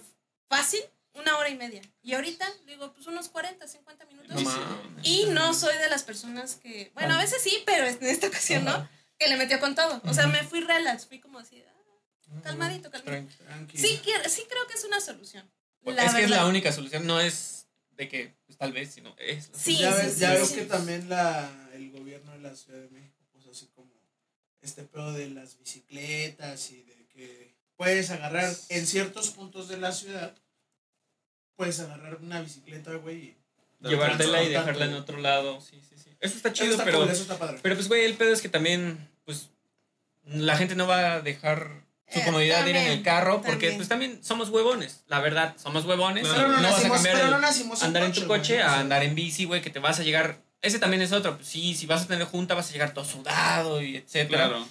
fácil, 0.47 0.81
una 1.17 1.37
hora 1.37 1.49
y 1.49 1.55
media. 1.55 1.81
Y 2.03 2.13
ahorita, 2.13 2.47
le 2.65 2.73
digo, 2.73 2.93
pues 2.93 3.07
unos 3.07 3.29
40, 3.29 3.67
50 3.67 4.05
minutos. 4.05 4.41
No. 4.43 4.51
Y 5.03 5.25
no 5.27 5.53
soy 5.53 5.75
de 5.77 5.89
las 5.89 6.03
personas 6.03 6.55
que, 6.55 6.91
bueno, 6.93 7.15
a 7.15 7.17
veces 7.17 7.41
sí, 7.41 7.63
pero 7.65 7.85
en 7.87 7.97
esta 8.05 8.27
ocasión 8.27 8.65
no, 8.65 8.87
que 9.19 9.27
le 9.27 9.35
metió 9.37 9.59
con 9.59 9.75
todo. 9.75 10.01
O 10.05 10.13
sea, 10.13 10.27
me 10.27 10.43
fui 10.43 10.61
relax, 10.61 11.05
fui 11.07 11.19
como 11.19 11.39
así, 11.39 11.63
ah, 11.67 12.41
calmadito, 12.43 12.89
calmadito. 12.91 13.35
Tranqui. 13.37 13.43
Tranqui. 13.43 13.77
Sí, 13.77 13.99
quiero- 14.03 14.29
sí 14.29 14.43
creo 14.49 14.67
que 14.67 14.73
es 14.75 14.83
una 14.83 14.99
solución. 15.01 15.49
Pues 15.83 15.95
La 15.95 16.05
es 16.05 16.13
que 16.13 16.23
es 16.23 16.29
la 16.29 16.45
única 16.45 16.71
solución, 16.71 17.07
no 17.07 17.19
es 17.21 17.67
de 17.95 18.09
que 18.09 18.33
pues, 18.45 18.57
tal 18.57 18.73
vez, 18.73 18.93
sino 18.93 19.15
es. 19.17 19.49
la 19.49 19.57
Sí, 19.59 19.77
ya 19.77 19.93
sí, 19.93 20.03
ves, 20.03 20.13
sí, 20.15 20.19
ya 20.19 20.33
sí, 20.33 20.39
ves 20.39 20.49
sí. 20.49 20.55
que 20.55 20.65
también 20.65 21.09
la, 21.09 21.49
el 21.73 21.91
gobierno 21.91 22.31
de 22.33 22.39
la 22.39 22.55
Ciudad 22.55 22.79
de 22.79 22.89
México 22.89 23.23
puso 23.33 23.51
así 23.51 23.67
como 23.73 23.91
este 24.61 24.83
pedo 24.83 25.13
de 25.13 25.29
las 25.29 25.57
bicicletas 25.57 26.69
y 26.71 26.83
de 26.83 27.07
que 27.07 27.55
puedes 27.75 28.09
agarrar 28.11 28.53
en 28.69 28.85
ciertos 28.87 29.29
puntos 29.29 29.67
de 29.69 29.77
la 29.77 29.91
ciudad, 29.93 30.35
puedes 31.57 31.79
agarrar 31.81 32.15
una 32.21 32.39
bicicleta, 32.41 32.93
güey. 32.95 33.17
y- 33.17 33.37
Llevártela 33.81 34.41
y 34.43 34.49
dejarla 34.49 34.85
en 34.85 34.93
otro 34.95 35.17
lado. 35.19 35.59
Sí, 35.61 35.79
sí, 35.87 35.95
sí. 36.01 36.09
Eso 36.19 36.35
está 36.37 36.49
Eso 36.49 36.63
chido, 36.63 36.71
está 36.71 36.85
pero. 36.85 36.99
cool, 37.01 37.09
eso 37.09 37.21
está 37.23 37.37
padre. 37.37 37.59
Pero 37.61 37.75
pues, 37.75 37.87
güey, 37.87 38.05
el 38.05 38.15
pedo 38.15 38.31
es 38.33 38.41
que 38.41 38.49
también, 38.49 39.07
pues, 39.25 39.49
la 40.25 40.57
gente 40.57 40.75
no 40.75 40.87
va 40.87 41.13
a 41.13 41.21
dejar 41.21 41.83
su 42.09 42.19
Eh, 42.19 42.23
comodidad 42.25 42.63
de 42.63 42.69
ir 42.71 42.75
en 42.77 42.81
el 42.83 42.87
también, 42.87 43.03
carro 43.03 43.35
porque, 43.41 43.51
también. 43.51 43.75
pues, 43.77 43.89
también 43.89 44.23
somos 44.23 44.49
huevones. 44.49 45.03
La 45.07 45.19
verdad, 45.19 45.55
somos 45.61 45.85
huevones. 45.85 46.25
Y 46.25 46.29
pero 46.31 46.47
no, 46.47 46.47
no 46.47 46.53
vas 46.55 46.63
a 46.65 46.71
nacimos, 46.77 46.93
cambiar 46.97 47.15
pero 47.15 47.25
el 47.27 47.31
no 47.33 47.39
nacimos 47.39 47.83
andar 47.83 48.03
en 48.03 48.13
tu 48.13 48.25
coche 48.27 48.55
o 48.55 48.57
sea, 48.65 48.73
a 48.75 48.79
andar 48.79 49.03
en 49.03 49.13
bici, 49.13 49.45
güey, 49.45 49.61
que 49.61 49.69
te 49.69 49.79
vas 49.79 49.99
a 49.99 50.03
llegar. 50.03 50.41
Ese 50.61 50.79
también 50.79 51.03
es 51.03 51.11
otro. 51.11 51.35
Pues 51.35 51.47
sí, 51.47 51.75
si 51.75 51.85
vas 51.85 52.03
a 52.03 52.07
tener 52.07 52.25
junta, 52.25 52.55
vas 52.55 52.69
a 52.69 52.73
llegar 52.73 52.93
todo 52.95 53.05
sudado 53.05 53.81
y 53.81 53.97
etcétera. 53.97 54.47
Claro. 54.47 54.67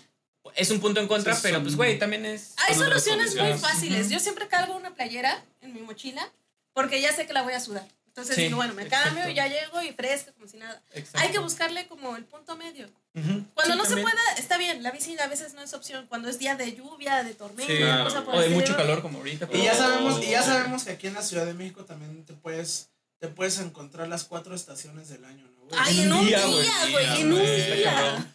Es 0.57 0.71
un 0.71 0.81
punto 0.81 1.01
en 1.01 1.07
contra, 1.07 1.35
Sí, 1.35 1.41
pero 1.43 1.57
son- 1.57 1.63
pues, 1.65 1.77
güey, 1.77 1.99
también 1.99 2.25
es. 2.27 2.55
Hay 2.57 2.75
Son 2.75 2.87
otras 2.87 3.05
soluciones 3.05 3.37
muy 3.37 3.59
fáciles. 3.59 4.11
Yo 4.11 4.19
siempre 4.19 4.49
cargo 4.49 4.75
una 4.77 4.95
playera 4.95 5.45
en 5.61 5.75
mi 5.75 5.81
mochila 5.81 6.29
porque 6.77 7.01
ya 7.01 7.11
sé 7.15 7.27
que 7.27 7.33
la 7.33 7.41
voy 7.43 7.55
a 7.55 7.61
sudar. 7.61 7.89
Entonces 8.09 8.37
Sí, 8.37 8.43
digo, 8.45 8.57
bueno, 8.57 8.73
me 8.75 8.83
exacto. 8.85 9.15
cambio, 9.15 9.29
ya 9.35 9.47
llego 9.47 9.83
y 9.83 9.93
fresca, 9.93 10.33
como 10.33 10.47
si 10.47 10.57
nada. 10.59 10.83
Exacto. 10.93 11.19
Hay 11.21 11.31
que 11.33 11.39
buscarle 11.39 11.87
como 11.89 12.17
el 12.17 12.25
punto 12.25 12.55
medio. 12.57 12.89
Cuando 13.13 13.33
Sí, 13.33 13.51
no 13.55 13.55
también. 13.55 13.87
se 13.87 14.03
pueda, 14.03 14.23
está 14.39 14.59
bien. 14.59 14.83
La 14.83 14.91
bici 14.91 15.19
a 15.19 15.27
veces 15.27 15.55
no 15.55 15.63
es 15.63 15.73
opción. 15.75 16.07
Cuando 16.07 16.29
es 16.29 16.39
día 16.39 16.55
de 16.55 16.75
lluvia, 16.75 17.23
de 17.25 17.35
tormenta, 17.35 17.73
Sí, 17.73 17.79
claro. 17.79 18.05
cosa 18.05 18.25
por 18.25 18.35
O 18.37 18.41
de 18.41 18.49
mucho 18.51 18.77
calor 18.77 19.01
como 19.03 19.19
ahorita. 19.19 19.49
Y 19.53 19.63
ya 19.65 19.75
sabemos, 19.75 20.23
y 20.23 20.31
ya 20.31 20.43
sabemos 20.43 20.85
que 20.85 20.93
aquí 20.93 21.07
en 21.09 21.15
la 21.15 21.23
Ciudad 21.23 21.45
de 21.47 21.55
México 21.55 21.85
también 21.87 22.25
te 22.25 22.33
puedes, 22.35 22.89
te 23.19 23.29
puedes 23.29 23.59
encontrar 23.59 24.09
las 24.09 24.25
cuatro 24.25 24.55
estaciones 24.55 25.09
del 25.09 25.25
año, 25.25 25.45
¿no? 25.51 25.61
güey? 25.67 25.81
Ay, 25.83 26.01
en 26.03 26.13
un 26.13 26.27
día, 26.27 26.47
güey, 26.47 27.21
en 27.21 27.33
un 27.33 27.41
día. 27.43 28.35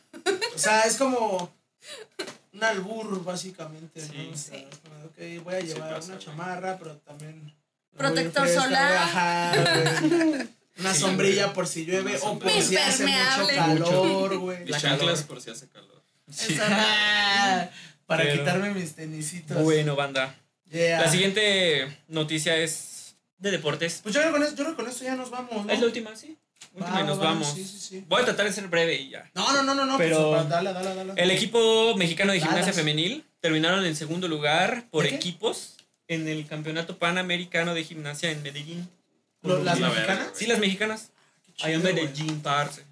O 0.56 0.58
sea, 0.60 0.82
es 0.84 0.98
como 0.98 1.52
un 2.54 2.64
albur, 2.64 3.24
básicamente, 3.24 4.00
Sí. 4.02 4.12
¿no? 4.16 4.32
O 4.34 4.38
sea, 4.38 4.58
Sí. 4.60 4.68
es 4.72 4.78
como, 4.80 5.06
ok, 5.06 5.44
voy 5.44 5.56
a 5.56 5.62
Sí 5.62 5.68
llevar 5.68 5.96
pasa, 5.96 6.12
una 6.12 6.20
chamarra, 6.20 6.78
pero 6.78 6.98
también... 6.98 7.56
Protector 7.98 8.44
fresca, 8.44 8.64
solar. 8.64 8.94
ajá. 8.98 9.54
Una 10.80 10.94
Sí, 10.94 11.00
sombrilla 11.02 11.44
güey. 11.46 11.56
por 11.56 11.68
si 11.68 11.86
llueve 11.86 12.18
o 12.24 12.40
por 12.40 12.50
si 12.52 12.76
hace 12.78 13.04
mucho 13.06 13.42
Impermeable. 13.42 13.56
calor, 13.84 14.38
güey. 14.38 14.64
Y 14.64 14.70
La 14.70 14.80
chanclas 14.80 15.12
calor. 15.22 15.28
por 15.28 15.42
si 15.42 15.50
hace 15.52 15.68
calor. 15.70 16.02
Sí. 16.32 16.54
Eso. 16.54 16.64
Para 18.08 18.24
Pero- 18.24 18.40
quitarme 18.40 18.72
mis 18.74 18.96
tenisitos. 18.96 19.62
Bueno, 19.64 19.96
banda. 19.96 20.36
Yeah. 20.72 21.02
La 21.02 21.12
siguiente 21.12 21.98
noticia 22.08 22.56
es 22.58 23.16
de 23.38 23.52
deportes. 23.52 24.00
Pues 24.04 24.16
yo 24.16 24.22
creo, 24.22 24.32
que 24.34 24.40
con 24.40 24.44
esto, 24.48 24.56
yo 24.56 24.64
creo 24.64 24.76
que 24.78 24.84
con 24.84 24.92
esto 24.92 25.04
ya 25.04 25.16
nos 25.16 25.30
vamos, 25.30 25.66
¿no? 25.66 25.72
Es 25.72 25.80
la 25.80 25.86
última, 25.86 26.16
sí. 26.16 26.38
Última 26.74 26.96
Va, 26.96 27.02
y 27.02 27.04
nos 27.06 27.20
va, 27.20 27.24
va, 27.24 27.30
vamos. 27.32 27.54
Sí, 27.54 27.66
sí, 27.66 27.78
sí. 27.80 28.06
Voy 28.08 28.22
a 28.22 28.26
tratar 28.26 28.46
de 28.46 28.54
ser 28.54 28.68
breve 28.68 28.96
y 28.96 29.10
ya. 29.10 29.30
No, 29.36 29.52
no, 29.54 29.64
no, 29.64 29.76
no, 29.76 29.86
no. 29.86 29.98
Pero- 29.98 30.32
Pues, 30.32 30.50
dale, 30.50 30.72
dale, 30.74 30.96
dale. 30.96 31.14
El 31.18 31.32
equipo 31.32 31.96
mexicano 31.98 32.32
de 32.32 32.40
gimnasia 32.40 32.62
Dallas. 32.64 32.76
femenil 32.78 33.26
terminaron 33.42 33.86
en 33.86 33.96
segundo 33.96 34.28
lugar 34.28 34.86
por 34.90 35.04
¿De 35.04 35.10
qué? 35.10 35.16
equipos 35.16 35.76
en 36.14 36.28
el 36.28 36.46
Campeonato 36.46 36.98
Panamericano 36.98 37.74
de 37.74 37.84
Gimnasia 37.84 38.32
en 38.32 38.44
Medellín. 38.44 38.90
¿Las 39.44 39.64
La 39.64 39.76
mexicanas? 39.76 39.96
verga, 40.08 40.32
Sí, 40.36 40.46
las 40.46 40.60
mexicanas. 40.60 41.12
Ahí 41.62 41.74
en 41.74 41.82
chido, 41.82 41.94
güey. 41.94 42.04
Medellín, 42.06 42.42
parce. 42.42 42.84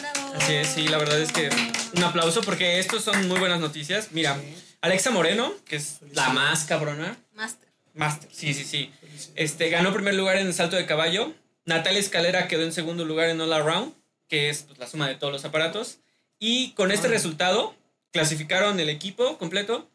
Bravo. 0.00 0.34
Así 0.36 0.54
es, 0.54 0.68
sí, 0.68 0.88
la 0.88 0.98
verdad 0.98 1.20
es 1.20 1.32
que 1.32 1.50
un 1.94 2.02
aplauso 2.02 2.40
porque 2.40 2.78
estos 2.78 3.04
son 3.04 3.28
muy 3.28 3.38
buenas 3.38 3.60
noticias. 3.60 4.08
Mira, 4.12 4.36
Sí. 4.36 4.54
Alexa 4.80 5.10
Moreno, 5.10 5.52
que 5.66 5.76
es 5.76 5.98
la 6.12 6.30
más 6.30 6.64
cabrona. 6.64 7.18
Master. 7.34 7.68
Master, 7.92 8.30
sí, 8.32 8.54
sí, 8.54 8.64
sí. 8.64 8.90
Este, 9.34 9.68
ganó 9.68 9.92
primer 9.92 10.14
lugar 10.14 10.36
en 10.36 10.46
el 10.46 10.54
salto 10.54 10.76
de 10.76 10.86
caballo. 10.86 11.34
Natalia 11.66 12.00
Escalera 12.00 12.48
quedó 12.48 12.62
en 12.62 12.72
segundo 12.72 13.04
lugar 13.04 13.28
en 13.28 13.40
All 13.42 13.52
Around, 13.52 13.92
que 14.28 14.48
es 14.48 14.62
pues, 14.62 14.78
la 14.78 14.86
suma 14.86 15.08
de 15.08 15.16
todos 15.16 15.32
los 15.34 15.44
aparatos. 15.44 15.98
Y 16.38 16.70
con 16.72 16.90
este 16.92 17.08
Ah. 17.08 17.10
resultado, 17.10 17.74
clasificaron 18.12 18.80
el 18.80 18.88
equipo 18.88 19.36
completo 19.36 19.89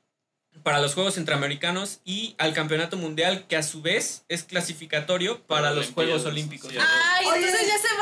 para 0.63 0.79
los 0.81 0.93
Juegos 0.93 1.15
Centroamericanos 1.15 1.99
y 2.05 2.35
al 2.37 2.53
Campeonato 2.53 2.97
Mundial, 2.97 3.45
que 3.47 3.55
a 3.57 3.63
su 3.63 3.81
vez 3.81 4.23
es 4.29 4.43
clasificatorio 4.43 5.41
para 5.47 5.71
los 5.71 5.91
Juegos 5.91 6.25
Olímpicos. 6.25 6.71
sí. 6.71 6.77
Ay, 6.79 7.25
Oye. 7.27 7.37
entonces 7.45 7.67
ya 7.67 7.77
se 7.77 7.95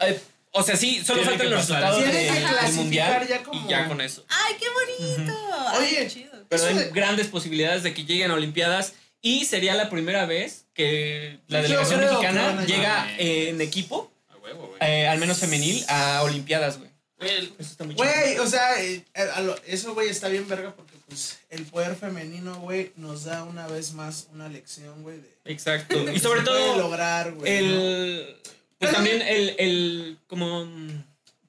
van. 0.00 0.10
Eh, 0.10 0.20
o 0.52 0.62
sea, 0.62 0.76
sí, 0.76 1.02
solo 1.04 1.22
faltan 1.22 1.50
los 1.50 1.60
resultados 1.60 2.00
del, 2.02 2.10
clasificar 2.28 2.72
Mundial 2.72 3.28
ya 3.28 3.42
como- 3.42 3.66
y 3.66 3.68
ya 3.70 3.88
con 3.88 4.00
eso. 4.00 4.24
Ay, 4.28 4.54
qué 4.58 4.66
bonito. 4.70 5.38
Ay, 5.68 5.78
Oye. 5.78 5.96
qué 5.98 6.06
chido. 6.08 6.32
Pero 6.48 6.64
hay 6.64 6.74
de- 6.74 6.90
grandes 6.90 7.26
posibilidades 7.28 7.82
de 7.82 7.92
que 7.92 8.04
lleguen 8.04 8.30
a 8.30 8.34
Olimpiadas 8.34 8.94
y 9.20 9.44
sería 9.44 9.74
la 9.74 9.90
primera 9.90 10.24
vez 10.24 10.64
que 10.72 11.38
la 11.48 11.60
delegación 11.60 12.00
que 12.00 12.06
mexicana 12.06 12.64
llega 12.64 13.14
eh, 13.18 13.50
en 13.50 13.60
equipo, 13.60 14.10
A 14.30 14.36
huevo, 14.38 14.74
eh, 14.80 15.06
al 15.08 15.18
menos 15.18 15.38
femenil, 15.38 15.84
a 15.88 16.22
Olimpiadas, 16.22 16.78
güey. 16.78 16.90
Güey, 17.18 17.52
Eso 17.58 17.70
está 17.72 17.84
muy 17.84 17.94
chido. 17.94 18.06
Güey, 18.06 18.38
o 18.38 18.46
sea, 18.46 18.82
eh, 18.82 19.04
lo- 19.42 19.56
eso, 19.66 19.94
güey, 19.94 20.08
está 20.10 20.28
bien 20.28 20.46
verga 20.48 20.72
porque, 20.76 20.94
pues, 21.06 21.38
el 21.50 21.64
poder 21.66 21.94
femenino, 21.96 22.56
güey, 22.60 22.92
nos 22.96 23.24
da 23.24 23.44
una 23.44 23.66
vez 23.66 23.92
más 23.92 24.28
una 24.32 24.48
lección, 24.48 25.02
güey, 25.02 25.18
de... 25.18 25.38
Exacto. 25.44 26.04
de 26.04 26.10
Y 26.10 26.14
que 26.14 26.20
sobre 26.20 26.42
todo, 26.42 26.76
lograr, 26.76 27.32
güey, 27.32 27.66
¿no? 27.66 27.72
el. 27.80 28.36
Pues 28.78 28.92
también 28.92 29.22
el, 29.22 29.54
el. 29.58 30.18
Como. 30.26 30.66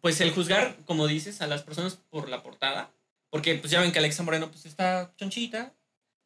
Pues 0.02 0.22
el 0.22 0.32
juzgar, 0.32 0.78
como 0.86 1.08
dices, 1.08 1.42
a 1.42 1.48
las 1.48 1.64
personas 1.64 1.98
por 2.10 2.30
la 2.30 2.42
portada. 2.44 2.92
Porque, 3.30 3.56
pues 3.56 3.72
ya 3.72 3.82
ven 3.82 3.92
que 3.92 4.00
Alexa 4.00 4.24
Moreno, 4.24 4.50
pues 4.50 4.66
está 4.66 5.12
chonchita. 5.18 5.74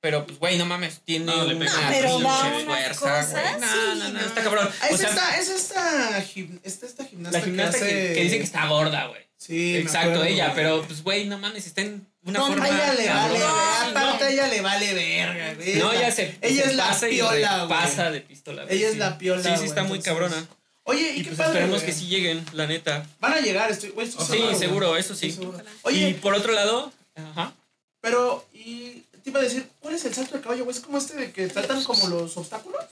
Pero, 0.01 0.25
pues, 0.25 0.39
güey, 0.39 0.57
no 0.57 0.65
mames, 0.65 1.01
tiene 1.05 1.25
No, 1.25 1.45
le 1.45 1.55
una 1.55 1.65
pega. 1.65 1.81
No, 1.81 1.87
pero 1.91 2.15
unas 2.17 2.63
fuerza, 2.63 3.23
güey. 3.31 3.43
No, 3.61 3.67
sí, 3.67 3.77
no, 3.87 3.95
no, 3.95 4.09
no. 4.09 4.19
está 4.19 4.43
cabrón. 4.43 4.69
Ah, 4.81 4.87
O 4.91 4.93
es, 4.95 4.99
sea, 4.99 5.09
esta, 5.09 5.39
es 5.39 5.49
esta, 5.49 6.23
gim- 6.23 6.59
esta, 6.63 6.85
esta 6.87 7.05
gimnasta, 7.05 7.37
la 7.39 7.45
gimnasta 7.45 7.79
que, 7.79 7.85
que, 7.85 7.91
hace... 8.01 8.13
que 8.13 8.23
dice 8.23 8.37
que 8.37 8.43
está 8.43 8.67
gorda, 8.67 9.07
güey. 9.07 9.21
Sí, 9.37 9.77
Exacto, 9.77 10.09
acuerdo, 10.09 10.23
ella, 10.25 10.45
güey. 10.45 10.55
pero 10.55 10.81
pues, 10.83 11.03
güey, 11.03 11.25
no 11.27 11.37
mames, 11.37 11.65
está 11.67 11.81
en 11.81 12.07
una 12.23 12.39
No, 12.39 12.47
forma. 12.47 12.67
ella 12.69 12.93
le 12.93 13.09
vale, 13.09 13.39
Aparte, 13.43 14.19
no. 14.19 14.25
a 14.25 14.29
ella 14.29 14.47
le 14.47 14.61
vale 14.61 14.93
verga, 14.93 15.53
güey. 15.55 15.75
No, 15.75 15.91
ella 15.91 16.01
la- 16.01 16.11
se. 16.11 16.37
Ella 16.41 16.63
se 16.63 16.69
es 16.69 16.75
la 16.75 16.87
pasa 16.87 17.07
piola, 17.07 17.57
güey. 17.65 17.69
Pasa 17.69 18.11
de 18.11 18.21
pistola. 18.21 18.63
güey, 18.65 18.77
Ella 18.77 18.89
es 18.89 18.97
la 18.97 19.17
piola, 19.17 19.41
Sí, 19.43 19.49
sí, 19.49 19.55
güey, 19.55 19.67
está 19.69 19.83
muy 19.83 19.97
entonces- 19.97 20.13
cabrona. 20.29 20.47
Oye, 20.83 21.13
y, 21.15 21.19
Y 21.19 21.23
qué 21.23 21.29
pues 21.29 21.37
padre, 21.37 21.51
esperemos 21.51 21.81
güey. 21.81 21.85
que 21.93 21.99
sí 21.99 22.07
lleguen, 22.07 22.43
la 22.53 22.65
neta. 22.67 23.05
Van 23.19 23.33
a 23.33 23.39
llegar, 23.39 23.69
estoy, 23.71 23.89
güey, 23.91 24.07
Sí, 24.11 24.41
seguro, 24.57 24.97
eso 24.97 25.15
sí. 25.15 25.31
Seguro. 25.31 25.59
Y 25.59 25.63
Oye, 25.83 26.13
por 26.15 26.33
otro 26.33 26.53
lado, 26.53 26.91
ajá. 27.15 27.53
pero, 28.01 28.47
y 28.53 29.03
te 29.23 29.29
iba 29.29 29.39
a 29.39 29.43
decir, 29.43 29.67
¿cuál 29.79 29.93
es 29.95 30.03
el 30.05 30.13
salto 30.15 30.35
de 30.35 30.41
caballo, 30.41 30.63
güey? 30.65 30.75
¿Es 30.75 30.81
como 30.83 30.97
este 30.97 31.15
de 31.15 31.31
que 31.31 31.47
tratan 31.47 31.83
como 31.83 32.07
los 32.07 32.35
obstáculos? 32.37 32.83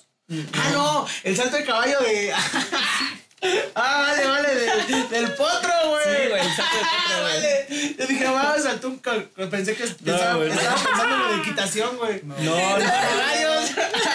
Ah, 0.53 0.69
no, 0.71 1.07
el 1.23 1.35
salto 1.35 1.57
de 1.57 1.65
caballo 1.65 1.99
de. 2.01 2.31
ah, 3.75 4.05
vale, 4.07 4.25
vale, 4.27 4.55
del, 4.55 5.09
del 5.09 5.31
potro, 5.33 5.71
güey. 5.89 6.03
Sí, 6.03 6.29
güey, 6.29 6.41
el 6.45 6.55
salto 6.55 6.75
de 6.77 6.83
potro, 6.83 6.99
Ah, 7.07 7.19
güey. 7.21 7.33
vale. 7.33 7.95
Yo 7.97 8.07
dije, 8.07 8.25
va, 8.27 8.59
saltó 8.61 8.87
un. 8.89 8.99
Pensé 9.49 9.75
que 9.75 9.83
estaba, 9.83 10.35
güey, 10.35 10.49
no. 10.49 10.55
estaba 10.55 10.75
pensando 10.75 11.15
en 11.15 11.21
lo 11.21 11.27
de 11.29 11.37
equitación, 11.41 11.97
güey. 11.97 12.21
No, 12.23 12.35
no. 12.37 12.77
Rayos. 12.77 13.69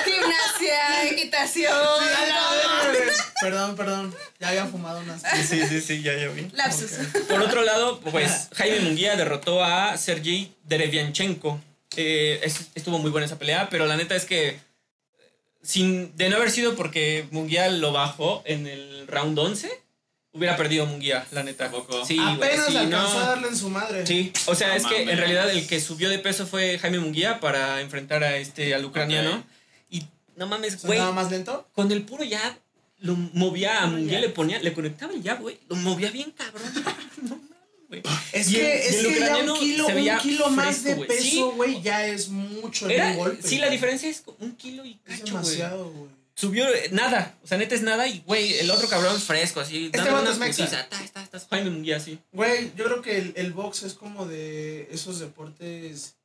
Gimnasia, 0.04 1.10
equitación. 1.10 1.72
Sí, 2.00 2.06
a 2.16 2.26
la 2.26 2.90
güey. 2.90 3.02
Perdón, 3.40 3.76
perdón. 3.76 4.14
Ya 4.40 4.48
había 4.48 4.66
fumado 4.66 5.00
unas. 5.00 5.22
Sí, 5.48 5.62
sí, 5.66 5.80
sí, 5.80 6.02
ya, 6.02 6.14
ya 6.14 6.28
vi. 6.28 6.48
Lapsus. 6.52 6.90
Por 7.28 7.40
otro 7.40 7.62
lado, 7.62 8.00
pues 8.00 8.48
Jaime 8.54 8.80
Munguía 8.80 9.16
derrotó 9.16 9.62
a 9.64 9.96
Sergei 9.96 10.54
Derevianchenko. 10.64 11.60
Eh, 11.96 12.40
es- 12.42 12.68
estuvo 12.74 12.98
muy 12.98 13.10
buena 13.10 13.26
esa 13.26 13.38
pelea, 13.38 13.68
pero 13.70 13.86
la 13.86 13.96
neta 13.96 14.14
es 14.16 14.24
que 14.24 14.58
sin 15.64 16.16
de 16.16 16.28
no 16.28 16.36
haber 16.36 16.50
sido 16.50 16.76
porque 16.76 17.26
Munguía 17.30 17.68
lo 17.70 17.92
bajó 17.92 18.42
en 18.44 18.66
el 18.66 19.06
round 19.08 19.38
11, 19.38 19.70
hubiera 20.32 20.56
perdido 20.56 20.86
Munguía, 20.86 21.26
la 21.32 21.42
neta. 21.42 21.66
Apenas 21.66 22.06
sí, 22.06 22.18
alcanzó 22.76 23.14
no. 23.18 23.24
a 23.24 23.28
darle 23.28 23.48
en 23.48 23.56
su 23.56 23.70
madre. 23.70 24.06
Sí, 24.06 24.32
o 24.46 24.54
sea, 24.54 24.68
No 24.68 24.74
es 24.74 24.86
que 24.86 25.02
en 25.02 25.16
realidad 25.18 25.50
el 25.50 25.66
que 25.66 25.80
subió 25.80 26.08
de 26.10 26.18
peso 26.18 26.46
fue 26.46 26.78
Jaime 26.78 26.98
Munguía 27.00 27.40
para 27.40 27.80
enfrentar 27.80 28.22
a 28.22 28.36
este 28.36 28.74
al 28.74 28.84
ucraniano 28.84 29.36
Ok. 29.38 29.44
y 29.90 30.02
no 30.36 30.46
mames, 30.46 30.80
¿Se 30.80 30.86
güey, 30.86 30.98
andaba 30.98 31.14
más 31.22 31.30
lento? 31.30 31.66
con 31.72 31.90
el 31.90 32.02
puro 32.02 32.24
jab 32.28 32.56
lo 32.98 33.14
movía 33.16 33.82
a 33.82 33.86
Munguía, 33.86 34.18
le 34.20 34.28
ponía, 34.30 34.58
le 34.60 34.72
conectaba 34.72 35.12
el 35.12 35.22
jab, 35.22 35.40
güey, 35.40 35.58
lo 35.68 35.76
movía 35.76 36.10
bien 36.10 36.30
cabrón. 36.30 36.62
no 37.22 37.36
mames, 37.36 37.50
güey. 38.02 38.14
Es 38.32 38.50
Y 38.50 38.56
el- 38.56 38.60
que, 38.62 38.66
y 38.68 38.88
es 38.88 38.94
el 38.96 39.14
que 39.14 39.20
ya 39.20 39.36
un 39.36 39.58
kilo, 39.58 39.86
un 39.86 40.18
kilo 40.18 40.50
más 40.50 40.66
fresco, 40.78 40.88
de 40.88 40.94
güey. 40.94 41.08
peso, 41.08 41.22
Sí. 41.22 41.40
güey, 41.56 41.82
ya 41.82 42.06
es 42.06 42.28
mucho 42.28 42.86
en 42.86 42.90
Era, 42.92 43.06
un 43.10 43.16
golpe. 43.16 43.48
sí, 43.48 43.58
la 43.58 43.68
diferencia 43.70 44.08
es 44.08 44.22
un 44.38 44.56
kilo 44.56 44.84
y 44.84 44.98
es 45.06 45.20
cacho, 45.20 45.32
güey. 45.32 45.44
demasiado, 45.44 45.90
güey. 45.90 46.10
Subió 46.36 46.68
eh, 46.68 46.88
nada, 46.90 47.36
o 47.44 47.46
sea, 47.46 47.58
neta 47.58 47.76
es 47.76 47.82
nada 47.82 48.08
y, 48.08 48.20
güey, 48.26 48.54
el 48.58 48.68
otro 48.72 48.88
cabrón 48.88 49.20
fresco, 49.20 49.60
así. 49.60 49.86
Este 49.92 50.00
unas 50.10 50.30
es 50.30 50.38
mexa. 50.38 50.88
Jaime 51.50 51.70
Munguía, 51.70 52.00
sí. 52.00 52.18
Güey, 52.32 52.72
yo 52.76 52.84
creo 52.86 53.02
que 53.02 53.18
el, 53.18 53.32
el 53.36 53.52
box 53.52 53.84
es 53.84 53.94
como 53.94 54.26
de 54.26 54.88
esos 54.90 55.20
deportes 55.20 56.16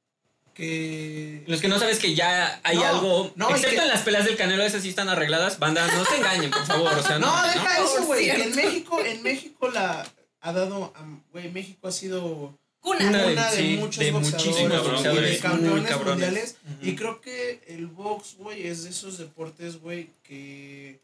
que... 0.55 1.43
Los 1.47 1.61
que 1.61 1.67
no 1.67 1.79
sabes 1.79 1.99
que 1.99 2.15
ya 2.15 2.59
hay 2.63 2.77
No, 2.77 2.85
algo, 2.85 3.31
no, 3.35 3.49
excepto 3.51 3.75
que- 3.77 3.81
en 3.83 3.87
las 3.87 4.01
peleas 4.01 4.25
del 4.25 4.35
Canelo, 4.35 4.63
esas 4.63 4.81
sí 4.81 4.89
están 4.89 5.09
arregladas, 5.09 5.59
banda, 5.59 5.85
no 5.87 6.03
se 6.05 6.17
engañen, 6.17 6.49
por 6.51 6.65
favor, 6.65 6.93
o 6.97 7.03
sea, 7.03 7.19
no. 7.19 7.27
No, 7.27 7.47
deja 7.47 7.79
¿no? 7.79 7.85
eso, 7.85 8.05
güey. 8.05 8.29
En 8.29 8.55
México, 8.55 8.99
en 9.05 9.21
México 9.23 9.69
la 9.69 10.05
ha 10.41 10.53
dado, 10.53 10.93
güey, 11.31 11.51
México 11.51 11.87
ha 11.87 11.91
sido 11.91 12.57
Cuna. 12.81 13.09
Una 13.09 13.23
de- 13.23 13.35
de, 13.35 13.51
sí, 13.57 13.77
muchos 13.77 13.99
de 14.03 14.11
boxeadores 14.11 14.83
boxeadores 14.85 15.31
y 15.31 15.33
de 15.35 15.39
campeones 15.39 15.71
muy 15.81 15.89
cabrones. 15.89 16.11
mundiales. 16.25 16.55
Ujú. 16.77 16.87
Y 16.89 16.95
creo 16.95 17.19
que 17.21 17.61
el 17.67 17.87
box, 17.87 18.35
güey, 18.37 18.65
es 18.67 18.83
de 18.83 18.89
esos 18.91 19.17
deportes, 19.17 19.81
güey, 19.81 20.11
que 20.23 20.99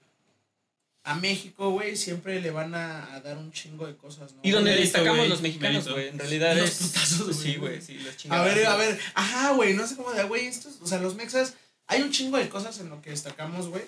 a 1.03 1.15
México, 1.15 1.69
güey, 1.71 1.97
siempre 1.97 2.39
le 2.41 2.49
van 2.49 2.73
a, 2.75 3.13
a 3.13 3.19
dar 3.21 3.37
un 3.37 3.51
chingo 3.51 3.85
de 3.85 3.95
cosas, 3.97 4.31
¿no? 4.33 4.39
Y 4.41 4.51
donde 4.51 4.71
Mérito, 4.71 4.83
destacamos 4.85 5.17
güey, 5.17 5.29
los 5.29 5.41
mexicanos, 5.41 5.87
güey, 5.89 6.07
en 6.07 6.17
realidad 6.17 6.55
Los 6.55 6.69
es... 6.69 6.87
putazos, 6.87 7.25
güey. 7.25 7.33
sí, 7.37 7.55
güey, 7.57 7.81
sí, 7.81 7.93
los 7.99 8.13
A 8.13 8.17
chingados. 8.17 8.55
ver, 8.55 8.65
a 8.65 8.75
ver, 8.77 8.99
ajá, 9.13 9.51
güey, 9.51 9.73
no 9.73 9.85
sé 9.85 9.95
cómo 9.97 10.11
de, 10.13 10.23
güey, 10.23 10.47
estos, 10.47 10.79
o 10.81 10.87
sea, 10.87 10.99
los 10.99 11.15
mexas, 11.15 11.55
hay 11.87 12.01
un 12.01 12.11
chingo 12.11 12.37
de 12.37 12.47
cosas 12.49 12.79
en 12.79 12.89
lo 12.89 13.01
que 13.01 13.09
destacamos, 13.11 13.67
güey. 13.67 13.83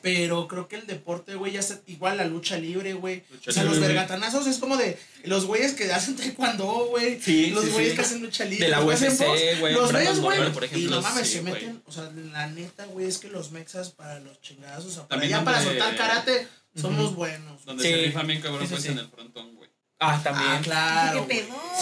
Pero 0.00 0.48
creo 0.48 0.68
que 0.68 0.76
el 0.76 0.86
deporte, 0.86 1.34
güey, 1.34 1.52
ya 1.52 1.60
está 1.60 1.78
igual 1.86 2.16
la 2.16 2.24
lucha 2.24 2.56
libre, 2.56 2.94
güey. 2.94 3.22
Lucha 3.30 3.50
O 3.50 3.52
sea, 3.52 3.64
los 3.64 3.74
libre, 3.74 3.88
güey. 3.88 3.96
vergatanazos 3.98 4.46
es 4.46 4.58
como 4.58 4.76
de 4.76 4.98
los 5.24 5.44
güeyes 5.44 5.74
que 5.74 5.92
hacen 5.92 6.16
taekwondo, 6.16 6.86
güey. 6.90 7.20
Sí, 7.20 7.50
los 7.50 7.64
sí, 7.64 7.70
güeyes 7.70 7.90
sí. 7.90 7.96
que 7.96 8.02
hacen 8.02 8.22
lucha 8.22 8.44
libre. 8.44 8.64
De 8.64 8.70
la 8.70 8.80
los 8.80 8.86
UFC, 9.02 9.58
güey, 9.60 9.74
Los 9.74 9.92
güeyes, 9.92 10.18
güey. 10.20 10.38
Y 10.74 10.86
no 10.86 11.02
mames, 11.02 11.26
sí, 11.26 11.34
se 11.34 11.40
güey. 11.42 11.52
meten, 11.54 11.82
o 11.86 11.92
sea, 11.92 12.10
la 12.32 12.46
neta, 12.46 12.86
güey, 12.86 13.06
es 13.06 13.18
que 13.18 13.28
los 13.28 13.50
mexas 13.52 13.90
para 13.90 14.18
los 14.20 14.40
chingados, 14.40 14.84
o 14.86 14.90
sea, 14.90 15.02
para 15.08 15.20
También 15.20 15.30
ya 15.30 15.44
para 15.44 15.62
soltar 15.62 15.96
karate, 15.96 16.48
somos 16.80 17.06
Ujú. 17.06 17.14
buenos. 17.16 17.64
Donde 17.64 17.82
Sí. 17.84 17.90
se 17.90 17.96
rifan 18.06 18.26
bien 18.26 18.40
cabrón 18.40 18.66
pues 18.68 18.82
sí. 18.82 18.88
en 18.88 18.98
el 18.98 19.08
frontón, 19.08 19.54
güey. 19.56 19.68
Ah, 19.98 20.20
también. 20.24 20.48
Ah, 20.50 20.60
claro. 20.62 21.26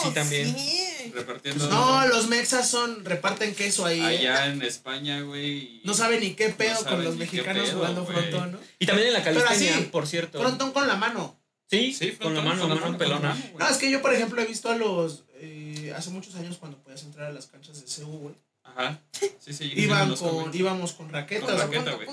Sí, 0.03 0.11
también. 0.13 0.55
Sí. 0.55 0.87
Repartiendo 1.13 1.69
No, 1.69 2.07
los 2.07 2.29
mexas 2.29 2.69
son, 2.71 3.05
reparten 3.05 3.55
queso 3.55 3.85
ahí. 3.87 4.01
¿eh? 4.01 4.05
allá 4.05 4.47
en 4.47 4.63
España, 4.63 5.21
güey. 5.23 5.81
No 5.85 5.95
saben 5.95 6.21
ni 6.21 6.35
qué 6.35 6.49
pedo 6.51 6.81
No 6.83 6.91
con 6.91 7.05
los 7.05 7.17
mexicanos 7.17 7.65
pedo, 7.69 7.77
jugando 7.79 8.07
frontón, 8.07 8.53
¿no? 8.53 8.59
Y 8.79 8.87
también 8.87 9.09
en 9.09 9.15
la 9.15 9.23
calistenia, 9.23 9.75
así, 9.77 9.85
por 9.85 10.07
cierto. 10.07 10.41
Frontón 10.41 10.73
con 10.73 10.87
la 10.87 10.97
mano. 10.97 11.37
Sí, 11.69 11.93
Sí, 11.93 12.13
con 12.13 12.35
la 12.35 12.41
frontón, 12.43 12.45
mano, 12.45 12.61
con 12.61 12.69
la 12.71 12.75
mano 12.75 12.81
mano, 12.81 12.81
con 12.81 12.93
la 12.93 12.99
pelona. 12.99 13.29
mano, 13.35 13.41
güey. 13.53 13.65
No, 13.65 13.71
es 13.73 13.79
que 13.79 13.91
yo, 13.91 14.03
por 14.03 14.13
ejemplo, 14.13 14.41
he 14.43 14.47
visto 14.47 14.71
a 14.71 14.77
los. 14.77 15.25
eh, 15.35 15.93
hace 15.97 16.11
muchos 16.11 16.35
años 16.35 16.57
cuando 16.59 16.79
podías 16.79 17.03
entrar 17.03 17.27
a 17.29 17.33
las 17.33 17.47
canchas 17.47 17.81
de 17.81 18.03
CU, 18.05 18.11
güey. 18.19 18.35
Ajá. 18.65 19.01
Sí, 19.41 19.53
sí, 19.53 19.73
Iban 19.77 20.15
con, 20.17 20.55
íbamos 20.55 20.93
con 20.93 21.09
raquetas. 21.11 21.49
Con 21.51 21.59
raqueta, 21.59 21.93
güey. 21.93 22.09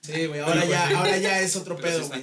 Sí, 0.00 0.26
güey. 0.26 0.40
Ahora 0.40 0.64
ya, 0.64 0.98
ahora 0.98 1.16
ya 1.18 1.40
es 1.40 1.56
otro 1.56 1.76
Pero 1.76 2.06
pedo, 2.06 2.08
güey. 2.08 2.22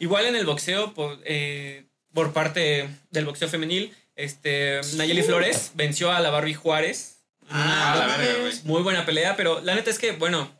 Igual 0.00 0.26
en 0.26 0.36
el 0.36 0.44
boxeo, 0.46 0.92
por, 0.92 1.20
eh, 1.24 1.84
por 2.12 2.32
parte 2.32 2.88
del 3.10 3.24
boxeo 3.26 3.48
femenil, 3.48 3.94
este, 4.16 4.80
Nayeli 4.96 5.22
Flores 5.22 5.72
venció 5.74 6.10
a 6.12 6.20
la 6.20 6.30
Barbie 6.30 6.54
Juárez. 6.54 7.18
Ah, 7.50 7.92
a 7.92 7.96
la 7.96 8.06
no 8.06 8.18
verga, 8.18 8.40
güey. 8.40 8.52
Muy 8.64 8.82
buena 8.82 9.04
pelea, 9.04 9.36
pero 9.36 9.60
la 9.60 9.74
neta 9.74 9.90
es 9.90 9.98
que, 9.98 10.12
bueno, 10.12 10.50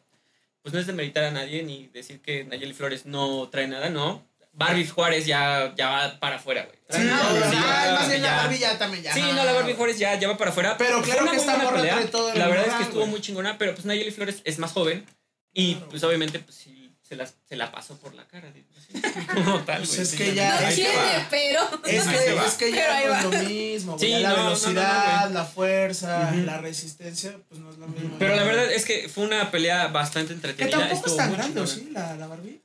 pues 0.63 0.73
no 0.75 0.81
es 0.81 0.87
demeritar 0.87 1.25
a 1.25 1.31
nadie 1.31 1.63
ni 1.63 1.89
decir 1.89 2.21
que 2.21 2.45
Nayeli 2.45 2.75
Flores 2.75 3.07
no 3.07 3.49
trae 3.51 3.67
nada, 3.67 3.91
no. 3.91 4.27
Barbie 4.53 4.87
Juárez 4.87 5.27
ya, 5.27 5.75
ya 5.77 5.91
va 5.91 6.21
para 6.21 6.37
afuera, 6.37 6.65
güey. 6.65 6.77
Sí, 6.89 6.99
no, 7.09 7.17
Sí, 7.51 7.57
ah, 7.57 7.83
ya, 7.87 7.93
más 7.95 8.09
bien 8.09 8.23
la. 8.23 8.37
Barbie 8.37 8.59
ya 8.59 8.79
también 8.79 9.03
ya. 9.03 9.13
Sí, 9.13 9.21
no, 9.21 9.45
la 9.45 9.53
Barbie 9.53 9.75
Juárez 9.75 9.99
ya, 9.99 10.15
ya 10.19 10.29
va 10.29 10.37
para 10.37 10.51
afuera. 10.53 10.77
Pero 10.79 10.99
Fue 10.99 11.07
claro 11.07 11.23
una 11.23 11.31
que 11.33 11.37
muy 11.39 11.41
esta 11.45 11.55
buena 11.57 11.71
morra 11.71 11.83
pelea. 11.83 12.11
todo 12.11 12.33
el 12.33 12.39
La 12.39 12.47
verdad 12.49 12.67
es 12.69 12.75
que 12.75 12.83
estuvo 12.85 13.07
muy 13.07 13.21
chingona, 13.21 13.59
pero 13.59 13.75
pues 13.75 13.85
Nayeli 13.85 14.11
Flores 14.13 14.43
es 14.45 14.59
más 14.61 14.71
joven 14.73 15.05
y 15.53 15.75
Claro. 15.75 15.89
pues 15.91 16.05
obviamente 16.05 16.39
pues 16.39 16.57
sí 16.57 16.84
se, 17.07 17.17
las, 17.17 17.35
se 17.49 17.55
la 17.57 17.71
pasó 17.71 17.97
por 17.99 18.15
la 18.15 18.27
cara. 18.27 18.51
digo, 18.51 18.67
así, 18.77 19.01
Como 19.35 19.61
tal, 19.61 19.79
Pues 19.79 19.99
es 19.99 20.09
sí, 20.11 20.17
que 20.17 20.29
no, 20.29 20.33
ya- 20.35 20.61
no, 20.61 20.69
No 20.69 20.75
quiere, 20.75 20.99
pero. 21.31 21.61
Es 21.85 22.05
que, 22.05 22.35
es 22.47 22.55
que 22.55 22.65
Pero 22.67 22.77
ya 22.77 22.97
ahí 22.97 23.05
no 23.07 23.15
es 23.15 23.25
va. 23.25 23.31
lo 23.43 23.49
mismo. 23.49 23.99
Sí, 23.99 24.09
Ya 24.11 24.19
la 24.21 24.29
no, 24.31 24.37
no, 24.37 24.43
no, 24.43 24.45
velocidad, 24.49 25.31
la 25.31 25.45
fuerza, 25.45 26.31
Ujú. 26.33 26.43
la 26.45 26.59
resistencia, 26.59 27.39
pues 27.49 27.61
no 27.61 27.71
es 27.71 27.79
lo 27.79 27.89
mismo. 27.89 28.17
Pero 28.19 28.35
Ya. 28.35 28.41
la 28.41 28.47
verdad 28.47 28.73
es 28.73 28.85
que 28.85 29.09
fue 29.09 29.25
una 29.25 29.51
pelea 29.51 29.89
bastante 29.89 30.29
Que 30.29 30.35
entretenida. 30.35 30.79
tampoco 30.79 30.95
estuvo 30.97 31.11
es 31.13 31.17
tan 31.17 31.33
grande, 31.33 31.61
¿o 31.61 31.65
chingona. 31.67 31.87
sí? 31.87 31.93
La, 31.93 32.17
la 32.17 32.27
Barbie. 32.27 32.61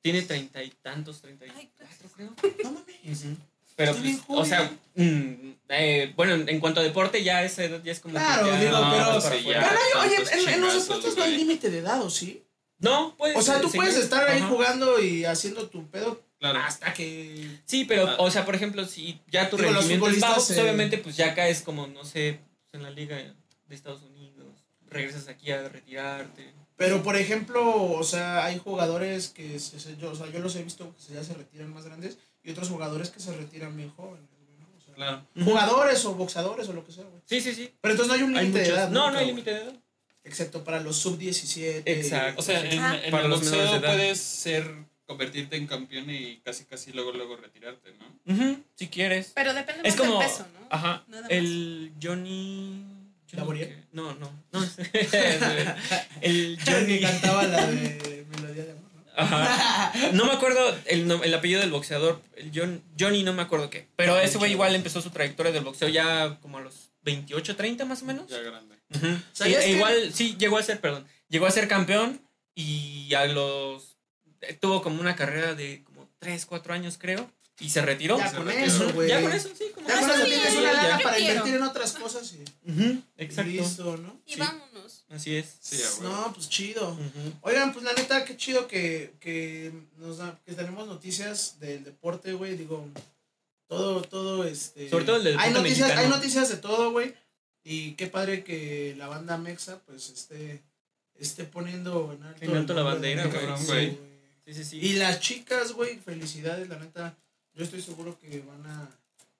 Tiene 0.00 0.22
treinta 0.22 0.62
y 0.62 0.70
tantos, 0.70 1.20
treinta 1.20 1.46
y 1.46 1.50
Ay, 1.56 1.70
cuatro, 1.76 2.08
creo. 2.14 2.32
No 2.62 2.70
mames. 2.72 3.20
Ujú. 3.24 3.36
Pero, 3.74 3.90
Está 3.90 4.02
bien 4.02 4.18
pues, 4.26 4.38
o 4.38 4.44
sea, 4.44 4.70
mm, 4.94 5.32
eh, 5.68 6.12
bueno, 6.16 6.34
en, 6.48 6.60
cuanto 6.60 6.80
a 6.80 6.82
deporte, 6.82 7.22
ya 7.22 7.42
esa 7.42 7.64
edad 7.64 7.82
ya 7.84 7.92
es 7.92 8.00
como. 8.00 8.14
que 8.14 8.20
Claro, 8.20 8.46
ya- 8.46 8.60
digo, 8.60 8.72
no, 8.78 8.90
pero- 8.90 9.20
sí, 9.20 9.44
ya. 9.44 9.60
Pero 9.68 9.80
no, 9.94 10.00
oye, 10.00 10.16
en, 10.44 10.48
en 10.48 10.60
los 10.62 10.74
deportes 10.86 11.16
no 11.16 11.24
hay 11.24 11.36
límite 11.36 11.68
de 11.70 11.78
edad, 11.80 12.00
¿o 12.00 12.08
sí? 12.08 12.42
No, 12.78 13.14
puedes. 13.16 13.36
O 13.36 13.42
sea, 13.42 13.60
tú 13.60 13.70
puedes 13.72 13.96
estar 13.96 14.28
ahí 14.28 14.40
Ajá. 14.40 14.48
jugando 14.48 15.00
y 15.00 15.24
haciendo 15.24 15.68
tu 15.68 15.86
pedo 15.88 16.22
Claro. 16.38 16.58
hasta 16.58 16.92
que... 16.92 17.58
Sí, 17.64 17.84
pero, 17.86 18.06
Ah. 18.08 18.16
o 18.18 18.30
sea, 18.30 18.44
por 18.44 18.54
ejemplo, 18.54 18.84
si 18.86 19.20
ya 19.30 19.48
tu 19.48 19.56
Digo, 19.56 19.70
los 19.70 19.78
rendimiento 19.88 20.08
es 20.08 20.20
bajo, 20.20 20.34
futbolistas, 20.34 20.46
pues 20.46 20.58
eh, 20.58 20.62
obviamente, 20.62 20.98
pues 20.98 21.16
ya 21.16 21.34
caes 21.34 21.62
como, 21.62 21.86
no 21.86 22.04
sé, 22.04 22.40
pues, 22.70 22.74
en 22.74 22.82
la 22.82 22.90
liga 22.90 23.16
de 23.16 23.74
Estados 23.74 24.02
Unidos, 24.02 24.46
regresas 24.86 25.28
aquí 25.28 25.50
a 25.50 25.66
retirarte. 25.68 26.52
Pero, 26.76 27.02
por 27.02 27.16
ejemplo, 27.16 27.64
o 27.92 28.04
sea, 28.04 28.44
hay 28.44 28.58
jugadores 28.58 29.28
que, 29.30 29.58
se, 29.58 29.96
yo, 29.96 30.10
o 30.10 30.14
sea, 30.14 30.26
yo 30.30 30.40
los 30.40 30.54
he 30.56 30.62
visto 30.62 30.94
que 30.94 31.00
se- 31.02 31.14
ya 31.14 31.24
se 31.24 31.32
retiran 31.32 31.72
más 31.72 31.84
grandes 31.86 32.18
y 32.44 32.50
otros 32.50 32.68
jugadores 32.68 33.08
que 33.08 33.18
se 33.20 33.34
retiran 33.34 33.74
bien 33.74 33.90
jóvenes. 33.96 34.28
O 34.76 34.80
sea, 34.84 34.94
Claro. 34.94 35.26
Jugadores 35.42 36.04
o 36.04 36.14
boxadores 36.14 36.68
o 36.68 36.74
lo 36.74 36.84
que 36.84 36.92
sea, 36.92 37.04
güey. 37.04 37.22
Sí, 37.24 37.40
sí, 37.40 37.54
sí. 37.54 37.72
Pero 37.80 37.92
entonces 37.94 38.08
no 38.08 38.14
hay 38.14 38.22
un 38.22 38.34
límite 38.34 38.58
de 38.58 38.68
edad. 38.68 38.90
No, 38.90 39.10
no 39.10 39.18
hay 39.18 39.26
límite 39.26 39.54
de 39.54 39.62
edad. 39.62 39.72
Excepto 40.26 40.64
para 40.64 40.80
los 40.80 40.96
sub-17. 40.96 41.82
Exacto. 41.86 42.40
O 42.40 42.44
sea, 42.44 42.60
en, 42.70 42.78
Ah. 42.80 43.00
en 43.02 43.10
Para 43.10 43.24
el 43.24 43.30
los 43.30 43.40
boxeo 43.40 43.80
puedes 43.80 44.18
ser, 44.20 44.68
convertirte 45.06 45.56
en 45.56 45.66
campeón 45.68 46.10
y 46.10 46.38
casi, 46.44 46.64
casi 46.64 46.92
luego, 46.92 47.12
luego 47.12 47.36
retirarte, 47.36 47.90
¿no? 47.94 48.34
Ujú, 48.34 48.62
si 48.74 48.88
quieres. 48.88 49.32
Pero 49.34 49.54
depende 49.54 49.88
Es 49.88 49.96
más 49.96 50.06
como. 50.06 50.18
del 50.20 50.28
peso, 50.28 50.46
¿no? 50.60 50.66
Ajá. 50.70 51.04
El 51.28 51.92
Johnny. 52.02 52.84
Johnny. 53.32 53.66
No, 53.92 54.14
no. 54.16 54.30
no 54.52 54.64
el 56.20 56.58
Johnny 56.64 57.00
cantaba 57.00 57.44
la 57.44 57.66
de 57.66 58.24
Melodía 58.30 58.64
de 58.64 58.72
Amor, 58.72 58.82
¿no? 58.94 59.02
Ajá. 59.16 59.92
No 60.12 60.24
me 60.26 60.32
acuerdo 60.32 60.76
el, 60.86 61.10
el 61.10 61.34
apellido 61.34 61.60
del 61.60 61.70
boxeador. 61.70 62.20
El 62.36 62.50
John, 62.54 62.82
Johnny, 62.98 63.22
no 63.22 63.32
me 63.32 63.42
acuerdo 63.42 63.70
qué. 63.70 63.86
Pero 63.96 64.18
ese 64.18 64.38
güey 64.38 64.52
igual 64.52 64.74
empezó 64.74 65.00
su 65.00 65.10
trayectoria 65.10 65.52
del 65.52 65.64
boxeo 65.64 65.88
ya 65.88 66.38
como 66.40 66.58
a 66.58 66.60
los 66.62 66.90
28, 67.06 67.56
30 67.56 67.84
más 67.86 68.02
o 68.02 68.04
menos. 68.04 68.28
Ya 68.28 68.40
grande. 68.40 68.76
Ujú. 68.94 69.06
¿Sabías 69.32 69.62
E- 69.62 69.66
que- 69.68 69.72
igual, 69.72 70.12
sí, 70.12 70.36
llegó 70.38 70.58
a 70.58 70.62
ser, 70.62 70.80
perdón, 70.80 71.06
llegó 71.28 71.46
a 71.46 71.50
ser 71.50 71.66
campeón 71.68 72.20
y 72.54 73.14
a 73.14 73.24
los... 73.26 73.96
eh, 74.42 74.52
Tuvo 74.60 74.82
como 74.82 75.00
una 75.00 75.16
carrera 75.16 75.54
de 75.54 75.82
como 75.84 76.08
3, 76.18 76.44
4 76.46 76.74
años, 76.74 76.98
creo. 76.98 77.30
y 77.58 77.70
se 77.70 77.80
retiró. 77.80 78.18
Ya 78.18 78.28
se 78.28 78.36
con 78.36 78.46
retiró. 78.46 78.66
eso, 78.66 78.92
güey. 78.92 79.08
Ya 79.08 79.22
con 79.22 79.32
eso, 79.32 79.48
sí. 79.56 79.64
Como 79.74 79.88
Ya 79.88 79.94
con 79.98 80.02
Está 80.10 80.14
eso 80.16 80.24
bien, 80.26 80.40
tienes 80.42 80.58
una 80.60 80.72
ya. 80.72 80.82
lana 80.82 80.96
yo 80.98 81.02
para 81.04 81.16
quiero. 81.16 81.32
invertir 81.32 81.54
en 81.54 81.62
otras 81.62 81.92
cosas 81.94 82.34
y, 82.34 82.44
Exacto. 83.16 83.50
listo, 83.50 83.96
¿no? 83.96 84.20
Y 84.26 84.34
Sí. 84.34 84.38
vámonos. 84.40 85.04
Así 85.08 85.36
es. 85.36 85.56
Sí, 85.60 85.76
huevo. 85.80 86.02
No, 86.02 86.32
pues 86.34 86.48
chido. 86.50 86.98
Oigan, 87.42 87.72
pues 87.72 87.84
la 87.84 87.92
neta, 87.94 88.24
qué 88.26 88.36
chido 88.36 88.66
que, 88.68 89.14
que 89.20 89.72
nos 89.96 90.18
da, 90.18 90.38
que 90.44 90.52
tenemos 90.52 90.86
noticias 90.86 91.58
del 91.60 91.82
deporte, 91.84 92.32
güey. 92.34 92.56
Digo, 92.56 92.86
todo, 93.68 94.02
todo, 94.02 94.44
este. 94.44 94.88
Sobre 94.88 95.04
todo 95.04 95.16
el 95.16 95.24
del 95.24 95.38
hay 95.38 95.52
noticias, 95.52 95.88
mexicano. 95.88 96.00
hay 96.00 96.08
noticias 96.08 96.48
de 96.48 96.56
todo, 96.56 96.92
güey. 96.92 97.14
Y 97.64 97.92
qué 97.92 98.06
padre 98.06 98.44
que 98.44 98.94
la 98.96 99.08
banda 99.08 99.38
Mexa, 99.38 99.80
pues, 99.80 100.10
esté, 100.10 100.62
esté 101.18 101.44
poniendo 101.44 102.12
en 102.12 102.22
alto, 102.22 102.44
En 102.44 102.56
alto 102.56 102.74
la 102.74 102.82
bandera, 102.82 103.26
güey. 103.26 103.98
Sí, 104.44 104.54
sí, 104.54 104.64
sí. 104.64 104.78
Y 104.78 104.92
las 104.94 105.18
chicas, 105.18 105.72
güey, 105.72 105.98
felicidades, 105.98 106.68
la 106.68 106.78
neta. 106.78 107.16
Yo 107.54 107.64
estoy 107.64 107.82
seguro 107.82 108.18
que 108.20 108.40
van 108.40 108.64
a, 108.66 108.88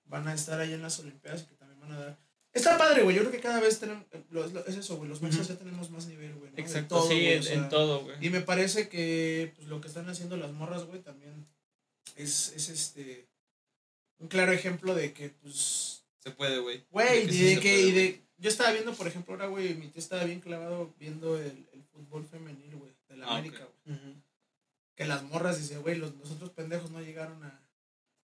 van 0.06 0.26
a 0.26 0.34
estar 0.34 0.58
ahí 0.58 0.72
en 0.72 0.82
las 0.82 0.98
Olimpiadas 0.98 1.42
y 1.42 1.46
que 1.46 1.54
también 1.54 1.80
van 1.80 1.92
a 1.92 2.00
dar. 2.00 2.18
Está 2.52 2.76
padre, 2.76 3.02
güey. 3.02 3.14
Yo 3.14 3.22
creo 3.22 3.32
que 3.32 3.40
cada 3.40 3.60
vez 3.60 3.78
tenemos. 3.78 4.04
es 4.66 4.76
eso, 4.76 4.96
güey. 4.96 5.08
Los 5.08 5.22
mexas 5.22 5.46
ya 5.46 5.56
tenemos 5.56 5.90
más 5.90 6.06
nivel, 6.06 6.34
güey. 6.34 6.50
Exacto, 6.56 6.96
todo, 6.96 7.08
sí, 7.08 7.14
o 7.14 7.32
en, 7.32 7.42
sea, 7.42 7.54
en 7.54 7.68
todo, 7.68 8.02
güey. 8.02 8.16
y 8.20 8.30
me 8.30 8.40
parece 8.40 8.88
que 8.88 9.52
pues, 9.54 9.68
lo 9.68 9.80
que 9.80 9.88
están 9.88 10.08
haciendo 10.08 10.36
las 10.36 10.52
morras, 10.52 10.84
güey, 10.84 11.00
también 11.00 11.46
es, 12.16 12.54
es 12.56 12.70
este 12.70 13.28
un 14.18 14.28
claro 14.28 14.52
ejemplo 14.52 14.94
de 14.94 15.12
que, 15.12 15.30
pues, 15.42 16.02
Se 16.22 16.30
puede, 16.30 16.58
güey. 16.60 16.84
güey, 16.90 17.26
De 17.26 17.32
y 17.34 17.36
sí 17.36 17.44
de 17.54 17.60
que, 17.60 17.70
puede, 17.72 17.80
y 17.82 17.92
de, 17.92 18.22
yo 18.38 18.48
estaba 18.50 18.70
viendo, 18.72 18.94
por 18.94 19.06
ejemplo, 19.06 19.34
ahora, 19.34 19.46
güey, 19.46 19.74
mi 19.74 19.88
tío 19.88 20.00
estaba 20.00 20.24
bien 20.24 20.40
clavado 20.40 20.92
viendo 20.98 21.38
el, 21.38 21.66
el 21.72 21.82
fútbol 21.92 22.26
femenil, 22.26 22.76
güey, 22.76 22.92
de 23.08 23.16
la 23.16 23.26
Ah, 23.26 23.36
América, 23.38 23.66
güey. 23.86 23.98
Que 24.94 25.04
las 25.04 25.22
morras, 25.24 25.58
dice, 25.60 25.76
güey, 25.78 25.96
los, 25.96 26.14
los 26.16 26.30
otros 26.30 26.50
pendejos 26.50 26.90
no 26.90 27.00
llegaron 27.02 27.42
a, 27.44 27.60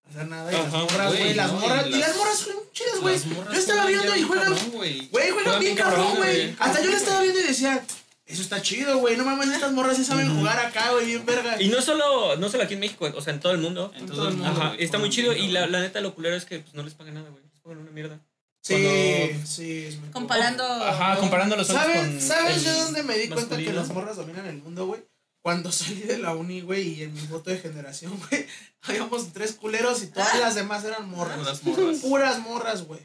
hacer 0.09 0.27
nada. 0.27 0.51
Y 0.51 0.55
Ajá, 0.55 0.63
las 0.65 0.91
morras, 0.91 1.07
güey, 1.17 1.33
las 1.35 1.51
no, 1.53 1.59
morras, 1.59 1.87
y 1.87 1.89
las, 1.91 1.99
las- 1.99 2.17
morras 2.17 2.43
juegan 2.43 2.63
chidas, 2.71 2.99
güey. 2.99 3.19
Yo 3.53 3.59
estaba 3.59 3.85
viendo 3.85 4.15
y 4.15 4.21
juegan, 4.23 4.71
güey. 4.71 5.07
juegan 5.09 5.33
Juegan 5.33 5.59
bien 5.59 5.75
cabrón, 5.75 6.15
güey. 6.17 6.55
Hasta 6.59 6.81
yo 6.83 6.89
le 6.89 6.97
estaba 6.97 7.21
viendo 7.21 7.39
y 7.39 7.43
decía, 7.43 7.85
eso 8.33 8.41
está 8.41 8.61
chido, 8.61 8.97
güey, 8.97 9.15
no 9.17 9.23
mames, 9.23 9.49
estas 9.49 9.71
morras 9.71 9.95
sí 9.97 10.03
saben 10.03 10.35
jugar 10.35 10.59
acá, 10.59 10.91
güey, 10.91 11.05
bien 11.05 11.25
verga. 11.25 11.61
Y 11.61 11.69
no 11.69 11.81
solo, 11.81 12.35
no 12.35 12.49
solo 12.49 12.63
aquí 12.63 12.73
en 12.73 12.79
México, 12.81 13.09
o 13.15 13.21
sea, 13.21 13.33
en 13.33 13.39
todo 13.39 13.53
el 13.53 13.59
mundo. 13.59 13.91
En 13.95 14.05
todo 14.05 14.17
todo 14.17 14.27
el 14.29 14.35
mundo. 14.35 14.49
Ajá, 14.51 14.67
güey, 14.69 14.83
está 14.83 14.97
muy 14.99 15.09
chido. 15.09 15.33
Y 15.33 15.47
la, 15.49 15.67
la 15.67 15.79
neta, 15.79 16.01
lo 16.01 16.13
culero 16.13 16.35
es 16.35 16.45
que 16.45 16.59
pues, 16.59 16.73
no 16.73 16.83
les 16.83 16.93
pagan 16.93 17.13
nada, 17.15 17.29
güey. 17.29 17.43
Les 17.51 17.61
pagan 17.61 17.77
una 17.79 17.91
mierda. 17.91 18.19
Sí, 18.61 18.73
Cuando- 18.75 19.45
sí, 19.47 19.85
es 19.85 19.97
muy 19.97 20.09
Comparando. 20.09 20.63
Ajá, 20.63 21.17
comparando 21.17 21.55
los 21.57 21.69
otros 21.69 21.83
¿Sabes, 21.83 21.97
con. 22.07 22.21
¿sabes 22.21 22.57
el 22.57 22.63
yo 22.63 22.83
dónde 22.85 23.03
me 23.03 23.17
di 23.17 23.27
cuenta 23.29 23.57
que 23.57 23.73
las 23.73 23.89
morras 23.89 24.15
dominan 24.15 24.45
el 24.45 24.57
mundo, 24.57 24.85
güey? 24.85 25.01
Cuando 25.41 25.71
salí 25.71 26.01
de 26.01 26.17
la 26.17 26.33
uni, 26.33 26.61
güey, 26.61 26.87
y 26.99 27.03
en 27.03 27.13
mi 27.13 27.19
foto 27.19 27.49
de 27.49 27.57
generación, 27.57 28.17
güey, 28.29 28.47
habíamos 28.83 29.33
tres 29.33 29.53
culeros 29.53 30.01
y 30.03 30.07
todas 30.07 30.39
las 30.39 30.55
demás 30.55 30.85
eran 30.85 31.09
morras. 31.09 31.37
Puras 31.37 31.63
morras. 31.63 31.97
Puras 31.99 32.39
morras, 32.39 32.83
güey. 32.83 33.01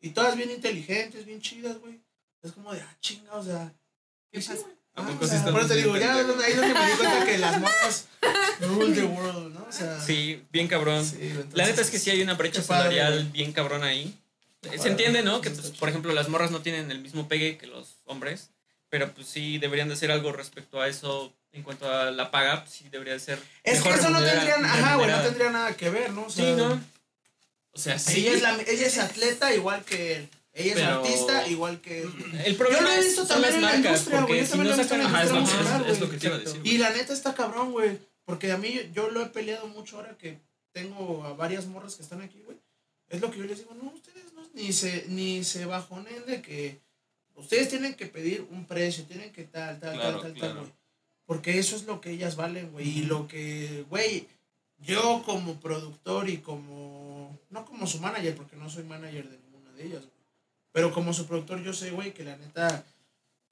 Y 0.00 0.10
todas 0.10 0.36
bien 0.36 0.50
inteligentes, 0.50 1.26
bien 1.26 1.40
chidas, 1.40 1.78
güey. 1.78 2.00
Es 2.42 2.52
como 2.52 2.72
de, 2.72 2.80
ah, 2.80 2.96
chinga, 3.00 3.34
o 3.34 3.44
sea. 3.44 3.72
¿Qué 4.32 4.42
sí, 4.42 4.48
pasa? 4.48 4.62
güey. 4.62 4.72
¿A 4.94 5.02
Ah, 5.02 5.18
o 5.20 5.26
sea, 5.26 5.68
te 5.68 5.74
digo, 5.76 5.92
bien 5.94 6.06
ya 6.06 6.14
ahí 6.16 6.24
donde 6.24 6.74
me 6.74 6.86
di 6.86 6.96
cuenta 6.98 7.24
que 7.24 7.38
las 7.38 7.60
morras 7.60 8.06
rule 8.60 8.94
the 8.94 9.04
world, 9.04 9.54
¿no? 9.54 9.64
O 9.66 9.72
sea. 9.72 10.00
Sí, 10.00 10.42
bien 10.52 10.68
cabrón. 10.68 11.04
sí, 11.04 11.16
entonces, 11.20 11.54
La 11.54 11.64
neta 11.66 11.80
es 11.80 11.90
que 11.90 11.98
sí 11.98 12.10
hay 12.10 12.20
una 12.22 12.34
brecha 12.34 12.60
padre, 12.62 12.98
salarial 12.98 13.24
bien 13.32 13.52
cabrón 13.52 13.84
ahí. 13.84 14.14
padre. 14.60 14.78
Se 14.78 14.88
entiende, 14.88 15.22
¿no? 15.22 15.40
Que, 15.40 15.50
pues, 15.50 15.70
por 15.70 15.88
ejemplo, 15.88 16.12
las 16.12 16.28
morras 16.28 16.50
no 16.50 16.60
tienen 16.60 16.90
el 16.90 16.98
mismo 17.00 17.26
pegue 17.26 17.56
que 17.56 17.66
los 17.66 17.96
hombres. 18.04 18.50
Pero 18.90 19.10
pues 19.14 19.26
sí 19.26 19.56
deberían 19.56 19.88
de 19.88 19.94
hacer 19.94 20.10
algo 20.10 20.32
respecto 20.32 20.80
a 20.82 20.88
eso. 20.88 21.32
En 21.52 21.62
cuanto 21.62 21.90
a 21.90 22.10
la 22.10 22.30
paga, 22.30 22.62
pues, 22.62 22.74
sí 22.74 22.86
debería 22.90 23.14
de 23.14 23.20
ser. 23.20 23.38
Es 23.64 23.80
que 23.82 23.88
eso 23.88 24.10
no 24.10 24.22
tendría, 24.22 24.56
ajá, 24.56 24.60
güey, 24.60 24.80
no 24.80 24.90
remunerada. 24.90 25.22
tendría 25.24 25.50
nada 25.50 25.74
que 25.76 25.88
ver, 25.88 26.12
¿no? 26.12 26.26
O 26.26 26.30
Sí, 26.30 26.42
¿no? 26.54 26.78
O 27.72 27.78
sea, 27.78 27.98
sí. 27.98 28.20
Ella 28.20 28.32
es, 28.36 28.42
la, 28.42 28.60
ella 28.60 28.86
es 28.86 28.98
atleta 28.98 29.54
igual 29.54 29.82
que 29.84 30.16
él. 30.16 30.28
Ella 30.54 30.72
es 30.74 30.82
artista 30.82 31.48
igual 31.48 31.80
que 31.80 32.02
él. 32.02 32.12
El 32.44 32.56
problema 32.56 32.80
Yo 32.82 32.86
lo 32.88 32.92
he 32.94 32.98
es- 32.98 33.06
visto 33.06 33.26
también 33.26 33.54
en 33.54 33.62
la 33.62 33.76
industria, 33.76 34.20
güey, 34.20 34.26
porque 34.26 34.38
yo 34.38 34.44
si 34.44 34.50
también 34.50 34.68
no 34.68 34.74
es 34.74 35.88
es- 35.92 36.00
lo 36.00 36.10
que 36.10 36.18
te 36.18 36.26
iba 36.26 36.36
a 36.36 36.38
decir. 36.38 36.60
Y 36.64 36.78
la 36.78 36.90
neta 36.90 37.12
está 37.12 37.34
cabrón, 37.34 37.72
güey. 37.72 37.98
Porque 38.24 38.52
a 38.52 38.58
mí 38.58 38.72
yo, 38.72 38.82
yo 38.92 39.10
lo 39.10 39.22
he 39.22 39.26
peleado 39.26 39.66
mucho 39.68 39.96
ahora 39.96 40.16
que 40.18 40.38
tengo 40.72 41.24
a 41.24 41.32
varias 41.34 41.66
morras 41.66 41.96
que 41.96 42.02
están 42.02 42.20
aquí, 42.20 42.40
güey. 42.44 42.56
Es 43.08 43.20
lo 43.20 43.30
que 43.30 43.38
yo 43.38 43.44
les 43.44 43.58
digo, 43.58 43.74
no, 43.82 43.90
ustedes 43.90 44.32
no, 44.34 44.42
ni 44.54 44.72
se, 44.72 45.06
ni 45.08 45.42
se 45.44 45.64
bajonen 45.66 46.24
de 46.26 46.40
que 46.42 46.78
ustedes 47.34 47.68
tienen 47.68 47.94
que 47.94 48.06
pedir 48.06 48.46
un 48.50 48.66
precio, 48.66 49.04
tienen 49.04 49.32
que 49.32 49.44
tal, 49.44 49.80
tal, 49.80 49.94
Claro, 49.94 50.20
tal, 50.20 50.32
tal, 50.32 50.32
claro. 50.34 50.54
tal, 50.54 50.62
güey. 50.64 50.72
Porque 51.26 51.58
eso 51.58 51.76
es 51.76 51.84
lo 51.84 52.00
que 52.00 52.10
ellas 52.10 52.36
valen, 52.36 52.70
güey. 52.72 52.88
Y 52.88 53.02
lo 53.04 53.26
que, 53.26 53.84
güey, 53.90 54.26
yo 54.78 55.22
como 55.24 55.58
productor 55.60 56.28
y 56.28 56.38
como, 56.38 57.38
no 57.50 57.64
como 57.64 57.86
su 57.86 57.98
manager, 58.00 58.34
porque 58.36 58.56
no 58.56 58.68
soy 58.70 58.84
manager 58.84 59.28
de 59.28 59.38
ninguna 59.38 59.72
de 59.72 59.84
ellas, 59.86 60.00
güey. 60.02 60.12
Pero 60.72 60.92
como 60.92 61.12
su 61.12 61.26
productor 61.26 61.62
yo 61.62 61.72
sé, 61.72 61.90
güey, 61.90 62.12
que 62.12 62.24
la 62.24 62.36
neta, 62.36 62.84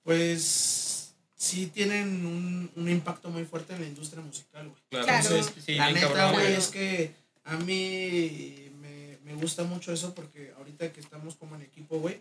pues 0.02 1.14
sí 1.34 1.66
tienen 1.66 2.26
un, 2.26 2.70
un 2.76 2.88
impacto 2.88 3.30
muy 3.30 3.44
fuerte 3.44 3.74
en 3.74 3.82
la 3.82 3.86
industria 3.86 4.22
musical, 4.22 4.68
güey. 4.68 4.82
Claro. 4.90 5.28
Entonces, 5.28 5.64
Sí, 5.64 5.74
la 5.74 5.92
neta, 5.92 6.32
güey, 6.32 6.54
es 6.54 6.68
que 6.68 7.14
a 7.44 7.56
mí 7.56 8.70
me, 8.80 9.18
me 9.24 9.34
gusta 9.34 9.64
mucho 9.64 9.92
eso 9.92 10.14
porque 10.14 10.52
ahorita 10.56 10.92
que 10.92 11.00
estamos 11.00 11.36
como 11.36 11.56
en 11.56 11.62
equipo, 11.62 11.98
güey, 11.98 12.20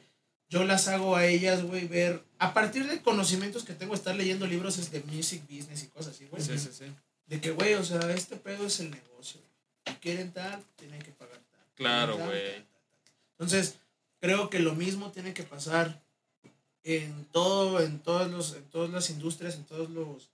yo 0.50 0.64
las 0.66 0.88
hago 0.88 1.16
a 1.16 1.26
ellas, 1.28 1.64
güey, 1.64 1.88
ver, 1.88 2.24
a 2.40 2.54
partir 2.54 2.88
de 2.88 3.02
conocimientos 3.02 3.64
que 3.64 3.74
tengo, 3.74 3.94
estar 3.94 4.16
leyendo 4.16 4.48
libros 4.48 4.80
es 4.80 4.92
de 4.92 5.02
music 5.04 5.44
business 5.44 5.84
y 5.84 5.88
cosas 5.88 6.16
así, 6.16 6.26
güey. 6.26 6.42
Sí, 6.42 6.58
sí, 6.58 6.70
sí. 6.72 6.86
De 7.28 7.40
que, 7.40 7.52
güey, 7.52 7.76
o 7.76 7.86
sea, 7.86 8.00
este 8.12 8.36
pedo 8.36 8.66
es 8.66 8.80
el 8.80 8.90
negocio. 8.90 9.40
Si 9.86 9.94
quieren 9.96 10.32
tal, 10.32 10.64
tienen 10.76 11.02
que 11.02 11.12
pagar 11.12 11.38
tal. 11.38 11.62
Claro, 11.76 12.18
güey. 12.18 12.66
Entonces, 13.34 13.76
creo 14.20 14.50
que 14.50 14.60
lo 14.60 14.74
mismo 14.76 15.12
tiene 15.12 15.34
que 15.34 15.44
pasar 15.44 16.02
en 16.84 17.26
todo, 17.32 17.82
en 17.82 18.00
todos 18.00 18.30
los, 18.32 18.54
en 18.56 18.64
todas 18.70 18.90
las 18.90 19.10
industrias, 19.10 19.56
en 19.56 19.66
todos 19.66 19.90
los, 19.90 20.30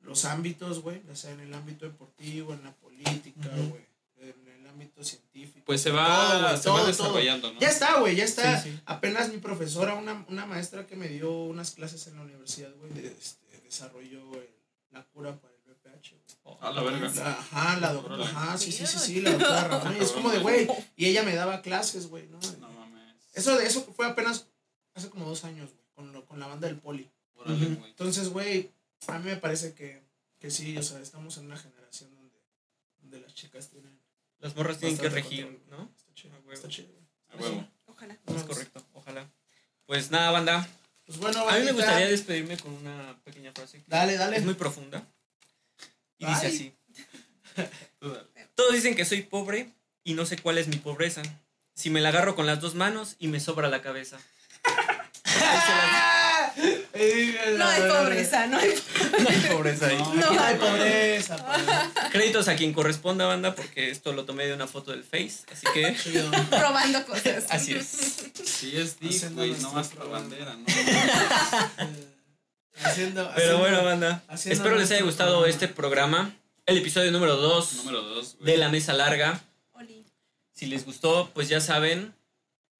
los 0.00 0.24
ámbitos, 0.24 0.80
güey, 0.80 1.02
ya 1.06 1.14
sea 1.16 1.32
en 1.32 1.40
el 1.40 1.54
ámbito 1.54 1.86
deportivo, 1.86 2.52
en 2.54 2.64
la 2.64 2.72
política, 2.72 3.48
güey, 3.68 3.84
en 4.20 4.48
el 4.48 4.66
ámbito 4.66 5.04
científico. 5.04 5.64
Pues 5.66 5.82
se 5.82 5.90
Todo, 5.90 5.98
va, 5.98 6.56
se 6.56 6.64
todo, 6.64 6.74
va 6.74 6.78
todo. 6.80 6.86
desarrollando, 6.88 7.52
¿no? 7.52 7.60
Ya 7.60 7.68
está, 7.68 8.00
güey, 8.00 8.16
ya 8.16 8.24
está. 8.24 8.60
Sí, 8.60 8.70
sí. 8.70 8.80
Apenas 8.86 9.28
mi 9.30 9.38
profesora, 9.38 9.94
una, 9.94 10.24
una 10.28 10.46
maestra 10.46 10.86
que 10.86 10.96
me 10.96 11.08
dio 11.08 11.32
unas 11.32 11.72
clases 11.72 12.06
en 12.06 12.16
la 12.16 12.22
universidad, 12.22 12.70
güey, 12.78 12.92
de- 12.92 13.08
este, 13.08 13.60
desarrolló 13.62 14.32
el- 14.34 14.50
la 14.90 15.04
cura 15.06 15.34
para 15.36 15.52
el 15.54 15.60
VPH, 15.72 16.10
güey. 16.44 16.56
A 16.60 16.70
la 16.70 16.82
verga. 16.82 17.08
Ajá, 17.30 17.80
la 17.80 17.92
doctora, 17.92 18.24
ajá, 18.24 18.58
sí, 18.58 18.70
sí, 18.72 18.86
sí, 18.86 18.98
sí, 18.98 19.20
la 19.20 19.32
doctora 19.32 19.68
Ramón. 19.68 19.96
Y 19.98 20.02
es 20.02 20.12
como 20.12 20.30
de, 20.30 20.38
güey, 20.38 20.68
y 20.96 21.06
ella 21.06 21.22
me 21.22 21.34
daba 21.34 21.62
clases, 21.62 22.06
güey, 22.08 22.26
¿no? 22.28 22.38
Eso, 23.34 23.56
de 23.58 23.66
eso 23.66 23.84
fue 23.94 24.06
apenas 24.06 24.46
hace 24.94 25.10
como 25.10 25.26
dos 25.28 25.44
años, 25.44 25.70
güey, 25.72 25.84
con, 25.94 26.12
lo- 26.12 26.24
con 26.26 26.40
la 26.40 26.46
banda 26.46 26.66
del 26.68 26.78
poli. 26.78 27.10
Güey. 27.34 27.62
Entonces, 27.62 28.28
güey, 28.30 28.70
a 29.08 29.18
mí 29.18 29.24
me 29.26 29.36
parece 29.36 29.74
que, 29.74 30.02
que 30.38 30.50
sí, 30.50 30.76
o 30.78 30.82
sea, 30.82 31.00
estamos 31.00 31.36
en 31.38 31.46
una 31.46 31.56
generación 31.56 32.14
donde, 32.14 32.38
donde 32.98 33.20
las 33.20 33.34
chicas 33.34 33.68
tienen. 33.68 33.98
Las 34.38 34.54
morras 34.56 34.78
tienen 34.78 34.98
que 34.98 35.08
regir, 35.08 35.44
control, 35.46 35.78
¿no? 35.78 35.90
Está 35.96 36.14
chido, 36.14 36.34
A 36.34 36.38
huevo. 36.38 36.52
está 36.52 36.68
chido, 36.68 36.88
güey. 36.92 37.04
A 37.28 37.36
huevo. 37.36 37.68
Ojalá. 37.86 38.18
Es 38.26 38.42
correcto, 38.44 38.86
ojalá. 38.92 39.30
Pues 39.86 40.10
nada, 40.10 40.30
banda. 40.30 40.68
Pues 41.06 41.18
bueno, 41.18 41.40
A 41.40 41.52
mí 41.52 41.58
me 41.60 41.64
bandita, 41.66 41.72
gustaría 41.74 42.08
despedirme 42.08 42.56
con 42.58 42.72
una 42.74 43.18
pequeña 43.24 43.52
frase. 43.52 43.78
que 43.78 43.84
Dale, 43.88 44.16
dale. 44.16 44.36
Es 44.38 44.44
muy 44.44 44.54
profunda. 44.54 45.06
Y 46.18 46.26
dice 46.26 46.46
así. 46.46 46.74
Todos 48.54 48.72
dicen 48.74 48.94
que 48.94 49.04
soy 49.04 49.22
pobre 49.22 49.72
y 50.02 50.14
no 50.14 50.24
sé 50.26 50.38
cuál 50.38 50.58
es 50.58 50.68
mi 50.68 50.76
pobreza. 50.76 51.22
Si 51.74 51.90
me 51.90 52.00
la 52.00 52.10
agarro 52.10 52.34
con 52.36 52.46
las 52.46 52.60
dos 52.60 52.74
manos 52.74 53.16
y 53.18 53.28
me 53.28 53.40
sobra 53.40 53.68
la 53.68 53.82
cabeza. 53.82 54.18
No 57.58 57.66
hay 57.66 57.82
pobreza, 57.82 58.46
no 58.46 58.58
hay 58.58 58.70
No 59.20 59.28
hay 59.28 59.40
pobreza 59.52 59.86
ahí. 59.88 59.98
No, 60.14 60.40
hay 60.40 60.54
pobreza, 60.56 61.36
padre. 61.44 61.64
Créditos 62.12 62.48
a 62.48 62.56
quien 62.56 62.72
corresponda, 62.72 63.26
banda, 63.26 63.54
porque 63.54 63.90
esto 63.90 64.12
lo 64.12 64.24
tomé 64.24 64.46
de 64.46 64.54
una 64.54 64.66
foto 64.66 64.90
del 64.92 65.02
Face. 65.02 65.40
Así 65.52 65.66
que 65.74 65.96
Chido. 66.02 66.30
robando 66.52 67.04
cosas. 67.06 67.44
así 67.50 67.72
es. 67.74 67.86
Sí 68.44 68.76
es 68.76 68.96
Haciendo 69.02 69.42
güey, 69.42 69.50
no 69.60 69.72
más 69.72 69.88
la 69.88 69.94
programa. 70.00 70.20
bandera, 70.20 70.54
¿no? 70.54 70.64
Haciendo, 72.84 73.22
Pero 73.24 73.30
haciendo- 73.34 73.58
bueno, 73.58 73.84
banda. 73.84 74.22
Espero 74.44 74.76
les 74.76 74.90
haya 74.90 75.02
gustado 75.02 75.32
programa. 75.40 75.50
este 75.52 75.68
programa. 75.68 76.32
El 76.66 76.78
episodio 76.78 77.10
número 77.12 77.36
2 77.36 77.72
Número 77.74 78.00
dos, 78.02 78.36
de 78.40 78.56
la 78.56 78.68
mesa 78.70 78.92
larga. 78.94 79.40
Si 80.54 80.66
les 80.66 80.84
gustó, 80.84 81.30
pues 81.34 81.48
ya 81.48 81.60
saben, 81.60 82.14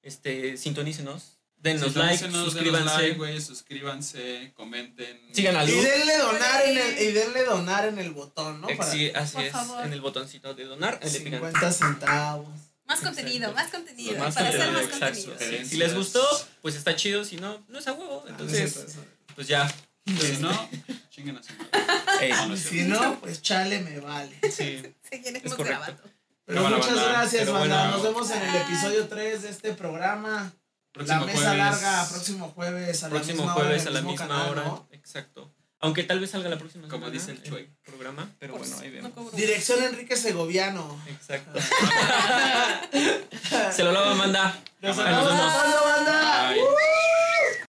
este, 0.02 0.56
sintonícenos, 0.56 1.38
denos 1.56 1.92
Sí, 1.92 1.98
like, 1.98 2.24
denos 2.24 2.44
suscríbanse, 2.52 3.08
like, 3.16 3.40
suscríbanse, 3.40 4.52
comenten. 4.54 5.20
sigan 5.34 5.56
a 5.56 5.64
Y 5.64 5.72
Luz. 5.72 5.82
denle 5.84 6.18
donar 6.18 6.62
en 6.66 6.78
el, 6.78 6.98
y 7.02 7.12
denle 7.12 7.44
donar 7.44 7.86
en 7.88 7.98
el 7.98 8.10
botón, 8.12 8.60
¿no? 8.60 8.68
Eh, 8.68 8.76
Para 8.76 8.90
sí, 8.92 9.10
así 9.14 9.34
Por 9.34 9.44
es, 9.44 9.52
favor. 9.52 9.84
en 9.84 9.92
el 9.92 10.00
botoncito 10.00 10.54
de 10.54 10.64
donar. 10.64 11.00
ahí 11.02 11.10
le 11.10 11.18
pican. 11.20 11.40
50 11.40 11.72
centavos. 11.72 12.48
Más 12.86 13.00
contenido, 13.00 13.50
más 13.54 13.70
contenido. 13.70 14.18
Más 14.18 14.34
para 14.34 14.48
hacer 14.50 14.60
contenido, 14.60 14.88
más 14.88 14.92
exacto. 15.00 15.30
contenido. 15.30 15.64
Si 15.68 15.76
les 15.76 15.94
gustó, 15.94 16.46
pues 16.60 16.74
está 16.76 16.94
chido, 16.94 17.24
si 17.24 17.36
no, 17.38 17.64
no 17.68 17.78
es 17.78 17.88
a 17.88 17.94
huevo. 17.94 18.22
Ah, 18.26 18.30
Entonces, 18.30 18.94
no 18.96 19.02
pues 19.34 19.48
ya. 19.48 19.74
Si 20.06 20.36
no, 20.38 20.68
chinguen 21.10 21.38
a 21.38 21.42
su 21.42 21.52
madre. 21.56 22.26
Ey, 22.26 22.30
No, 22.32 22.46
no 22.48 22.54
es 22.54 22.60
Si 22.60 22.82
no, 22.82 23.20
pues 23.20 23.40
chale 23.40 23.80
me 23.80 23.98
vale. 24.00 24.38
sí. 24.52 24.82
Seguiremos 25.10 25.56
grabando. 25.56 26.02
Pero 26.46 26.62
Cámara, 26.62 26.76
muchas 26.76 26.94
banda. 26.96 27.12
gracias, 27.12 27.50
banda. 27.50 27.76
bueno. 27.78 27.90
Nos 27.92 28.02
vemos 28.02 28.30
en 28.30 28.42
el 28.42 28.56
episodio 28.56 29.08
3 29.08 29.42
de 29.42 29.48
este 29.50 29.72
programa. 29.72 30.52
Próximo 30.92 31.20
la 31.20 31.26
mesa 31.26 31.38
jueves. 31.38 31.58
larga, 31.58 32.06
próximo 32.10 32.52
jueves 32.54 33.02
a 33.02 33.06
la 33.08 33.14
Próximo 33.14 33.36
misma 33.38 33.52
jueves 33.54 33.82
hora, 33.82 33.90
a 33.90 33.94
la 33.94 34.02
misma 34.02 34.28
canal, 34.28 34.48
hora. 34.50 34.64
¿no? 34.64 34.88
Exacto. 34.92 35.50
Aunque 35.80 36.04
tal 36.04 36.20
vez 36.20 36.30
salga 36.30 36.48
la 36.48 36.56
próxima 36.56 36.84
Como 36.88 37.06
semana 37.06 37.12
dice 37.12 37.32
el 37.32 37.42
Chuy. 37.42 37.68
programa, 37.84 38.30
pero 38.38 38.52
Por 38.54 38.60
bueno, 38.62 38.76
ahí 38.80 38.90
vemos. 38.90 39.32
Dirección 39.36 39.82
Enrique 39.82 40.16
Segoviano. 40.16 40.98
Exacto. 41.08 41.58
Se 43.72 43.82
lo 43.84 43.92
lavo, 43.92 44.14
manda. 44.14 44.56
Nos. 44.80 44.96
Nos 44.96 45.04
vemos, 45.04 45.24
vemos. 45.26 45.84
banda. 45.84 46.50
Bye. 46.50 46.60